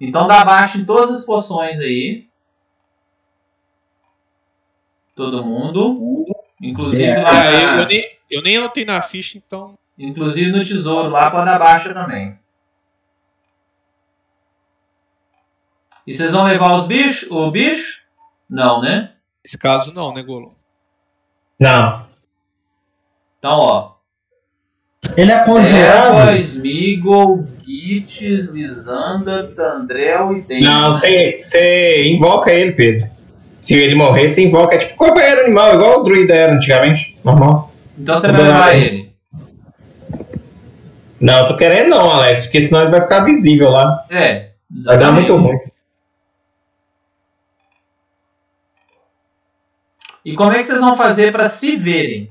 Então 0.00 0.26
dá 0.26 0.44
baixo 0.44 0.78
em 0.78 0.84
todas 0.84 1.10
as 1.10 1.24
poções 1.24 1.80
aí. 1.80 2.28
Todo 5.14 5.44
mundo. 5.44 6.26
Inclusive 6.62 7.16
lá. 7.22 7.30
Ah, 7.30 7.52
eu, 7.52 7.66
na- 7.66 7.80
eu 7.82 7.86
nem, 7.86 8.18
eu 8.30 8.42
nem 8.42 8.56
anotei 8.58 8.84
na 8.84 9.00
ficha, 9.00 9.38
então. 9.38 9.78
Inclusive 9.98 10.52
no 10.52 10.62
tesouro 10.64 11.08
lá 11.08 11.30
pode 11.30 11.46
dar 11.46 11.58
baixa 11.58 11.94
também. 11.94 12.38
E 16.06 16.14
vocês 16.14 16.32
vão 16.32 16.44
levar 16.44 16.74
os 16.74 16.86
bichos? 16.86 17.28
O 17.30 17.50
bicho? 17.50 18.02
Não, 18.48 18.80
né? 18.80 19.12
Nesse 19.44 19.58
caso, 19.58 19.92
não, 19.92 20.12
né, 20.14 20.22
Golo? 20.22 20.54
Não. 21.58 22.06
Então, 23.38 23.58
ó. 23.58 23.94
Ele 25.16 25.32
é 25.32 25.44
conjurado? 25.44 26.18
Eva, 26.30 26.38
Smigol, 26.38 27.46
Gitz, 27.86 28.48
Lisanda, 28.48 29.52
Tandrel 29.54 30.36
e 30.36 30.42
Dane. 30.42 30.62
Não, 30.62 30.92
você 30.92 32.04
invoca 32.04 32.50
ele, 32.52 32.72
Pedro. 32.72 33.08
Se 33.60 33.76
ele 33.76 33.94
morrer, 33.94 34.28
você 34.28 34.42
invoca. 34.42 34.74
É 34.74 34.78
tipo 34.78 34.96
companheiro 34.96 35.42
animal, 35.42 35.74
igual 35.74 36.00
o 36.00 36.04
druida 36.04 36.34
era 36.34 36.52
antigamente. 36.54 37.16
Normal. 37.24 37.72
Então 37.98 38.16
você 38.16 38.26
vai 38.28 38.36
Vou 38.36 38.44
levar 38.44 38.76
ele. 38.76 39.10
Não, 41.20 41.38
eu 41.38 41.48
tô 41.48 41.56
querendo 41.56 41.90
não, 41.90 42.10
Alex, 42.10 42.44
porque 42.44 42.60
senão 42.60 42.82
ele 42.82 42.90
vai 42.90 43.00
ficar 43.00 43.24
visível 43.24 43.70
lá. 43.70 44.04
É. 44.10 44.50
Vai 44.70 44.98
dar 44.98 45.06
exatamente. 45.06 45.30
muito 45.32 45.36
ruim. 45.36 45.58
E 50.24 50.34
como 50.34 50.52
é 50.52 50.58
que 50.58 50.64
vocês 50.64 50.80
vão 50.80 50.96
fazer 50.96 51.30
pra 51.30 51.48
se 51.48 51.76
verem? 51.76 52.28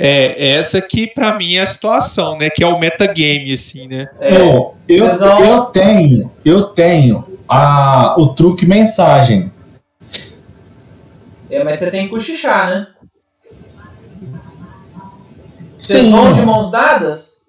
É, 0.00 0.50
essa 0.52 0.78
aqui 0.78 1.08
pra 1.08 1.34
mim 1.36 1.56
é 1.56 1.62
a 1.62 1.66
situação, 1.66 2.38
né? 2.38 2.48
Que 2.48 2.62
é 2.62 2.66
o 2.68 2.78
metagame, 2.78 3.52
assim, 3.52 3.88
né? 3.88 4.06
É, 4.20 4.38
Pô, 4.38 4.74
eu, 4.88 5.12
vão- 5.18 5.38
eu 5.44 5.60
tenho, 5.66 6.30
eu 6.44 6.62
tenho 6.66 7.24
a, 7.48 8.14
o 8.16 8.28
truque 8.28 8.64
mensagem. 8.64 9.50
é, 11.50 11.64
mas 11.64 11.80
você 11.80 11.90
tem 11.90 12.04
que 12.04 12.10
cochichar, 12.14 12.70
né? 12.70 12.86
Vocês 15.80 16.04
Sim. 16.04 16.10
vão 16.12 16.32
de 16.32 16.42
mãos 16.42 16.70
dadas 16.70 17.42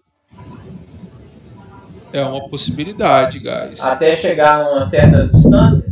É 2.11 2.23
uma 2.23 2.47
possibilidade, 2.49 3.39
guys. 3.39 3.79
até 3.79 4.15
chegar 4.15 4.55
a 4.55 4.71
uma 4.71 4.87
certa 4.87 5.27
distância? 5.27 5.91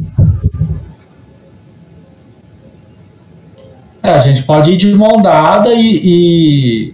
É, 4.08 4.12
a 4.12 4.20
gente 4.22 4.44
pode 4.44 4.72
ir 4.72 4.78
de 4.78 4.96
mão 4.96 5.22
dada 5.22 5.74
e, 5.74 6.00
e, 6.02 6.94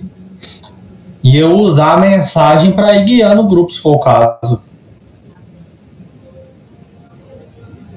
e 1.24 1.38
eu 1.38 1.52
usar 1.58 1.94
a 1.94 1.98
mensagem 1.98 2.72
para 2.72 2.96
ir 2.96 3.04
guiando 3.04 3.44
o 3.44 3.48
grupo, 3.48 3.72
se 3.72 3.80
for 3.80 3.98
o 3.98 4.00
caso. 4.00 4.60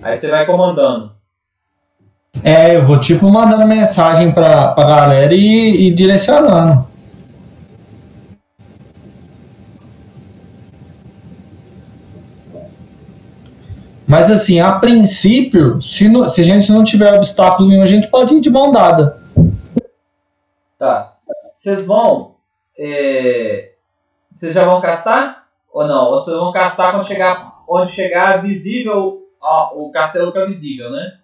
Aí 0.03 0.19
você 0.19 0.31
vai 0.31 0.45
comandando. 0.45 1.13
É, 2.45 2.77
eu 2.77 2.85
vou 2.85 3.01
tipo 3.01 3.33
mandando 3.33 3.67
mensagem 3.67 4.33
pra, 4.33 4.69
pra 4.69 4.85
galera 4.85 5.33
e, 5.33 5.87
e 5.87 5.91
direcionando. 5.91 6.87
Mas 14.07 14.31
assim, 14.31 14.61
a 14.61 14.73
princípio, 14.79 15.81
se, 15.83 16.09
não- 16.09 16.29
se 16.29 16.41
a 16.41 16.45
gente 16.45 16.71
não 16.71 16.85
tiver 16.85 17.13
obstáculo 17.15 17.69
nenhum, 17.69 17.83
a 17.83 17.87
gente 17.87 18.09
pode 18.09 18.35
ir 18.35 18.41
de 18.41 18.51
mão 18.51 18.71
dada. 18.71 19.21
Tá. 20.79 21.17
Vocês 21.53 21.87
vão. 21.87 22.37
é, 22.79 23.73
Vocês 24.31 24.55
já 24.55 24.65
vão 24.65 24.81
castar? 24.81 25.47
Ou 25.73 25.87
não? 25.87 26.05
Ou 26.11 26.19
vocês 26.19 26.37
vão 26.37 26.53
castar 26.53 26.93
quando 26.93 27.07
chegar. 27.07 27.55
Onde 27.69 27.91
chegar 27.91 28.43
visível. 28.43 29.27
ó, 29.41 29.73
o 29.75 29.91
castelo 29.91 30.29
fica 30.29 30.47
visível, 30.47 30.91
né? 30.91 31.19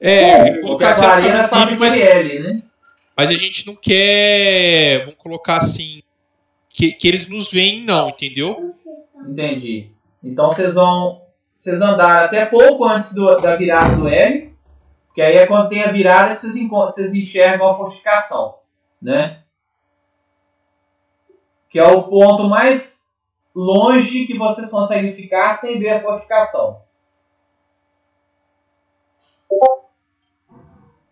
É, 0.00 0.58
colocar 0.60 0.86
a 0.86 0.90
assim, 0.90 1.00
clareira 1.00 1.36
fica 1.38 1.48
faz 1.48 1.64
visível, 1.70 1.78
mas, 1.88 2.00
IL, 2.00 2.42
né? 2.44 2.62
mas 3.16 3.30
a 3.30 3.32
gente 3.32 3.66
não 3.66 3.74
quer. 3.74 5.00
Vamos 5.00 5.14
colocar 5.18 5.56
assim. 5.56 6.02
Que, 6.70 6.92
que 6.92 7.08
eles 7.08 7.26
nos 7.26 7.50
veem, 7.50 7.84
não, 7.84 8.10
entendeu? 8.10 8.72
Entendi. 9.26 9.90
Então 10.22 10.48
vocês 10.50 10.74
vão. 10.76 11.22
Vocês 11.58 11.82
andaram 11.82 12.24
até 12.26 12.46
pouco 12.46 12.84
antes 12.84 13.12
do- 13.12 13.34
da 13.38 13.56
virada 13.56 13.96
do 13.96 14.06
L. 14.06 14.56
Que 15.12 15.20
aí 15.20 15.34
é 15.34 15.46
quando 15.46 15.68
tem 15.68 15.82
a 15.82 15.90
virada 15.90 16.36
que 16.36 16.40
vocês, 16.40 16.68
vocês 16.68 17.12
enxergam 17.12 17.68
a 17.68 17.76
fortificação. 17.76 18.60
Né? 19.02 19.42
Que 21.68 21.80
é 21.80 21.84
o 21.84 22.04
ponto 22.04 22.44
mais 22.44 23.10
longe 23.52 24.24
que 24.24 24.38
vocês 24.38 24.70
conseguem 24.70 25.12
ficar 25.14 25.54
sem 25.54 25.80
ver 25.80 25.94
a 25.94 26.00
fortificação. 26.00 26.80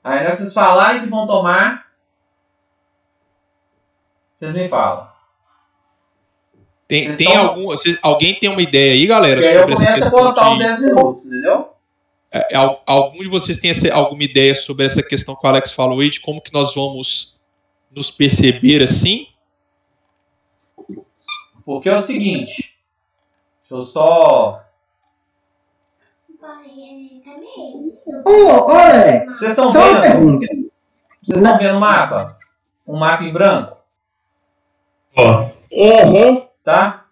Aí 0.05 0.21
na 0.21 0.21
hora 0.21 0.31
que 0.31 0.37
vocês 0.37 0.55
falarem 0.55 1.01
que 1.03 1.11
vão 1.11 1.27
tomar, 1.27 1.89
vocês 4.39 4.55
me 4.55 4.69
falam. 4.69 5.16
Tem, 6.89 7.05
Vocês 7.05 7.17
tem 7.17 7.27
estão- 7.29 7.47
algum. 7.49 7.65
vocês- 7.67 7.99
alguém 8.03 8.39
tem 8.39 8.49
uma 8.49 8.63
ideia 8.63 8.93
aí, 8.93 9.07
galera, 9.07 9.41
E 9.41 9.47
aí 9.47 9.55
eu 9.55 9.61
sobre 9.61 9.75
essa 9.75 9.85
começo 9.87 9.99
a 9.99 10.03
questão 10.11 10.27
contar 10.29 10.51
os 10.51 10.59
de. 10.59 10.63
10 10.65 10.83
minutos, 10.83 11.27
entendeu? 11.27 11.69
É, 12.33 12.57
al- 12.57 12.83
algum 12.87 13.19
de 13.19 13.29
vocês 13.29 13.57
tem 13.59 13.71
essa- 13.71 13.93
alguma 13.93 14.23
ideia 14.23 14.55
sobre 14.55 14.85
essa 14.87 15.03
questão 15.03 15.35
que 15.35 15.45
o 15.45 15.49
Alex 15.49 15.73
falou 15.73 16.01
aí, 16.01 16.11
de 16.11 16.21
como 16.21 16.41
que 16.41 16.53
nós 16.53 16.75
vamos 16.75 17.35
nos 17.91 18.11
perceber 18.11 18.83
assim? 18.83 19.27
Porque 21.65 21.89
é 21.89 21.95
o 21.97 22.03
seguinte. 22.03 22.77
Deixa 23.63 23.75
eu 23.75 23.83
só. 23.83 24.63
Ô, 28.25 28.31
ô, 28.31 28.71
Alex, 28.71 29.39
Vocês 29.39 29.51
estão 29.51 29.69
só 29.69 29.81
vendo? 29.81 30.01
pergunta. 30.01 30.47
Vocês 31.23 31.39
estão 31.39 31.59
vendo 31.59 31.77
o 31.77 31.81
mapa? 31.81 32.39
Um 32.87 32.97
mapa 32.99 33.25
em 33.25 33.33
branco, 33.33 33.77
Ó, 35.17 35.47
Uhum. 35.73 36.46
Tá? 36.67 37.07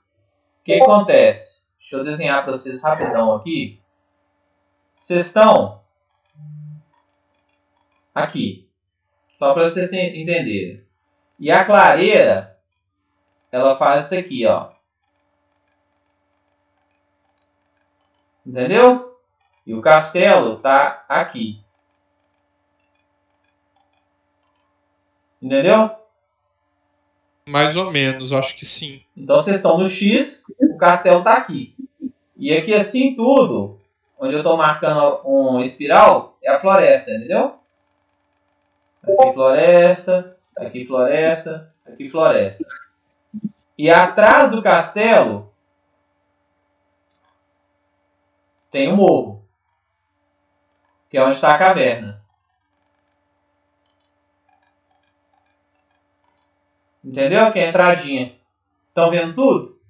O 0.60 0.64
que 0.64 0.72
acontece? 0.82 1.64
Deixa 1.78 1.96
eu 1.96 2.04
desenhar 2.04 2.42
para 2.42 2.54
vocês 2.54 2.82
rapidão 2.82 3.32
aqui. 3.36 3.80
Vocês 4.96 5.26
estão 5.26 5.80
aqui. 8.12 8.68
Só 9.36 9.54
para 9.54 9.68
vocês 9.68 9.90
ten- 9.90 10.08
entenderem. 10.20 10.84
E 11.38 11.52
a 11.52 11.64
clareira, 11.64 12.52
ela 13.52 13.78
faz 13.78 14.06
isso 14.06 14.16
aqui, 14.16 14.44
ó. 14.44 14.72
Entendeu? 18.44 19.16
E 19.64 19.72
o 19.72 19.80
castelo 19.80 20.58
tá 20.60 21.04
aqui. 21.08 21.62
Entendeu? 25.40 25.90
Mais 27.48 27.76
ou 27.76 27.92
menos, 27.92 28.32
acho 28.32 28.56
que 28.56 28.66
sim. 28.66 29.03
Então 29.16 29.36
vocês 29.36 29.56
estão 29.56 29.78
no 29.78 29.88
X, 29.88 30.44
o 30.60 30.76
castelo 30.76 31.18
está 31.18 31.34
aqui. 31.34 31.74
E 32.36 32.52
aqui 32.52 32.74
assim 32.74 33.14
tudo, 33.14 33.78
onde 34.18 34.34
eu 34.34 34.40
estou 34.40 34.56
marcando 34.56 35.20
um 35.24 35.60
espiral, 35.60 36.36
é 36.42 36.50
a 36.50 36.60
floresta, 36.60 37.12
entendeu? 37.12 37.58
Aqui 39.02 39.32
floresta, 39.32 40.36
aqui 40.58 40.86
floresta, 40.86 41.74
aqui 41.86 42.10
floresta. 42.10 42.64
E 43.78 43.90
atrás 43.90 44.50
do 44.50 44.62
castelo 44.62 45.52
tem 48.70 48.92
um 48.92 48.96
morro, 48.96 49.44
que 51.08 51.16
é 51.16 51.22
onde 51.22 51.36
está 51.36 51.54
a 51.54 51.58
caverna. 51.58 52.16
Entendeu? 57.04 57.52
Que 57.52 57.58
é 57.58 57.66
a 57.66 57.68
entradinha. 57.68 58.43
Estão 58.94 59.10
vendo 59.10 59.34
tudo? 59.34 59.80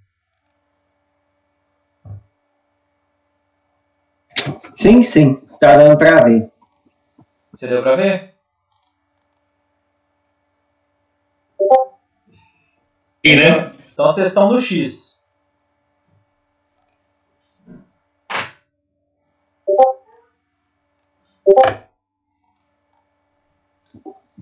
Sim, 4.73 5.03
sim, 5.03 5.35
tá 5.61 5.77
dando 5.77 5.99
pra 5.99 6.25
ver. 6.25 6.51
Você 7.53 7.69
deu 7.69 7.83
pra 7.83 7.97
ver? 7.97 8.35
e, 13.23 13.37
né? 13.37 13.75
Então 13.93 14.07
vocês 14.07 14.29
estão 14.29 14.51
no 14.51 14.59
X. 14.59 15.23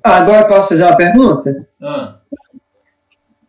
Agora 0.05 0.47
posso 0.47 0.69
fazer 0.69 0.85
uma 0.85 0.97
pergunta? 0.97 1.69
Ah, 1.81 2.22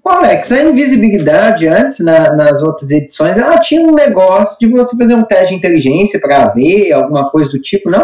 Ô, 0.05 0.09
Alex, 0.09 0.51
a 0.51 0.61
invisibilidade 0.63 1.65
antes, 1.67 1.99
na- 1.99 2.35
nas 2.35 2.61
outras 2.61 2.91
edições, 2.91 3.37
ela 3.37 3.57
tinha 3.59 3.81
um 3.81 3.93
negócio 3.93 4.59
de 4.59 4.67
você 4.67 4.97
fazer 4.97 5.15
um 5.15 5.23
teste 5.23 5.49
de 5.49 5.55
inteligência 5.55 6.19
pra 6.19 6.49
ver, 6.49 6.91
alguma 6.91 7.29
coisa 7.31 7.49
do 7.49 7.61
tipo, 7.61 7.89
não? 7.89 8.03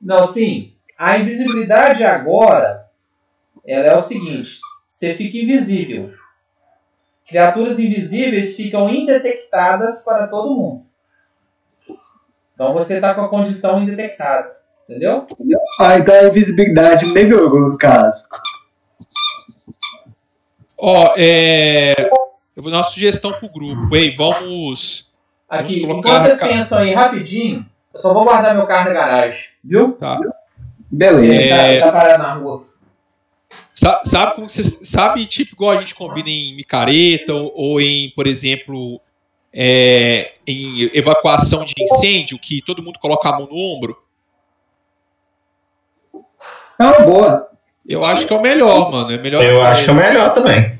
Não, 0.00 0.24
sim. 0.24 0.72
A 0.98 1.16
invisibilidade 1.18 2.04
agora, 2.04 2.84
ela 3.66 3.86
é 3.86 3.94
o 3.94 4.00
seguinte: 4.00 4.58
você 4.92 5.14
fica 5.14 5.38
invisível. 5.38 6.10
Criaturas 7.26 7.78
invisíveis 7.78 8.54
ficam 8.56 8.88
indetectadas 8.90 10.02
para 10.02 10.26
todo 10.26 10.54
mundo. 10.54 10.82
Então 12.54 12.74
você 12.74 12.94
está 12.96 13.14
com 13.14 13.22
a 13.22 13.28
condição 13.28 13.82
indetectada, 13.82 14.50
entendeu? 14.88 15.24
Ah, 15.80 15.96
então 15.98 16.14
a 16.14 16.24
invisibilidade 16.24 17.06
melhorou 17.12 17.60
no 17.70 17.78
caso. 17.78 18.24
Ó, 20.78 21.14
é. 21.16 21.92
Eu 22.56 22.62
vou 22.62 22.70
dar 22.70 22.78
uma 22.78 22.84
sugestão 22.84 23.32
pro 23.32 23.48
grupo. 23.48 23.94
Ei, 23.96 24.14
vamos. 24.14 25.10
Aqui, 25.48 25.80
Vamos 25.80 25.96
enquanto 25.98 26.02
colocar 26.02 26.24
vocês 26.24 26.36
a 26.36 26.40
ca- 26.40 26.48
pensam 26.48 26.78
aí 26.78 26.92
rapidinho, 26.94 27.66
eu 27.94 28.00
só 28.00 28.12
vou 28.12 28.24
guardar 28.24 28.54
meu 28.54 28.66
carro 28.66 28.88
na 28.88 28.92
garagem, 28.94 29.48
viu? 29.64 29.92
Tá. 29.92 30.18
Beleza. 30.90 31.34
Ele 31.34 31.50
É. 31.50 31.80
tá, 31.80 31.86
tá 31.86 31.92
parado 31.92 32.22
na 32.22 32.34
rua. 32.34 32.64
Sa- 33.72 34.02
Sabe 34.04 34.34
como 34.34 34.50
você 34.50 34.62
sabe, 34.84 35.26
tipo, 35.26 35.54
igual 35.54 35.70
a 35.72 35.76
gente 35.78 35.94
combina 35.94 36.28
em 36.28 36.54
micareta 36.54 37.32
ou, 37.32 37.52
ou 37.54 37.80
em, 37.80 38.10
por 38.10 38.26
exemplo, 38.26 39.00
é, 39.52 40.32
em 40.46 40.90
evacuação 40.92 41.64
de 41.64 41.74
incêndio, 41.78 42.38
que 42.38 42.60
todo 42.60 42.82
mundo 42.82 42.98
coloca 42.98 43.28
a 43.28 43.32
mão 43.38 43.46
no 43.46 43.56
ombro? 43.56 43.96
É 46.78 46.84
uma 46.84 47.00
boa. 47.00 47.47
Eu 47.88 48.04
acho 48.04 48.26
que 48.26 48.34
é 48.34 48.36
o 48.36 48.42
melhor, 48.42 48.90
mano. 48.90 49.10
É 49.10 49.16
melhor 49.16 49.42
Eu 49.42 49.62
acho 49.62 49.84
que 49.84 49.90
é 49.90 49.92
o 49.94 49.96
melhor 49.96 50.34
também. 50.34 50.78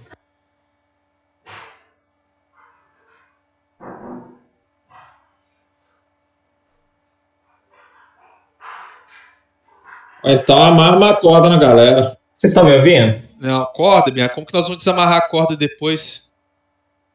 Então 10.23 10.63
amarra 10.63 10.97
uma 10.99 11.17
corda 11.17 11.49
na 11.49 11.57
galera. 11.57 12.19
Vocês 12.37 12.51
estão 12.51 12.65
me 12.65 12.77
ouvindo? 12.77 13.23
Não, 13.41 13.65
corda, 13.67 14.13
minha. 14.13 14.29
Como 14.29 14.47
que 14.47 14.53
nós 14.53 14.67
vamos 14.67 14.85
desamarrar 14.85 15.17
a 15.17 15.29
corda 15.29 15.57
depois? 15.57 16.25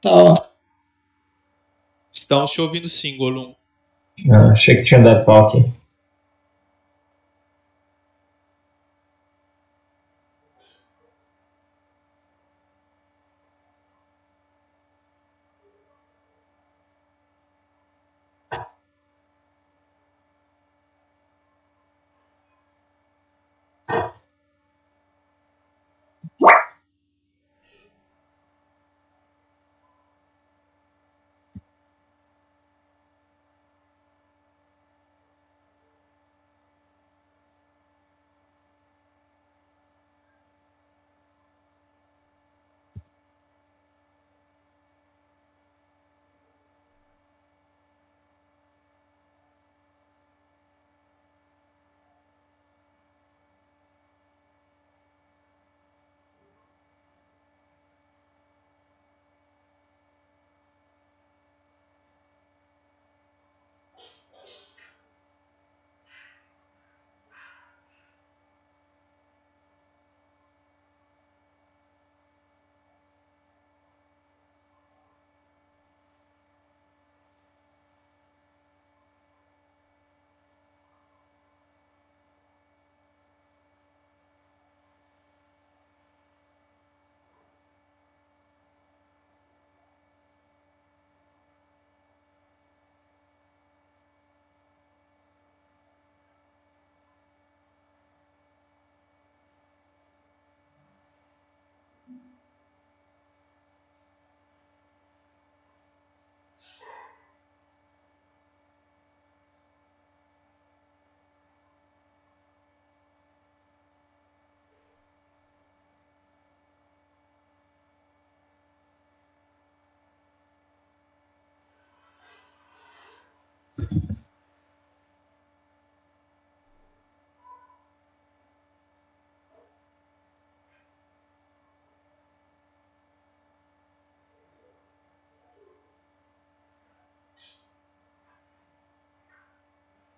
Tá. 0.02 0.34
Estamos 2.12 2.50
te 2.50 2.62
ouvindo 2.62 2.90
sim, 2.90 3.16
Golum. 3.16 3.54
Ah, 4.32 4.52
achei 4.52 4.76
que 4.76 4.82
tinha 4.82 5.02
dado 5.02 5.24
pau 5.24 5.46
aqui. 5.46 5.72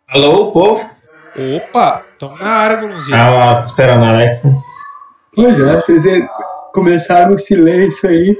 Alô, 0.07 0.51
povo? 0.51 0.89
Opa, 1.57 2.05
estamos 2.13 2.39
na 2.39 2.47
área, 2.47 2.77
Golonzinho. 2.77 3.17
Ah, 3.17 3.61
esperando 3.61 4.05
a 4.05 4.09
Alexa. 4.11 4.55
Pois 5.35 5.59
é, 5.59 5.75
vocês 5.75 6.03
começaram 6.73 7.33
o 7.33 7.37
silêncio 7.37 8.09
aí. 8.09 8.37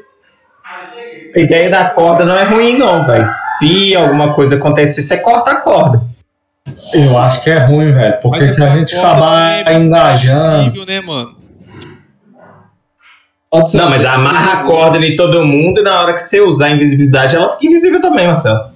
A 1.35 1.39
ideia 1.39 1.69
da 1.69 1.89
corda 1.89 2.23
não 2.23 2.35
é 2.35 2.43
ruim, 2.45 2.77
não, 2.77 3.05
velho. 3.05 3.25
Se 3.57 3.95
alguma 3.95 4.33
coisa 4.33 4.55
acontecer, 4.55 5.01
você 5.01 5.17
corta 5.17 5.51
a 5.51 5.61
corda. 5.61 6.05
Eu 6.93 7.17
acho 7.17 7.41
que 7.41 7.49
é 7.49 7.59
ruim, 7.59 7.91
velho. 7.91 8.19
Porque 8.21 8.39
Mas 8.39 8.55
se 8.55 8.63
a 8.63 8.67
é 8.67 8.71
gente 8.71 8.95
acabar 8.95 9.67
é 9.67 9.73
engajando. 9.73 10.65
possível, 10.71 10.85
né, 10.85 11.01
mano? 11.01 11.35
Pode 13.49 13.69
ser 13.71 13.77
Não, 13.77 13.89
mas 13.89 14.05
amarra 14.05 14.61
a 14.61 14.63
corda 14.65 14.97
em 15.05 15.15
todo 15.15 15.45
mundo 15.45 15.79
e 15.79 15.83
na 15.83 15.99
hora 16.01 16.13
que 16.13 16.21
você 16.21 16.39
usar 16.41 16.67
a 16.67 16.71
invisibilidade, 16.71 17.35
ela 17.35 17.51
fica 17.53 17.65
invisível 17.67 18.01
também, 18.01 18.27
Marcelo. 18.27 18.71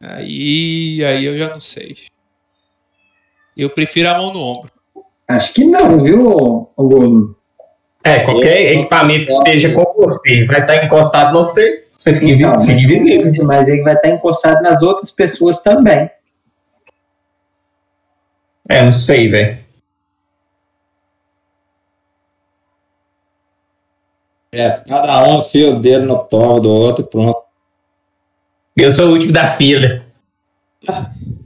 Aí, 0.00 1.04
aí 1.04 1.24
eu 1.24 1.38
já 1.38 1.48
não 1.50 1.60
sei. 1.60 1.96
Eu 3.56 3.70
prefiro 3.70 4.08
a 4.08 4.18
mão 4.18 4.32
no 4.32 4.40
ombro. 4.40 4.70
Acho 5.28 5.52
que 5.52 5.64
não, 5.64 6.02
viu, 6.02 6.68
Golo? 6.76 7.36
É, 8.02 8.20
qualquer 8.20 8.62
Eu- 8.72 8.80
equipamento 8.80 9.26
que 9.26 9.32
esteja 9.32 9.72
com 9.74 9.84
você 9.94 10.46
vai 10.46 10.60
estar 10.60 10.84
encostado 10.84 11.32
no 11.32 11.44
você, 11.44 11.86
você 11.92 12.14
fica, 12.14 12.26
Então, 12.26 12.54
invisível. 12.62 13.44
Mas 13.44 13.68
ele 13.68 13.82
vai 13.82 13.94
estar 13.94 14.08
encostado 14.08 14.62
nas 14.62 14.82
outras 14.82 15.10
pessoas 15.10 15.62
também. 15.62 16.10
É, 18.68 18.82
não 18.82 18.92
sei, 18.92 19.28
velho. 19.28 19.58
É, 24.52 24.70
cada 24.80 25.28
um 25.28 25.38
enfia 25.38 25.70
o 25.70 25.80
dedo 25.80 26.06
no 26.06 26.24
tobo 26.24 26.60
do 26.60 26.70
outro 26.70 27.04
e 27.04 27.08
pronto. 27.08 27.40
Eu 28.76 28.90
sou 28.90 29.08
o 29.08 29.12
último 29.12 29.32
da 29.32 29.46
fila. 29.46 30.02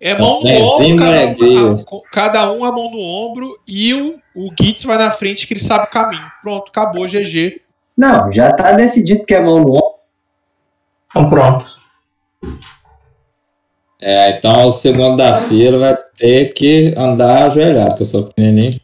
É 0.00 0.16
mão 0.18 0.38
no 0.40 0.44
Benzinho 0.44 0.94
ombro, 0.94 0.96
cada 0.98 1.16
um, 1.16 1.72
a- 1.80 2.10
cada 2.12 2.52
um 2.52 2.64
a 2.64 2.72
mão 2.72 2.90
no 2.90 3.00
ombro 3.00 3.58
e 3.66 3.94
o, 3.94 4.18
o 4.34 4.50
Gitz 4.60 4.84
vai 4.84 4.98
na 4.98 5.10
frente 5.10 5.46
que 5.46 5.54
ele 5.54 5.60
sabe 5.60 5.84
o 5.84 5.90
caminho. 5.90 6.30
Pronto, 6.42 6.68
acabou, 6.68 7.06
GG. 7.08 7.62
Não, 7.96 8.30
já 8.30 8.52
tá 8.52 8.72
decidido 8.72 9.24
que 9.24 9.34
é 9.34 9.42
mão 9.42 9.60
no 9.60 9.70
ombro. 9.74 9.94
Então 11.08 11.28
pronto. 11.28 11.80
É, 13.98 14.36
então 14.36 14.66
o 14.66 14.70
segundo 14.70 15.16
da 15.16 15.40
fila 15.42 15.78
vai 15.78 15.96
ter 16.16 16.52
que 16.52 16.92
andar 16.96 17.46
ajoelhado, 17.46 17.96
que 17.96 18.02
eu 18.02 18.06
sou 18.06 18.24
pequenininho. 18.24 18.78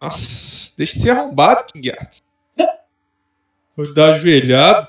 Nossa, 0.00 0.72
deixa 0.76 0.92
de 0.94 1.00
ser 1.00 1.10
arrombado, 1.10 1.64
King 1.72 1.90
Arts. 1.92 2.22
Andar 3.78 4.10
ajoelhado. 4.12 4.88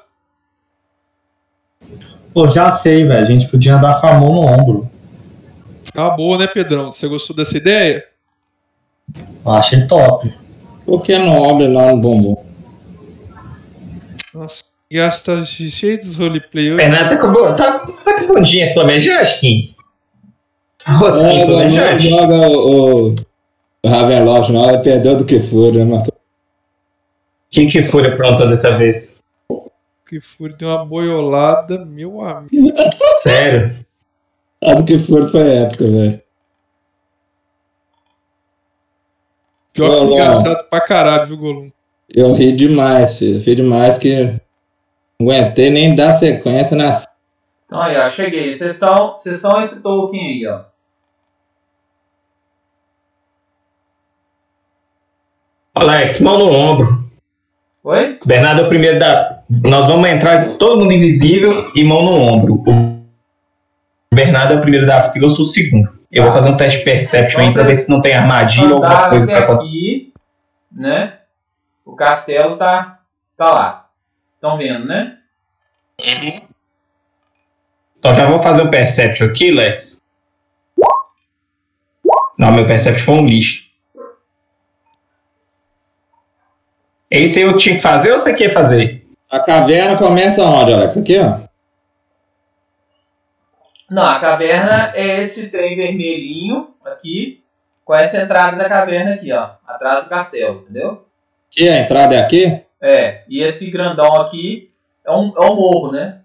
Pô, 2.33 2.47
já 2.47 2.71
sei, 2.71 3.05
velho. 3.05 3.23
A 3.23 3.25
gente 3.29 3.47
podia 3.47 3.75
andar 3.75 3.99
com 3.99 4.07
a 4.07 4.13
mão 4.13 4.33
no 4.33 4.41
ombro. 4.41 4.89
Acabou, 5.89 6.37
né, 6.37 6.47
Pedrão? 6.47 6.91
Você 6.93 7.07
gostou 7.07 7.35
dessa 7.35 7.57
ideia? 7.57 8.05
Eu 9.45 9.51
achei 9.51 9.87
top. 9.87 10.31
Por 10.85 11.01
que 11.01 11.17
não 11.17 11.41
ombro 11.41 11.65
e 11.65 11.67
não 11.67 11.95
no 11.95 12.01
bumbum? 12.01 12.37
Nossa, 14.33 14.63
tá 15.23 15.43
cheio 15.43 15.99
dos 15.99 16.15
roleplay 16.15 16.71
hoje. 16.71 16.81
Fernando 16.83 17.09
tá 17.09 17.17
com, 17.17 17.31
bo- 17.31 17.53
tá, 17.53 17.79
tá 18.03 18.19
com 18.21 18.27
bundinha 18.33 18.71
flamejante, 18.73 19.39
King? 19.39 19.75
Rosquinha 20.85 21.43
É, 21.43 21.45
não 21.45 21.53
flamejante? 21.53 22.09
joga 22.09 22.35
o, 22.35 23.09
o, 23.09 23.15
o 23.83 23.87
não, 24.51 24.69
ele 24.69 24.79
perdeu 24.79 25.17
do 25.17 25.25
que 25.25 25.39
for, 25.41 25.73
né, 25.73 25.83
Marcelo? 25.83 26.17
Que 27.51 27.65
que 27.65 27.83
foi 27.83 28.07
aprontou 28.07 28.47
dessa 28.47 28.77
vez? 28.77 29.23
Que 30.09 30.19
furo, 30.19 30.55
deu 30.57 30.69
uma 30.69 30.83
boiolada, 30.83 31.85
meu 31.85 32.19
amigo. 32.19 32.73
Sério? 33.17 33.85
Ah, 34.59 34.73
do 34.73 34.83
que 34.83 34.97
for 34.97 35.29
foi 35.29 35.55
épica, 35.55 35.83
velho. 35.87 36.21
Pior 39.71 40.07
que 40.07 40.13
engraçado 40.13 40.67
pra 40.67 40.81
caralho, 40.81 41.27
viu, 41.27 41.37
Golum? 41.37 41.71
Eu 42.09 42.33
ri 42.33 42.51
demais, 42.51 43.19
filho. 43.19 43.39
Ri 43.39 43.53
demais 43.53 43.99
que 43.99 44.33
não 45.19 45.29
aguentei 45.29 45.69
nem 45.69 45.93
dar 45.93 46.11
sequência 46.13 46.75
na. 46.75 46.89
Então 47.67 47.79
aí, 47.79 47.95
ó, 47.95 48.09
cheguei. 48.09 48.51
Vocês 48.51 48.73
estão 48.73 49.61
esse 49.61 49.83
token 49.83 50.19
aí, 50.19 50.47
ó. 50.47 50.65
Alex, 55.75 56.19
mão 56.19 56.39
no 56.39 56.51
ombro. 56.51 56.87
Oi? 57.83 58.17
O 58.23 58.27
Bernardo 58.27 58.63
é 58.63 58.65
o 58.65 58.69
primeiro 58.69 58.97
da. 58.97 59.38
Nós 59.63 59.87
vamos 59.87 60.07
entrar 60.07 60.57
todo 60.57 60.79
mundo 60.79 60.93
invisível 60.93 61.71
e 61.73 61.83
mão 61.83 62.03
no 62.03 62.11
ombro. 62.11 62.63
O 62.67 64.15
Bernardo 64.15 64.53
é 64.53 64.57
o 64.57 64.61
primeiro 64.61 64.85
da 64.85 65.11
fila, 65.11 65.25
eu 65.25 65.29
sou 65.31 65.43
o 65.43 65.47
segundo. 65.47 65.97
Eu 66.11 66.23
vou 66.23 66.31
fazer 66.31 66.49
um 66.49 66.57
teste 66.57 66.79
de 66.79 66.85
perception 66.85 67.41
aí 67.41 67.53
pra 67.53 67.63
ver 67.63 67.75
se 67.75 67.89
não 67.89 68.01
tem 68.01 68.13
armadilha 68.13 68.75
ou 68.75 68.83
alguma 68.83 69.09
coisa 69.09 69.31
até 69.31 69.45
pra 69.45 69.55
aqui, 69.55 70.13
né? 70.71 71.19
O 71.83 71.95
castelo 71.95 72.57
tá, 72.57 72.99
tá 73.35 73.51
lá. 73.51 73.89
Estão 74.35 74.57
vendo, 74.57 74.87
né? 74.87 75.17
Então 77.97 78.15
já 78.15 78.27
vou 78.27 78.39
fazer 78.39 78.61
o 78.61 78.69
perception 78.69 79.27
aqui, 79.27 79.51
Lex. 79.51 80.09
Não, 82.37 82.51
meu 82.51 82.65
perception 82.65 83.05
foi 83.05 83.15
um 83.15 83.25
lixo. 83.25 83.67
Esse 87.11 87.39
aí 87.39 87.45
eu 87.45 87.57
tinha 87.57 87.75
que 87.75 87.81
fazer 87.81 88.11
ou 88.11 88.19
você 88.19 88.33
quer 88.33 88.49
fazer? 88.49 88.98
A 89.29 89.39
caverna 89.39 89.97
começa 89.97 90.43
onde, 90.43 90.73
Alex? 90.73 90.97
Aqui, 90.97 91.19
ó. 91.19 91.47
Não, 93.89 94.03
a 94.03 94.19
caverna 94.19 94.91
é 94.95 95.19
esse 95.19 95.49
trem 95.49 95.75
vermelhinho 95.75 96.73
aqui, 96.85 97.43
com 97.83 97.93
essa 97.93 98.21
entrada 98.21 98.57
da 98.57 98.67
caverna 98.67 99.13
aqui, 99.13 99.31
ó. 99.31 99.51
Atrás 99.67 100.03
do 100.03 100.09
castelo, 100.09 100.61
entendeu? 100.61 101.05
Aqui, 101.51 101.67
a 101.69 101.79
entrada 101.79 102.15
é 102.15 102.19
aqui? 102.19 102.63
É, 102.81 103.23
e 103.27 103.43
esse 103.43 103.69
grandão 103.69 104.15
aqui 104.21 104.67
é 105.05 105.11
um, 105.11 105.33
é 105.35 105.45
um 105.45 105.55
morro, 105.55 105.91
né? 105.91 106.21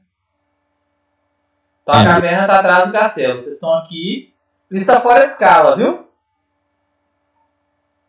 Então 1.83 1.95
a 1.95 2.03
Entendi. 2.03 2.15
caverna 2.15 2.47
tá 2.47 2.59
atrás 2.59 2.87
do 2.87 2.93
castelo. 2.93 3.39
Vocês 3.39 3.55
estão 3.57 3.75
aqui. 3.75 4.33
Isso 4.71 4.87
tá 4.87 5.01
fora 5.01 5.27
de 5.27 5.33
escala, 5.33 5.77
viu? 5.77 6.07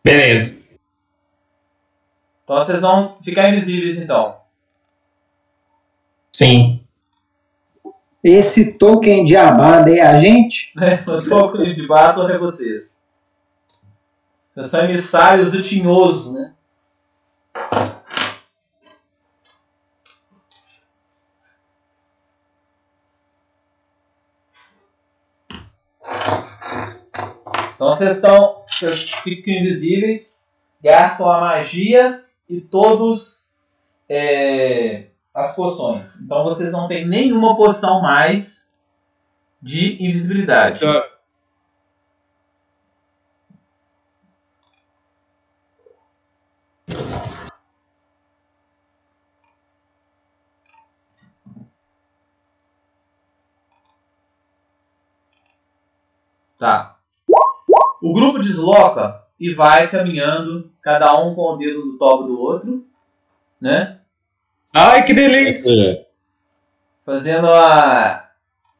Beleza. 0.03 0.63
Então 2.43 2.57
vocês 2.57 2.81
vão 2.81 3.13
ficar 3.23 3.49
invisíveis 3.49 3.99
então. 3.99 4.44
Sim. 6.35 6.85
Esse 8.21 8.73
token 8.77 9.23
de 9.23 9.37
abada 9.37 9.89
é 9.89 10.01
a 10.01 10.19
gente? 10.19 10.73
né? 10.75 10.99
O 11.07 11.23
token 11.23 11.73
de 11.73 11.87
Battle 11.87 12.29
é 12.29 12.37
vocês. 12.37 13.01
Vocês 14.53 14.69
são 14.69 14.83
emissários 14.83 15.53
do 15.53 15.61
Tinhoso, 15.61 16.33
né? 16.33 16.53
Então 27.75 27.91
vocês 27.91 28.15
estão. 28.15 28.65
Vocês 28.69 29.09
ficam 29.23 29.53
invisíveis, 29.53 30.43
gastam 30.83 31.31
a 31.31 31.39
magia 31.39 32.25
e 32.49 32.59
todos 32.59 33.53
é, 34.09 35.05
as 35.35 35.53
poções. 35.53 36.21
Então 36.21 36.45
vocês 36.45 36.71
não 36.71 36.87
têm 36.87 37.05
nenhuma 37.05 37.57
poção 37.57 38.01
mais 38.01 38.71
de 39.61 40.01
invisibilidade. 40.01 40.79
Tá. 40.79 41.11
Tá. 56.57 56.97
O 58.01 58.13
grupo 58.13 58.39
desloca 58.39 59.21
e 59.37 59.53
vai 59.53 59.91
caminhando, 59.91 60.71
cada 60.81 61.19
um 61.19 61.35
com 61.35 61.53
o 61.53 61.57
dedo 61.57 61.85
no 61.85 61.97
tobo 61.97 62.23
do 62.23 62.39
outro, 62.39 62.87
né? 63.59 63.99
Ai, 64.75 65.03
que 65.05 65.13
delícia! 65.13 65.91
Esse- 65.91 66.05
Fazendo 67.05 67.47
a 67.47 68.29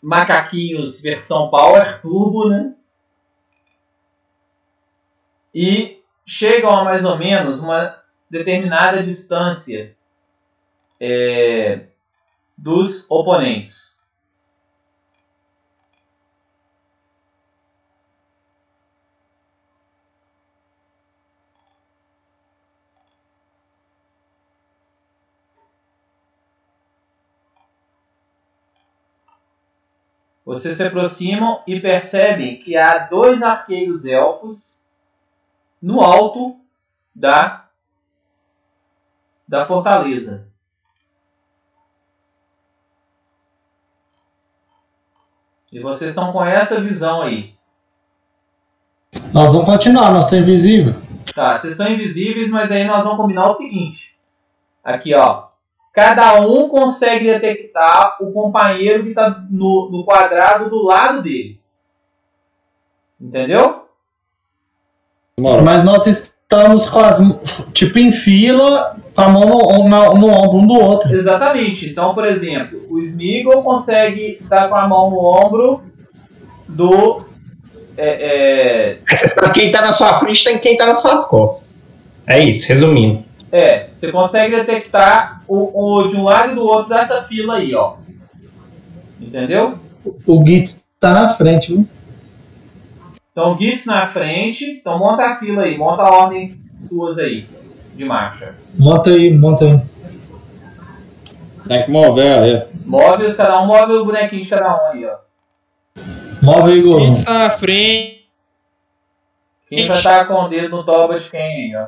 macaquinhos 0.03 0.99
versão 0.99 1.49
Power 1.49 2.01
Turbo, 2.01 2.49
né? 2.49 2.73
E 5.53 6.01
chegam 6.25 6.71
a 6.71 6.83
mais 6.83 7.05
ou 7.05 7.17
menos 7.17 7.61
uma 7.61 7.97
determinada 8.29 9.01
distância 9.03 9.95
é, 10.99 11.85
dos 12.57 13.09
oponentes. 13.09 13.94
Vocês 30.45 30.77
se 30.77 30.83
aproximam 30.83 31.61
e 31.65 31.79
percebem 31.79 32.59
que 32.59 32.77
há 32.77 32.99
dois 32.99 33.41
arqueiros 33.41 34.05
elfos 34.05 34.79
no 35.81 36.01
alto 36.01 36.55
da 37.13 37.65
da 39.47 39.65
fortaleza. 39.65 40.47
E 45.71 45.79
vocês 45.79 46.11
estão 46.11 46.31
com 46.31 46.43
essa 46.43 46.79
visão 46.79 47.21
aí. 47.21 47.53
Nós 49.33 49.51
vamos 49.51 49.65
continuar, 49.65 50.11
nós 50.11 50.25
estamos 50.25 50.47
invisível. 50.47 50.95
Tá, 51.33 51.57
vocês 51.57 51.73
estão 51.73 51.91
invisíveis, 51.91 52.49
mas 52.49 52.71
aí 52.71 52.85
nós 52.85 53.03
vamos 53.03 53.17
combinar 53.17 53.47
o 53.47 53.53
seguinte. 53.53 54.17
Aqui, 54.83 55.13
ó. 55.13 55.47
Cada 55.95 56.41
um 56.41 56.67
consegue 56.67 57.25
detectar 57.25 58.17
o 58.19 58.31
companheiro 58.33 59.03
que 59.03 59.09
está 59.09 59.41
no, 59.49 59.89
no 59.89 60.03
quadrado 60.03 60.69
do 60.69 60.83
lado 60.83 61.23
dele. 61.23 61.57
Entendeu? 63.19 63.85
Mas 65.63 65.83
nós 65.83 66.05
estamos 66.07 66.89
com 66.89 66.99
as, 66.99 67.17
tipo, 67.73 67.97
em 67.99 68.11
fila, 68.11 68.97
com 69.13 69.21
a 69.21 69.29
mão 69.29 69.45
no, 69.47 69.87
na- 69.87 70.13
no 70.13 70.27
ombro 70.27 70.57
um 70.59 70.67
do 70.67 70.73
outro. 70.73 71.13
Exatamente. 71.13 71.89
Então, 71.89 72.13
por 72.13 72.25
exemplo, 72.25 72.85
o 72.89 72.99
Smeagol 72.99 73.63
consegue 73.63 74.37
estar 74.41 74.67
com 74.67 74.75
a 74.75 74.87
mão 74.87 75.09
no 75.09 75.19
ombro 75.19 75.83
do. 76.67 77.25
É, 77.97 78.97
Você 79.09 79.29
sabe 79.29 79.51
quem 79.53 79.71
tá 79.71 79.81
na 79.81 79.93
sua 79.93 80.19
frente 80.19 80.43
tem 80.43 80.57
quem 80.59 80.75
tá 80.75 80.85
nas 80.85 81.01
suas 81.01 81.25
costas. 81.25 81.73
É 82.27 82.39
isso, 82.39 82.67
resumindo. 82.67 83.23
É, 83.51 83.89
você 83.93 84.11
consegue 84.11 84.55
detectar 84.55 85.43
o, 85.47 85.99
o 85.99 86.07
de 86.07 86.15
um 86.15 86.23
lado 86.23 86.51
e 86.51 86.55
do 86.55 86.63
outro 86.63 86.89
dessa 86.89 87.23
fila 87.23 87.55
aí, 87.55 87.73
ó. 87.73 87.95
Entendeu? 89.19 89.79
O 90.25 90.45
Gitz 90.45 90.83
tá 90.99 91.13
na 91.13 91.29
frente, 91.29 91.73
viu? 91.73 91.87
Então, 93.31 93.57
Gits 93.57 93.85
na 93.85 94.07
frente. 94.07 94.65
Então, 94.65 94.97
monta 94.97 95.25
a 95.25 95.35
fila 95.35 95.63
aí, 95.63 95.77
monta 95.77 96.03
a 96.03 96.09
ordem 96.09 96.57
suas 96.79 97.17
aí 97.17 97.47
de 97.93 98.05
marcha. 98.05 98.55
Monta 98.77 99.09
aí, 99.09 99.33
monta 99.33 99.65
aí. 99.65 99.81
Tem 101.67 101.83
que 101.83 101.91
mover 101.91 102.39
aí. 102.39 102.63
Move 102.85 103.25
os 103.25 103.35
cada 103.35 103.61
um, 103.61 103.67
move 103.67 103.93
o 103.93 104.05
bonequinho 104.05 104.43
de 104.43 104.49
cada 104.49 104.73
um 104.73 104.87
aí, 104.91 105.05
ó. 105.05 105.15
Move 106.41 106.71
aí, 106.71 106.81
Golum. 106.81 106.99
Quem 106.99 107.11
está 107.11 107.33
na 107.39 107.49
frente? 107.49 108.29
Quem 109.67 109.87
vai 109.87 109.97
estar 109.97 110.25
com 110.27 110.35
o 110.35 110.47
dedo 110.47 110.69
no 110.69 110.85
toba 110.85 111.19
de 111.19 111.29
quem 111.29 111.41
aí, 111.41 111.75
ó. 111.75 111.87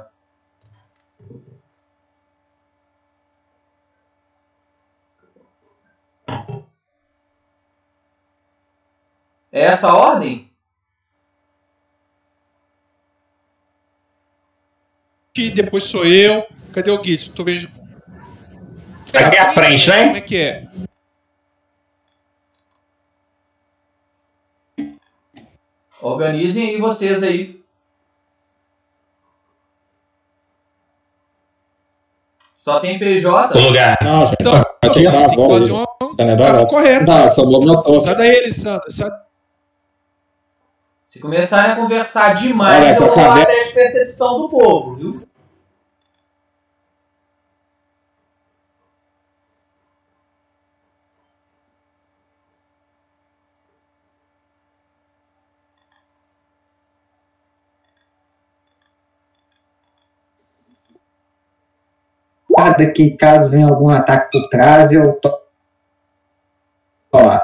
É 9.57 9.65
essa 9.65 9.87
a 9.89 9.97
ordem? 9.97 10.51
Que 15.33 15.49
depois 15.49 15.83
sou 15.85 16.05
eu. 16.05 16.45
Cadê 16.71 16.91
o 16.91 17.03
Gitz? 17.03 17.27
Tô 17.29 17.43
vendo. 17.43 17.67
Aqui 19.15 19.37
à 19.37 19.51
frente, 19.53 19.89
né? 19.89 20.03
Como 20.05 20.17
é 20.17 20.21
que 20.21 20.37
é? 20.37 20.67
Organizem 25.99 26.69
aí 26.69 26.77
vocês 26.79 27.23
aí. 27.23 27.59
Só 32.59 32.79
tem 32.79 32.97
O 32.97 32.99
PJ? 32.99 33.59
lugar. 33.59 33.97
Não, 34.03 34.23
gente. 34.23 34.37
Então, 34.39 34.61
que 34.93 35.03
dar 35.03 35.31
a 35.31 35.35
volta. 35.35 35.65
uma. 35.73 35.87
Tá? 36.15 36.35
Tá 36.35 36.65
correto. 36.67 37.05
Não, 37.07 37.27
só 37.27 37.43
movimentou. 37.43 38.01
Sai 38.01 38.15
daí, 38.15 38.35
Elisandro. 38.35 38.91
Sai 38.91 39.09
Se 41.07 41.19
começarem 41.19 41.71
a 41.71 41.75
conversar 41.77 42.35
demais, 42.35 42.75
Alex, 42.75 42.99
eu 42.99 43.05
a 43.05 43.09
vou 43.09 43.15
caverna- 43.15 43.45
teste 43.45 43.67
de 43.69 43.73
percepção 43.73 44.41
do 44.41 44.49
povo, 44.49 44.95
viu? 44.95 45.27
Que 62.93 63.11
caso 63.11 63.49
venha 63.49 63.67
algum 63.67 63.89
ataque 63.89 64.31
por 64.39 64.49
trás, 64.49 64.91
eu 64.91 65.13
tô. 65.13 65.39
Ó, 67.11 67.39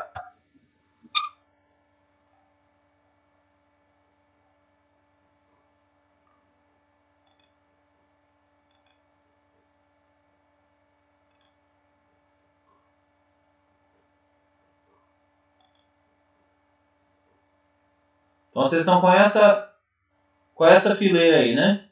Então 18.54 18.62
vocês 18.64 18.82
estão 18.82 19.02
com 19.02 19.12
essa 19.12 19.68
com 20.54 20.64
essa 20.64 20.96
fileira 20.96 21.38
aí, 21.38 21.56
né? 21.56 21.86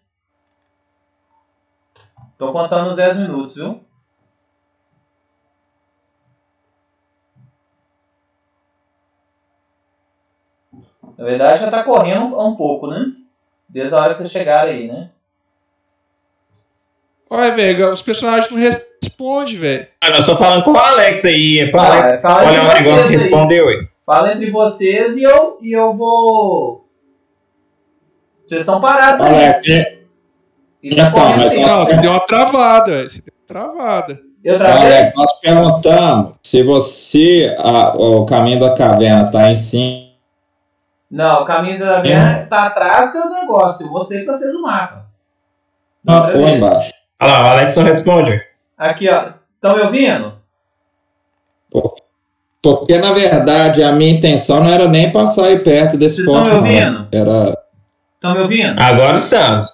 Tô 2.37 2.51
contando 2.53 2.89
os 2.91 2.95
10 2.95 3.19
minutos, 3.21 3.55
viu? 3.55 3.83
Na 11.17 11.25
verdade 11.25 11.61
já 11.61 11.69
tá 11.69 11.83
correndo 11.83 12.39
um 12.39 12.55
pouco, 12.55 12.87
né? 12.87 13.05
Desde 13.67 13.93
a 13.95 13.99
hora 13.99 14.11
que 14.13 14.19
vocês 14.19 14.31
chegaram 14.31 14.69
aí, 14.69 14.87
né? 14.87 15.09
Olha, 17.29 17.51
velho, 17.55 17.91
os 17.91 18.01
personagens 18.01 18.51
não 18.51 18.57
respondem, 18.59 19.57
velho. 19.57 19.87
Ah, 20.01 20.09
nós 20.09 20.19
estamos 20.19 20.39
falando 20.39 20.63
com 20.63 20.71
o 20.71 20.77
Alex 20.77 21.23
aí. 21.25 21.59
É 21.59 21.67
pro 21.71 21.79
Ah, 21.79 21.97
Alex. 21.97 22.21
fala 22.21 22.49
Olha 22.49 22.61
o 22.61 22.73
negócio 22.73 23.07
que 23.07 23.13
respondeu 23.13 23.69
aí. 23.69 23.87
Fala 24.11 24.33
entre 24.33 24.51
vocês 24.51 25.15
e 25.15 25.23
eu, 25.23 25.57
e 25.61 25.71
eu 25.71 25.93
vou. 25.95 26.85
Vocês 28.45 28.59
estão 28.59 28.81
parados 28.81 29.21
aí. 29.21 29.35
Alex, 29.45 29.65
tá 29.65 29.71
Então, 30.83 31.11
mas 31.37 31.53
nós- 31.53 31.71
Não, 31.71 31.85
você 31.85 31.95
deu 31.95 32.11
uma 32.11 32.25
travada, 32.25 32.91
velho. 32.91 33.09
Você 33.09 33.21
deu 33.21 33.33
uma 33.39 33.47
travada. 33.47 34.19
Eu 34.43 34.57
travei. 34.57 34.83
Alex, 34.83 35.13
nós 35.15 35.39
perguntamos 35.39 36.33
se 36.43 36.61
você, 36.61 37.55
a- 37.57 37.95
o 37.95 38.25
caminho 38.25 38.59
da 38.59 38.73
caverna 38.75 39.23
está 39.23 39.49
em 39.49 39.55
cima. 39.55 40.09
Não, 41.09 41.43
o 41.43 41.45
caminho 41.45 41.79
da 41.79 41.93
caverna 41.93 42.47
tá 42.49 42.67
atrás 42.67 43.13
do 43.13 43.29
negócio. 43.29 43.85
Eu 43.85 43.91
mostrei 43.93 44.25
pra 44.25 44.37
vocês 44.37 44.53
o 44.53 44.61
mapa. 44.61 45.05
Outra 46.05 46.37
ou 46.37 46.49
embaixo. 46.49 46.91
Olha 47.21 47.31
lá, 47.31 47.43
o 47.43 47.47
Alex 47.51 47.77
não 47.77 47.83
responde. 47.85 48.41
Aqui, 48.77 49.07
ó. 49.07 49.35
Estão 49.55 49.77
me 49.77 49.83
ouvindo? 49.83 50.33
Porque, 52.61 52.97
na 52.97 53.11
verdade, 53.11 53.81
a 53.81 53.91
minha 53.91 54.11
intenção 54.11 54.63
não 54.63 54.69
era 54.69 54.87
nem 54.87 55.11
passar 55.11 55.45
aí 55.45 55.59
perto 55.59 55.97
desse 55.97 56.17
Vocês 56.17 56.27
ponto, 56.27 56.43
estão 56.43 56.61
não. 56.61 56.67
me 56.67 56.79
ouvindo? 56.79 57.07
Era. 57.11 57.63
Estão 58.15 58.33
me 58.35 58.39
ouvindo? 58.41 58.79
Agora 58.79 59.17
estamos. 59.17 59.67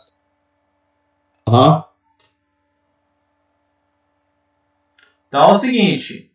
Aham. 1.48 1.84
Então 5.28 5.44
é 5.44 5.52
o 5.52 5.58
seguinte. 5.58 6.32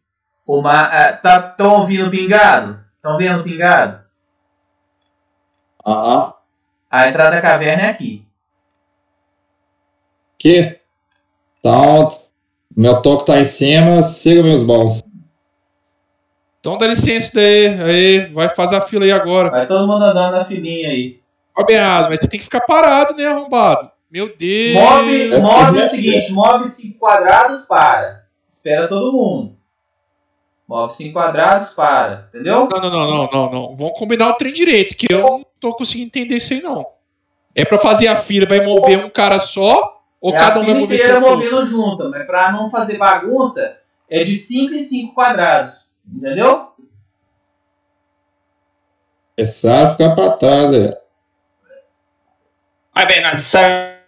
Estão 0.47 1.81
ouvindo 1.81 2.07
o 2.09 2.11
pingado? 2.11 2.81
Estão 2.97 3.17
vendo 3.17 3.41
o 3.41 3.45
pingado? 3.45 4.03
Aham. 5.87 6.35
A 6.91 7.09
entrada 7.09 7.37
da 7.37 7.41
caverna 7.41 7.85
é 7.85 7.89
aqui. 7.89 8.27
Aqui. 10.35 10.79
Então, 11.59 12.09
meu 12.77 13.01
toque 13.01 13.25
tá 13.25 13.39
em 13.39 13.45
cima, 13.47 14.03
siga 14.03 14.43
meus 14.43 14.63
bons. 14.63 15.12
Então 16.63 16.79
dá 16.79 16.87
licença 16.87 17.33
daí. 17.35 17.67
Aí, 17.67 18.27
vai 18.27 18.49
fazer 18.49 18.77
a 18.77 18.81
fila 18.81 19.05
aí 19.05 19.11
agora. 19.11 19.51
Vai 19.51 19.67
todo 19.67 19.85
mundo 19.85 20.05
andando 20.05 20.37
na 20.37 20.45
filinha 20.45 20.91
aí. 20.91 21.19
Ó, 21.59 21.65
Bernardo, 21.65 22.09
mas 22.11 22.21
você 22.21 22.29
tem 22.29 22.39
que 22.39 22.45
ficar 22.45 22.61
parado, 22.61 23.17
né, 23.17 23.27
arrombado? 23.27 23.91
Meu 24.09 24.37
Deus. 24.37 24.81
Move, 24.81 25.29
move 25.41 25.81
é- 25.81 25.85
o 25.85 25.89
seguinte, 25.89 26.33
move 26.33 26.69
5 26.69 26.99
quadrados, 27.01 27.67
para. 27.67 28.27
Espera 28.49 28.87
todo 28.87 29.13
mundo. 29.13 29.57
Move 30.69 30.95
5 30.95 31.13
quadrados, 31.13 31.75
para. 31.75 32.29
Entendeu? 32.29 32.69
Não, 32.71 32.81
não, 32.81 32.91
não, 32.91 33.07
não, 33.09 33.29
não, 33.33 33.51
não. 33.51 33.77
Vamos 33.77 33.99
combinar 33.99 34.29
o 34.29 34.35
trem 34.35 34.53
direito, 34.53 34.97
que 34.97 35.13
eu 35.13 35.21
não 35.21 35.47
tô 35.59 35.75
conseguindo 35.75 36.07
entender 36.07 36.37
isso 36.37 36.53
aí, 36.53 36.63
não. 36.63 36.87
É 37.57 37.65
pra 37.65 37.77
fazer 37.77 38.07
a 38.07 38.15
fila, 38.15 38.47
vai 38.47 38.65
mover 38.65 39.05
um 39.05 39.11
cara 39.11 39.41
só? 39.41 40.01
Ou 40.21 40.33
é 40.33 40.39
cada 40.39 40.61
a 40.61 40.63
um 40.63 40.65
vai 40.65 40.67
fila 40.67 40.81
mover 40.81 40.97
inteira 40.97 41.13
seu 41.15 41.23
ponto? 41.23 41.37
movendo 41.39 41.67
junto, 41.67 42.09
mas 42.09 42.25
pra 42.25 42.53
não 42.53 42.71
fazer 42.71 42.99
bagunça, 42.99 43.79
é 44.09 44.23
de 44.23 44.37
5 44.37 44.75
em 44.75 44.79
5 44.79 45.13
quadrados. 45.13 45.92
Entendeu? 46.07 46.73
Começaram 49.37 49.89
a 49.89 49.93
ficar 49.93 50.15
aí. 50.15 50.91
Vai, 52.95 53.07
Bernardo, 53.07 53.41
sai. 53.41 53.99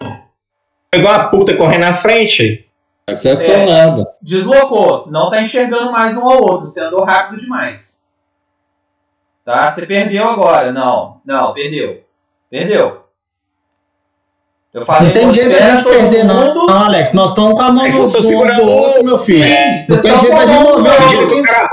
Igual 0.94 1.14
a 1.14 1.28
puta 1.28 1.56
correndo 1.56 1.80
na 1.80 1.94
frente. 1.94 2.68
Essa 3.06 3.30
é. 3.30 3.94
Deslocou. 4.22 5.10
Não 5.10 5.30
tá 5.30 5.40
enxergando 5.42 5.92
mais 5.92 6.16
um 6.16 6.28
ao 6.28 6.42
outro. 6.42 6.68
Você 6.68 6.80
andou 6.80 7.04
rápido 7.04 7.40
demais. 7.40 8.02
Tá? 9.44 9.70
Você 9.70 9.86
perdeu 9.86 10.24
agora. 10.24 10.72
Não, 10.72 11.20
não, 11.24 11.52
perdeu. 11.52 12.04
Perdeu. 12.48 13.03
Eu 14.74 14.84
falei, 14.84 15.06
Não 15.06 15.12
tem 15.12 15.32
jeito 15.32 15.50
da 15.50 15.54
espera 15.56 15.72
gente 15.76 15.84
perder, 15.88 16.24
não. 16.24 16.48
mundo. 16.48 16.66
Não, 16.66 16.84
Alex, 16.86 17.12
nós 17.12 17.28
estamos 17.30 17.54
com 17.54 17.60
a 17.62 17.70
mão 17.70 17.84
no 17.84 17.88
estão 17.88 18.06
do, 18.20 18.22
segurando 18.26 18.60
do 18.64 18.68
outro, 18.72 19.04
meu 19.04 19.18
filho. 19.18 19.44
Sim, 19.44 19.92
Não 19.92 20.02
tem 20.02 20.18
jeito 20.18 20.34
da 20.36 20.46
gente 20.46 20.62
mover 20.64 20.92
o 20.92 21.42
cara 21.42 21.68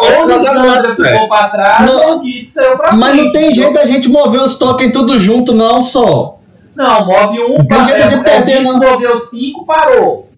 ficou 0.96 1.28
pra 1.28 1.48
trás, 1.50 1.86
Não. 1.86 2.24
Git 2.24 2.46
saiu 2.48 2.78
pra 2.78 2.92
Mas 2.94 3.18
não 3.18 3.32
tem 3.32 3.56
jeito 3.56 3.74
da 3.74 3.86
gente 3.86 4.08
mover 4.08 4.42
os 4.42 4.56
tokens 4.56 4.92
tudo 4.94 5.20
junto, 5.20 5.52
não, 5.52 5.82
só. 5.82 6.38
Não, 6.76 7.06
move 7.08 7.40
um, 7.42 7.58
Não 7.58 7.66
tem 7.66 7.84
jeito 7.86 8.08
de 8.08 8.14
é, 8.14 8.18
perder, 8.20 8.62
não. 8.62 8.78
moveu 8.78 9.20
cinco, 9.20 9.66
parou. 9.66 10.30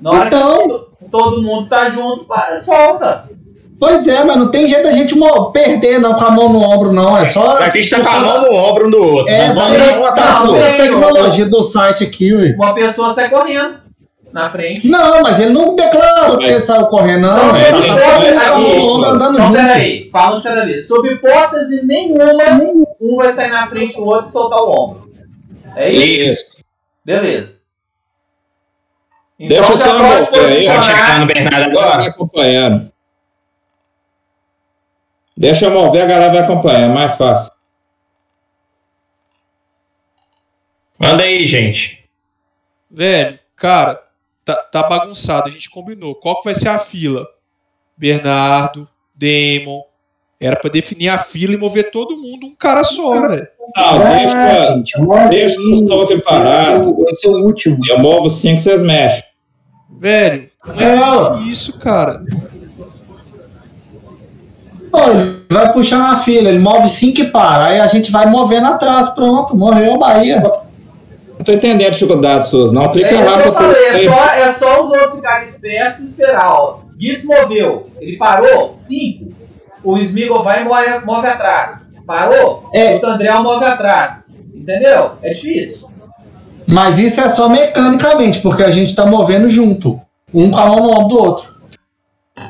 Na 0.00 0.10
hora 0.10 0.26
Então. 0.26 0.86
todo 1.12 1.40
mundo 1.40 1.68
tá 1.68 1.88
junto, 1.88 2.24
pa- 2.24 2.56
solta. 2.60 3.28
Pois 3.78 4.06
é, 4.08 4.24
mas 4.24 4.36
não 4.36 4.48
tem 4.50 4.66
jeito 4.66 4.82
da 4.82 4.90
gente 4.90 5.14
perder, 5.52 6.00
não, 6.00 6.14
com 6.14 6.24
a 6.24 6.30
mão 6.30 6.48
no 6.52 6.60
ombro, 6.60 6.92
não. 6.92 7.16
É 7.16 7.26
só. 7.26 7.58
A 7.58 7.70
gente 7.70 7.88
tá 7.88 8.00
com 8.00 8.08
a 8.08 8.20
mão 8.20 8.42
no 8.42 8.52
ombro 8.52 8.88
um 8.88 8.90
do 8.90 9.00
outro. 9.00 9.32
É, 9.32 9.46
nós 9.46 9.54
vamos 9.54 10.14
tá 10.14 10.42
a 10.68 10.72
tecnologia 10.76 11.46
do 11.46 11.62
site 11.62 12.02
aqui, 12.04 12.34
ué. 12.34 12.54
Uma 12.56 12.74
pessoa 12.74 13.14
sai 13.14 13.30
correndo 13.30 13.76
na 14.32 14.50
frente. 14.50 14.86
Não, 14.88 15.22
mas 15.22 15.38
ele 15.38 15.50
não 15.52 15.76
declarou 15.76 16.38
que 16.38 16.46
ele 16.46 16.58
saiu 16.60 16.86
correndo, 16.86 17.22
não. 17.22 17.56
Então, 17.56 17.78
Ele 17.78 17.88
tá 17.88 17.96
só 17.96 19.04
andando 19.06 19.34
Então, 19.34 19.46
junto. 19.46 19.56
peraí, 19.58 20.08
fala 20.10 20.36
de 20.36 20.42
cada 20.42 20.64
vez. 20.64 20.88
Sob 20.88 21.08
hipótese 21.08 21.86
nenhuma, 21.86 22.60
um 23.00 23.16
vai 23.16 23.32
sair 23.32 23.50
na 23.50 23.66
frente 23.68 23.94
do 23.94 24.04
outro 24.04 24.28
e 24.28 24.32
soltar 24.32 24.58
o 24.58 24.70
ombro. 24.70 25.08
É 25.76 25.90
isso? 25.90 26.30
Isso. 26.32 26.44
Beleza. 27.04 27.58
Então, 29.38 29.56
Deixa 29.56 29.72
eu 29.72 29.76
só 29.76 29.90
aí, 29.90 30.26
posicionar- 30.26 30.74
Pode 30.74 30.86
chegar 30.86 31.20
no 31.20 31.26
Bernardo 31.26 31.78
agora? 31.78 32.02
acompanhando. 32.08 32.90
Deixa 35.38 35.66
eu 35.66 35.70
mover, 35.70 36.02
a 36.02 36.06
galera 36.06 36.32
vai 36.32 36.42
acompanhando, 36.42 36.90
é 36.90 36.94
mais 36.94 37.16
fácil. 37.16 37.52
Manda 40.98 41.22
aí, 41.22 41.46
gente. 41.46 42.04
Velho, 42.90 43.38
cara, 43.54 44.00
tá, 44.44 44.56
tá 44.56 44.82
bagunçado. 44.88 45.46
A 45.48 45.50
gente 45.52 45.70
combinou. 45.70 46.16
Qual 46.16 46.38
que 46.40 46.44
vai 46.46 46.56
ser 46.56 46.68
a 46.68 46.80
fila? 46.80 47.24
Bernardo, 47.96 48.88
Damon. 49.14 49.82
Era 50.40 50.56
pra 50.56 50.70
definir 50.70 51.08
a 51.08 51.18
fila 51.20 51.54
e 51.54 51.56
mover 51.56 51.92
todo 51.92 52.16
mundo 52.16 52.46
um 52.48 52.54
cara 52.56 52.82
só, 52.82 53.28
velho. 53.28 53.46
Não, 53.60 53.68
Ah, 53.76 53.98
deixa, 53.98 54.72
gente, 54.74 54.92
deixa 55.30 55.60
os 55.60 55.82
aí. 55.82 55.88
tokens 55.88 56.22
parados. 56.22 56.86
Eu 56.88 57.16
sou 57.20 57.32
o 57.42 57.46
último. 57.46 57.78
Eu 57.88 57.98
movo 58.00 58.28
cinco, 58.28 58.58
vocês 58.60 58.82
mexem. 58.82 59.22
Velho, 60.00 60.50
não 60.66 61.36
é, 61.36 61.42
isso, 61.42 61.78
cara. 61.78 62.24
Pô, 64.90 64.98
ele 65.10 65.42
vai 65.50 65.72
puxar 65.72 65.98
na 65.98 66.16
fila, 66.16 66.48
ele 66.48 66.58
move 66.58 66.88
cinco 66.88 67.20
e 67.20 67.30
para. 67.30 67.66
Aí 67.66 67.80
a 67.80 67.86
gente 67.86 68.10
vai 68.10 68.26
movendo 68.26 68.66
atrás, 68.66 69.08
pronto, 69.10 69.56
morreu 69.56 69.94
a 69.94 69.98
Bahia. 69.98 70.40
Não 70.40 71.44
tô 71.44 71.52
entendendo 71.52 71.86
a 71.88 71.90
dificuldade 71.90 72.48
suas, 72.48 72.72
não. 72.72 72.88
Clica 72.88 73.10
É 73.14 73.20
eu 73.22 73.28
essa 73.36 73.52
falei, 73.52 73.86
é 73.86 74.04
só, 74.04 74.24
é 74.34 74.52
só 74.52 74.82
os 74.82 74.90
outros 74.90 75.14
ficarem 75.16 75.44
espertos 75.44 76.04
e 76.04 76.08
esperar. 76.08 76.46
Ó. 76.50 76.78
Gitz 76.98 77.24
moveu, 77.24 77.86
ele 78.00 78.16
parou, 78.16 78.72
5. 78.74 79.32
O 79.84 79.96
Smigol 79.98 80.42
vai 80.42 80.62
e 80.62 80.64
move, 80.64 81.04
move 81.06 81.26
atrás. 81.26 81.92
Parou, 82.06 82.68
É. 82.74 82.96
o 82.96 83.00
Tandrel 83.00 83.42
move 83.44 83.64
atrás. 83.64 84.34
Entendeu? 84.52 85.12
É 85.22 85.32
difícil. 85.32 85.88
Mas 86.66 86.98
isso 86.98 87.20
é 87.20 87.28
só 87.28 87.48
mecanicamente, 87.48 88.40
porque 88.40 88.62
a 88.62 88.70
gente 88.70 88.94
tá 88.94 89.06
movendo 89.06 89.48
junto. 89.48 90.00
Um 90.34 90.50
com 90.50 90.58
a 90.58 90.66
mão 90.66 90.80
no 90.80 90.90
ombro 90.90 91.08
do 91.08 91.18
outro. 91.18 91.57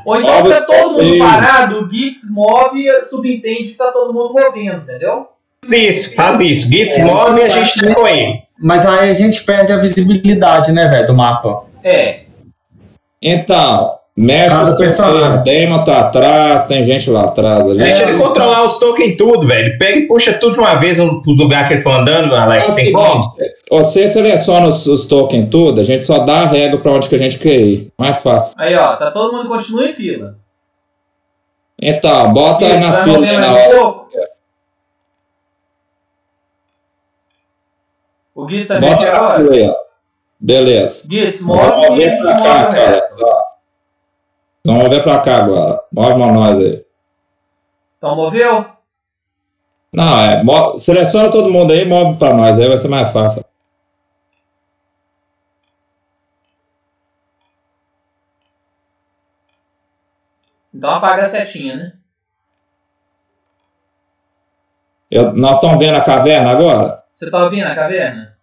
Ou 0.09 0.17
então 0.17 0.43
Move 0.43 0.51
tá 0.51 0.63
todo 0.63 1.05
mundo 1.05 1.19
parado, 1.19 1.85
o 1.85 1.91
Gitz 1.91 2.31
move 2.31 2.81
e 2.81 3.03
subentende 3.03 3.69
que 3.69 3.75
tá 3.75 3.93
todo 3.93 4.15
mundo 4.15 4.33
movendo, 4.33 4.83
entendeu? 4.83 5.29
Isso, 5.71 6.15
faz 6.15 6.41
isso. 6.41 6.67
Gitz 6.67 6.97
É, 6.97 7.05
move 7.05 7.39
e 7.39 7.43
a 7.43 7.47
eu 7.47 7.51
gente 7.51 7.65
acho 7.65 7.81
tá 7.83 7.95
com 7.95 8.09
ele. 8.09 8.43
Mas 8.59 8.87
aí 8.87 9.11
a 9.11 9.15
gente 9.15 9.45
perde 9.45 9.71
a 9.71 9.77
visibilidade, 9.77 10.73
né, 10.73 10.87
velho, 10.87 11.09
do 11.09 11.15
mapa. 11.15 11.65
É. 11.85 12.21
Então, 13.21 13.98
os 14.21 14.71
tokens. 14.71 14.77
personagem. 14.97 15.45
Damon 15.69 15.85
tá 15.85 16.01
atrás, 16.01 16.67
tem 16.67 16.83
gente 16.83 17.09
lá 17.09 17.25
atrás 17.25 17.69
ali. 17.69 17.79
Deixa 17.79 18.03
É, 18.03 18.09
ele 18.09 18.19
controlar 18.19 18.65
os 18.65 18.77
tokens 18.79 19.17
tudo, 19.17 19.47
velho. 19.47 19.79
Pega 19.79 19.99
e 19.99 20.07
puxa 20.09 20.33
tudo 20.33 20.53
de 20.55 20.59
uma 20.59 20.75
vez 20.75 20.97
pros 20.97 21.39
lugares 21.39 21.69
que 21.69 21.75
ele 21.75 21.83
for 21.83 21.93
andando, 21.93 22.35
É 22.35 22.39
Alex. 22.39 22.69
o 22.69 22.75
Tem 22.75 22.93
como? 22.93 23.21
você 23.71 24.09
seleciona 24.09 24.67
os, 24.67 24.87
os 24.87 25.07
tokens 25.07 25.49
tudo, 25.51 25.81
a 25.81 25.85
gente 25.85 26.03
só 26.05 26.21
dá 26.25 26.41
a 26.43 26.47
regra 26.47 26.79
pra 26.79 26.93
onde 26.93 27.09
que 27.09 27.15
a 27.15 27.19
gente 27.19 27.39
quer 27.39 27.61
ir. 27.61 27.93
Mais 27.97 28.21
fácil. 28.21 28.61
Aí, 28.61 28.75
ó, 28.75 28.97
tá 28.97 29.11
todo 29.11 29.37
mundo 29.37 29.49
continua 29.49 29.87
em 29.89 29.93
fila. 29.93 30.37
Então, 31.81 32.33
bota 32.33 32.67
na 32.77 32.91
vai 32.91 33.05
fila 33.05 33.33
na 33.39 33.53
hora. 33.53 33.71
pouco. 33.77 34.09
O 38.35 38.49
Gitz 38.49 38.69
vai 38.69 38.81
Bota 38.81 38.93
mexer 38.95 39.07
na 39.11 39.17
agora? 39.17 39.39
fila 39.39 39.55
aí, 39.55 39.69
ó. 39.69 39.75
Beleza. 40.41 41.07
Gitz, 41.11 41.41
Nós 41.45 41.61
move 41.61 42.01
e 42.01 42.05
a 42.05 42.11
gente 42.11 42.23
pra 42.23 42.35
cá, 42.35 42.43
move 42.43 42.67
o 42.67 42.71
cara. 42.71 43.38
Ó. 44.69 44.73
Vamos 44.73 44.85
mover 44.85 45.03
pra 45.03 45.21
cá 45.21 45.37
agora. 45.45 45.81
Move 45.93 46.15
pra 46.15 46.33
nós 46.33 46.59
aí. 46.59 46.85
Então 47.99 48.15
moveu? 48.17 48.67
Não, 49.93 50.21
é. 50.21 50.43
mo- 50.45 50.79
Seleciona 50.79 51.31
todo 51.31 51.51
mundo 51.51 51.73
aí 51.73 51.83
e 51.83 51.85
move 51.87 52.19
pra 52.19 52.33
nós. 52.35 52.59
Aí 52.59 52.69
vai 52.69 52.79
ser 52.79 52.89
mais 52.89 53.11
fácil. 53.13 53.45
Então 60.73 60.91
apaga 60.91 61.23
a 61.23 61.27
setinha, 61.27 61.77
né? 61.77 61.93
Eu- 65.11 65.33
nós 65.33 65.57
estamos 65.57 65.79
vendo 65.79 65.97
a 65.97 66.03
caverna 66.05 66.51
agora? 66.51 67.03
Você 67.13 67.31
tá 67.31 67.43
ouvindo 67.43 67.67
a 67.67 67.75
caverna? 67.75 68.37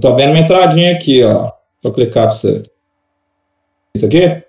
Tô 0.00 0.14
vendo 0.16 0.30
uma 0.30 0.38
entradinha 0.40 0.92
aqui, 0.94 1.22
ó. 1.24 1.52
Eu 1.82 1.92
clicar 1.92 2.24
pra 2.24 2.32
você. 2.36 2.62
Isso 3.94 4.06
aqui? 4.06 4.44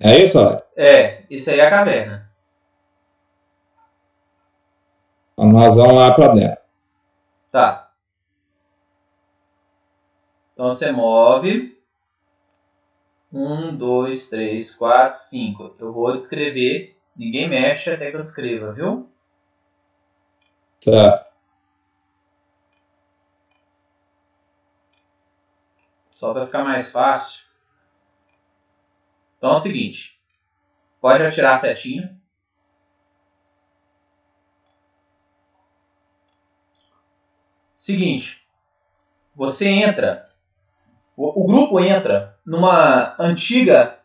É 0.00 0.16
isso, 0.22 0.38
Alex? 0.38 0.64
É, 0.76 1.24
isso 1.28 1.50
aí 1.50 1.58
é 1.58 1.66
a 1.66 1.70
caverna. 1.70 2.30
Então 5.32 5.50
nós 5.50 5.76
vamos 5.76 5.94
lá 5.94 6.14
pra 6.14 6.28
dentro. 6.28 6.62
Tá. 7.50 7.90
Então 10.52 10.66
você 10.66 10.90
move. 10.92 11.76
Um, 13.32 13.76
dois, 13.76 14.28
três, 14.28 14.74
quatro, 14.74 15.18
cinco. 15.18 15.74
Eu 15.78 15.92
vou 15.92 16.16
descrever. 16.16 16.96
Ninguém 17.16 17.48
mexe 17.48 17.90
até 17.90 18.10
que 18.10 18.16
eu 18.16 18.20
escreva, 18.20 18.72
viu? 18.72 19.10
Certo. 20.80 21.28
Só 26.14 26.32
para 26.32 26.46
ficar 26.46 26.64
mais 26.64 26.90
fácil. 26.90 27.47
Então 29.38 29.52
é 29.52 29.54
o 29.54 29.58
seguinte. 29.58 30.18
Pode 31.00 31.24
atirar 31.24 31.54
a 31.54 31.56
setinha. 31.56 32.18
Seguinte. 37.76 38.44
Você 39.34 39.68
entra. 39.68 40.28
O, 41.16 41.44
o 41.44 41.46
grupo 41.46 41.80
entra 41.80 42.36
numa 42.44 43.14
antiga 43.18 44.00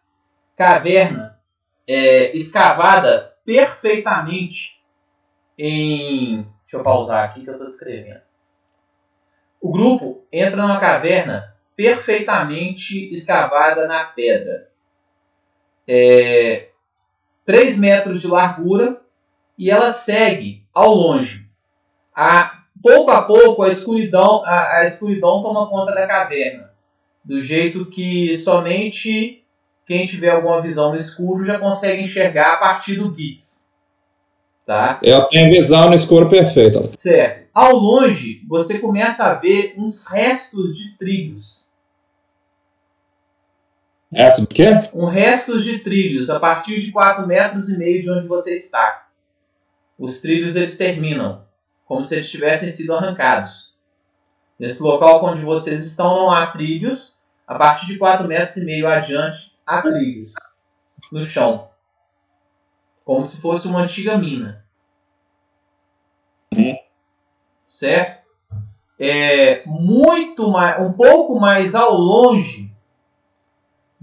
caverna 0.55 1.39
é, 1.87 2.35
escavada 2.37 3.35
perfeitamente 3.43 4.81
em. 5.57 6.43
Deixa 6.61 6.77
eu 6.77 6.83
pausar 6.83 7.25
aqui 7.25 7.43
que 7.43 7.49
eu 7.49 7.53
estou 7.53 7.67
descrevendo. 7.67 8.21
O 9.59 9.71
grupo 9.71 10.25
entra 10.31 10.61
numa 10.61 10.79
caverna 10.79 11.55
perfeitamente 11.75 13.11
escavada 13.13 13.87
na 13.87 14.05
pedra. 14.05 14.72
É, 15.87 16.69
3 17.45 17.79
metros 17.79 18.21
de 18.21 18.27
largura 18.27 19.01
e 19.57 19.69
ela 19.69 19.91
segue 19.91 20.63
ao 20.73 20.93
longe. 20.93 21.45
A, 22.15 22.59
pouco 22.81 23.11
a 23.11 23.21
pouco 23.21 23.63
a 23.63 23.69
escuridão, 23.69 24.43
a, 24.45 24.79
a 24.79 24.83
escuridão 24.83 25.41
toma 25.41 25.67
conta 25.67 25.93
da 25.93 26.07
caverna. 26.07 26.71
Do 27.23 27.41
jeito 27.41 27.85
que 27.85 28.35
somente 28.35 29.43
quem 29.85 30.05
tiver 30.05 30.29
alguma 30.29 30.61
visão 30.61 30.91
no 30.91 30.97
escuro 30.97 31.43
já 31.43 31.59
consegue 31.59 32.03
enxergar 32.03 32.53
a 32.53 32.57
partir 32.57 32.95
do 32.95 33.13
Gitz. 33.13 33.63
Tá? 34.65 34.99
Eu 35.03 35.25
tenho 35.27 35.51
visão 35.51 35.89
no 35.89 35.95
escuro 35.95 36.29
perfeito. 36.29 36.79
Alex. 36.79 36.99
Certo. 36.99 37.49
Ao 37.53 37.75
longe, 37.75 38.41
você 38.47 38.79
começa 38.79 39.25
a 39.25 39.33
ver 39.33 39.75
uns 39.77 40.05
restos 40.05 40.77
de 40.77 40.97
trilhos. 40.97 41.62
Essa 44.15 44.41
do 44.41 44.47
quê? 44.47 44.65
Um 44.93 45.05
restos 45.05 45.63
de 45.63 45.79
trilhos 45.79 46.29
a 46.29 46.39
partir 46.39 46.79
de 46.79 46.91
4 46.91 47.25
metros 47.25 47.69
e 47.69 47.77
meio 47.77 48.01
de 48.01 48.11
onde 48.11 48.27
você 48.27 48.53
está. 48.53 49.07
Os 49.97 50.21
trilhos 50.21 50.55
eles 50.55 50.77
terminam, 50.77 51.45
como 51.85 52.03
se 52.03 52.15
eles 52.15 52.29
tivessem 52.29 52.71
sido 52.71 52.93
arrancados. 52.93 53.73
Nesse 54.59 54.81
local 54.81 55.23
onde 55.25 55.41
vocês 55.41 55.85
estão 55.85 56.15
não 56.15 56.31
há 56.31 56.47
trilhos. 56.47 57.21
A 57.45 57.55
partir 57.55 57.87
de 57.87 57.97
4 57.97 58.27
metros 58.27 58.55
e 58.57 58.65
meio 58.65 58.87
adiante 58.87 59.53
há 59.65 59.81
trilhos 59.81 60.33
no 61.11 61.23
chão. 61.23 61.69
como 63.03 63.23
se 63.23 63.41
fosse 63.41 63.67
uma 63.67 63.81
antiga 63.81 64.17
mina. 64.17 64.63
Uhum. 66.55 66.77
Certo? 67.65 68.23
É 68.97 69.65
muito 69.65 70.49
mais, 70.49 70.81
um 70.81 70.93
pouco 70.93 71.37
mais 71.37 71.75
ao 71.75 71.97
longe 71.97 72.72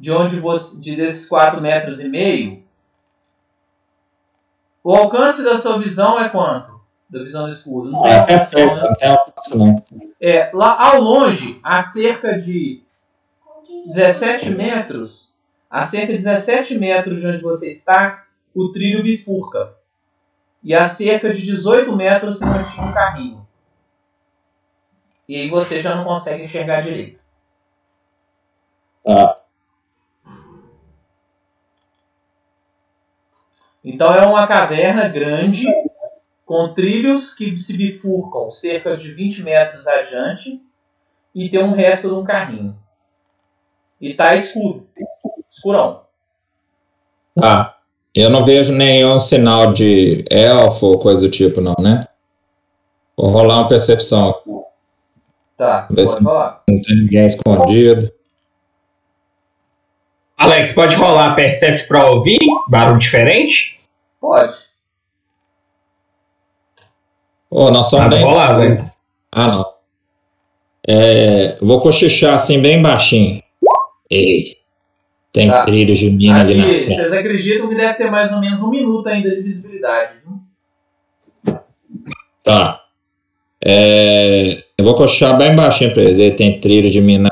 de 0.00 0.10
onde 0.10 0.40
você, 0.40 0.80
de 0.80 0.96
desses 0.96 1.28
4 1.28 1.60
metros 1.60 2.00
e 2.00 2.08
meio, 2.08 2.64
o 4.82 4.94
alcance 4.94 5.44
da 5.44 5.58
sua 5.58 5.78
visão 5.78 6.18
é 6.18 6.30
quanto? 6.30 6.80
Da 7.10 7.22
visão 7.22 7.44
do 7.44 7.50
escuro. 7.50 7.90
Não 7.90 8.02
tem 8.02 8.12
É 8.12 8.66
não, 8.66 8.76
né? 8.76 8.82
não 8.82 8.94
tem 8.94 9.10
alcance 9.10 9.58
não. 9.58 9.80
É, 10.18 10.50
lá 10.54 10.82
ao 10.82 11.02
longe, 11.02 11.60
a 11.62 11.82
cerca 11.82 12.34
de 12.38 12.82
17 13.88 14.48
metros, 14.48 15.34
a 15.68 15.82
cerca 15.82 16.12
de 16.12 16.18
17 16.18 16.78
metros 16.78 17.20
de 17.20 17.26
onde 17.26 17.42
você 17.42 17.68
está, 17.68 18.24
o 18.54 18.72
trilho 18.72 19.02
bifurca. 19.02 19.74
E 20.64 20.74
a 20.74 20.86
cerca 20.86 21.30
de 21.30 21.42
18 21.42 21.94
metros 21.94 22.38
tem 22.38 22.48
um 22.48 22.92
carrinho. 22.92 23.46
E 25.28 25.36
aí 25.36 25.50
você 25.50 25.82
já 25.82 25.94
não 25.94 26.04
consegue 26.04 26.44
enxergar 26.44 26.80
direito. 26.80 27.20
Tá. 29.04 29.29
Então 33.84 34.12
é 34.14 34.26
uma 34.26 34.46
caverna 34.46 35.08
grande, 35.08 35.64
com 36.44 36.72
trilhos 36.74 37.32
que 37.34 37.56
se 37.56 37.76
bifurcam 37.76 38.50
cerca 38.50 38.96
de 38.96 39.12
20 39.12 39.42
metros 39.42 39.86
adiante 39.86 40.60
e 41.34 41.48
tem 41.48 41.62
um 41.62 41.72
resto 41.72 42.08
de 42.08 42.14
um 42.14 42.24
carrinho. 42.24 42.76
E 44.00 44.14
tá 44.14 44.34
escuro. 44.34 44.86
Escurão. 45.50 46.02
Tá. 47.34 47.78
Eu 48.14 48.28
não 48.28 48.44
vejo 48.44 48.72
nenhum 48.74 49.18
sinal 49.20 49.72
de 49.72 50.24
elfo 50.30 50.86
ou 50.86 50.98
coisa 50.98 51.20
do 51.20 51.30
tipo, 51.30 51.60
não, 51.60 51.76
né? 51.80 52.08
Vou 53.16 53.30
rolar 53.30 53.58
uma 53.58 53.68
percepção. 53.68 54.34
Tá, 55.56 55.86
pode 55.86 56.08
se- 56.08 56.22
falar. 56.22 56.62
Não 56.68 56.80
tem 56.80 56.96
ninguém 56.96 57.26
escondido. 57.26 58.10
Alex, 60.40 60.72
pode 60.72 60.96
rolar 60.96 61.34
Percept 61.34 61.86
pra 61.86 62.06
ouvir? 62.10 62.38
Barulho 62.68 62.98
diferente? 62.98 63.78
Pode. 64.18 64.54
Ô, 67.50 67.70
nós 67.70 67.90
somos 67.90 68.08
bem. 68.08 68.22
vou 68.24 68.34
lá, 68.34 68.52
velho. 68.54 68.90
Ah, 69.32 69.46
não. 69.48 69.74
É, 70.88 71.58
vou 71.60 71.80
cochichar 71.80 72.34
assim, 72.34 72.60
bem 72.60 72.80
baixinho. 72.80 73.42
Ei, 74.10 74.56
tem 75.32 75.48
Tá. 75.50 75.60
trilhos 75.62 75.98
de 75.98 76.10
mina 76.10 76.40
ali 76.40 76.54
na 76.54 76.64
Aqui, 76.64 76.82
frente. 76.84 76.96
vocês 76.96 77.12
acreditam 77.12 77.68
que 77.68 77.74
deve 77.74 77.94
ter 77.94 78.10
mais 78.10 78.32
ou 78.32 78.40
menos 78.40 78.62
um 78.62 78.70
minuto 78.70 79.06
ainda 79.08 79.28
de 79.30 79.42
visibilidade. 79.42 80.14
viu? 80.24 81.58
Tá. 82.42 82.82
É, 83.62 84.64
eu 84.78 84.84
vou 84.84 84.94
cochichar 84.94 85.36
bem 85.36 85.54
baixinho 85.54 85.92
pra 85.92 86.02
eles. 86.02 86.18
Ei, 86.18 86.30
tem 86.30 86.58
trilhos 86.60 86.90
de 86.92 87.00
mina. 87.00 87.30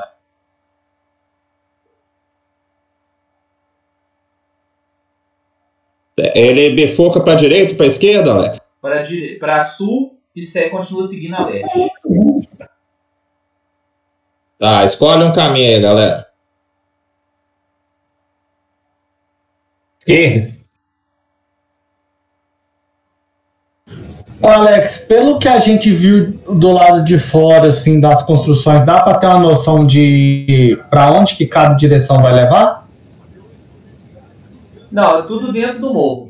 Ele 6.34 6.70
bifurca 6.70 7.20
pra 7.20 7.34
direita, 7.34 7.74
pra 7.74 7.86
esquerda, 7.86 8.32
Alex? 8.32 8.60
Para 8.80 9.02
dire... 9.02 9.38
para 9.38 9.64
sul 9.64 10.18
e 10.34 10.42
se... 10.42 10.68
continua 10.70 11.04
seguindo 11.04 11.34
a 11.34 11.46
leste. 11.46 11.90
Tá, 14.58 14.84
escolhe 14.84 15.24
um 15.24 15.32
caminho 15.32 15.76
aí, 15.76 15.80
galera. 15.80 16.26
Esquerda. 20.00 20.58
Ô, 24.40 24.46
Alex, 24.46 24.98
pelo 24.98 25.38
que 25.38 25.48
a 25.48 25.58
gente 25.58 25.90
viu 25.90 26.38
do 26.48 26.70
lado 26.70 27.02
de 27.02 27.18
fora, 27.18 27.68
assim, 27.68 27.98
das 27.98 28.22
construções, 28.22 28.84
dá 28.84 29.02
para 29.02 29.18
ter 29.18 29.26
uma 29.26 29.40
noção 29.40 29.84
de 29.84 30.80
para 30.88 31.10
onde 31.10 31.34
que 31.34 31.44
cada 31.44 31.74
direção 31.74 32.22
vai 32.22 32.32
levar? 32.32 32.87
Não, 34.90 35.18
é 35.18 35.22
tudo 35.22 35.52
dentro 35.52 35.80
do 35.80 35.92
morro. 35.92 36.28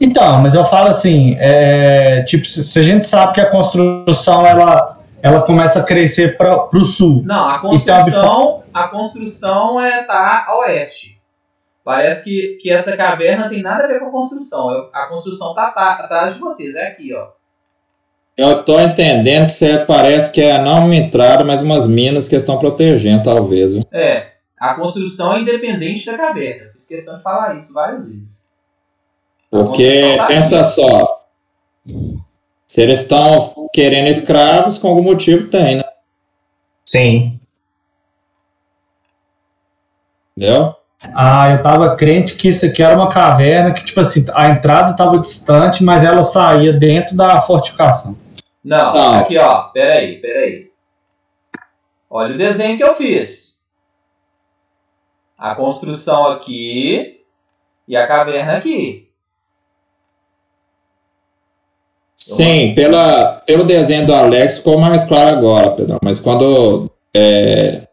Então, 0.00 0.40
mas 0.40 0.54
eu 0.54 0.64
falo 0.64 0.88
assim, 0.88 1.36
é, 1.38 2.22
tipo, 2.22 2.44
se 2.46 2.78
a 2.78 2.82
gente 2.82 3.06
sabe 3.06 3.34
que 3.34 3.40
a 3.40 3.50
construção 3.50 4.46
ela, 4.46 4.98
ela 5.22 5.42
começa 5.42 5.80
a 5.80 5.82
crescer 5.82 6.38
para 6.38 6.68
o 6.72 6.84
sul. 6.84 7.22
Não, 7.24 7.46
a 7.46 7.60
Então, 7.72 7.98
construção, 7.98 8.62
a 8.72 8.88
construção 8.88 9.80
é 9.80 10.02
tá 10.04 10.46
a 10.48 10.58
oeste. 10.60 11.20
Parece 11.84 12.24
que, 12.24 12.58
que 12.62 12.70
essa 12.70 12.96
caverna 12.96 13.48
tem 13.48 13.62
nada 13.62 13.84
a 13.84 13.86
ver 13.86 14.00
com 14.00 14.06
a 14.06 14.10
construção. 14.10 14.88
A 14.92 15.06
construção 15.06 15.54
tá, 15.54 15.70
tá 15.70 15.92
atrás 15.92 16.34
de 16.34 16.40
vocês, 16.40 16.74
é 16.74 16.88
aqui, 16.88 17.12
ó. 17.14 17.28
Eu 18.36 18.62
tô 18.62 18.80
entendendo 18.80 19.46
que 19.46 19.52
você 19.52 19.78
parece 19.78 20.32
que 20.32 20.40
é 20.40 20.56
não 20.62 20.86
uma 20.86 20.96
entrada, 20.96 21.44
mas 21.44 21.60
umas 21.60 21.86
minas 21.86 22.26
que 22.26 22.36
estão 22.36 22.58
protegendo, 22.58 23.24
talvez. 23.24 23.72
viu? 23.72 23.82
É, 23.92 24.28
a 24.60 24.74
construção 24.74 25.34
é 25.34 25.40
independente 25.40 26.04
da 26.04 26.18
caverna. 26.18 26.70
Fiz 26.74 26.86
questão 26.86 27.16
de 27.16 27.22
falar 27.22 27.56
isso 27.56 27.72
várias 27.72 28.06
vezes. 28.06 28.44
Porque, 29.50 30.16
Tá 30.18 30.26
pensa 30.26 30.62
só, 30.62 31.24
se 32.66 32.82
eles 32.82 33.00
estão 33.00 33.68
querendo 33.72 34.08
escravos, 34.08 34.76
com 34.78 34.88
algum 34.88 35.02
motivo 35.02 35.48
tem, 35.48 35.76
né? 35.76 35.84
Sim. 36.84 37.40
Entendeu? 40.36 40.76
Ah, 41.14 41.50
eu 41.50 41.62
tava 41.62 41.96
crente 41.96 42.34
que 42.36 42.48
isso 42.48 42.66
aqui 42.66 42.82
era 42.82 42.94
uma 42.94 43.08
caverna 43.08 43.72
que, 43.72 43.84
tipo 43.84 44.00
assim, 44.00 44.24
a 44.34 44.50
entrada 44.50 44.90
estava 44.90 45.18
distante, 45.18 45.82
mas 45.82 46.04
ela 46.04 46.22
saía 46.22 46.72
dentro 46.72 47.16
da 47.16 47.40
fortificação. 47.40 48.16
Não, 48.62 48.92
Não. 48.92 49.18
aqui 49.20 49.38
ó, 49.38 49.62
peraí, 49.64 50.20
peraí. 50.20 50.70
Olha 52.10 52.34
o 52.34 52.38
desenho 52.38 52.76
que 52.76 52.84
eu 52.84 52.94
fiz. 52.94 53.49
A 55.40 55.54
construção 55.54 56.26
aqui 56.28 57.22
e 57.88 57.96
a 57.96 58.06
caverna 58.06 58.58
aqui. 58.58 59.08
Sim, 62.14 62.74
pela, 62.74 63.40
pelo 63.46 63.64
desenho 63.64 64.06
do 64.06 64.12
Alex 64.14 64.58
ficou 64.58 64.78
mais 64.78 65.02
claro 65.04 65.30
agora, 65.30 65.70
Pedro. 65.70 65.98
Mas 66.04 66.20
quando 66.20 66.90
é, 67.16 67.88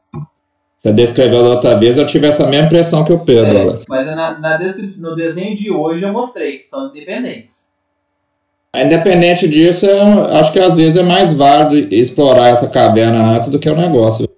você 0.77 0.91
descreveu 0.91 1.41
da 1.41 1.49
outra 1.51 1.79
vez, 1.79 1.97
eu 1.97 2.05
tive 2.05 2.27
essa 2.27 2.45
mesma 2.45 2.65
impressão 2.65 3.05
que 3.05 3.13
o 3.13 3.19
Pedro, 3.19 3.57
É, 3.57 3.61
Alex. 3.61 3.85
mas 3.87 4.05
na, 4.07 4.37
na 4.37 4.57
descrição, 4.57 5.09
no 5.11 5.15
desenho 5.15 5.55
de 5.55 5.71
hoje 5.71 6.03
eu 6.03 6.11
mostrei 6.11 6.57
que 6.57 6.67
são 6.67 6.89
independentes. 6.89 7.71
Independente 8.75 9.47
disso, 9.47 9.85
eu 9.85 10.25
acho 10.35 10.51
que 10.51 10.59
às 10.59 10.75
vezes 10.75 10.97
é 10.97 11.03
mais 11.03 11.33
válido 11.33 11.95
explorar 11.95 12.49
essa 12.49 12.67
caverna 12.67 13.31
antes 13.31 13.47
do 13.49 13.57
que 13.57 13.69
o 13.69 13.75
negócio. 13.75 14.29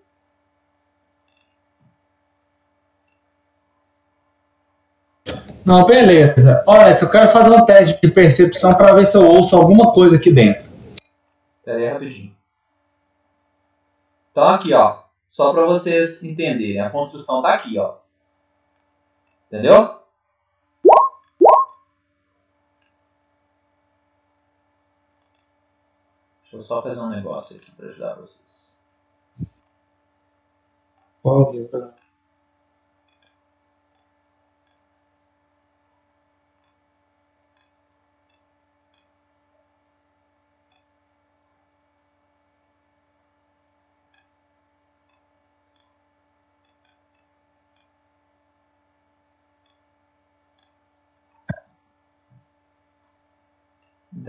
Não, 5.66 5.86
beleza. 5.86 6.64
Alex, 6.68 7.02
eu 7.02 7.10
quero 7.10 7.30
fazer 7.30 7.50
um 7.50 7.66
teste 7.66 8.00
de 8.02 8.12
percepção 8.12 8.74
para 8.76 8.94
ver 8.94 9.06
se 9.06 9.18
eu 9.18 9.26
ouço 9.26 9.56
alguma 9.56 9.92
coisa 9.92 10.16
aqui 10.16 10.32
dentro. 10.32 10.68
Pera 11.64 11.78
aí 11.78 11.90
rapidinho. 11.90 12.36
Então 14.32 14.48
aqui 14.48 14.74
ó, 14.74 15.04
só 15.30 15.54
para 15.54 15.66
vocês 15.66 16.24
entenderem, 16.24 16.80
a 16.80 16.90
construção 16.90 17.42
tá 17.42 17.54
aqui 17.54 17.78
ó. 17.78 17.96
Entendeu? 19.48 20.00
Deixa 26.42 26.56
eu 26.56 26.62
só 26.64 26.82
fazer 26.82 27.02
um 27.02 27.10
negócio 27.10 27.58
aqui 27.58 27.72
para 27.72 27.90
ajudar 27.90 28.16
vocês. 28.16 28.82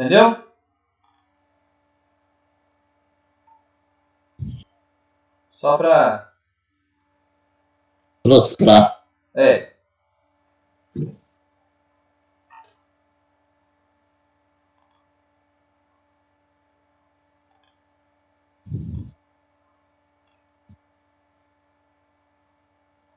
Entendeu? 0.01 0.43
Só 5.51 5.77
pra. 5.77 6.33
Ilustrar. 8.25 9.05
É. 9.35 9.75
O 10.97 11.03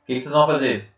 que, 0.05 0.15
que 0.15 0.19
vocês 0.19 0.33
vão 0.33 0.45
fazer? 0.47 0.91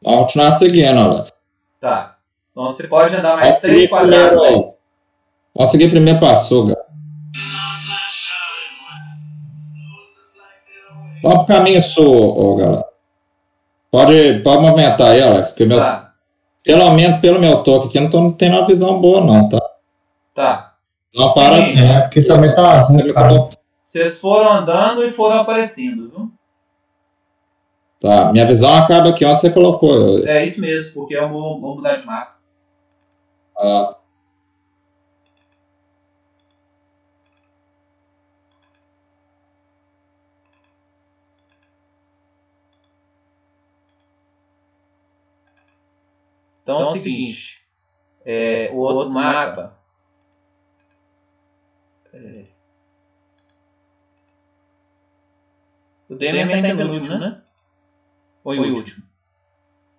Vamos 0.00 0.20
continuar 0.20 0.52
seguindo, 0.52 1.00
Alex. 1.00 1.32
Tá. 1.80 2.16
Então 2.52 2.66
você 2.66 2.86
pode 2.86 3.12
andar 3.16 3.34
mais 3.36 3.58
3 3.58 3.90
quadrados. 3.90 4.38
primeiro. 4.40 4.79
Vamos 5.54 5.70
seguir 5.70 5.90
primeiro 5.90 6.18
pra 6.18 6.32
açúcar. 6.32 6.76
Vamos 11.22 11.44
pro 11.44 11.46
caminho 11.46 11.82
sul, 11.82 12.38
ô, 12.38 12.56
galera. 12.56 12.84
Pode, 13.90 14.40
pode 14.40 14.62
movimentar 14.62 15.08
aí, 15.08 15.22
Alex, 15.22 15.48
porque 15.50 15.66
meu, 15.66 15.78
Tá, 15.78 16.12
pelo 16.62 16.90
menos 16.92 17.16
pelo 17.16 17.40
meu 17.40 17.62
toque 17.62 17.88
aqui, 17.88 17.98
eu 17.98 18.02
não 18.02 18.10
tô 18.10 18.32
tendo 18.32 18.56
uma 18.56 18.66
visão 18.66 19.00
boa, 19.00 19.20
não, 19.20 19.48
tá? 19.48 19.60
tá. 20.34 20.74
Não, 21.14 21.32
para. 21.34 21.66
Sim, 21.66 21.78
É, 21.78 22.00
porque 22.00 22.22
também 22.22 22.54
tá. 22.54 22.82
Vocês 23.84 24.20
foram 24.20 24.52
andando 24.52 25.04
e 25.04 25.10
foram 25.10 25.40
aparecendo, 25.40 26.08
viu? 26.08 26.30
Tá, 28.00 28.30
minha 28.32 28.46
visão 28.46 28.72
acaba 28.72 29.10
aqui 29.10 29.24
onde 29.24 29.40
você 29.40 29.50
colocou. 29.50 30.26
É 30.26 30.44
isso 30.44 30.60
mesmo, 30.60 30.94
porque 30.94 31.14
eu 31.14 31.28
vou, 31.28 31.60
vou 31.60 31.74
mudar 31.74 31.96
de 31.96 32.06
mapa. 32.06 32.36
Ah, 33.58 33.96
Então 46.70 46.82
é 46.82 46.86
o 46.86 46.92
seguinte, 46.92 47.60
é, 48.24 48.70
o 48.72 48.76
outro 48.76 49.10
mapa. 49.10 49.76
é, 52.14 52.44
o 56.08 56.14
Demian 56.14 56.48
tá 56.48 56.58
em 56.58 56.76
penúltimo, 56.76 57.18
né? 57.18 57.42
Ou 58.44 58.54
em 58.54 58.70
último? 58.70 59.04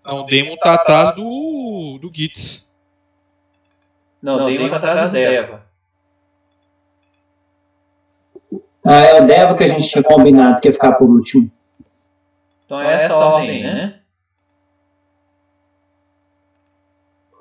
Não, 0.05 0.21
o 0.21 0.25
Demon 0.25 0.55
tá 0.55 0.73
atrás 0.73 1.13
do, 1.13 1.99
do 2.01 2.09
Gitz. 2.13 2.65
Não, 4.21 4.45
o 4.45 4.49
Demian 4.49 4.69
tá 4.69 4.77
atrás 4.77 5.11
do 5.11 5.13
Deva. 5.13 5.65
Ah, 8.83 9.01
é 9.01 9.21
o 9.21 9.27
Deva 9.27 9.57
que 9.57 9.63
a 9.65 9.67
gente 9.67 9.89
tinha 9.89 10.03
combinado 10.03 10.61
que 10.61 10.69
ia 10.69 10.73
ficar 10.73 10.93
por 10.93 11.09
último. 11.09 11.51
Então 12.65 12.81
é 12.81 13.03
essa 13.03 13.13
a 13.13 13.35
ordem, 13.35 13.61
né? 13.61 14.00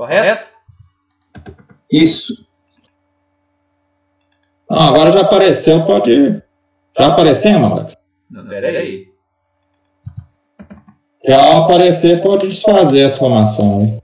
Correto? 0.01 0.49
Isso. 1.93 2.49
Não, 4.71 4.81
agora 4.81 5.13
já 5.13 5.21
apareceu, 5.21 5.85
pode. 5.85 6.43
Já 6.97 7.09
aparecemos, 7.09 7.71
Alex? 7.71 7.97
Não, 8.31 8.49
peraí. 8.49 9.13
Já 11.23 11.45
ao 11.45 11.65
aparecer, 11.65 12.23
pode 12.23 12.47
desfazer 12.47 13.01
essa 13.01 13.19
formação 13.19 13.81
aí. 13.81 14.03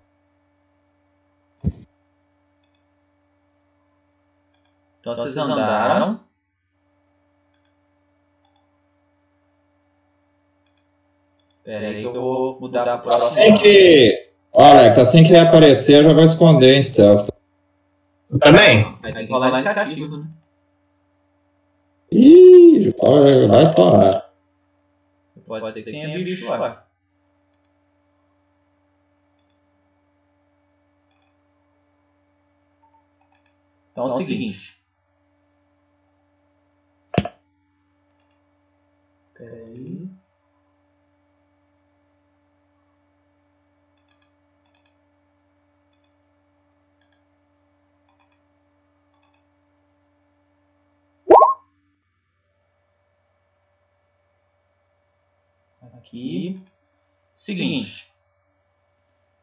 Então 5.00 5.16
vocês 5.16 5.34
andaram. 5.38 6.20
Peraí 11.64 12.02
que 12.02 12.06
eu 12.06 12.20
vou 12.20 12.60
mudar 12.60 12.84
para 12.84 12.98
próxima. 12.98 13.46
Assim 13.46 13.54
que. 13.54 14.25
Ó, 14.58 14.62
Alex, 14.64 14.96
assim 14.96 15.22
que 15.22 15.36
aparecer, 15.36 15.98
eu 15.98 16.04
já 16.04 16.12
vou 16.14 16.24
esconder 16.24 16.78
em 16.78 16.82
stealth. 16.82 17.28
Também? 18.40 18.96
Aí 19.02 19.12
tem 19.12 19.26
que 19.26 19.32
rolar 19.32 19.50
iniciativa, 19.50 20.16
né? 20.16 20.26
Ih, 22.10 22.94
vai 22.98 23.48
vai 23.48 23.74
torar. 23.74 24.32
Pode 25.46 25.72
ser 25.74 25.82
que 25.82 25.90
tenha 25.90 26.18
bicho 26.18 26.48
lá. 26.48 26.86
Então 33.92 34.04
é 34.04 34.06
o 34.06 34.10
seguinte. 34.22 34.74
Peraí. 39.34 40.08
Aqui. 56.06 56.62
Seguinte. 57.34 58.08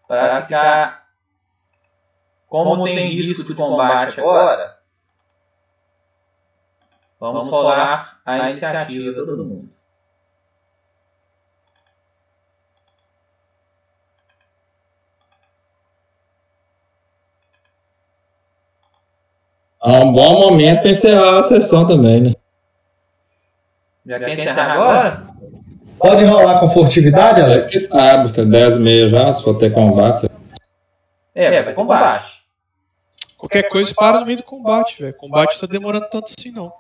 Para 0.08 0.44
ficar. 0.44 1.04
Como 2.48 2.84
tem 2.84 3.10
risco 3.10 3.44
de 3.44 3.56
combate 3.56 4.20
agora, 4.20 4.80
vamos 7.20 7.48
rolar 7.48 8.22
a 8.24 8.50
iniciativa 8.50 9.10
de 9.10 9.16
todo 9.16 9.44
mundo. 9.44 9.70
É 19.84 20.00
um 20.00 20.14
bom 20.14 20.40
momento 20.40 20.82
para 20.84 20.92
encerrar 20.92 21.40
a 21.40 21.44
sessão 21.44 21.88
também, 21.88 22.22
né? 22.22 22.34
Já 24.06 24.20
quer 24.20 24.40
encerrar 24.40 24.74
agora? 24.74 25.34
Pode 26.04 26.26
rolar 26.26 26.60
com 26.60 26.68
furtividade, 26.68 27.40
Alex 27.40 27.64
Alex? 27.64 27.72
que 27.72 27.80
sabe, 27.80 28.34
que 28.34 28.42
é 28.42 28.44
10 28.44 28.76
e 28.76 28.80
meia 28.80 29.08
já, 29.08 29.32
se 29.32 29.42
for 29.42 29.58
ter 29.58 29.72
combate. 29.72 30.30
É, 31.34 31.64
vai 31.64 31.74
combate. 31.74 32.44
Qualquer 33.38 33.70
coisa 33.70 33.94
para 33.96 34.20
no 34.20 34.26
meio 34.26 34.40
do 34.40 34.44
combate, 34.44 35.02
velho. 35.02 35.14
Combate 35.16 35.58
tá 35.58 35.66
demorando 35.66 36.10
tanto 36.12 36.34
assim, 36.38 36.52
não. 36.52 36.74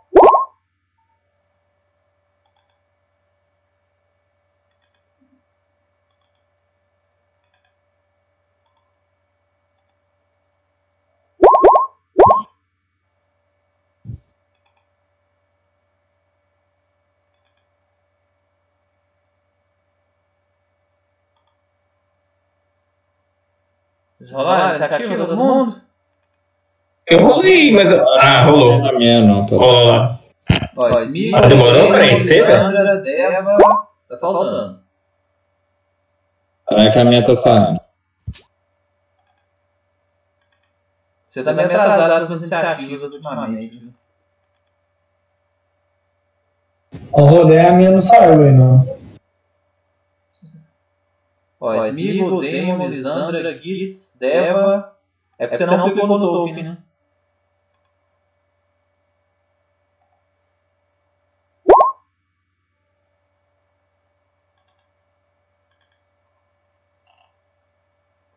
Rolaram 24.34 24.66
a 24.66 24.70
iniciativa 24.78 25.16
todo 25.26 25.38
mundo? 25.38 25.82
Eu 27.08 27.26
rolei, 27.28 27.72
mas. 27.74 27.92
eu- 27.92 28.04
Ah, 28.20 28.44
rolou. 28.46 28.80
Não 28.80 28.90
é 28.90 28.94
minha, 28.98 29.22
não. 29.22 29.46
Pera. 29.46 29.60
Rolou 29.62 29.86
lá. 29.86 30.20
Ó, 30.76 31.00
Smith, 31.02 31.34
Ah, 31.36 31.42
demorou 31.48 31.88
pra 31.90 32.08
encer, 32.08 32.46
velho? 32.46 33.02
Deva, 33.04 33.58
tá 34.10 34.18
faltando. 34.18 34.80
Peraí 36.70 36.92
que 36.92 37.00
a 37.00 37.06
minha 37.06 37.24
tá 37.24 37.36
saindo. 37.36 37.80
Você 41.30 41.44
tá 41.44 41.52
meio 41.54 41.68
atrasado 41.68 42.22
nas 42.22 42.30
iniciativas 42.42 43.12
ultimamente. 43.12 43.80
viu? 43.80 43.94
O 47.12 47.26
rolê 47.26 47.60
a 47.60 47.72
minha 47.72 47.92
não 47.92 48.02
saiu 48.02 48.44
aí, 48.44 48.52
não. 48.52 48.88
Ó, 51.66 51.88
Smigo, 51.88 52.42
Demon, 52.42 52.90
Lisandra, 52.90 53.58
Gis, 53.58 54.14
Deva. 54.20 54.98
É 55.40 55.48
porque 55.48 55.64
você 55.64 55.78
não 55.78 55.90
clicou 55.94 56.20
no 56.20 56.20
token, 56.20 56.62
né? 56.62 56.78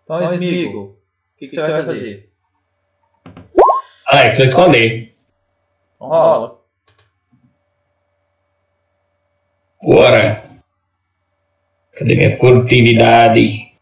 Então, 0.04 0.22
Smigo, 0.36 0.80
o 1.34 1.36
que, 1.36 1.48
que 1.48 1.56
você 1.56 1.62
vai 1.62 1.84
fazer? 1.84 2.30
Alex, 4.06 4.36
vou 4.36 4.46
esconder. 4.46 5.16
Então, 5.96 6.06
rola. 6.06 6.60
Bora. 9.82 10.55
Cadê 11.96 12.14
minha 12.14 12.36
furtividade? 12.36 13.72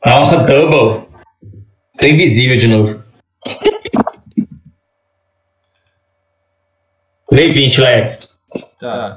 Ah, 0.00 0.36
double. 0.44 1.06
Tô 2.00 2.06
invisível 2.06 2.56
de 2.56 2.68
novo. 2.68 3.04
Tirei 7.28 7.52
20, 7.52 7.80
Lex. 7.80 8.38
Tá, 8.80 9.16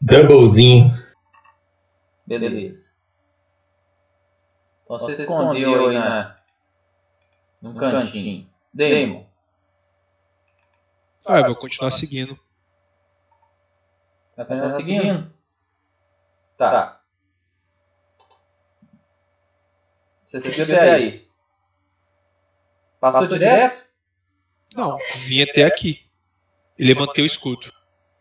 Doublezinho. 0.00 0.92
beleza. 2.26 2.92
Então, 4.84 4.98
você 5.00 5.22
escondeu 5.22 5.88
aí 5.88 5.94
na, 5.98 6.36
num 7.60 7.74
cantinho. 7.74 8.46
Demon. 8.72 9.27
Ah, 11.28 11.40
eu 11.40 11.44
vou 11.44 11.56
continuar 11.56 11.90
seguindo. 11.90 12.38
Tá 14.34 14.46
conseguindo? 14.46 15.30
Tá. 16.56 17.02
Você 20.26 20.40
seguiu 20.40 20.64
até 20.64 20.90
aí. 20.90 21.28
Passou 22.98 23.26
direto? 23.26 23.84
Não, 24.74 24.98
vim 25.26 25.42
até 25.42 25.64
aqui. 25.64 26.06
E 26.78 26.84
levantei 26.84 27.24
o 27.24 27.26
escudo. 27.26 27.70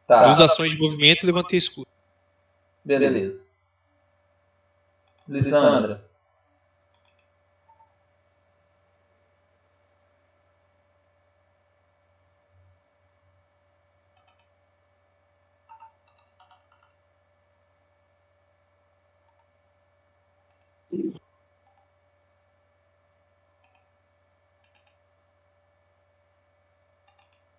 Tá. 0.06 0.26
Duas 0.26 0.42
ações 0.42 0.72
de 0.72 0.78
movimento, 0.78 1.26
levantei 1.26 1.58
o 1.58 1.60
escudo. 1.60 1.88
Beleza. 2.84 3.48
Lissandra. 5.28 5.70
Lissandra? 5.70 6.07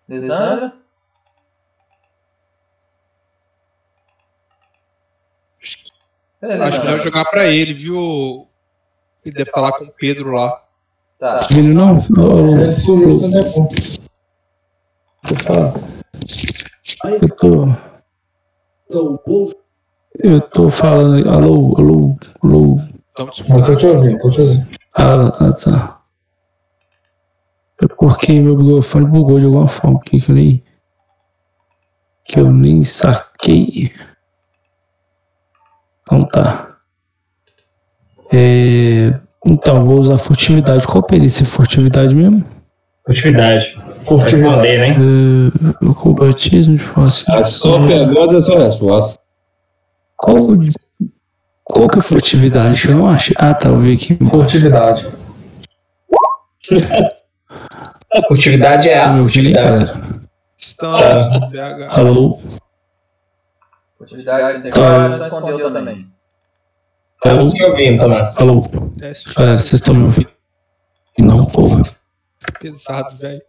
Beleza, 0.08 0.72
Acho 6.40 6.84
melhor 6.84 7.00
jogar 7.00 7.24
pra 7.26 7.46
ele, 7.46 7.74
viu? 7.74 8.48
Ele 9.24 9.34
deve 9.34 9.50
estar 9.50 9.60
lá 9.60 9.72
com 9.72 9.84
o 9.84 9.92
Pedro 9.92 10.30
lá. 10.30 10.62
Tá. 11.18 11.40
Ele 11.50 11.74
não? 11.74 11.98
Ele 12.62 12.72
sumiu 12.72 13.18
quando 13.18 13.38
é 13.38 13.42
bom. 13.50 13.68
Eu 17.20 17.28
tô. 17.36 17.68
Eu 20.18 20.40
tô 20.40 20.70
falando. 20.70 21.28
Alô, 21.28 21.74
alô, 21.76 22.16
alô. 22.42 22.80
Estamos 23.08 23.36
te 23.36 23.50
Não, 23.50 23.64
tô 23.64 23.76
te 23.76 23.86
ouvindo, 23.86 24.18
tô 24.18 24.30
te 24.30 24.40
ouvindo. 24.40 24.68
Ah, 24.94 25.26
ah, 25.40 25.52
tá. 25.52 25.97
É 27.80 27.86
porque 27.86 28.32
meu 28.40 28.56
microfone 28.56 29.06
bugou 29.06 29.38
de 29.38 29.46
alguma 29.46 29.68
forma. 29.68 30.00
Que, 30.00 30.20
que 30.20 30.30
eu 30.30 30.34
nem. 30.34 30.62
Que 32.24 32.40
eu 32.40 32.52
nem 32.52 32.82
saquei. 32.82 33.92
Então 36.02 36.20
tá. 36.22 36.76
É, 38.32 39.18
Então, 39.46 39.84
vou 39.84 39.98
usar 39.98 40.18
furtividade. 40.18 40.86
Qual 40.86 41.02
perícia? 41.02 41.46
Furtividade 41.46 42.14
mesmo? 42.14 42.44
Furtividade. 43.06 43.78
Furtividade. 44.02 44.34
esconder, 44.34 44.78
né? 44.78 44.96
É, 45.84 45.90
Acrobatismo 45.90 46.76
de 46.76 46.82
fácil. 46.82 47.24
A 47.32 47.42
sua 47.42 47.86
pergunta 47.86 48.34
é 48.34 48.36
a 48.36 48.40
sua 48.40 48.64
resposta. 48.64 49.18
Qual, 50.16 50.36
qual 51.64 51.88
que 51.88 51.98
é 51.98 52.02
furtividade? 52.02 52.82
Que 52.82 52.88
eu 52.88 52.96
não 52.96 53.06
achei. 53.06 53.34
Ah, 53.38 53.54
tá, 53.54 53.68
eu 53.68 53.78
vi 53.78 53.94
aqui. 53.94 54.14
embaixo. 54.14 54.30
Furtividade. 54.36 55.06
A 58.18 58.26
furtividade 58.26 58.88
é 58.88 58.98
a 58.98 59.16
furtividade. 59.16 59.86
cara. 59.86 60.20
Estamos, 60.56 61.50
PH. 61.52 61.88
Alô? 61.88 62.40
Atividade 64.02 64.58
integral, 64.58 65.08
não 65.08 65.18
escondeu 65.18 65.72
também. 65.72 66.10
Estamos 67.14 67.52
te 67.52 67.62
ouvindo, 67.64 68.00
Tomás. 68.00 68.40
Alô? 68.40 68.62
Galera, 68.62 69.58
vocês 69.58 69.74
estão 69.74 69.94
me 69.94 70.02
ouvindo? 70.02 70.30
Não, 71.18 71.44
porra. 71.46 71.82
pesado, 72.60 73.16
velho. 73.16 73.42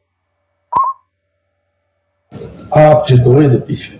Ah, 2.72 2.94
de 3.08 3.18
doido, 3.18 3.60
bicho. 3.60 3.98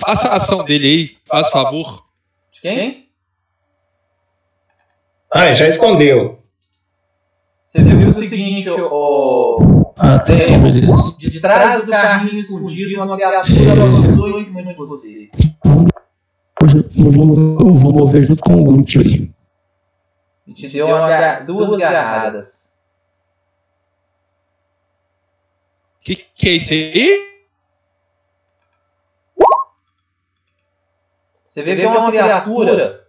Faça 0.00 0.28
a 0.28 0.36
ação 0.36 0.64
dele 0.64 0.86
aí, 0.86 1.16
faz 1.24 1.48
favor. 1.50 2.02
De 2.50 2.60
quem? 2.60 3.08
Ah, 5.32 5.52
já 5.52 5.66
escondeu. 5.68 6.42
Você 7.68 7.82
viu 7.82 8.08
o 8.08 8.12
seguinte, 8.12 8.68
o... 8.68 9.81
Ah, 10.04 10.18
tá, 10.18 10.34
então 10.34 10.60
beleza. 10.60 11.14
De 11.16 11.40
trás 11.40 11.84
do 11.84 11.92
carrinho 11.92 12.40
escondido, 12.40 13.00
uma 13.00 13.14
criatura 13.14 13.84
avançou 13.84 14.30
em 14.30 14.44
cima 14.44 14.72
de 14.72 14.74
você. 14.74 15.30
Hoje 16.60 16.78
eu 16.98 17.08
vou, 17.08 17.34
eu 17.36 17.74
vou 17.76 17.92
mover 17.92 18.24
junto 18.24 18.42
com 18.42 18.54
o 18.54 18.64
Gunt 18.64 18.96
aí. 18.96 19.30
E 20.44 20.54
te 20.54 20.68
deu 20.68 20.88
uma, 20.88 21.40
duas 21.40 21.78
garradas. 21.78 22.74
Que 26.00 26.16
que 26.16 26.48
é 26.48 26.52
isso 26.54 26.72
aí? 26.72 27.32
Você 31.46 31.62
vê 31.62 31.76
que 31.76 31.82
é 31.82 31.88
uma 31.88 32.10
criatura 32.10 33.06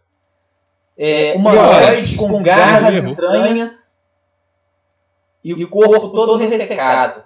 é, 0.96 1.34
humanoide 1.34 2.18
com 2.18 2.44
garras 2.44 3.04
estranhas 3.04 3.93
e 5.44 5.54
o 5.54 5.70
corpo 5.70 6.10
todo 6.10 6.38
ressecado. 6.38 7.24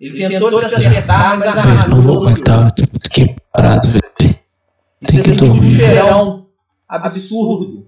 Ele 0.00 0.28
tentou 0.28 0.58
te 0.58 0.74
acertar, 0.74 1.38
mas 1.38 1.46
a 1.46 1.62
Velho, 1.62 1.88
não 1.88 2.00
vou 2.00 2.18
aguentar, 2.18 2.68
eu 2.68 2.74
tô 2.74 2.82
muito 2.92 3.10
quebrado, 3.10 3.88
velho. 3.88 4.38
Tem 5.06 5.22
que 5.22 5.30
sentiu 5.30 5.46
um 5.46 5.52
dormir. 5.54 5.76
cheirão 5.76 6.48
absurdo. 6.88 7.86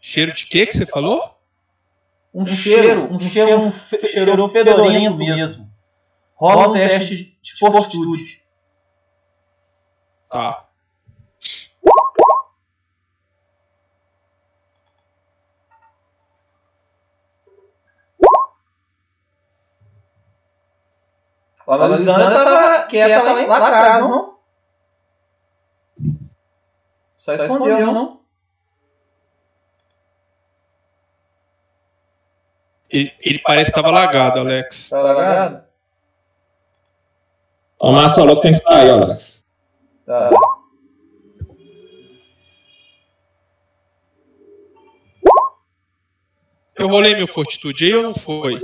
Cheiro 0.00 0.32
de 0.32 0.46
quê 0.46 0.64
que 0.66 0.76
você 0.76 0.86
falou? 0.86 1.36
Um 2.32 2.46
cheiro, 2.46 3.12
um 3.12 3.18
cheiro, 3.18 3.58
um 3.66 3.72
cheiro 4.06 4.48
fedorento 4.48 5.16
mesmo. 5.16 5.68
Rola 6.34 6.68
um 6.68 6.72
teste 6.74 7.36
de 7.42 7.58
fortitude. 7.58 8.42
Tá. 10.30 10.65
A 21.66 21.88
Lisandra 21.88 22.44
tava 22.44 22.86
quieta 22.86 23.22
lá, 23.22 23.32
lá 23.46 23.56
atrás, 23.56 24.08
não? 24.08 24.38
Só 27.16 27.32
escondeu, 27.34 27.92
não? 27.92 28.20
Ele, 32.88 33.12
ele 33.20 33.38
parece 33.40 33.72
que 33.72 33.74
tava 33.80 33.90
lagado, 33.90 34.38
Alex. 34.38 34.88
Tá 34.88 35.02
lagado? 35.02 35.64
Tomás 37.78 38.14
falou 38.14 38.36
que 38.36 38.42
tem 38.42 38.52
que 38.52 38.58
sair, 38.58 38.90
Alex. 38.90 39.44
Tá. 40.06 40.30
Eu 46.76 46.88
rolei 46.88 47.16
meu 47.16 47.26
fortitude 47.26 47.86
aí 47.86 47.94
ou 47.94 48.02
não 48.02 48.14
foi? 48.14 48.60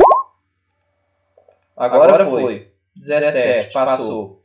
Agora 1.77 2.25
foi. 2.31 2.72
17, 2.95 3.73
passou. 3.73 4.43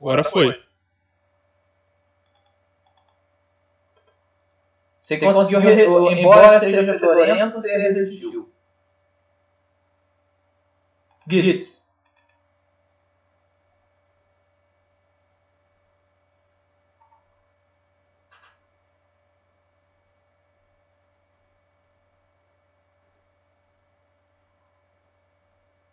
Agora 0.00 0.24
foi. 0.24 0.60
Você 4.98 5.18
conseguiu, 5.18 5.60
re- 5.60 5.84
embora 6.20 6.58
seja 6.60 6.84
fedorento, 6.98 7.54
você 7.54 7.76
resistiu. 7.76 8.52
Gitz. 11.28 11.81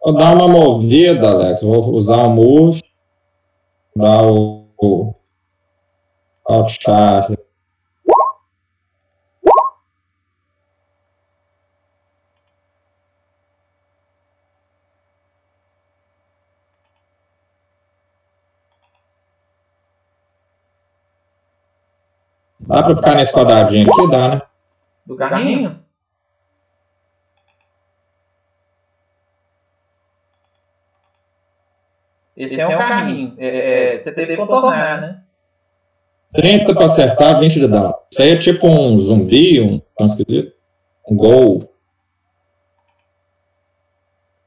Vou 0.10 0.18
dar 0.18 0.34
uma 0.34 0.48
movida, 0.48 1.30
Alex. 1.30 1.62
Vou 1.62 1.94
usar 1.94 2.24
o 2.24 2.32
move. 2.32 2.82
Dar 3.96 4.24
o. 4.24 4.68
o 4.82 5.14
Alt 6.48 6.76
Char. 6.82 7.30
Dá 22.62 22.82
pra 22.82 22.96
ficar 22.96 23.14
nesse 23.14 23.32
quadradinho 23.32 23.88
aqui? 23.88 24.10
Dá, 24.10 24.30
né? 24.30 24.42
Do 25.06 25.16
carrinho? 25.16 25.89
Esse 32.40 32.62
é 32.62 32.66
um 32.66 32.78
carrinho. 32.78 33.36
É, 33.38 33.96
é, 33.96 34.00
você 34.00 34.14
teve 34.14 34.38
que 34.38 34.38
contornar, 34.38 35.02
né? 35.02 35.24
30 36.34 36.74
pra 36.74 36.86
acertar, 36.86 37.38
20 37.38 37.60
de 37.60 37.68
dano. 37.68 37.94
Isso 38.10 38.22
aí 38.22 38.30
é 38.30 38.38
tipo 38.38 38.66
um 38.66 38.98
zumbi, 38.98 39.60
um. 39.60 39.82
Como 39.94 40.10
esquisito? 40.10 40.56
Um 41.06 41.18
gol. 41.18 41.76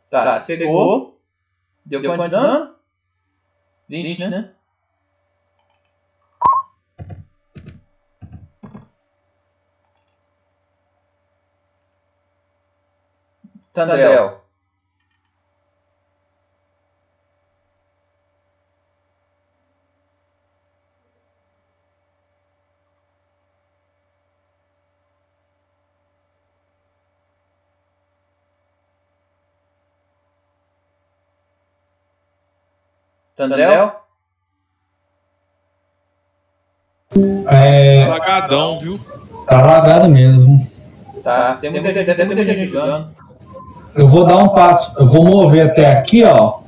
Tá, 0.08 0.40
você 0.40 0.56
pegou. 0.56 1.20
Deu 1.84 2.02
quanto 2.02 2.22
de 2.22 2.28
dano? 2.30 2.74
20, 3.88 4.26
né? 4.28 4.52
Tandrel. 13.74 14.41
Tandrel? 33.42 33.92
É, 37.48 38.06
Lagadão, 38.06 38.78
viu? 38.78 39.00
tá 39.48 39.60
lagado 39.60 40.08
mesmo. 40.08 40.64
Tá, 41.24 41.56
tem 41.56 41.70
muita, 41.70 41.92
tem, 41.92 42.04
tem 42.14 42.26
muita 42.26 42.44
gente 42.44 42.66
jogando. 42.68 43.10
Eu 43.96 44.06
vou 44.06 44.24
dar 44.24 44.36
um 44.36 44.48
passo, 44.50 44.94
eu 44.96 45.06
vou 45.06 45.24
mover 45.24 45.66
até 45.66 45.90
aqui, 45.90 46.22
ó. 46.24 46.60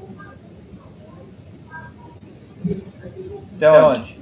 Até 3.56 3.70
onde? 3.70 4.13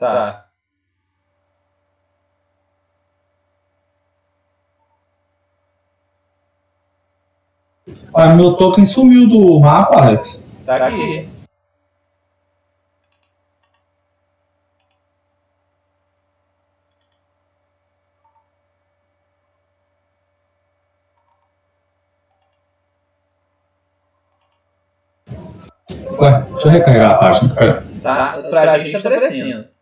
Tá. 0.00 0.46
Ah, 8.14 8.34
meu 8.34 8.56
token 8.56 8.86
sumiu 8.86 9.28
do 9.28 9.60
mapa, 9.60 10.00
Alex. 10.00 10.40
Tá 10.64 10.86
aqui. 10.86 11.28
Ué, 26.18 26.40
deixa 26.52 26.68
eu 26.68 26.70
recarregar 26.70 27.10
a 27.10 27.18
página. 27.18 27.54
Pera. 27.54 27.84
Tá, 28.02 28.38
pra 28.48 28.78
gente 28.78 28.92
tá 28.92 28.98
aparecendo. 29.10 29.79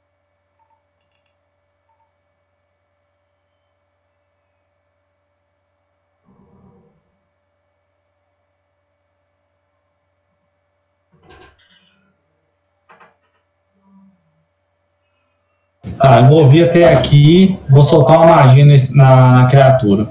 Tá, 15.99 16.19
eu 16.19 16.25
movi 16.25 16.63
até 16.63 16.95
aqui, 16.95 17.59
vou 17.69 17.83
soltar 17.83 18.19
uma 18.19 18.37
magia 18.37 18.65
na, 18.95 19.43
na 19.43 19.47
criatura. 19.49 20.09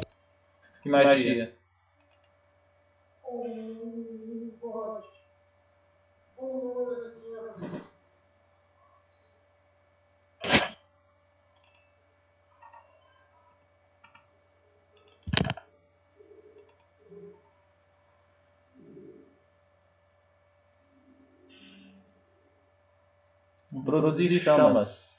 Que 0.82 0.90
magia. 0.90 1.54
Produzir 23.86 24.42
chamas. 24.42 25.17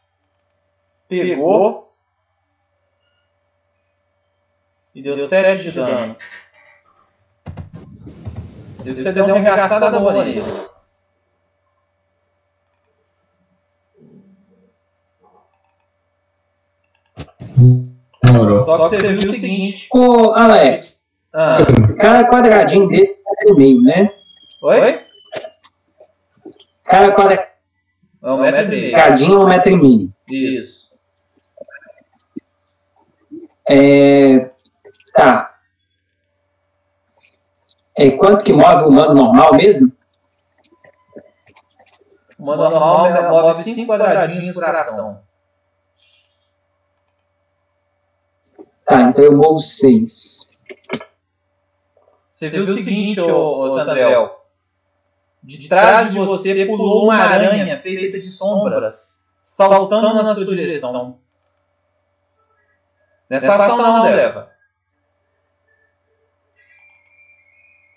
Pegou. 1.09 1.93
E 4.95 5.03
deu 5.03 5.17
7 5.17 5.63
de 5.63 5.73
dano. 5.73 6.17
Você 8.85 9.13
deu 9.13 9.25
uma 9.27 9.39
engraçada 9.39 9.91
nele. 9.91 10.43
Demorou. 18.23 18.63
Só 18.65 18.89
que 18.89 18.97
você 18.97 19.13
viu 19.13 19.31
o 19.31 19.35
seguinte. 19.35 19.89
Ô, 19.93 20.33
Alex, 20.33 20.99
Ah, 21.33 21.49
cada 21.99 22.29
quadradinho 22.29 22.89
dele 22.89 23.05
é 23.07 23.53
um 23.53 23.55
metro 23.55 23.55
e 23.55 23.57
meio, 23.57 23.83
né? 23.83 24.13
oi? 24.63 25.01
Cada 26.85 27.13
quadradinho 27.15 27.49
É 28.23 28.31
um 28.33 28.41
metro 28.41 28.65
e 28.65 28.69
meio. 28.69 28.97
é 28.97 29.39
um 29.39 29.47
metro 29.49 29.73
e 29.73 29.77
meio. 29.77 30.09
Isso. 30.29 30.78
É, 33.71 34.51
tá. 35.15 35.59
É, 37.97 38.11
quanto 38.13 38.45
que 38.45 38.53
move 38.53 38.85
o 38.85 38.89
humano 38.89 39.15
normal 39.15 39.55
mesmo? 39.55 39.93
O 42.39 42.45
mano 42.45 42.71
normal 42.71 43.31
move 43.31 43.63
5 43.63 43.87
quadradinhos 43.87 44.55
por 44.55 44.65
ação. 44.65 45.21
Tá, 48.87 49.03
então 49.03 49.23
eu 49.23 49.37
movo 49.37 49.61
seis. 49.61 50.49
Você 52.33 52.49
viu 52.49 52.63
o 52.63 52.67
seguinte, 52.67 53.21
ô, 53.21 53.73
ô 53.73 53.77
Tandrel? 53.77 54.39
De 55.43 55.69
trás 55.69 56.13
de 56.13 56.19
você 56.19 56.65
pulou 56.65 57.05
uma 57.05 57.17
aranha 57.17 57.79
feita 57.81 58.17
de 58.17 58.21
sombras, 58.23 59.27
saltando 59.43 60.15
na 60.15 60.35
sua 60.35 60.57
direção. 60.57 61.19
Nessa 63.29 63.55
ação 63.55 63.77
não, 63.77 64.03
Deva. 64.03 64.51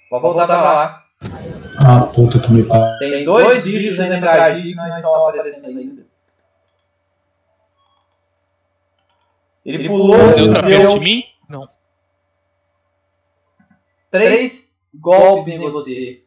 Pode 0.09 0.21
voltar 0.21 0.45
pra 0.45 0.61
lá. 0.61 1.05
Ah, 1.77 2.01
puta 2.07 2.39
que 2.39 2.51
me 2.51 2.63
pariu. 2.63 2.99
Tem 2.99 3.23
dois 3.23 3.63
bichos 3.63 3.99
ainda 3.99 4.19
pra 4.19 4.45
agir 4.45 4.71
que 4.71 4.75
não 4.75 4.87
estão 4.89 5.27
aparecendo 5.27 5.79
ainda. 5.79 6.05
Ele 9.63 9.87
pulou, 9.87 10.17
Deu 10.35 10.47
outra 10.47 10.63
perto 10.63 10.93
de 10.95 10.99
mim? 10.99 11.23
Não. 11.47 11.69
três 14.09 14.75
golpes 14.93 15.47
em 15.47 15.59
você. 15.59 16.25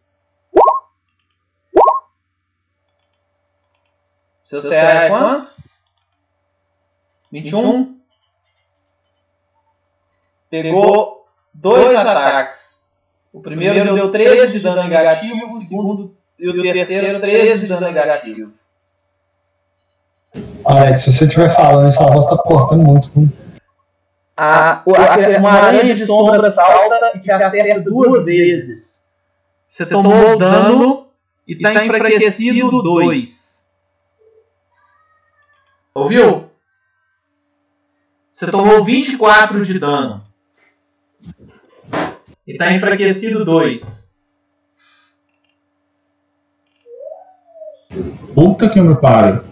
Seu 4.44 4.62
CA 4.62 4.74
é 4.74 5.08
quanto? 5.08 5.55
21. 7.33 7.93
Pegou 10.62 11.26
dois 11.52 11.94
ataques. 11.94 12.84
O 13.33 13.41
primeiro 13.41 13.94
deu 13.94 14.10
13 14.12 14.52
de 14.52 14.60
dano 14.60 14.84
negativo, 14.89 15.47
o 15.47 15.62
segundo 15.62 16.15
e 16.39 16.49
o 16.49 16.62
terceiro 16.62 17.20
13 17.20 17.62
de 17.62 17.66
dano 17.66 17.91
negativo. 17.91 18.52
Alex, 20.65 21.00
se 21.02 21.12
você 21.12 21.24
estiver 21.26 21.49
falando, 21.55 21.89
essa 21.89 22.05
voz 22.07 22.26
tá 22.26 22.36
cortando 22.36 22.83
muito. 22.83 23.10
viu? 23.15 23.28
A, 24.36 24.83
o- 24.84 24.94
a- 24.94 25.39
uma 25.39 25.50
aranha 25.52 25.94
de 25.94 26.07
sombra 26.07 26.50
salta 26.50 27.12
e 27.15 27.20
te 27.20 27.31
acerta 27.31 27.81
duas 27.81 28.24
vezes. 28.24 29.02
Você 29.68 29.86
tomou 29.86 30.36
dano 30.39 31.08
e 31.47 31.52
está 31.55 31.84
enfraquecido 31.84 32.83
2. 32.83 33.68
Ouviu? 35.94 36.50
Você 38.31 38.50
tomou 38.50 38.84
24 38.84 39.62
de 39.65 39.78
dano. 39.78 40.24
E 42.46 42.52
está 42.52 42.72
enfraquecido 42.72 43.44
2. 43.44 44.04
Puta 48.34 48.68
que 48.68 48.80
me 48.80 49.00
pariu. 49.00 49.42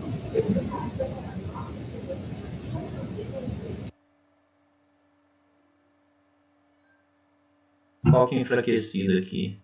Qual 8.11 8.29
que 8.29 8.35
é 8.35 8.41
enfraquecido 8.41 9.17
aqui? 9.19 9.62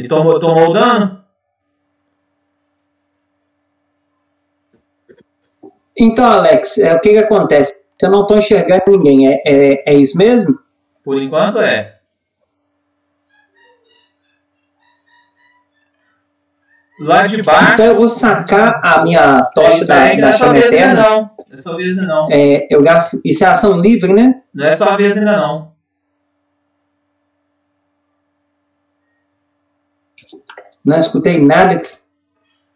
Me 0.00 0.08
tomou, 0.08 0.40
tomou 0.40 0.72
dano? 0.72 1.20
Então, 5.96 6.24
Alex, 6.24 6.78
é, 6.78 6.94
o 6.94 7.00
que 7.00 7.10
que 7.10 7.18
acontece? 7.18 7.74
eu 8.02 8.10
não 8.10 8.26
tô 8.26 8.36
enxergando 8.36 8.82
ninguém. 8.88 9.28
É, 9.28 9.42
é, 9.44 9.92
é 9.92 9.94
isso 9.94 10.16
mesmo? 10.16 10.58
Por 11.04 11.20
enquanto 11.20 11.58
é. 11.58 11.94
Lá 17.00 17.26
de 17.26 17.42
baixo. 17.42 17.72
Então 17.74 17.86
eu 17.86 17.96
vou 17.96 18.08
sacar 18.08 18.80
a 18.82 19.02
minha 19.02 19.42
tocha 19.54 19.86
da, 19.86 20.14
da 20.14 20.28
é 20.28 20.32
chama 20.32 20.58
eterna. 20.58 21.02
não. 21.02 21.30
É 21.50 21.56
sua 21.58 21.76
vez 21.76 21.98
ainda 21.98 22.14
não. 22.14 22.28
É, 22.30 22.66
eu 22.70 22.82
gasto. 22.82 23.20
Isso 23.24 23.44
é 23.44 23.48
ação 23.48 23.78
livre, 23.80 24.12
né? 24.12 24.42
Não 24.54 24.64
é 24.64 24.76
sua 24.76 24.96
vez 24.96 25.16
ainda 25.16 25.36
não. 25.36 25.69
Não 30.84 30.96
escutei 30.96 31.38
nada 31.38 31.78
que 31.78 31.86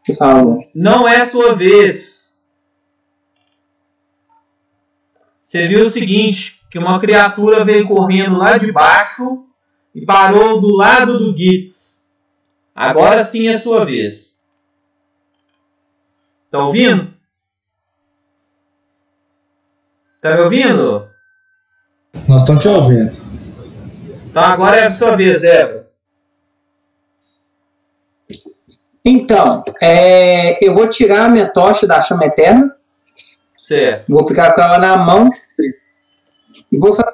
você 0.03 0.15
falou. 0.15 0.59
Não 0.75 1.09
é 1.09 1.25
sua 1.25 1.55
vez. 1.55 2.37
Você 5.43 5.67
viu 5.67 5.83
o 5.83 5.91
seguinte, 5.91 6.61
que 6.71 6.79
uma 6.79 6.99
criatura 7.01 7.65
veio 7.65 7.87
correndo 7.87 8.37
lá 8.37 8.59
de 8.59 8.73
baixo 8.73 9.47
e 9.95 10.05
parou 10.05 10.61
do 10.61 10.75
lado 10.75 11.19
do 11.19 11.37
Gitz. 11.37 12.05
Agora 12.75 13.25
sim 13.25 13.47
é 13.49 13.57
sua 13.57 13.85
vez. 13.85 14.37
Tá 16.51 16.65
ouvindo? 16.65 17.15
Tá 20.21 20.37
me 20.37 20.43
ouvindo? 20.43 21.09
Nós 22.27 22.41
estamos 22.43 22.63
te 22.63 22.69
ouvindo. 22.69 23.13
Então 24.27 24.43
agora 24.43 24.77
é 24.77 24.87
a 24.87 24.95
sua 24.95 25.15
vez, 25.15 25.45
Eva. 25.45 25.84
Então, 29.05 29.63
é, 29.83 30.67
eu 30.67 30.75
vou 30.75 30.89
tirar 30.89 31.27
a 31.27 31.29
minha 31.29 31.47
tocha 31.47 31.87
da 31.87 32.01
chama 32.01 32.25
eterna, 32.25 32.75
Certo. 33.59 34.05
vou 34.09 34.27
ficar 34.27 34.55
com 34.55 34.63
ela 34.63 34.79
na 34.79 34.97
mão 34.97 35.29
e 36.73 36.79
vou 36.79 36.95
fa- 36.95 37.13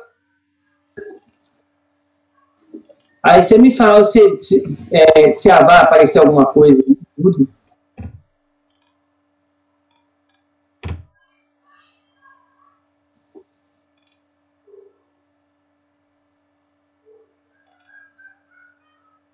Aí 3.23 3.43
você 3.43 3.59
me 3.59 3.71
fala 3.77 4.03
se, 4.05 4.41
se, 4.41 4.79
é, 4.91 5.33
se 5.33 5.49
vai 5.49 5.83
aparecer 5.83 6.21
alguma 6.21 6.47
coisa. 6.47 6.83
Tudo. 7.17 7.49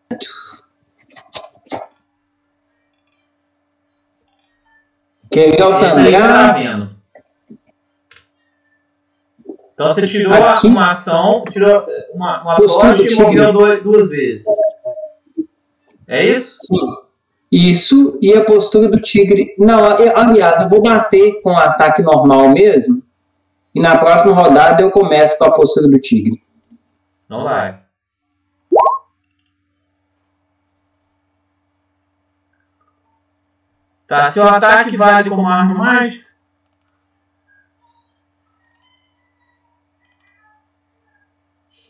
Quer 0.09 0.19
aí 5.41 5.51
você 5.51 5.57
tá. 6.13 6.57
Então 9.75 9.87
você 9.89 10.07
tirou 10.07 10.33
Aqui? 10.33 10.67
uma 10.69 10.91
ação, 10.91 11.45
tirou 11.51 11.87
uma, 12.15 12.43
uma 12.43 12.55
Postura 12.57 12.91
tocha 12.93 13.03
do 13.03 13.05
e 13.05 13.09
tigre. 13.09 13.25
moveu 13.25 13.53
dois- 13.53 13.83
duas 13.83 14.11
vezes. 14.11 14.43
É 16.09 16.25
isso? 16.27 16.57
Sim. 16.63 16.81
Isso 17.53 18.19
e 18.23 18.33
a 18.35 18.45
postura 18.45 18.89
do 18.89 19.01
tigre. 19.01 19.55
Não, 19.59 19.91
eu- 19.99 20.17
aliás, 20.17 20.63
eu 20.63 20.69
vou 20.69 20.83
bater 20.83 21.41
com 21.43 21.51
o 21.53 21.57
ataque 21.59 22.03
normal 22.03 22.49
mesmo. 22.49 23.03
E 23.75 23.81
na 23.81 23.99
próxima 23.99 24.33
rodada 24.33 24.83
eu 24.83 24.91
começo 24.91 25.37
com 25.37 25.45
a 25.45 25.53
postura 25.53 25.87
do 25.89 25.99
tigre. 26.01 26.41
Não 27.29 27.45
vai. 27.45 27.79
Tá, 34.07 34.31
seu 34.31 34.47
ataque 34.47 34.97
vale 34.97 35.29
como 35.31 35.49
arma 35.49 35.75
mágica? 35.75 36.27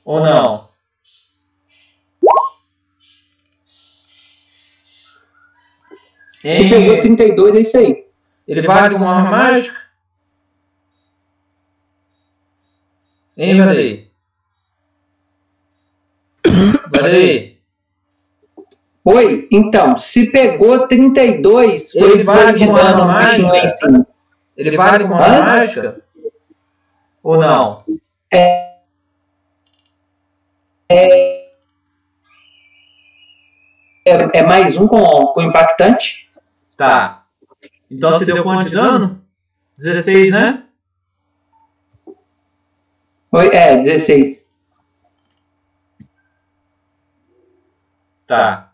Ou 0.05 0.21
não? 0.21 0.69
Se 6.41 6.49
Hein? 6.63 6.71
pegou 6.71 7.01
32, 7.01 7.55
é 7.57 7.61
isso 7.61 7.77
aí. 7.77 8.07
Ele 8.47 8.63
vale 8.63 8.95
como 8.95 9.09
arma 9.09 9.31
mágica? 9.31 9.77
Hein, 13.37 13.59
Vadei? 13.61 14.13
Vadei? 16.89 17.56
Oi, 19.09 19.47
então, 19.53 19.97
se 19.99 20.33
pegou 20.33 20.89
32, 20.89 21.93
foi 21.93 22.11
Ele 22.11 22.25
vale 22.25 22.59
de 22.59 22.67
dano 22.67 23.07
bichinho 23.07 23.47
lá 23.47 23.57
em 23.57 23.61
mágica? 23.61 23.69
cima. 23.77 24.07
Ele 24.57 24.77
vale 24.77 25.05
Hã? 25.05 25.17
arma 25.17 25.43
mágica? 25.45 26.03
Ou 27.23 27.39
não? 27.39 27.85
É, 28.33 28.81
é 34.35 34.43
mais 34.43 34.77
um 34.77 34.89
com, 34.89 35.01
com 35.05 35.41
impactante? 35.41 36.29
Tá. 36.77 37.27
Então 37.89 38.11
você 38.11 38.25
deu 38.25 38.43
quanto 38.43 38.65
de 38.65 38.75
dano? 38.75 39.23
16, 39.79 40.35
né? 40.35 40.65
Oi, 43.31 43.55
é, 43.55 43.77
16. 43.77 44.49
Tá. 48.27 48.73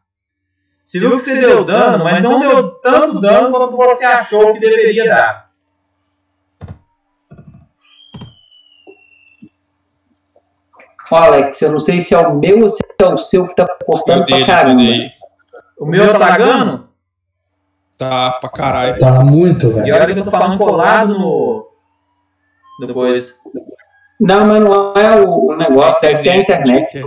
Você 0.93 0.99
viu 0.99 1.13
que 1.13 1.19
você 1.21 1.41
deu 1.41 1.65
dano, 1.65 2.05
mas 2.05 2.23
não 2.23 2.39
deu 2.39 2.69
tanto 2.83 3.19
dano 3.19 3.51
quanto 3.51 3.75
você 3.79 4.05
achou 4.05 4.53
que 4.53 4.61
deveria 4.61 5.09
dar. 5.09 5.51
Ó, 11.11 11.17
Alex, 11.17 11.61
eu 11.63 11.73
não 11.73 11.81
sei 11.81 12.01
se 12.01 12.15
é 12.15 12.19
o 12.19 12.39
meu 12.39 12.61
ou 12.63 12.71
se 12.71 12.83
é 13.01 13.07
o 13.07 13.19
seu 13.19 13.47
que 13.47 13.55
tá 13.55 13.67
cortando 13.85 14.25
pra 14.25 14.37
Dele, 14.37 14.47
caramba. 14.47 14.77
dele. 14.83 15.13
O 15.79 15.87
meu 15.87 16.13
tá 16.13 16.19
lagando? 16.19 16.89
Tá 17.99 18.33
pra 18.33 18.49
caralho. 18.51 18.99
Tá 18.99 19.21
muito, 19.25 19.69
E 19.69 19.73
velho. 19.73 19.95
olha 19.95 20.07
que 20.15 20.21
eu 20.21 20.25
tô 20.25 20.31
falando 20.31 20.59
colado 20.59 21.19
no. 21.19 21.71
Coisa. 22.93 23.35
Não, 24.21 24.45
mas 24.45 24.61
não 24.61 24.95
é 24.95 25.21
o, 25.21 25.51
o 25.53 25.57
negócio, 25.57 26.01
deve 26.01 26.19
ser 26.19 26.31
a 26.31 26.37
internet. 26.37 27.01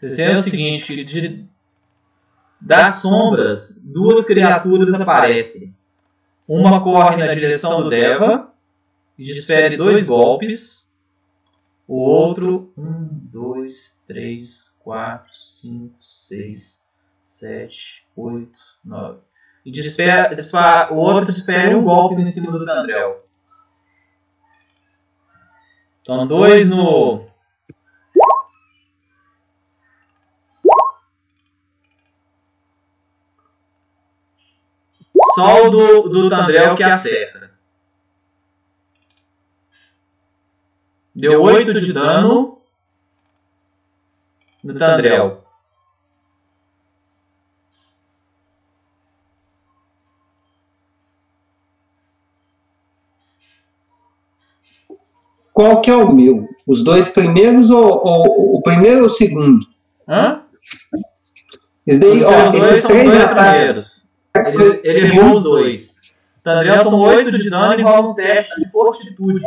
Você 0.00 0.22
é 0.22 0.32
o 0.32 0.42
seguinte, 0.42 1.04
de, 1.04 1.44
das 2.58 2.96
sombras, 2.96 3.78
duas 3.84 4.26
criaturas 4.26 4.94
aparecem. 4.94 5.74
Uma 6.48 6.82
corre 6.82 7.16
na 7.16 7.34
direção 7.34 7.82
do 7.82 7.90
Deva 7.90 8.50
e 9.18 9.26
desfere 9.26 9.76
dois 9.76 10.08
golpes. 10.08 10.90
O 11.86 11.96
outro, 11.96 12.72
um, 12.78 13.08
dois, 13.10 14.00
três, 14.06 14.74
quatro, 14.80 15.30
cinco, 15.34 15.96
seis, 16.00 16.80
sete, 17.22 18.04
oito, 18.16 18.58
nove. 18.82 19.18
E 19.66 19.70
desfere, 19.70 20.34
o 20.90 20.96
outro 20.96 21.26
desfere 21.26 21.74
um 21.74 21.84
golpe 21.84 22.14
em 22.14 22.26
cima 22.26 22.52
do 22.52 22.64
Tandrel. 22.64 23.22
Então, 26.00 26.26
dois 26.26 26.70
no, 26.70 27.26
Só 35.34 35.66
o 35.66 35.70
do, 35.70 36.08
do 36.08 36.30
Tandrel 36.30 36.74
que 36.76 36.82
acerta. 36.82 37.50
Deu 41.14 41.42
8 41.42 41.74
de 41.80 41.92
dano 41.92 42.62
no 44.62 44.74
Tandrel. 44.78 45.44
Qual 55.52 55.80
que 55.80 55.90
é 55.90 55.96
o 55.96 56.12
meu? 56.12 56.48
Os 56.66 56.84
dois 56.84 57.08
primeiros 57.10 57.70
ou, 57.70 57.84
ou- 57.84 58.56
o 58.56 58.62
primeiro 58.62 59.00
ou 59.00 59.06
o 59.06 59.10
segundo? 59.10 59.66
Hã? 60.08 60.42
Esse 61.86 61.98
daí, 61.98 62.22
ó, 62.22 62.54
esses 62.54 62.84
três 62.84 63.08
ataques. 63.08 63.52
primeiros. 63.52 63.99
Ele, 64.48 64.80
ele 64.84 65.06
errou 65.06 65.38
os 65.38 65.42
dois. 65.42 66.00
O 66.38 66.42
Tandrel 66.42 66.84
tomou 66.84 67.06
8 67.06 67.30
de 67.38 67.50
dano 67.50 67.78
e 67.78 67.82
rola 67.82 68.08
um 68.08 68.14
teste 68.14 68.58
de 68.60 68.70
fortitude. 68.70 69.44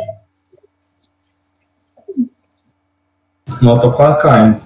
Não, 3.60 3.80
tô 3.80 3.92
quase 3.92 4.22
caindo. 4.22 4.60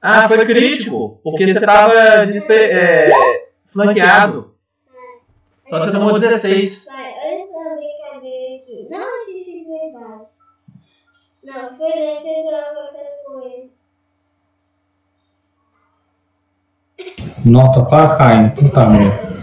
Ah, 0.00 0.28
foi 0.28 0.44
crítico, 0.44 1.18
porque 1.22 1.46
você 1.46 1.58
estava 1.58 1.94
flanqueado. 3.68 4.54
Então 5.66 5.78
você 5.78 5.92
tomou 5.92 6.18
16. 6.18 6.84
Vai, 6.86 7.02
olha 7.02 7.42
essa 7.42 7.76
brincadeira 7.76 8.56
aqui. 8.56 8.86
Não 8.90 9.22
existe 9.22 9.52
de 9.52 9.64
verdade. 9.64 10.28
Não, 11.42 11.76
foi 11.76 11.92
antes 11.92 12.22
de 12.22 12.28
eu 12.28 13.70
Não, 17.44 17.72
tô 17.72 17.84
quase 17.86 18.16
caindo. 18.16 18.54
Puta 18.54 18.86
merda. 18.86 19.34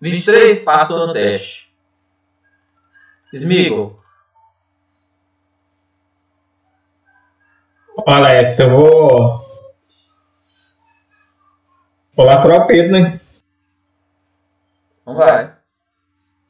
Vinte 0.00 0.20
e 0.20 0.24
três, 0.24 0.64
passou 0.64 1.06
no 1.06 1.12
teste. 1.12 1.70
Smeagol. 3.32 3.96
Ô, 7.96 8.10
Alex, 8.10 8.58
eu 8.58 8.70
vou. 8.70 9.46
Vou 12.16 12.26
lá 12.26 12.40
curar 12.40 12.60
o 12.60 12.66
Pedro, 12.66 12.92
né? 12.92 13.20
Então 15.02 15.14
vai. 15.14 15.54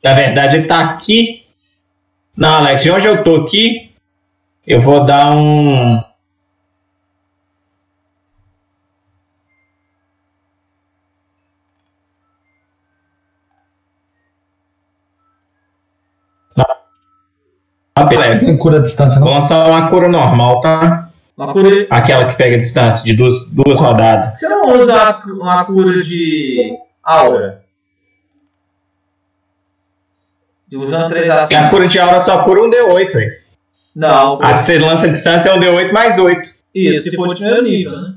Na 0.02 0.14
verdade, 0.14 0.56
ele 0.56 0.66
tá 0.68 0.90
aqui. 0.90 1.46
Não, 2.36 2.54
Alex, 2.54 2.82
de 2.82 2.90
onde 2.90 3.06
eu 3.06 3.22
tô 3.24 3.36
aqui, 3.42 3.89
eu 4.66 4.80
vou 4.80 5.04
dar 5.04 5.32
um. 5.32 6.02
Ah, 17.96 18.02
Alex, 18.04 18.46
Tem 18.46 18.56
cura 18.56 18.78
à 18.78 18.82
distância, 18.82 19.18
vou 19.20 19.28
não? 19.28 19.34
lançar 19.34 19.66
uma 19.68 19.88
cura 19.88 20.08
normal, 20.08 20.60
tá? 20.60 21.10
Uma 21.36 21.52
cura. 21.52 21.86
Aquela 21.90 22.26
que 22.26 22.36
pega 22.36 22.58
distância 22.58 23.04
de 23.04 23.14
duas, 23.14 23.50
duas 23.52 23.78
rodadas. 23.80 24.38
Você 24.38 24.48
não 24.48 24.62
usa 24.78 25.22
uma 25.26 25.64
cura 25.64 26.02
de 26.02 26.76
aura? 27.02 27.62
E 30.70 30.76
usando 30.76 31.08
três 31.08 31.26
E 31.26 31.30
a 31.30 31.42
ações. 31.44 31.68
cura 31.70 31.88
de 31.88 31.98
aura 31.98 32.20
só 32.20 32.42
cura 32.44 32.62
um 32.62 32.70
D8, 32.70 33.12
velho. 33.12 33.39
Não, 33.94 34.38
A 34.40 34.54
que 34.56 34.62
você 34.62 34.78
lança 34.78 35.06
a 35.06 35.10
distância 35.10 35.48
é 35.50 35.54
um 35.54 35.58
D8 35.60 35.92
mais 35.92 36.18
8. 36.18 36.50
isso, 36.74 37.10
se 37.10 37.16
for 37.16 37.28
de 37.28 37.34
primeiro 37.36 37.62
nível, 37.62 37.92
né? 38.00 38.14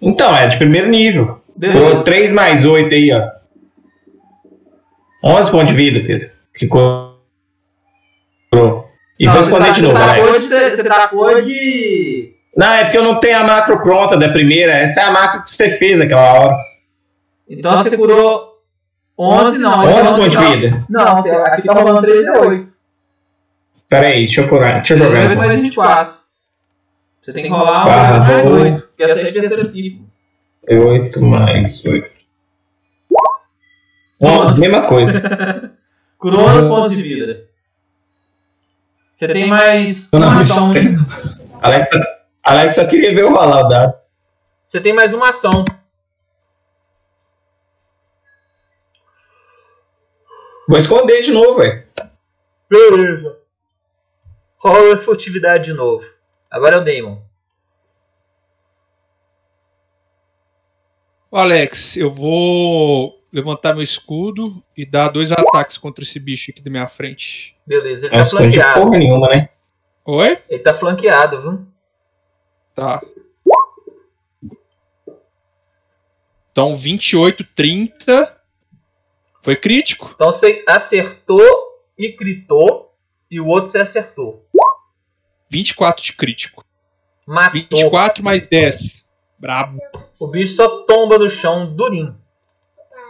Então, 0.00 0.34
é 0.36 0.46
de 0.48 0.56
primeiro 0.56 0.88
nível. 0.88 1.40
Beleza. 1.56 2.02
3 2.04 2.32
mais 2.32 2.64
8 2.64 2.92
aí, 2.94 3.12
ó. 3.12 3.28
11 5.24 5.50
pontos 5.50 5.68
de 5.68 5.74
vida, 5.74 6.00
Pedro. 6.04 6.30
Curou. 8.50 8.88
E 9.18 9.26
Não, 9.26 9.40
esconder 9.40 9.66
tá- 9.66 9.72
de 9.72 9.82
novo, 9.82 9.94
você 9.96 10.04
tacou 10.04 10.28
Alex. 10.28 10.48
de, 10.48 10.70
você 10.70 10.84
tacou 10.84 11.40
de. 11.42 12.32
Não, 12.56 12.72
é 12.72 12.84
porque 12.84 12.98
eu 12.98 13.04
não 13.04 13.20
tenho 13.20 13.38
a 13.38 13.44
macro 13.44 13.80
pronta 13.80 14.16
da 14.16 14.28
primeira. 14.28 14.72
Essa 14.72 15.00
é 15.00 15.04
a 15.04 15.10
macro 15.12 15.42
que 15.44 15.50
você 15.50 15.70
fez 15.70 16.00
aquela 16.00 16.32
hora. 16.40 16.56
Então 17.48 17.82
você 17.82 17.96
curou 17.96 18.52
11, 19.18 19.58
não. 19.58 19.78
11 19.80 19.90
então 19.92 20.14
pontos 20.16 20.30
de 20.30 20.36
não. 20.36 20.50
vida. 20.50 20.84
Não, 20.90 21.16
você, 21.16 21.30
aqui 21.30 21.68
tá 21.68 21.74
rolando 21.74 22.02
3 22.02 22.26
é 22.26 22.38
8. 22.40 22.71
Pera 23.92 24.06
aí, 24.06 24.24
deixa 24.24 24.40
eu 24.40 24.48
curar. 24.48 24.76
Deixa 24.76 24.94
eu 24.94 24.98
3 25.00 25.10
jogar 25.10 25.18
é 25.18 25.22
8 25.22 25.32
então. 25.32 25.46
mais 25.48 25.60
24. 25.60 26.18
Você 27.22 27.32
tem 27.34 27.42
que 27.42 27.48
rolar 27.50 27.82
um 27.82 27.84
Barra 27.84 28.18
mais 28.20 28.46
oito. 28.46 28.74
8. 28.76 28.88
Que 28.96 29.02
essa 29.02 29.20
é 29.20 29.28
a 29.28 29.32
terceira 29.34 29.64
ciclo. 29.64 30.06
8 30.66 31.20
mais 31.20 31.84
8. 31.84 32.10
Bom, 34.18 34.54
mesma 34.56 34.86
coisa. 34.86 35.20
Curou 36.16 36.40
11 36.40 36.68
pontos 36.70 36.96
de 36.96 37.02
vida. 37.02 37.44
Você 39.12 39.28
tem 39.28 39.46
mais 39.46 40.08
uma 40.10 40.40
ação. 40.40 40.72
Alex, 41.60 41.88
Alex 42.42 42.74
só 42.74 42.86
queria 42.86 43.14
ver 43.14 43.20
eu 43.20 43.30
rolar 43.30 43.60
o 43.60 43.68
dado. 43.68 43.94
Você 44.64 44.80
tem 44.80 44.94
mais 44.94 45.12
uma 45.12 45.28
ação. 45.28 45.66
Vou 50.66 50.78
esconder 50.78 51.20
de 51.20 51.30
novo, 51.30 51.58
velho. 51.58 51.84
Beleza. 52.70 53.41
Rola 54.62 54.94
a 54.94 54.98
furtividade 54.98 55.64
de 55.64 55.72
novo. 55.72 56.08
Agora 56.48 56.76
é 56.76 56.78
o 56.78 56.84
Damon. 56.84 57.20
Ô, 61.28 61.36
Alex, 61.36 61.96
eu 61.96 62.08
vou 62.08 63.18
levantar 63.32 63.74
meu 63.74 63.82
escudo 63.82 64.62
e 64.76 64.86
dar 64.86 65.08
dois 65.08 65.32
ataques 65.32 65.76
contra 65.76 66.04
esse 66.04 66.20
bicho 66.20 66.52
aqui 66.52 66.62
da 66.62 66.70
minha 66.70 66.86
frente. 66.86 67.56
Beleza, 67.66 68.06
ele 68.06 68.16
tá 68.16 68.24
flanqueado. 68.24 68.80
porra 68.80 68.98
nenhuma, 68.98 69.28
né? 69.28 69.48
Oi? 70.04 70.38
Ele 70.48 70.62
tá 70.62 70.74
flanqueado, 70.74 71.42
viu? 71.42 71.66
Tá. 72.72 73.02
Então, 76.52 76.76
28, 76.76 77.44
30. 77.56 78.40
Foi 79.42 79.56
crítico? 79.56 80.12
Então 80.14 80.30
você 80.30 80.62
acertou 80.68 81.42
e 81.98 82.12
critou. 82.12 82.94
E 83.28 83.40
o 83.40 83.46
outro 83.46 83.70
você 83.70 83.78
acertou. 83.78 84.46
24 85.52 86.02
de 86.02 86.14
crítico. 86.14 86.64
Matou. 87.26 87.52
24 87.52 88.24
mais 88.24 88.46
10. 88.46 89.04
Brabo. 89.38 89.78
O 90.18 90.26
bicho 90.26 90.54
só 90.54 90.82
tomba 90.84 91.18
no 91.18 91.28
chão 91.28 91.76
durinho. 91.76 92.18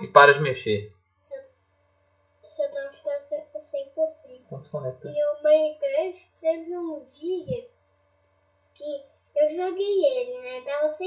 E 0.00 0.08
para 0.08 0.34
de 0.34 0.40
mexer. 0.40 0.92
Você 2.42 2.68
não 2.68 2.90
está 2.90 3.10
100%. 3.30 4.40
Então 4.44 4.58
desconecta. 4.58 5.08
E 5.08 5.12
o 5.12 5.42
Minecraft 5.44 6.32
teve 6.40 6.76
um 6.76 7.04
dia 7.04 7.68
que 8.74 9.04
eu 9.36 9.56
joguei 9.56 10.04
ele, 10.04 10.40
né? 10.42 10.60
Tava 10.62 10.88
100%. 10.88 10.98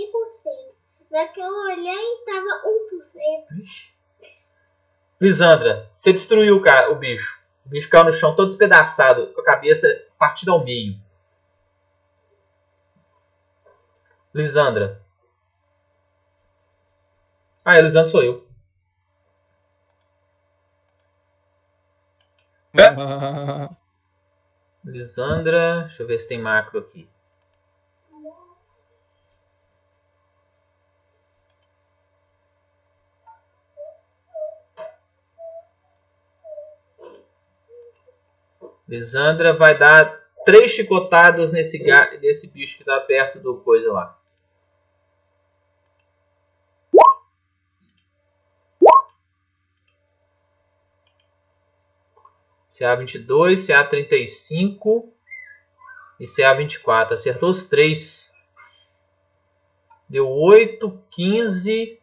Na 1.12 1.28
que 1.28 1.40
eu 1.42 1.52
olhei, 1.52 2.24
tava 2.26 2.48
1%. 3.52 3.58
Vixe. 3.58 3.94
Lisandra, 5.20 5.90
você 5.94 6.14
destruiu 6.14 6.56
o, 6.58 6.62
cara, 6.62 6.92
o 6.92 6.96
bicho. 6.96 7.44
O 7.66 7.70
bicho 7.70 7.90
caiu 7.90 8.06
no 8.06 8.14
chão 8.14 8.36
todo 8.36 8.48
despedaçado, 8.48 9.28
com 9.34 9.42
a 9.42 9.46
cabeça 9.46 9.88
partida 10.18 10.52
ao 10.52 10.64
meio. 10.64 11.05
Lisandra. 14.36 15.02
Ah, 17.64 17.76
a 17.76 17.82
Lisandra 17.82 18.10
sou 18.10 18.22
eu. 18.22 18.46
Lisandra, 24.84 25.84
deixa 25.84 26.04
eu 26.04 26.08
ver 26.08 26.20
se 26.20 26.28
tem 26.28 26.42
macro 26.42 26.80
aqui. 26.80 27.08
Lisandra 38.86 39.56
vai 39.56 39.78
dar 39.78 40.22
três 40.46 40.72
chicotadas 40.72 41.54
nesse, 41.54 41.78
ga- 41.80 42.20
nesse 42.20 42.48
bicho 42.48 42.78
que 42.78 42.84
tá 42.84 43.00
perto 43.00 43.40
do 43.40 43.62
coisa 43.62 43.94
lá. 43.94 44.20
CA22, 52.78 53.56
CA35 53.56 55.10
e 56.20 56.26
CA24. 56.26 57.14
Acertou 57.14 57.50
os 57.50 57.68
três. 57.68 58.36
Deu 60.10 60.28
8, 60.28 61.02
15. 61.10 62.00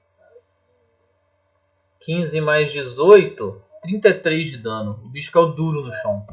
15 2.01 2.41
mais 2.41 2.73
18. 2.73 3.63
33 3.83 4.51
de 4.51 4.57
dano. 4.57 5.03
O 5.05 5.11
bicho 5.11 5.31
caiu 5.31 5.53
duro 5.53 5.83
no 5.83 5.93
chão. 5.93 6.27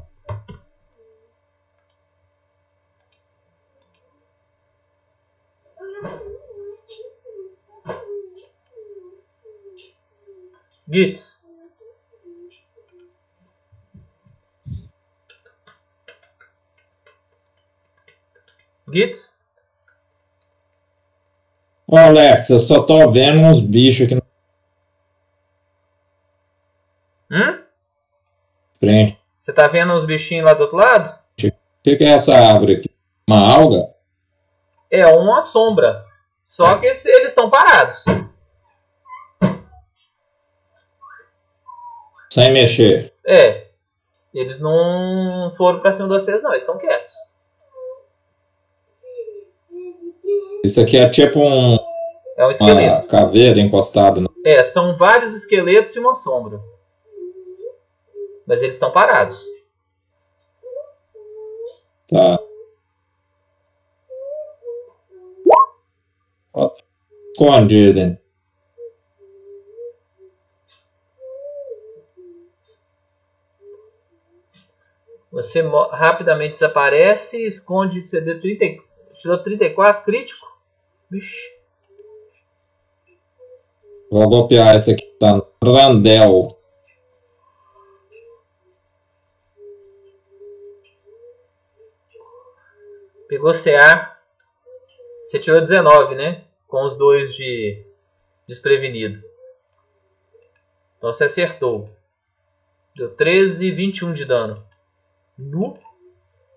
Gitz. 10.88 11.39
Gitz? 18.92 19.38
Ô 21.88 21.98
Alex, 21.98 22.50
eu 22.50 22.60
só 22.60 22.84
tô 22.84 23.12
vendo 23.12 23.40
uns 23.40 23.62
bichos 23.62 24.06
aqui 24.06 24.16
na 24.16 24.22
Hum? 27.32 27.64
frente. 28.80 29.20
Você 29.40 29.54
tá 29.54 29.68
vendo 29.68 29.94
os 29.94 30.06
bichinhos 30.06 30.46
lá 30.46 30.54
do 30.54 30.62
outro 30.64 30.78
lado? 30.78 31.20
O 31.38 31.52
que, 31.82 31.96
que 31.96 32.04
é 32.04 32.10
essa 32.10 32.34
árvore 32.36 32.76
aqui? 32.76 32.90
Uma 33.28 33.40
alga? 33.56 33.94
É 34.92 35.06
uma 35.08 35.42
sombra. 35.42 36.04
Só 36.44 36.78
que 36.78 36.94
se- 36.94 37.10
eles 37.10 37.30
estão 37.30 37.50
parados. 37.50 38.04
Sem 42.32 42.52
mexer. 42.54 43.14
É. 43.26 43.68
Eles 44.34 44.60
não 44.60 45.52
foram 45.58 45.80
pra 45.80 45.92
cima 45.92 46.08
de 46.08 46.14
vocês, 46.14 46.42
não. 46.44 46.52
Eles 46.52 46.64
estão 46.64 46.78
quietos. 46.78 47.14
Isso 50.64 50.82
aqui 50.82 50.98
é 50.98 51.10
tipo 51.10 51.40
um. 51.40 51.78
É 52.38 52.46
um 52.46 52.52
esqueleto. 52.52 52.96
Uma 52.96 53.08
caveira 53.08 53.60
encostada. 53.60 54.22
No... 54.22 54.30
É, 54.46 54.64
são 54.64 54.98
vários 54.98 55.36
esqueletos 55.36 55.96
e 55.96 56.00
uma 56.00 56.16
sombra. 56.16 56.60
Mas 58.46 58.62
eles 58.62 58.76
estão 58.76 58.92
parados. 58.92 59.44
Tá. 62.08 62.40
Escondido. 67.40 68.18
Você 75.32 75.62
rapidamente 75.92 76.54
desaparece 76.54 77.38
e 77.38 77.48
esconde 77.48 78.04
CD 78.04 78.40
30, 78.40 78.84
tirou 79.14 79.38
34 79.38 80.04
crítico. 80.04 80.49
Vixe. 81.12 81.60
Vou 84.12 84.28
golpear 84.30 84.76
esse 84.76 84.92
aqui. 84.92 85.06
Tá 85.20 85.36
no 85.36 85.74
Randel. 85.74 86.48
Pegou 93.28 93.54
CA. 93.54 94.18
Você 95.24 95.40
tirou 95.40 95.62
19, 95.62 96.16
né? 96.16 96.46
Com 96.68 96.84
os 96.84 96.98
dois 96.98 97.34
de 97.36 97.86
desprevenido. 98.48 99.24
Então 100.98 101.14
você 101.14 101.26
acertou. 101.26 101.86
Deu 102.96 103.16
13 103.16 103.68
e 103.68 103.72
21 103.72 104.14
de 104.14 104.26
dano. 104.26 104.56
Nu. 105.38 105.76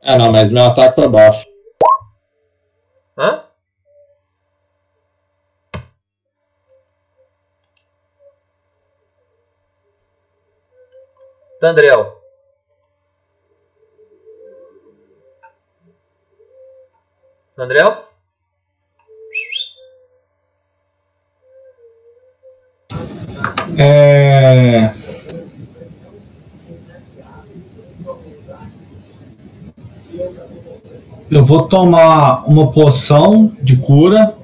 É, 0.02 0.16
não, 0.16 0.32
mas 0.32 0.50
meu 0.50 0.64
ataque 0.64 0.94
foi 0.94 1.08
baixo. 1.08 1.41
Tandrel. 11.62 12.02
Tandrel? 17.54 18.08
É... 23.78 24.92
Eu 31.30 31.44
vou 31.44 31.66
tomar 31.66 32.44
uma 32.46 32.70
poção 32.70 33.56
de 33.62 33.76
cura. 33.76 34.34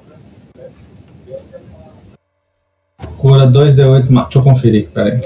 Cura 3.17 3.45
2d8. 3.45 4.09
ma- 4.09 4.23
Deixa 4.23 4.39
eu 4.39 4.43
conferir 4.43 4.89
peraí. 4.89 5.21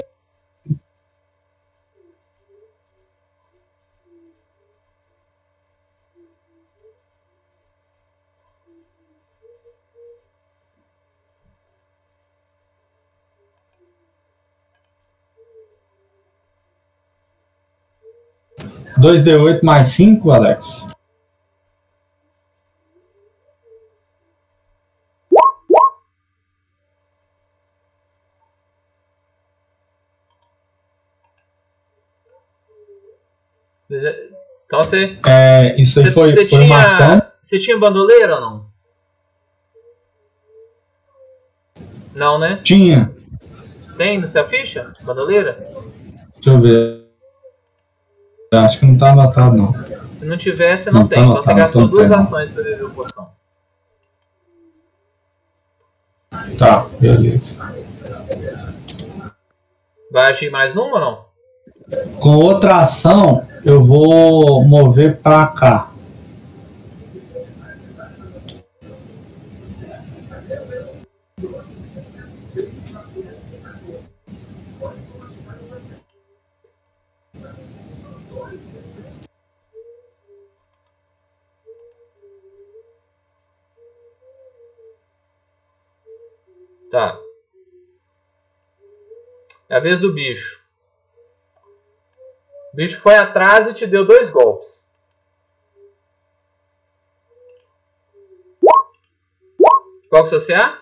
Dois 19.04 19.22
d 19.22 19.36
8 19.36 19.62
mais 19.62 19.88
5, 19.88 20.30
Alex. 20.30 20.66
Então 34.66 34.82
você. 34.82 35.18
É, 35.26 35.80
isso 35.80 35.98
aí 35.98 36.06
Você- 36.06 36.10
foi, 36.10 36.32
você 36.32 36.44
foi 36.46 36.58
tinha-. 36.60 37.32
Você 37.42 37.58
tinha 37.58 37.78
bandoleira 37.78 38.36
ou 38.36 38.40
não? 38.40 38.66
Não, 42.14 42.38
né? 42.38 42.60
Tinha. 42.62 43.12
Tem 43.96 44.18
no 44.18 44.26
seu 44.26 44.46
ficha? 44.48 44.82
Bandoleira? 45.02 45.52
Deixa 46.36 46.50
eu 46.50 46.60
ver. 46.60 47.03
Acho 48.58 48.78
que 48.80 48.86
não 48.86 48.96
tá 48.98 49.12
anotado, 49.12 49.56
não. 49.56 49.72
Se 50.12 50.24
não 50.24 50.36
tiver, 50.36 50.76
você 50.76 50.90
não, 50.90 51.00
Não, 51.00 51.08
tem. 51.08 51.18
tá 51.18 51.24
Então 51.24 51.42
você 51.42 51.54
gastou 51.54 51.82
então 51.82 51.90
duas 51.96 52.08
tem. 52.08 52.18
ações 52.18 52.50
para 52.50 52.62
beber 52.62 52.86
a 52.86 52.90
poção. 52.90 53.28
Tá, 56.58 56.86
beleza. 57.00 57.54
Vai 60.10 60.30
agir 60.30 60.50
mais 60.50 60.76
uma 60.76 60.94
ou 60.94 61.00
não? 61.00 61.24
Com 62.20 62.36
outra 62.36 62.76
ação, 62.78 63.46
eu 63.64 63.82
vou 63.84 64.64
mover 64.64 65.18
pra 65.20 65.46
cá. 65.48 65.90
Tá. 86.94 87.20
É 89.68 89.74
a 89.74 89.80
vez 89.80 89.98
do 89.98 90.12
bicho. 90.12 90.62
O 92.72 92.76
bicho 92.76 93.00
foi 93.00 93.16
atrás 93.16 93.66
e 93.66 93.74
te 93.74 93.84
deu 93.84 94.06
dois 94.06 94.30
golpes. 94.30 94.88
Qual 100.08 100.22
que 100.22 100.34
é 100.34 100.36
o 100.36 100.40
seu 100.40 100.46
CA? 100.46 100.80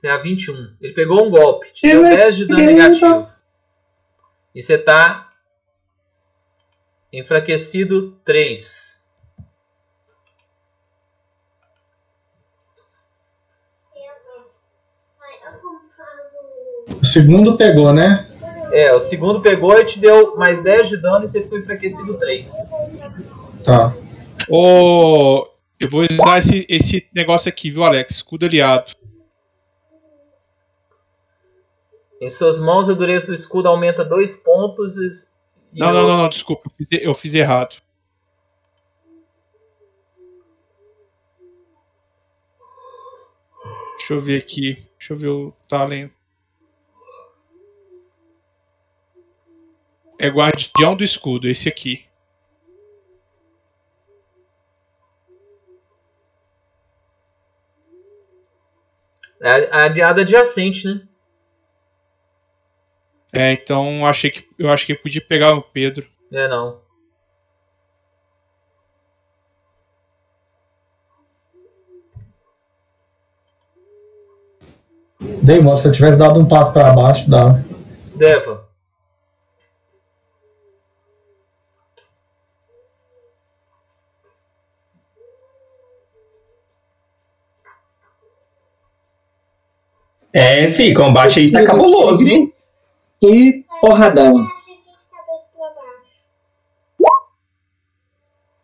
CA 0.00 0.18
21. 0.18 0.76
Ele 0.80 0.94
pegou 0.94 1.26
um 1.26 1.30
golpe, 1.32 1.72
te 1.72 1.88
deu 1.88 2.04
10 2.04 2.36
de 2.36 2.46
dano 2.46 2.64
negativo. 2.64 3.28
E 4.54 4.62
você 4.62 4.78
tá 4.78 5.27
enfraquecido 7.12 8.12
3. 8.24 9.02
Aí, 15.20 15.52
como 15.60 15.80
faz 15.96 16.32
o. 17.00 17.04
Segundo 17.04 17.56
pegou, 17.56 17.92
né? 17.92 18.26
É, 18.70 18.94
o 18.94 19.00
segundo 19.00 19.40
pegou 19.40 19.78
e 19.78 19.84
te 19.84 19.98
deu 19.98 20.36
mais 20.36 20.62
10 20.62 20.90
de 20.90 20.96
dano 20.98 21.24
e 21.24 21.28
você 21.28 21.42
ficou 21.42 21.58
enfraquecido 21.58 22.18
3. 22.18 22.52
Tá. 23.64 23.94
Ô, 24.48 25.48
eu 25.80 25.88
vou 25.88 26.02
usar 26.02 26.38
esse, 26.38 26.66
esse 26.68 27.08
negócio 27.14 27.48
aqui, 27.48 27.70
viu, 27.70 27.84
Alex? 27.84 28.16
Escudo 28.16 28.46
aliado. 28.46 28.92
Em 32.20 32.30
suas 32.30 32.58
mãos, 32.58 32.90
a 32.90 32.94
dureza 32.94 33.28
do 33.28 33.34
escudo 33.34 33.68
aumenta 33.68 34.04
2 34.04 34.36
pontos 34.36 34.98
Não, 35.72 35.92
não, 35.92 36.08
não, 36.08 36.18
não, 36.18 36.28
desculpa, 36.28 36.68
eu 36.68 36.70
fiz, 36.76 36.88
eu 36.92 37.14
fiz 37.14 37.34
errado. 37.34 37.76
Deixa 43.98 44.14
eu 44.14 44.20
ver 44.20 44.40
aqui. 44.40 44.86
Deixa 44.96 45.12
eu 45.12 45.16
ver 45.18 45.28
o 45.28 45.52
talento. 45.68 46.14
É 50.18 50.28
guardião 50.28 50.96
do 50.96 51.04
escudo, 51.04 51.48
esse 51.48 51.68
aqui. 51.68 52.06
É 59.40 59.50
a 59.70 59.84
aliada 59.84 60.22
adjacente, 60.22 60.86
né? 60.86 61.07
É, 63.32 63.52
então 63.52 64.06
achei 64.06 64.30
que 64.30 64.44
eu 64.58 64.70
achei 64.70 64.96
que 64.96 65.02
podia 65.02 65.20
pegar 65.20 65.54
o 65.54 65.62
Pedro. 65.62 66.06
É, 66.32 66.48
não. 66.48 66.80
Dei 75.42 75.60
mole, 75.60 75.78
se 75.78 75.88
eu 75.88 75.92
tivesse 75.92 76.16
dado 76.16 76.38
um 76.38 76.46
passo 76.46 76.72
pra 76.72 76.92
baixo, 76.92 77.28
dava. 77.28 77.64
Deva. 78.14 78.68
É, 90.32 90.68
fi, 90.68 90.92
combate 90.92 91.40
aí 91.40 91.50
tá 91.50 91.64
cabuloso, 91.64 92.24
viu? 92.24 92.52
e 93.22 93.64
porradão. 93.80 94.46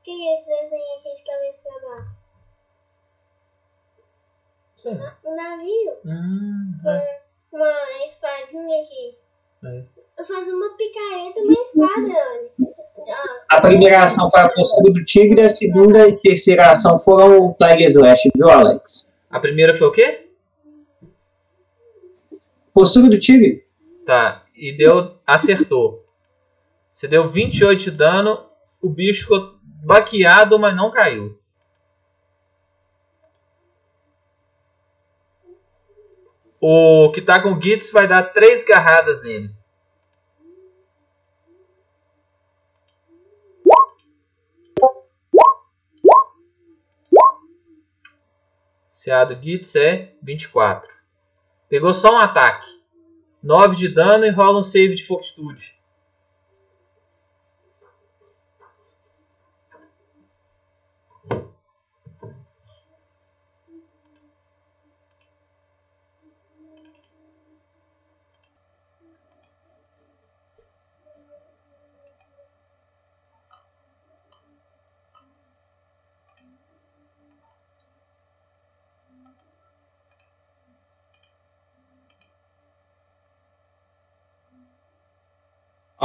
Que 0.03 0.11
é 0.11 0.35
esse 0.35 0.47
desenho 0.47 0.99
aqui 0.99 1.17
de 1.17 1.25
cabeça 1.25 1.59
pra 1.63 1.89
baixo? 1.89 2.15
Sim. 4.77 4.99
Um 5.25 5.35
navio. 5.35 5.93
Com 7.51 7.57
uma 7.57 8.07
espadinha 8.07 8.83
aqui. 8.83 9.19
É. 9.65 10.25
Faz 10.25 10.49
uma 10.49 10.77
picareta 10.77 11.41
uma 11.41 11.53
espada, 11.53 12.13
olha. 12.31 12.75
A 13.51 13.61
primeira 13.61 14.05
ação 14.05 14.31
foi 14.31 14.41
a 14.41 14.49
postura 14.49 14.93
do 14.93 15.05
tigre, 15.05 15.41
a 15.43 15.49
segunda 15.49 16.09
e 16.09 16.17
terceira 16.19 16.71
ação 16.71 16.99
foram 17.01 17.47
o 17.47 17.55
Tiger 17.55 17.89
Slash, 17.89 18.31
viu, 18.35 18.49
Alex? 18.49 19.15
A 19.31 19.41
primeira 19.41 19.77
foi 19.77 19.87
o 19.89 19.93
quê? 19.93 20.29
Postura 22.73 23.09
do 23.09 23.19
tigre. 23.19 23.67
Tá 24.07 24.44
e 24.65 24.75
deu. 24.75 25.21
Acertou. 25.27 26.05
Você 26.91 27.07
deu 27.07 27.31
28 27.31 27.85
de 27.85 27.91
dano, 27.91 28.49
o 28.81 28.89
bicho 28.89 29.23
ficou 29.23 29.59
baqueado, 29.63 30.59
mas 30.59 30.75
não 30.75 30.91
caiu. 30.91 31.39
O 36.59 37.13
que 37.13 37.21
tá 37.21 37.43
com 37.43 37.53
o 37.53 37.61
Gitz 37.61 37.91
vai 37.91 38.09
dar 38.09 38.23
três 38.33 38.65
garradas 38.65 39.23
nele. 39.23 39.55
CA 48.89 49.25
do 49.25 49.35
Gitz 49.35 49.77
é 49.77 50.15
24. 50.23 50.91
Pegou 51.69 51.93
só 51.93 52.15
um 52.15 52.19
ataque. 52.19 52.74
9 53.45 53.77
de 53.77 53.89
dano 53.89 54.25
e 54.25 54.31
rola 54.31 54.61
um 54.61 54.63
save 54.63 54.95
de 54.95 55.05
fortitude. 55.05 55.75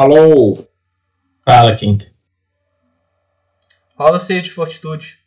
Alô? 0.02 0.54
Fala, 1.44 1.76
King. 1.76 2.10
Rola 3.98 4.18
save 4.18 4.44
de 4.44 4.50
fortitude. 4.50 5.20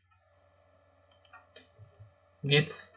Gitz. 2.42 2.97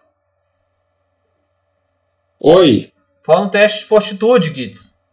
Oi? 2.39 2.93
Rola 3.27 3.41
um 3.41 3.49
teste 3.49 3.79
de 3.79 3.85
fortitude, 3.87 4.53
Gitz. 4.53 5.03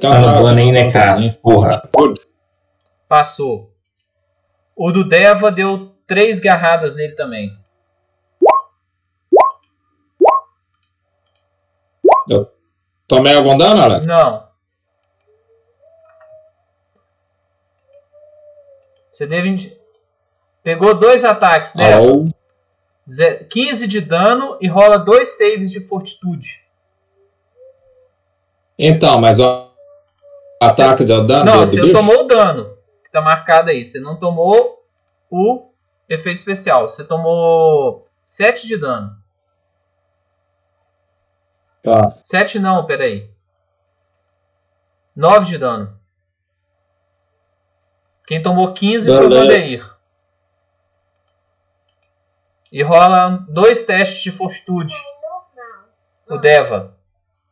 Tá 0.00 0.18
no 0.20 0.40
plano 0.40 0.58
aí, 0.58 0.72
né, 0.72 0.90
cara? 0.90 1.34
Porra. 1.42 1.68
Passou. 3.06 3.76
O 4.74 4.90
do 4.90 5.06
Deva 5.06 5.52
deu 5.52 5.94
três 6.06 6.40
garradas 6.40 6.94
nele 6.94 7.14
também. 7.14 7.59
Tomei 13.06 13.34
algum 13.34 13.56
dano, 13.56 13.82
Alex? 13.82 14.06
Não. 14.06 14.48
Você 19.12 19.26
deve. 19.26 19.78
Pegou 20.62 20.94
dois 20.94 21.24
ataques. 21.24 21.72
Alô? 21.76 22.26
Ze- 23.10 23.44
15 23.50 23.86
de 23.86 24.00
dano 24.00 24.56
e 24.60 24.68
rola 24.68 24.98
dois 24.98 25.36
saves 25.36 25.70
de 25.70 25.80
fortitude. 25.80 26.60
Então, 28.78 29.20
mas 29.20 29.38
o 29.38 29.68
ataque 30.62 31.04
deu 31.04 31.26
dano 31.26 31.44
Não, 31.44 31.60
do 31.64 31.66
você 31.66 31.80
bicho? 31.80 31.92
tomou 31.92 32.20
o 32.24 32.26
dano. 32.26 32.76
Que 33.04 33.10
tá 33.10 33.20
marcado 33.20 33.70
aí. 33.70 33.84
Você 33.84 33.98
não 34.00 34.16
tomou 34.16 34.84
o 35.30 35.70
efeito 36.08 36.38
especial. 36.38 36.88
Você 36.88 37.04
tomou 37.04 38.06
7 38.24 38.66
de 38.66 38.78
dano. 38.78 39.19
Tá. 41.82 42.10
7 42.24 42.58
não, 42.58 42.84
peraí. 42.86 43.30
9 45.16 45.46
de 45.46 45.58
dano. 45.58 45.98
Quem 48.26 48.42
tomou 48.42 48.72
15 48.74 49.06
foi 49.06 49.26
o. 49.26 49.30
Vandeir. 49.30 49.96
E 52.70 52.82
rola 52.84 53.44
dois 53.48 53.84
testes 53.84 54.22
de 54.22 54.30
fortitude. 54.30 54.94
O 56.28 56.36
Deva. 56.38 56.96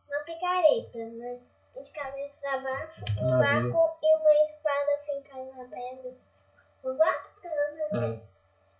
Uma 0.07 0.19
picareta, 0.19 0.97
né? 0.97 1.39
De 1.81 1.91
cabeça 1.91 2.37
pra 2.41 2.59
baixo, 2.59 3.03
um 3.19 3.37
Navio. 3.37 3.73
barco 3.73 3.97
e 4.01 4.15
uma 4.15 4.33
espada 4.49 4.91
fincada 5.05 5.51
na 5.57 5.63
pedra. 5.65 6.11
Bacana, 6.83 8.07
né? 8.07 8.21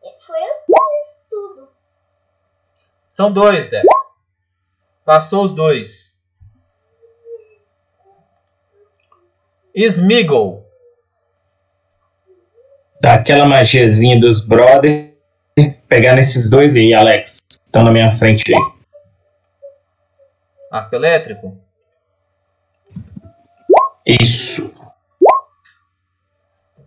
E 0.02 0.26
Foi 0.26 0.40
eu 0.42 0.56
que 0.66 0.74
fiz 0.74 1.26
tudo. 1.30 1.70
São 3.12 3.32
dois, 3.32 3.70
Deva. 3.70 3.88
Passou 5.10 5.44
os 5.44 5.56
dois. 5.56 6.16
Smeagol. 9.74 10.70
Dá 13.02 13.16
aquela 13.16 13.48
magiazinha 13.48 14.20
dos 14.20 14.40
brother. 14.40 15.18
Pegar 15.88 16.16
nesses 16.16 16.48
dois 16.48 16.76
aí, 16.76 16.94
Alex. 16.94 17.40
Estão 17.50 17.82
na 17.82 17.92
minha 17.92 18.12
frente 18.12 18.54
aí. 18.54 18.62
Arco 20.72 20.96
elétrico. 20.96 21.60
Isso. 24.06 24.72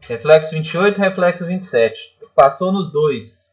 Reflexo 0.02 0.52
28, 0.52 0.96
reflexo 0.96 1.44
27. 1.44 2.16
Passou 2.36 2.70
nos 2.70 2.88
dois. 2.92 3.52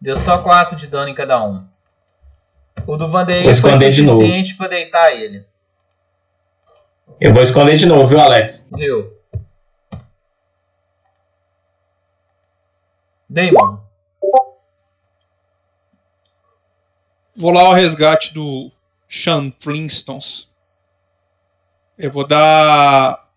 Deu 0.00 0.16
só 0.16 0.42
4 0.42 0.74
de 0.74 0.88
dano 0.88 1.08
em 1.08 1.14
cada 1.14 1.40
um. 1.46 1.70
O 2.86 2.96
do 2.96 3.10
Vandeir 3.10 3.42
Vou 3.42 3.50
esconder 3.50 3.90
de 3.90 4.02
novo. 4.02 4.20
suficiente 4.20 4.56
pra 4.56 4.68
deitar 4.68 5.12
ele. 5.12 5.44
Eu 7.20 7.32
vou 7.32 7.42
esconder 7.42 7.76
de 7.76 7.86
novo, 7.86 8.06
viu, 8.06 8.20
Alex? 8.20 8.68
Viu? 8.76 9.12
Damon. 13.28 13.80
Vou 17.36 17.50
lá 17.50 17.62
ao 17.62 17.72
resgate 17.72 18.34
do 18.34 18.70
Sean 19.08 19.52
Flintstones. 19.58 20.48
Eu 21.96 22.10
vou 22.10 22.26
dar. 22.26 23.30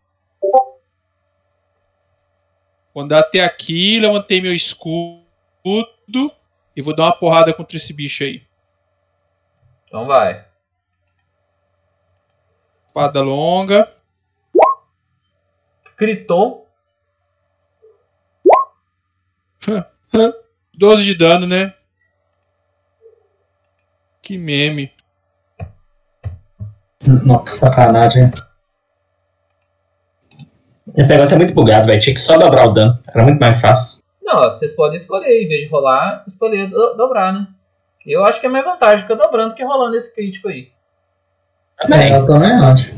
Vou 2.93 3.03
andar 3.03 3.19
até 3.19 3.43
aqui, 3.43 3.99
levantei 3.99 4.41
meu 4.41 4.53
escudo 4.53 5.21
e 6.75 6.81
vou 6.81 6.95
dar 6.95 7.03
uma 7.03 7.15
porrada 7.15 7.53
contra 7.53 7.77
esse 7.77 7.93
bicho 7.93 8.23
aí. 8.23 8.41
Então 9.95 10.07
vai. 10.07 10.45
Espada 12.87 13.21
longa. 13.21 13.89
Critou. 15.95 16.67
12 20.77 21.05
de 21.05 21.15
dano, 21.15 21.47
né? 21.47 21.73
Que 24.21 24.37
meme. 24.37 24.91
Nossa, 27.23 27.43
que 27.45 27.51
sacanagem. 27.51 28.31
Esse 30.93 31.13
negócio 31.13 31.35
é 31.35 31.37
muito 31.37 31.53
bugado, 31.53 31.87
velho. 31.87 32.01
Tinha 32.01 32.13
que 32.13 32.19
só 32.19 32.37
dobrar 32.37 32.67
o 32.67 32.73
dano. 32.73 33.01
Era 33.07 33.23
muito 33.23 33.39
mais 33.39 33.61
fácil. 33.61 34.03
Não, 34.21 34.35
vocês 34.51 34.75
podem 34.75 34.97
escolher, 34.97 35.41
em 35.41 35.47
vez 35.47 35.61
de 35.61 35.67
rolar, 35.69 36.25
escolher 36.27 36.69
do- 36.69 36.95
dobrar, 36.97 37.31
né? 37.31 37.47
Eu 38.05 38.23
acho 38.23 38.39
que 38.39 38.45
é 38.45 38.49
mais 38.49 38.63
vantagem 38.63 39.01
ficar 39.01 39.15
dobrando 39.15 39.55
que 39.55 39.63
rolando 39.63 39.95
esse 39.95 40.13
crítico 40.13 40.47
aí. 40.47 40.71
Bem, 41.89 42.13
Eu 42.13 42.25
também 42.25 42.51
acho. 42.51 42.93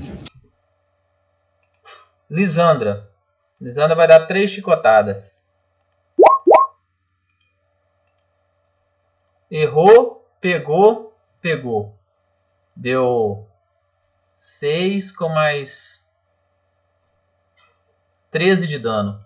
Lisandra. 2.30 3.10
Lisandra 3.60 3.96
vai 3.96 4.08
dar 4.08 4.28
três 4.28 4.52
chicotadas. 4.52 5.44
Errou, 9.50 10.30
pegou, 10.42 11.18
pegou. 11.42 11.98
Deu 12.76 13.48
6 14.36 15.12
com 15.14 15.30
mais 15.30 16.06
13 18.30 18.68
de 18.68 18.78
dano. 18.78 19.18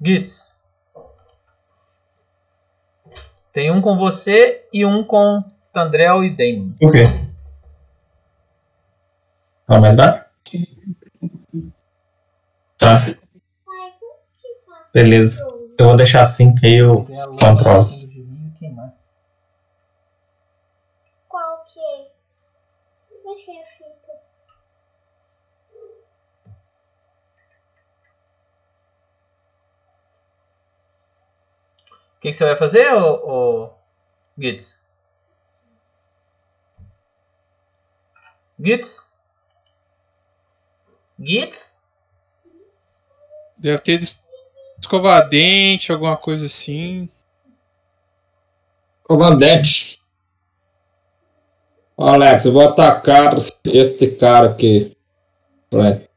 Gitz. 0.00 0.56
Tem 3.52 3.70
um 3.72 3.80
com 3.80 3.96
você 3.96 4.66
e 4.72 4.86
um 4.86 5.02
com 5.02 5.42
Tandrel 5.72 6.24
e 6.24 6.30
Damon. 6.30 6.72
Por 6.78 6.92
quê? 6.92 7.04
Fala 9.66 9.80
mais 9.80 9.96
baixo? 9.96 10.24
Tá, 12.78 13.00
beleza. 14.94 15.44
Eu 15.78 15.86
vou 15.86 15.96
deixar 15.96 16.22
assim 16.22 16.54
que 16.54 16.66
aí 16.66 16.78
eu 16.78 17.04
controlo. 17.40 17.82
no 17.82 17.88
fundo 17.88 18.08
de 18.08 18.22
vinho 18.22 18.52
e 18.54 18.58
queimar. 18.58 18.94
Qual 21.28 21.64
que 21.66 21.80
é? 21.80 22.12
Onde 23.26 23.42
que 23.42 23.52
fica? 23.52 23.88
O 32.18 32.20
que, 32.20 32.30
que 32.30 32.32
você 32.32 32.44
vai 32.44 32.56
fazer, 32.56 32.92
ô, 32.92 33.66
ô 33.66 33.70
Gitz? 34.36 34.82
Gitz? 38.58 39.12
Gitz? 41.16 41.76
Deve 43.56 43.78
ter 43.78 44.02
escovar 44.80 45.28
dente, 45.28 45.92
alguma 45.92 46.16
coisa 46.16 46.46
assim. 46.46 47.08
Comandante. 49.04 50.02
Ô, 51.96 52.04
Alex, 52.04 52.44
eu 52.44 52.52
vou 52.52 52.68
atacar 52.68 53.36
este 53.64 54.08
cara 54.08 54.50
aqui. 54.50 54.96
Vai. 55.70 56.07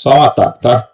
Só 0.00 0.10
um 0.14 0.22
ataque, 0.22 0.60
tá? 0.60 0.92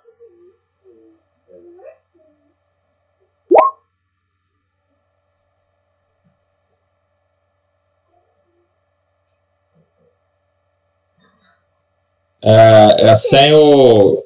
É, 12.43 13.11
é 13.11 13.17
sem 13.17 13.55
o. 13.55 14.23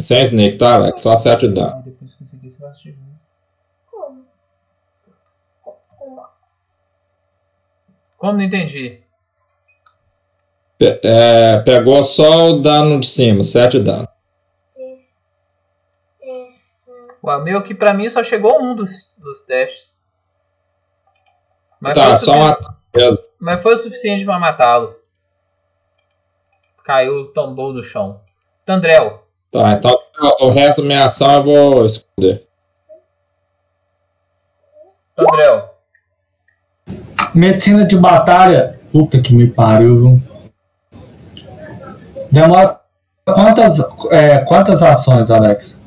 Sem 0.00 0.18
o 0.20 0.22
Snake, 0.22 0.56
tá, 0.58 0.74
Alex? 0.74 1.00
Só 1.00 1.16
7 1.16 1.48
de 1.48 1.54
dano. 1.54 1.82
Depois 1.82 2.14
conseguir. 2.14 2.50
Como? 3.90 4.26
Como? 5.62 6.26
Como 8.18 8.32
não 8.34 8.42
entendi? 8.42 9.00
Pe- 10.78 11.00
é, 11.04 11.58
pegou 11.60 12.02
só 12.04 12.50
o 12.50 12.60
dano 12.60 13.00
de 13.00 13.06
cima, 13.06 13.42
7 13.42 13.78
de 13.78 13.84
dano. 13.84 14.08
O 17.26 17.38
meu 17.38 17.62
que 17.62 17.74
pra 17.74 17.94
mim 17.94 18.06
só 18.08 18.22
chegou 18.22 18.62
um 18.62 18.74
dos, 18.76 19.14
dos 19.16 19.40
testes. 19.42 20.04
Mas, 21.80 21.96
Tá, 21.96 22.04
foi, 22.04 22.12
o 22.12 22.16
só 22.18 22.32
um 22.34 22.54
mesmo. 22.94 23.24
mas 23.40 23.62
foi 23.62 23.74
o 23.74 23.78
suficiente 23.78 24.24
pra 24.26 24.38
matá-lo. 24.38 24.94
Caiu, 26.84 27.32
tombou 27.32 27.72
no 27.72 27.82
chão. 27.82 28.20
Tandrel, 28.66 29.24
Tá, 29.50 29.72
então 29.72 29.98
o 30.40 30.48
resto 30.50 30.82
da 30.82 30.86
minha 30.88 31.04
ação 31.06 31.32
eu 31.34 31.42
vou 31.44 31.86
esconder. 31.86 32.46
Tandrel. 35.16 35.74
Medicina 37.34 37.86
de 37.86 37.96
batalha. 37.96 38.78
Puta 38.92 39.20
que 39.20 39.32
me 39.34 39.48
pariu, 39.50 39.96
viu? 40.00 40.22
Demora 42.30 42.80
quantas, 43.24 43.78
é, 44.10 44.38
quantas 44.40 44.82
ações, 44.82 45.30
Alex? 45.30 45.78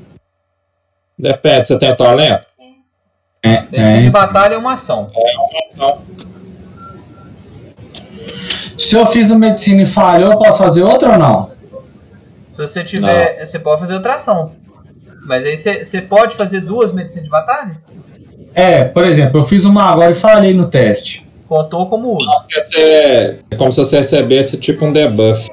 Depende, 1.17 1.67
você 1.67 1.79
tem 1.79 1.95
talento? 1.95 2.45
É, 3.43 3.61
Medicina 3.61 4.01
de 4.01 4.07
é. 4.07 4.09
batalha 4.09 4.53
é 4.55 4.57
uma 4.57 4.73
ação. 4.73 5.09
Se 8.77 8.95
eu 8.95 9.07
fiz 9.07 9.31
o 9.31 9.37
medicina 9.37 9.81
e 9.81 9.85
falhou, 9.85 10.31
eu 10.31 10.37
posso 10.37 10.59
fazer 10.59 10.83
outra 10.83 11.13
ou 11.13 11.17
não? 11.17 11.51
Se 12.51 12.61
você 12.61 12.83
tiver. 12.83 13.45
Você 13.45 13.59
pode 13.59 13.79
fazer 13.79 13.93
outra 13.95 14.15
ação. 14.15 14.51
Mas 15.25 15.45
aí 15.45 15.55
você, 15.55 15.83
você 15.83 16.01
pode 16.01 16.35
fazer 16.35 16.61
duas 16.61 16.91
medicinas 16.91 17.25
de 17.25 17.29
batalha? 17.29 17.77
É, 18.53 18.83
por 18.85 19.05
exemplo, 19.05 19.39
eu 19.39 19.43
fiz 19.43 19.65
uma 19.65 19.83
agora 19.83 20.11
e 20.11 20.15
falhei 20.15 20.53
no 20.53 20.65
teste. 20.67 21.27
Contou 21.47 21.87
como 21.89 22.17
uso. 22.17 22.29
Porque 22.41 22.63
você- 22.63 23.39
é 23.51 23.55
como 23.55 23.71
se 23.71 23.79
você 23.79 23.97
recebesse 23.97 24.57
tipo 24.57 24.85
um 24.85 24.91
debuff. 24.91 25.47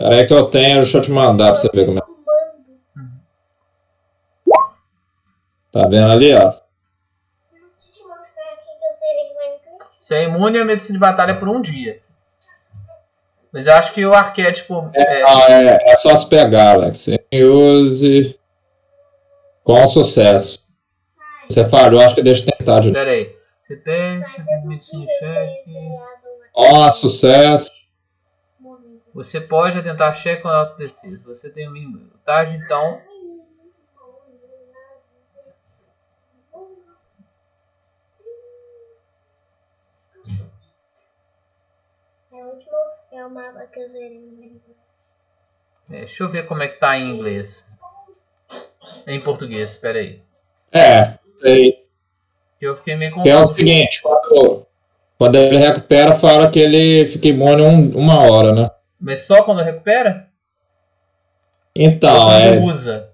Pera 0.00 0.14
aí 0.14 0.26
que 0.26 0.32
eu 0.32 0.46
tenho, 0.46 0.76
deixa 0.80 0.96
eu 0.96 1.02
te 1.02 1.10
mandar 1.10 1.52
pra 1.52 1.60
você 1.60 1.68
ver 1.74 1.84
como 1.84 1.98
é. 1.98 2.02
Tá 5.70 5.86
vendo 5.86 6.10
ali, 6.10 6.32
ó? 6.34 6.38
Deixa 6.38 6.48
eu 6.48 7.92
te 7.92 8.02
mostrar 8.02 8.52
aqui 8.54 8.64
que 8.64 8.86
eu 8.86 8.96
zerei 8.98 9.34
Minecraft. 9.34 9.96
Você 10.00 10.14
é 10.14 10.24
imune 10.24 10.58
à 10.58 10.64
medicina 10.64 10.94
de 10.94 11.00
batalha 11.00 11.36
por 11.38 11.48
um 11.48 11.60
dia. 11.60 12.00
Mas 13.52 13.66
eu 13.66 13.74
acho 13.74 13.92
que 13.92 14.06
o 14.06 14.14
arquétipo. 14.14 14.90
é, 14.94 15.22
Ah, 15.22 15.46
é, 15.52 15.90
é 15.90 15.94
só 15.96 16.16
se 16.16 16.28
pegar, 16.28 16.72
Alex. 16.76 17.06
Use 17.32 18.38
com 19.62 19.86
sucesso. 19.86 20.66
Você 21.48 21.68
falhou, 21.68 22.00
acho 22.00 22.14
que 22.14 22.22
deixa 22.22 22.42
eu 22.44 22.56
tentar 22.56 22.80
de 22.80 22.88
novo. 22.88 22.94
Pera 22.94 23.10
aí. 23.10 23.36
Você 23.66 23.76
tem. 23.76 24.22
Ó, 26.54 26.90
sucesso. 26.90 27.70
Você 29.14 29.40
pode 29.40 29.78
atentar 29.78 30.14
cheque 30.16 30.42
quando 30.42 30.54
ela 30.54 30.66
precisa. 30.74 31.22
Você 31.24 31.50
tem 31.50 31.68
um 31.68 31.72
mínimo. 31.72 32.10
Tá? 32.24 32.44
Então. 32.44 33.00
É 42.32 42.36
o 42.44 42.48
último 42.48 42.72
é 43.12 43.26
o 43.26 43.30
mapa 43.30 43.52
Minecraft. 43.52 44.60
é, 45.90 46.00
deixa 46.00 46.22
eu 46.22 46.30
ver 46.30 46.46
como 46.46 46.62
é 46.62 46.68
que 46.68 46.78
tá 46.78 46.96
em 46.96 47.10
inglês. 47.16 47.74
Em 49.06 49.20
português, 49.22 49.76
pera 49.78 49.98
aí. 49.98 50.22
É, 50.72 51.18
sei. 51.42 51.84
Eu 52.60 52.76
fiquei 52.76 52.94
meio 52.96 53.22
Que 53.22 53.28
é 53.30 53.34
o 53.34 53.38
confuso. 53.38 53.54
seguinte, 53.56 54.02
quando, 54.02 54.66
quando 55.18 55.34
ele 55.36 55.56
recupera, 55.56 56.14
fala 56.14 56.50
que 56.50 56.58
ele 56.60 57.06
fica 57.06 57.28
imune 57.28 57.62
um- 57.62 57.96
uma 57.98 58.20
hora, 58.30 58.52
né? 58.52 58.62
Mas 59.00 59.20
só 59.20 59.42
quando 59.42 59.62
recupera? 59.62 60.28
Então, 61.74 62.26
Ou 62.26 62.32
é, 62.32 62.56
quando 62.56 62.64
usa? 62.66 63.12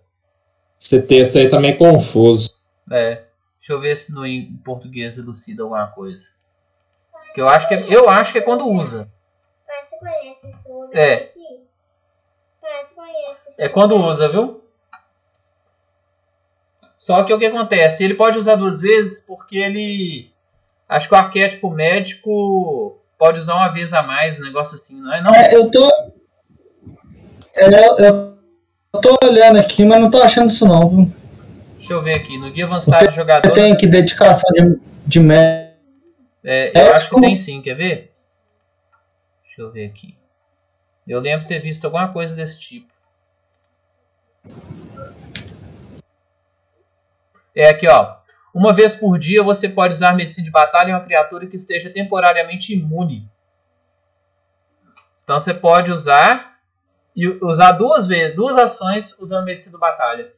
esse 0.81 1.01
texto 1.03 1.39
aí 1.39 1.49
tá 1.49 1.61
meio 1.61 1.77
confuso. 1.77 2.51
É. 2.91 3.25
Deixa 3.59 3.73
eu 3.73 3.81
ver 3.81 3.97
se 3.97 4.13
no 4.13 4.27
em 4.27 4.57
português 4.65 5.19
elucida 5.19 5.63
alguma 5.63 5.87
coisa. 5.89 6.25
Que 7.35 7.41
eu 7.41 7.49
acho 7.49 7.69
que 7.69 7.75
é, 7.75 7.95
eu 7.95 8.09
acho 8.09 8.33
que 8.33 8.39
é 8.39 8.43
quando 8.43 8.67
usa. 8.69 9.11
Parece 9.67 9.91
que 9.91 9.99
conhece 9.99 10.47
esse 10.47 10.69
lugar 10.69 10.97
É. 11.07 11.15
aqui. 11.15 11.67
Parece 12.61 12.89
que 12.89 12.95
conhece 12.95 13.41
esse 13.51 13.63
É 13.63 13.69
quando 13.69 13.97
usa, 13.97 14.29
viu? 14.29 14.65
Só 16.97 17.23
que 17.25 17.33
o 17.33 17.39
que 17.39 17.47
acontece? 17.47 18.03
Ele 18.03 18.15
pode 18.15 18.39
usar 18.39 18.57
duas 18.57 18.81
vezes 18.81 19.21
porque 19.21 19.59
ele. 19.59 20.33
Acho 20.89 21.09
que 21.09 21.15
o 21.15 21.19
arquétipo 21.19 21.69
médico 21.71 22.99
pode 23.19 23.39
usar 23.39 23.55
uma 23.57 23.69
vez 23.69 23.93
a 23.93 24.03
mais, 24.03 24.39
um 24.41 24.45
negócio 24.45 24.75
assim, 24.77 25.01
não 25.01 25.15
é? 25.15 25.23
Não? 25.23 25.35
É, 25.35 25.55
eu 25.55 25.70
tô. 25.70 25.89
Eu, 27.57 27.99
eu 27.99 29.01
tô 29.01 29.17
olhando 29.25 29.59
aqui, 29.59 29.85
mas 29.85 30.01
não 30.01 30.11
tô 30.11 30.23
achando 30.23 30.49
isso 30.49 30.67
não. 30.67 30.89
viu? 30.89 31.15
Deixa 31.78 31.93
eu 31.95 32.03
ver 32.03 32.17
aqui. 32.17 32.36
No 32.39 32.51
guia 32.51 32.67
avançado 32.67 33.09
de 33.09 33.15
jogador. 33.15 33.51
Tem 33.53 33.73
aqui 33.73 33.86
dedicação 33.86 34.51
de, 34.53 34.81
de 35.07 35.20
médico. 35.20 35.77
É, 36.45 36.70
eu 36.78 36.86
É, 36.86 36.93
acho 36.93 37.09
que 37.09 37.20
tem 37.20 37.36
sim, 37.36 37.62
quer 37.62 37.75
ver? 37.75 38.12
Deixa 39.45 39.62
eu 39.62 39.70
ver 39.73 39.86
aqui. 39.86 40.17
Eu 41.07 41.20
lembro 41.20 41.43
de 41.43 41.49
ter 41.49 41.61
visto 41.61 41.85
alguma 41.85 42.12
coisa 42.12 42.35
desse 42.35 42.59
tipo. 42.61 42.93
É 47.55 47.69
aqui, 47.69 47.89
ó. 47.89 48.17
Uma 48.57 48.73
vez 48.73 48.97
por 48.97 49.18
dia 49.18 49.43
você 49.43 49.68
pode 49.68 49.93
usar 49.93 50.17
medicina 50.17 50.43
de 50.43 50.51
batalha 50.51 50.89
em 50.89 50.94
uma 50.94 51.05
criatura 51.05 51.47
que 51.47 51.57
esteja 51.57 51.91
temporariamente 51.91 52.73
imune. 52.73 53.28
Então 55.23 55.39
você 55.39 55.52
pode 55.52 55.93
usar 55.93 56.57
e 57.15 57.28
usar 57.44 57.73
duas 57.73 58.07
vezes, 58.07 58.35
duas 58.35 58.57
ações 58.57 59.15
usando 59.20 59.44
medicina 59.44 59.75
de 59.75 59.78
batalha. 59.78 60.33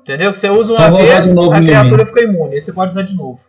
Entendeu? 0.00 0.32
Que 0.32 0.38
você 0.38 0.48
usa 0.48 0.72
uma 0.72 0.86
Então 0.86 0.96
vez, 0.96 1.26
de 1.26 1.34
novo 1.34 1.52
a 1.52 1.60
criatura 1.60 2.06
fica 2.06 2.24
imune. 2.24 2.54
Aí 2.54 2.60
você 2.62 2.72
pode 2.72 2.92
usar 2.92 3.02
de 3.02 3.14
novo. 3.14 3.40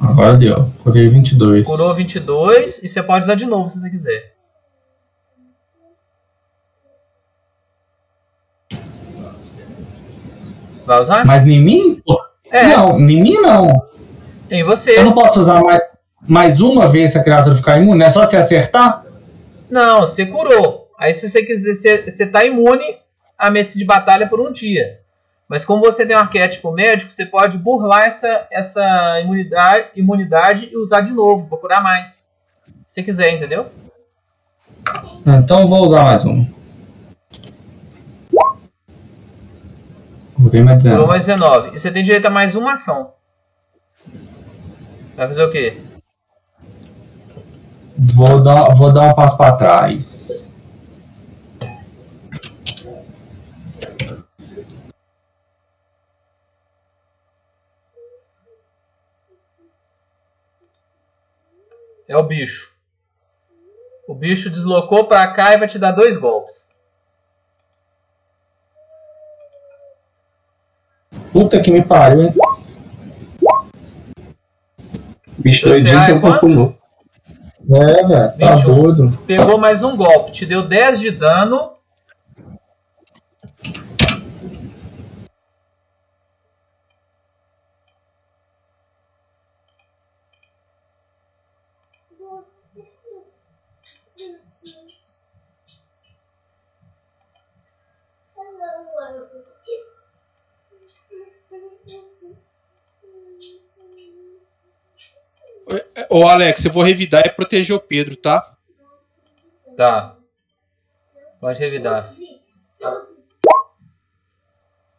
Agora 0.00 0.36
deu. 0.36 0.72
Curei 0.82 1.06
22. 1.06 1.68
Curou 1.68 1.94
22 1.94 2.82
e 2.82 2.88
você 2.88 3.00
pode 3.00 3.26
usar 3.26 3.36
de 3.36 3.46
novo 3.46 3.68
se 3.70 3.80
você 3.80 3.88
quiser. 3.88 4.31
Vai 10.86 11.00
usar? 11.00 11.24
Mas 11.24 11.46
em 11.46 11.60
mim? 11.60 12.02
É, 12.50 12.66
Não, 12.76 12.98
em 12.98 13.22
mim 13.22 13.34
não. 13.34 13.72
em 14.50 14.62
você. 14.64 14.98
Eu 14.98 15.04
não 15.04 15.12
posso 15.12 15.40
usar 15.40 15.60
mais, 15.62 15.80
mais 16.20 16.60
uma 16.60 16.88
vez 16.88 17.12
se 17.12 17.18
a 17.18 17.22
criatura 17.24 17.56
ficar 17.56 17.78
imune? 17.80 18.02
É 18.04 18.10
só 18.10 18.24
se 18.24 18.36
acertar? 18.36 19.04
Não, 19.70 20.00
você 20.00 20.26
curou. 20.26 20.88
Aí 20.98 21.14
se 21.14 21.28
você 21.28 21.42
quiser, 21.44 21.74
você, 21.74 22.10
você 22.10 22.26
tá 22.26 22.44
imune 22.44 22.84
a 23.38 23.50
mesa 23.50 23.76
de 23.78 23.84
batalha 23.84 24.28
por 24.28 24.40
um 24.40 24.52
dia. 24.52 25.00
Mas 25.48 25.64
como 25.64 25.82
você 25.82 26.06
tem 26.06 26.16
um 26.16 26.20
arquétipo 26.20 26.70
médico, 26.72 27.10
você 27.10 27.26
pode 27.26 27.58
burlar 27.58 28.04
essa, 28.06 28.46
essa 28.50 29.20
imunidade, 29.20 29.86
imunidade 29.96 30.68
e 30.72 30.76
usar 30.76 31.00
de 31.02 31.12
novo, 31.12 31.46
pra 31.46 31.58
curar 31.58 31.82
mais. 31.82 32.26
Se 32.86 33.02
quiser, 33.02 33.32
entendeu? 33.34 33.66
Então 35.26 35.60
eu 35.60 35.66
vou 35.66 35.82
usar 35.84 36.04
mais 36.04 36.24
um. 36.24 36.46
Curou 40.50 40.76
19. 40.76 41.06
mais 41.06 41.26
19. 41.26 41.74
E 41.74 41.78
você 41.78 41.90
tem 41.90 42.02
direito 42.02 42.26
a 42.26 42.30
mais 42.30 42.54
uma 42.54 42.72
ação. 42.72 43.12
Vai 45.14 45.28
fazer 45.28 45.44
o 45.44 45.50
quê? 45.50 45.80
Vou 47.96 48.42
dar, 48.42 48.74
vou 48.74 48.92
dar 48.92 49.10
um 49.10 49.14
passo 49.14 49.36
pra 49.36 49.52
trás. 49.52 50.50
É 62.08 62.16
o 62.16 62.22
bicho. 62.24 62.72
O 64.08 64.14
bicho 64.14 64.50
deslocou 64.50 65.06
pra 65.06 65.32
cá 65.32 65.54
e 65.54 65.58
vai 65.58 65.68
te 65.68 65.78
dar 65.78 65.92
dois 65.92 66.16
golpes. 66.16 66.71
Puta 71.32 71.60
que 71.60 71.70
me 71.70 71.82
pariu, 71.82 72.22
hein? 72.22 72.34
Bicho 75.38 75.62
Você 75.62 75.80
doidinho 75.82 75.98
é 75.98 76.20
corpo 76.20 76.48
nu. 76.48 76.76
É, 77.70 78.06
velho, 78.06 78.38
tá 78.38 78.56
21. 78.56 78.74
doido. 78.74 79.18
Pegou 79.26 79.56
mais 79.58 79.82
um 79.82 79.96
golpe, 79.96 80.32
te 80.32 80.44
deu 80.44 80.66
10 80.66 81.00
de 81.00 81.10
dano. 81.10 81.70
Ô, 106.12 106.28
Alex, 106.28 106.62
eu 106.64 106.70
vou 106.70 106.82
revidar 106.82 107.22
e 107.24 107.30
proteger 107.30 107.74
o 107.74 107.80
Pedro, 107.80 108.14
tá? 108.16 108.54
Tá. 109.76 110.16
Pode 111.40 111.58
revidar. 111.58 112.12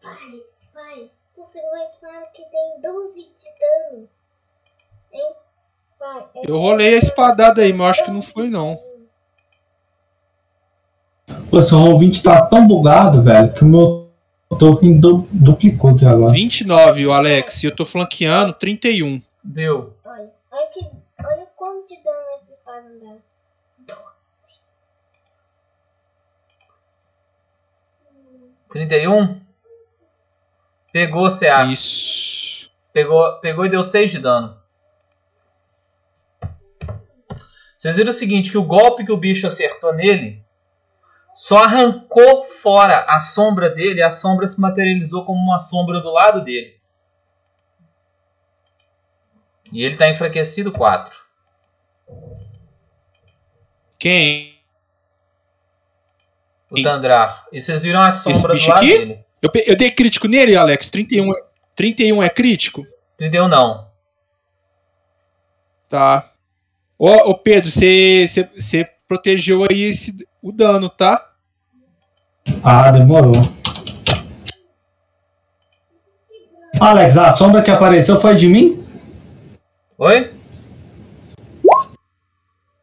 Pai, 0.01 0.41
pai, 0.73 1.11
conseguiu 1.35 1.69
uma 1.69 1.85
espada 1.85 2.25
que 2.33 2.41
tem 2.43 2.81
12 2.81 3.19
de 3.19 3.91
dano. 3.91 4.09
Hein? 5.13 5.33
Pai, 5.99 6.25
é 6.35 6.41
Eu 6.49 6.57
rolei 6.57 6.95
a 6.95 6.97
espadada 6.97 7.61
aí, 7.61 7.71
mas 7.71 7.91
acho 7.91 8.05
que 8.05 8.11
não 8.11 8.21
foi, 8.21 8.49
não. 8.49 8.81
Pô, 11.49 11.61
seu 11.61 11.77
ouvinte 11.77 12.21
tá 12.23 12.43
tão 12.47 12.67
bugado, 12.67 13.21
velho, 13.21 13.53
que 13.53 13.63
o 13.63 13.67
meu 13.67 14.11
token 14.57 14.99
du- 14.99 15.27
duplicou 15.31 15.91
aqui 15.91 16.05
agora. 16.05 16.33
29, 16.33 17.05
o 17.05 17.13
Alex. 17.13 17.61
E 17.61 17.67
eu 17.67 17.75
tô 17.75 17.85
flanqueando 17.85 18.53
31. 18.53 19.21
Deu. 19.43 19.95
Olha, 20.05 20.31
olha, 20.51 20.67
que, 20.67 20.79
olha 21.23 21.47
quanto 21.55 21.87
de 21.87 22.03
dano 22.03 22.17
essa 22.93 22.95
espada 22.95 22.99
dá. 22.99 23.17
12. 23.79 24.03
31. 28.69 29.41
Pegou, 30.91 31.29
CA. 31.29 31.65
Isso. 31.65 32.71
Pegou, 32.91 33.39
pegou 33.39 33.65
e 33.65 33.69
deu 33.69 33.81
6 33.81 34.11
de 34.11 34.19
dano. 34.19 34.61
Vocês 37.77 37.95
viram 37.97 38.11
o 38.11 38.13
seguinte, 38.13 38.51
que 38.51 38.57
o 38.57 38.63
golpe 38.63 39.05
que 39.05 39.11
o 39.11 39.17
bicho 39.17 39.47
acertou 39.47 39.93
nele 39.93 40.43
só 41.35 41.63
arrancou 41.63 42.45
fora 42.45 43.05
a 43.09 43.19
sombra 43.19 43.69
dele 43.69 43.99
e 43.99 44.03
a 44.03 44.11
sombra 44.11 44.45
se 44.45 44.61
materializou 44.61 45.25
como 45.25 45.39
uma 45.41 45.57
sombra 45.57 45.99
do 45.99 46.11
lado 46.11 46.43
dele. 46.43 46.79
E 49.71 49.83
ele 49.83 49.97
tá 49.97 50.09
enfraquecido 50.09 50.71
4. 50.71 51.22
Quem? 54.03 54.53
O 56.69 56.83
Tandrar. 56.83 57.45
E 57.53 57.61
vocês 57.61 57.81
viram 57.83 58.01
a 58.01 58.11
sombra 58.11 58.49
do 58.49 58.53
bicho 58.55 58.69
lado 58.69 58.79
aqui? 58.79 58.97
dele. 58.97 59.19
Eu, 59.41 59.49
eu 59.65 59.75
dei 59.77 59.89
crítico 59.89 60.27
nele, 60.27 60.57
Alex. 60.57 60.89
31, 60.89 61.31
é- 61.31 61.41
31 61.73 62.21
é 62.21 62.29
crítico? 62.29 62.85
Entendeu? 63.15 63.47
Não. 63.47 63.87
Tá. 65.87 66.33
Ô, 66.99 67.07
ô 67.29 67.37
Pedro, 67.37 67.71
você 67.71 68.27
você- 68.27 68.43
você 68.59 68.89
protegeu 69.07 69.63
aí 69.71 69.83
esse, 69.83 70.27
o 70.41 70.51
dano, 70.51 70.89
tá? 70.89 71.31
Ah, 72.61 72.91
demorou. 72.91 73.35
Alex, 76.77 77.15
a 77.17 77.31
sombra 77.31 77.61
que 77.61 77.71
apareceu 77.71 78.17
foi 78.19 78.35
de 78.35 78.47
mim? 78.49 78.85
Oi? 79.97 80.33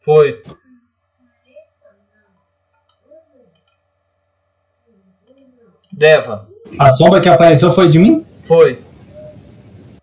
Foi. 0.03 0.43
Deva. 6.01 6.49
A 6.79 6.89
sombra 6.89 7.21
que 7.21 7.29
apareceu 7.29 7.71
foi 7.71 7.87
de 7.91 7.99
mim? 7.99 8.25
Foi. 8.47 8.83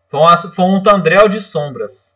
Foi, 0.07 0.19
uma- 0.19 0.37
foi 0.37 0.65
um 0.65 0.83
tandrel 0.83 1.27
de 1.27 1.41
sombras. 1.41 2.15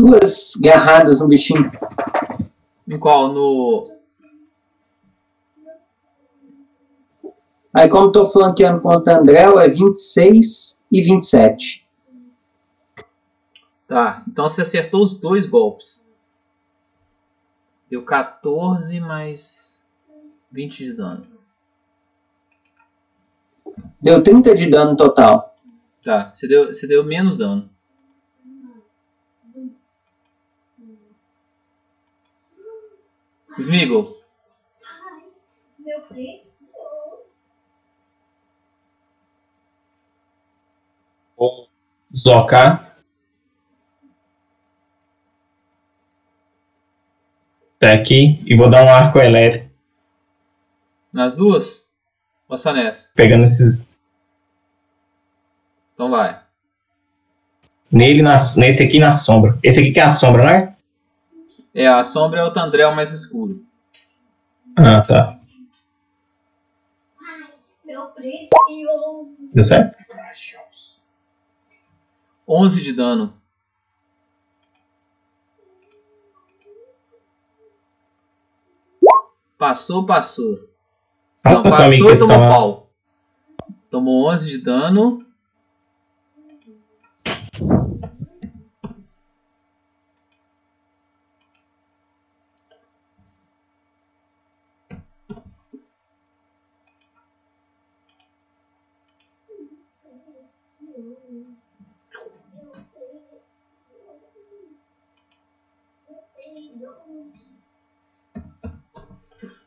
Duas 0.00 0.54
garradas 0.56 1.20
no 1.20 1.28
bichinho. 1.28 1.70
Em 2.88 2.98
qual? 2.98 3.34
No. 3.34 3.92
Aí, 7.74 7.86
como 7.86 8.10
tô 8.10 8.24
flanqueando 8.24 8.80
contra 8.80 9.18
o 9.18 9.20
André, 9.20 9.42
é 9.42 9.68
26 9.68 10.82
e 10.90 11.02
27. 11.02 11.86
Tá. 13.86 14.24
Então 14.26 14.48
você 14.48 14.62
acertou 14.62 15.02
os 15.02 15.20
dois 15.20 15.46
golpes. 15.46 16.10
Deu 17.90 18.02
14 18.02 19.00
mais 19.00 19.84
20 20.50 20.78
de 20.78 20.92
dano. 20.94 21.22
Deu 24.00 24.22
30 24.22 24.54
de 24.54 24.70
dano 24.70 24.96
total. 24.96 25.54
Tá. 26.02 26.32
Você 26.34 26.48
deu, 26.48 26.68
você 26.68 26.86
deu 26.86 27.04
menos 27.04 27.36
dano. 27.36 27.68
Smeagol. 33.58 34.16
Meu 35.78 36.00
preço? 36.02 36.50
Vou 41.36 41.68
deslocar. 42.10 42.96
Tá 47.78 47.92
aqui 47.94 48.42
e 48.44 48.56
vou 48.56 48.68
dar 48.70 48.84
um 48.84 48.90
arco 48.90 49.18
elétrico 49.18 49.70
Nas 51.10 51.34
duas? 51.34 51.88
Ou 52.46 52.58
só 52.58 52.72
nessa? 52.74 53.08
pegando 53.14 53.44
esses. 53.44 53.88
Então 55.94 56.10
vai. 56.10 56.42
nele, 57.90 58.22
na, 58.22 58.36
nesse 58.56 58.82
aqui 58.82 58.98
na 58.98 59.12
sombra. 59.12 59.58
Esse 59.62 59.80
aqui 59.80 59.92
que 59.92 60.00
é 60.00 60.04
a 60.04 60.10
sombra, 60.10 60.42
não 60.42 60.50
é? 60.50 60.76
É, 61.74 61.86
a 61.86 62.02
sombra 62.02 62.40
é 62.40 62.44
o 62.44 62.52
Tandrel 62.52 62.94
mais 62.94 63.12
escuro. 63.12 63.64
Ah, 64.76 65.00
tá. 65.02 65.38
Meu 67.84 68.06
precioso. 68.06 69.50
Deu 69.52 69.64
certo? 69.64 69.98
11 72.48 72.82
de 72.82 72.92
dano. 72.92 73.40
Passou, 79.56 80.06
passou. 80.06 80.68
Ah, 81.44 81.52
Não, 81.52 81.62
passou 81.62 81.92
e 81.92 82.18
tomou 82.18 82.38
pau. 82.48 82.90
Tomou 83.90 84.30
11 84.32 84.48
de 84.48 84.58
dano. 84.58 85.18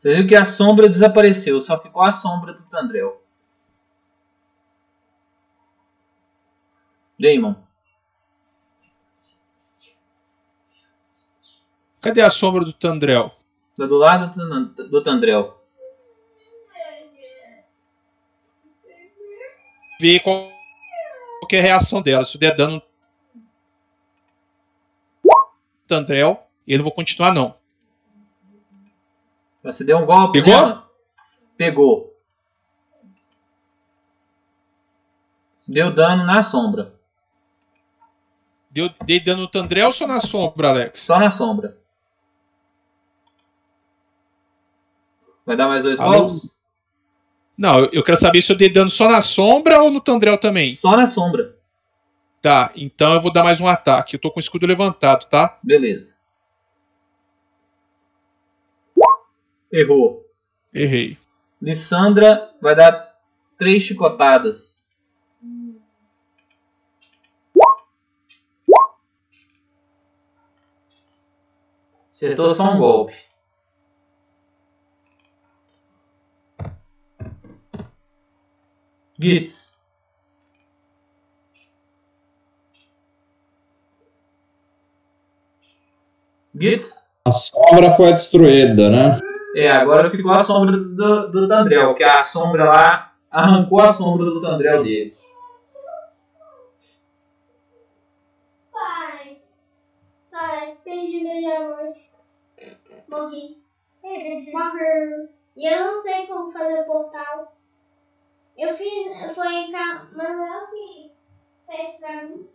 Você 0.00 0.14
viu 0.16 0.28
que 0.28 0.36
a 0.36 0.44
sombra 0.44 0.88
desapareceu, 0.88 1.60
só 1.60 1.80
ficou 1.80 2.02
a 2.02 2.12
sombra 2.12 2.52
do 2.52 2.62
Tandrel. 2.64 3.22
Damon. 7.18 7.54
Cadê 12.02 12.20
a 12.20 12.28
sombra 12.28 12.64
do 12.64 12.72
Tandrel? 12.74 13.34
Tá 13.78 13.86
do 13.86 13.96
lado 13.96 14.34
do 14.34 14.48
Tan- 14.48 14.88
do 14.88 15.02
Tandrel. 15.02 15.58
Ver 19.98 20.20
qual, 20.20 20.50
qual 21.40 21.48
que 21.48 21.56
é 21.56 21.60
a 21.60 21.62
reação 21.62 22.02
dela. 22.02 22.26
Se 22.26 22.36
der 22.36 22.54
dano 22.54 22.82
no 25.24 25.32
Tandrel, 25.86 26.43
eu 26.66 26.78
não 26.78 26.84
vou 26.84 26.92
continuar, 26.92 27.32
não. 27.34 27.56
Você 29.62 29.84
deu 29.84 29.98
um 29.98 30.06
golpe 30.06 30.40
Pegou? 30.40 30.54
nela? 30.54 30.90
Pegou. 31.56 32.14
Deu 35.66 35.94
dano 35.94 36.24
na 36.24 36.42
sombra. 36.42 36.94
Deu, 38.70 38.90
dei 39.04 39.20
dano 39.20 39.42
no 39.42 39.48
Tandrel 39.48 39.86
ou 39.86 39.92
só 39.92 40.06
na 40.06 40.20
sombra, 40.20 40.68
Alex? 40.68 41.00
Só 41.00 41.18
na 41.18 41.30
sombra. 41.30 41.78
Vai 45.46 45.56
dar 45.56 45.68
mais 45.68 45.84
dois 45.84 46.00
Alô? 46.00 46.18
golpes? 46.18 46.54
Não, 47.56 47.78
eu, 47.78 47.90
eu 47.92 48.02
quero 48.02 48.18
saber 48.18 48.42
se 48.42 48.50
eu 48.50 48.56
dei 48.56 48.70
dano 48.70 48.90
só 48.90 49.08
na 49.08 49.22
sombra 49.22 49.80
ou 49.80 49.90
no 49.90 50.00
Tandrel 50.00 50.36
também. 50.38 50.74
Só 50.74 50.96
na 50.96 51.06
sombra. 51.06 51.56
Tá, 52.42 52.72
então 52.76 53.14
eu 53.14 53.20
vou 53.20 53.32
dar 53.32 53.44
mais 53.44 53.60
um 53.60 53.66
ataque. 53.66 54.16
Eu 54.16 54.20
tô 54.20 54.30
com 54.30 54.38
o 54.38 54.40
escudo 54.40 54.66
levantado, 54.66 55.26
tá? 55.26 55.58
Beleza. 55.62 56.16
Errou. 59.74 60.24
Errei. 60.72 61.18
Lissandra 61.60 62.54
vai 62.62 62.76
dar 62.76 63.12
três 63.58 63.82
chicotadas. 63.82 64.88
Acertou 72.12 72.50
só 72.50 72.72
um 72.72 72.78
golpe. 72.78 73.16
Gitz. 79.18 79.76
Gitz? 86.54 87.10
A 87.24 87.32
sombra 87.32 87.96
foi 87.96 88.12
destruída, 88.12 88.88
né? 88.88 89.33
É, 89.54 89.70
agora 89.70 90.10
ficou 90.10 90.32
a 90.32 90.42
sombra 90.42 90.76
do, 90.76 91.30
do 91.30 91.48
Tandrel, 91.48 91.94
que 91.94 92.02
a 92.02 92.22
sombra 92.22 92.64
lá 92.64 93.12
arrancou 93.30 93.80
a 93.80 93.92
sombra 93.92 94.26
do 94.26 94.42
Tandrel 94.42 94.82
dele. 94.82 95.14
Pai. 98.72 99.38
Pai, 100.30 100.76
perdi 100.84 101.22
meu 101.22 101.38
diamante. 101.38 102.10
Morri. 103.08 103.62
Morreu. 104.52 105.28
E 105.56 105.72
eu 105.72 105.84
não 105.86 106.02
sei 106.02 106.26
como 106.26 106.52
fazer 106.52 106.80
o 106.80 106.84
portal. 106.86 107.56
Eu 108.58 108.76
fiz. 108.76 109.34
Foi 109.36 109.70
cá. 109.70 110.08
Manuel 110.12 110.66
que 110.70 111.12
fez 111.68 111.96
pra 112.00 112.22
mim. 112.24 112.48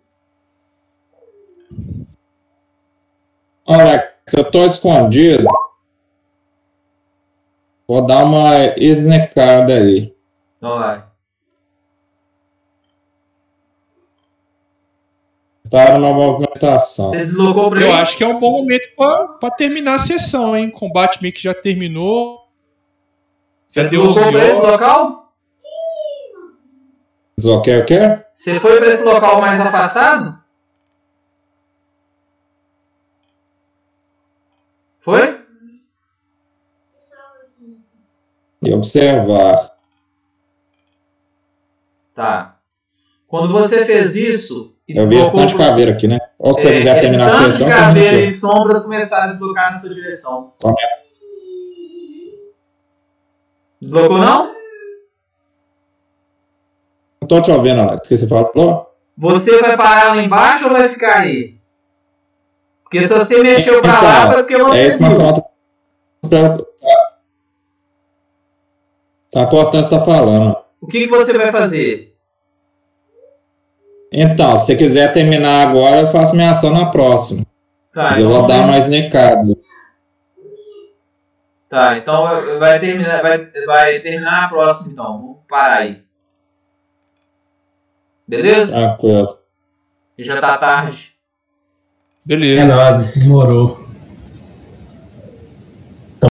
Alex, 3.65 4.33
eu 4.35 4.51
tô 4.51 4.65
escondido. 4.65 5.47
Vou 7.89 8.05
dar 8.05 8.23
uma 8.23 8.75
esnecada 8.77 9.73
aí. 9.73 10.15
Então 10.57 10.77
vai. 10.77 11.03
Tá 15.71 15.97
numa 15.97 16.13
movimentação. 16.13 17.09
Você 17.09 17.17
deslocou 17.17 17.71
pra 17.71 17.81
Eu 17.81 17.91
acho 17.91 18.15
que 18.15 18.23
é 18.23 18.27
um 18.27 18.39
bom 18.39 18.51
momento 18.51 18.95
pra, 18.95 19.27
pra 19.29 19.49
terminar 19.49 19.95
a 19.95 19.99
sessão, 19.99 20.55
hein? 20.55 20.67
O 20.67 20.71
combate 20.71 21.19
meio 21.19 21.33
que 21.33 21.41
já 21.41 21.51
terminou. 21.51 22.47
Já 23.71 23.81
Você 23.81 23.89
deu 23.89 24.01
deslocou 24.03 24.21
11 24.21 24.31
pra 24.33 24.45
esse 24.45 24.61
local? 24.61 25.33
Desloquei 27.39 27.79
o 27.79 27.85
quê? 27.85 28.23
Você 28.35 28.59
foi 28.59 28.77
pra 28.77 28.87
esse 28.87 29.03
local 29.03 29.41
mais 29.41 29.59
afastado? 29.59 30.39
Foi? 34.99 35.48
E 38.61 38.73
observar. 38.73 39.71
Tá. 42.13 42.57
Quando 43.27 43.51
você 43.53 43.85
fez 43.85 44.15
isso. 44.15 44.75
Eu 44.87 45.07
vi 45.07 45.15
esse 45.15 45.25
deslocou 45.25 45.39
tanto 45.41 45.51
de 45.51 45.57
caveira 45.57 45.91
aqui, 45.91 46.07
né? 46.07 46.17
Ou 46.37 46.53
se 46.53 46.61
você 46.61 46.69
É, 46.69 46.73
quiser 46.73 46.99
terminar 46.99 47.27
a 47.27 47.29
sessão, 47.29 47.67
de 47.67 47.73
caveira 47.73 48.17
e 48.25 48.33
sombras 48.33 48.83
começaram 48.83 49.29
a 49.29 49.31
deslocar 49.33 49.71
na 49.71 49.77
sua 49.77 49.93
direção. 49.93 50.53
Começa. 50.61 50.87
Deslocou 53.81 54.17
não? 54.17 54.55
Não 57.21 57.27
tô 57.27 57.41
te 57.41 57.51
ouvindo, 57.51 57.81
Alex. 57.81 58.07
O 58.07 58.09
que 58.09 58.17
você 58.17 58.27
falou? 58.27 58.95
Você 59.15 59.59
vai 59.59 59.77
parar 59.77 60.15
lá 60.15 60.21
embaixo 60.21 60.65
ou 60.65 60.71
vai 60.71 60.89
ficar 60.89 61.21
aí? 61.21 61.57
Porque 62.83 63.07
se 63.07 63.13
você 63.13 63.39
mexeu 63.43 63.81
pra 63.81 64.01
lá, 64.01 64.33
foi 64.33 64.41
porque 64.41 64.55
Então, 64.55 64.69
você 64.69 64.79
é 64.79 64.87
isso, 64.87 65.01
mas 65.01 65.17
não 65.19 65.33
tá... 69.31 69.45
Cortando 69.47 69.83
você 69.83 69.89
tá 69.89 70.01
falando. 70.01 70.57
O 70.81 70.87
que, 70.87 70.99
que 70.99 71.07
você 71.07 71.37
vai 71.37 71.51
fazer? 71.51 72.15
Então, 74.11 74.57
se 74.57 74.65
você 74.65 74.75
quiser 74.75 75.11
terminar 75.11 75.67
agora, 75.67 76.01
eu 76.01 76.07
faço 76.07 76.35
minha 76.35 76.49
ação 76.51 76.71
na 76.71 76.85
próxima. 76.87 77.45
Tá, 77.93 78.03
Mas 78.03 78.19
eu 78.19 78.25
então, 78.25 78.37
vou 78.39 78.47
dar 78.47 78.67
mais 78.67 78.87
necada. 78.87 79.41
tá, 81.69 81.97
então 81.97 82.17
vai 82.57 82.79
terminar, 82.79 83.21
vai, 83.21 83.45
vai 83.65 83.99
terminar 83.99 84.45
a 84.45 84.49
próxima 84.49 84.91
então. 84.91 85.13
Vamos 85.13 85.37
parar 85.47 85.79
aí. 85.79 86.01
Beleza? 88.27 88.71
Tranquilo. 88.71 89.39
Já 90.17 90.41
tá 90.41 90.57
tarde. 90.57 91.13
É 92.25 92.27
Beleza. 92.27 92.65
nóis. 92.65 93.23
Demorou. 93.25 93.88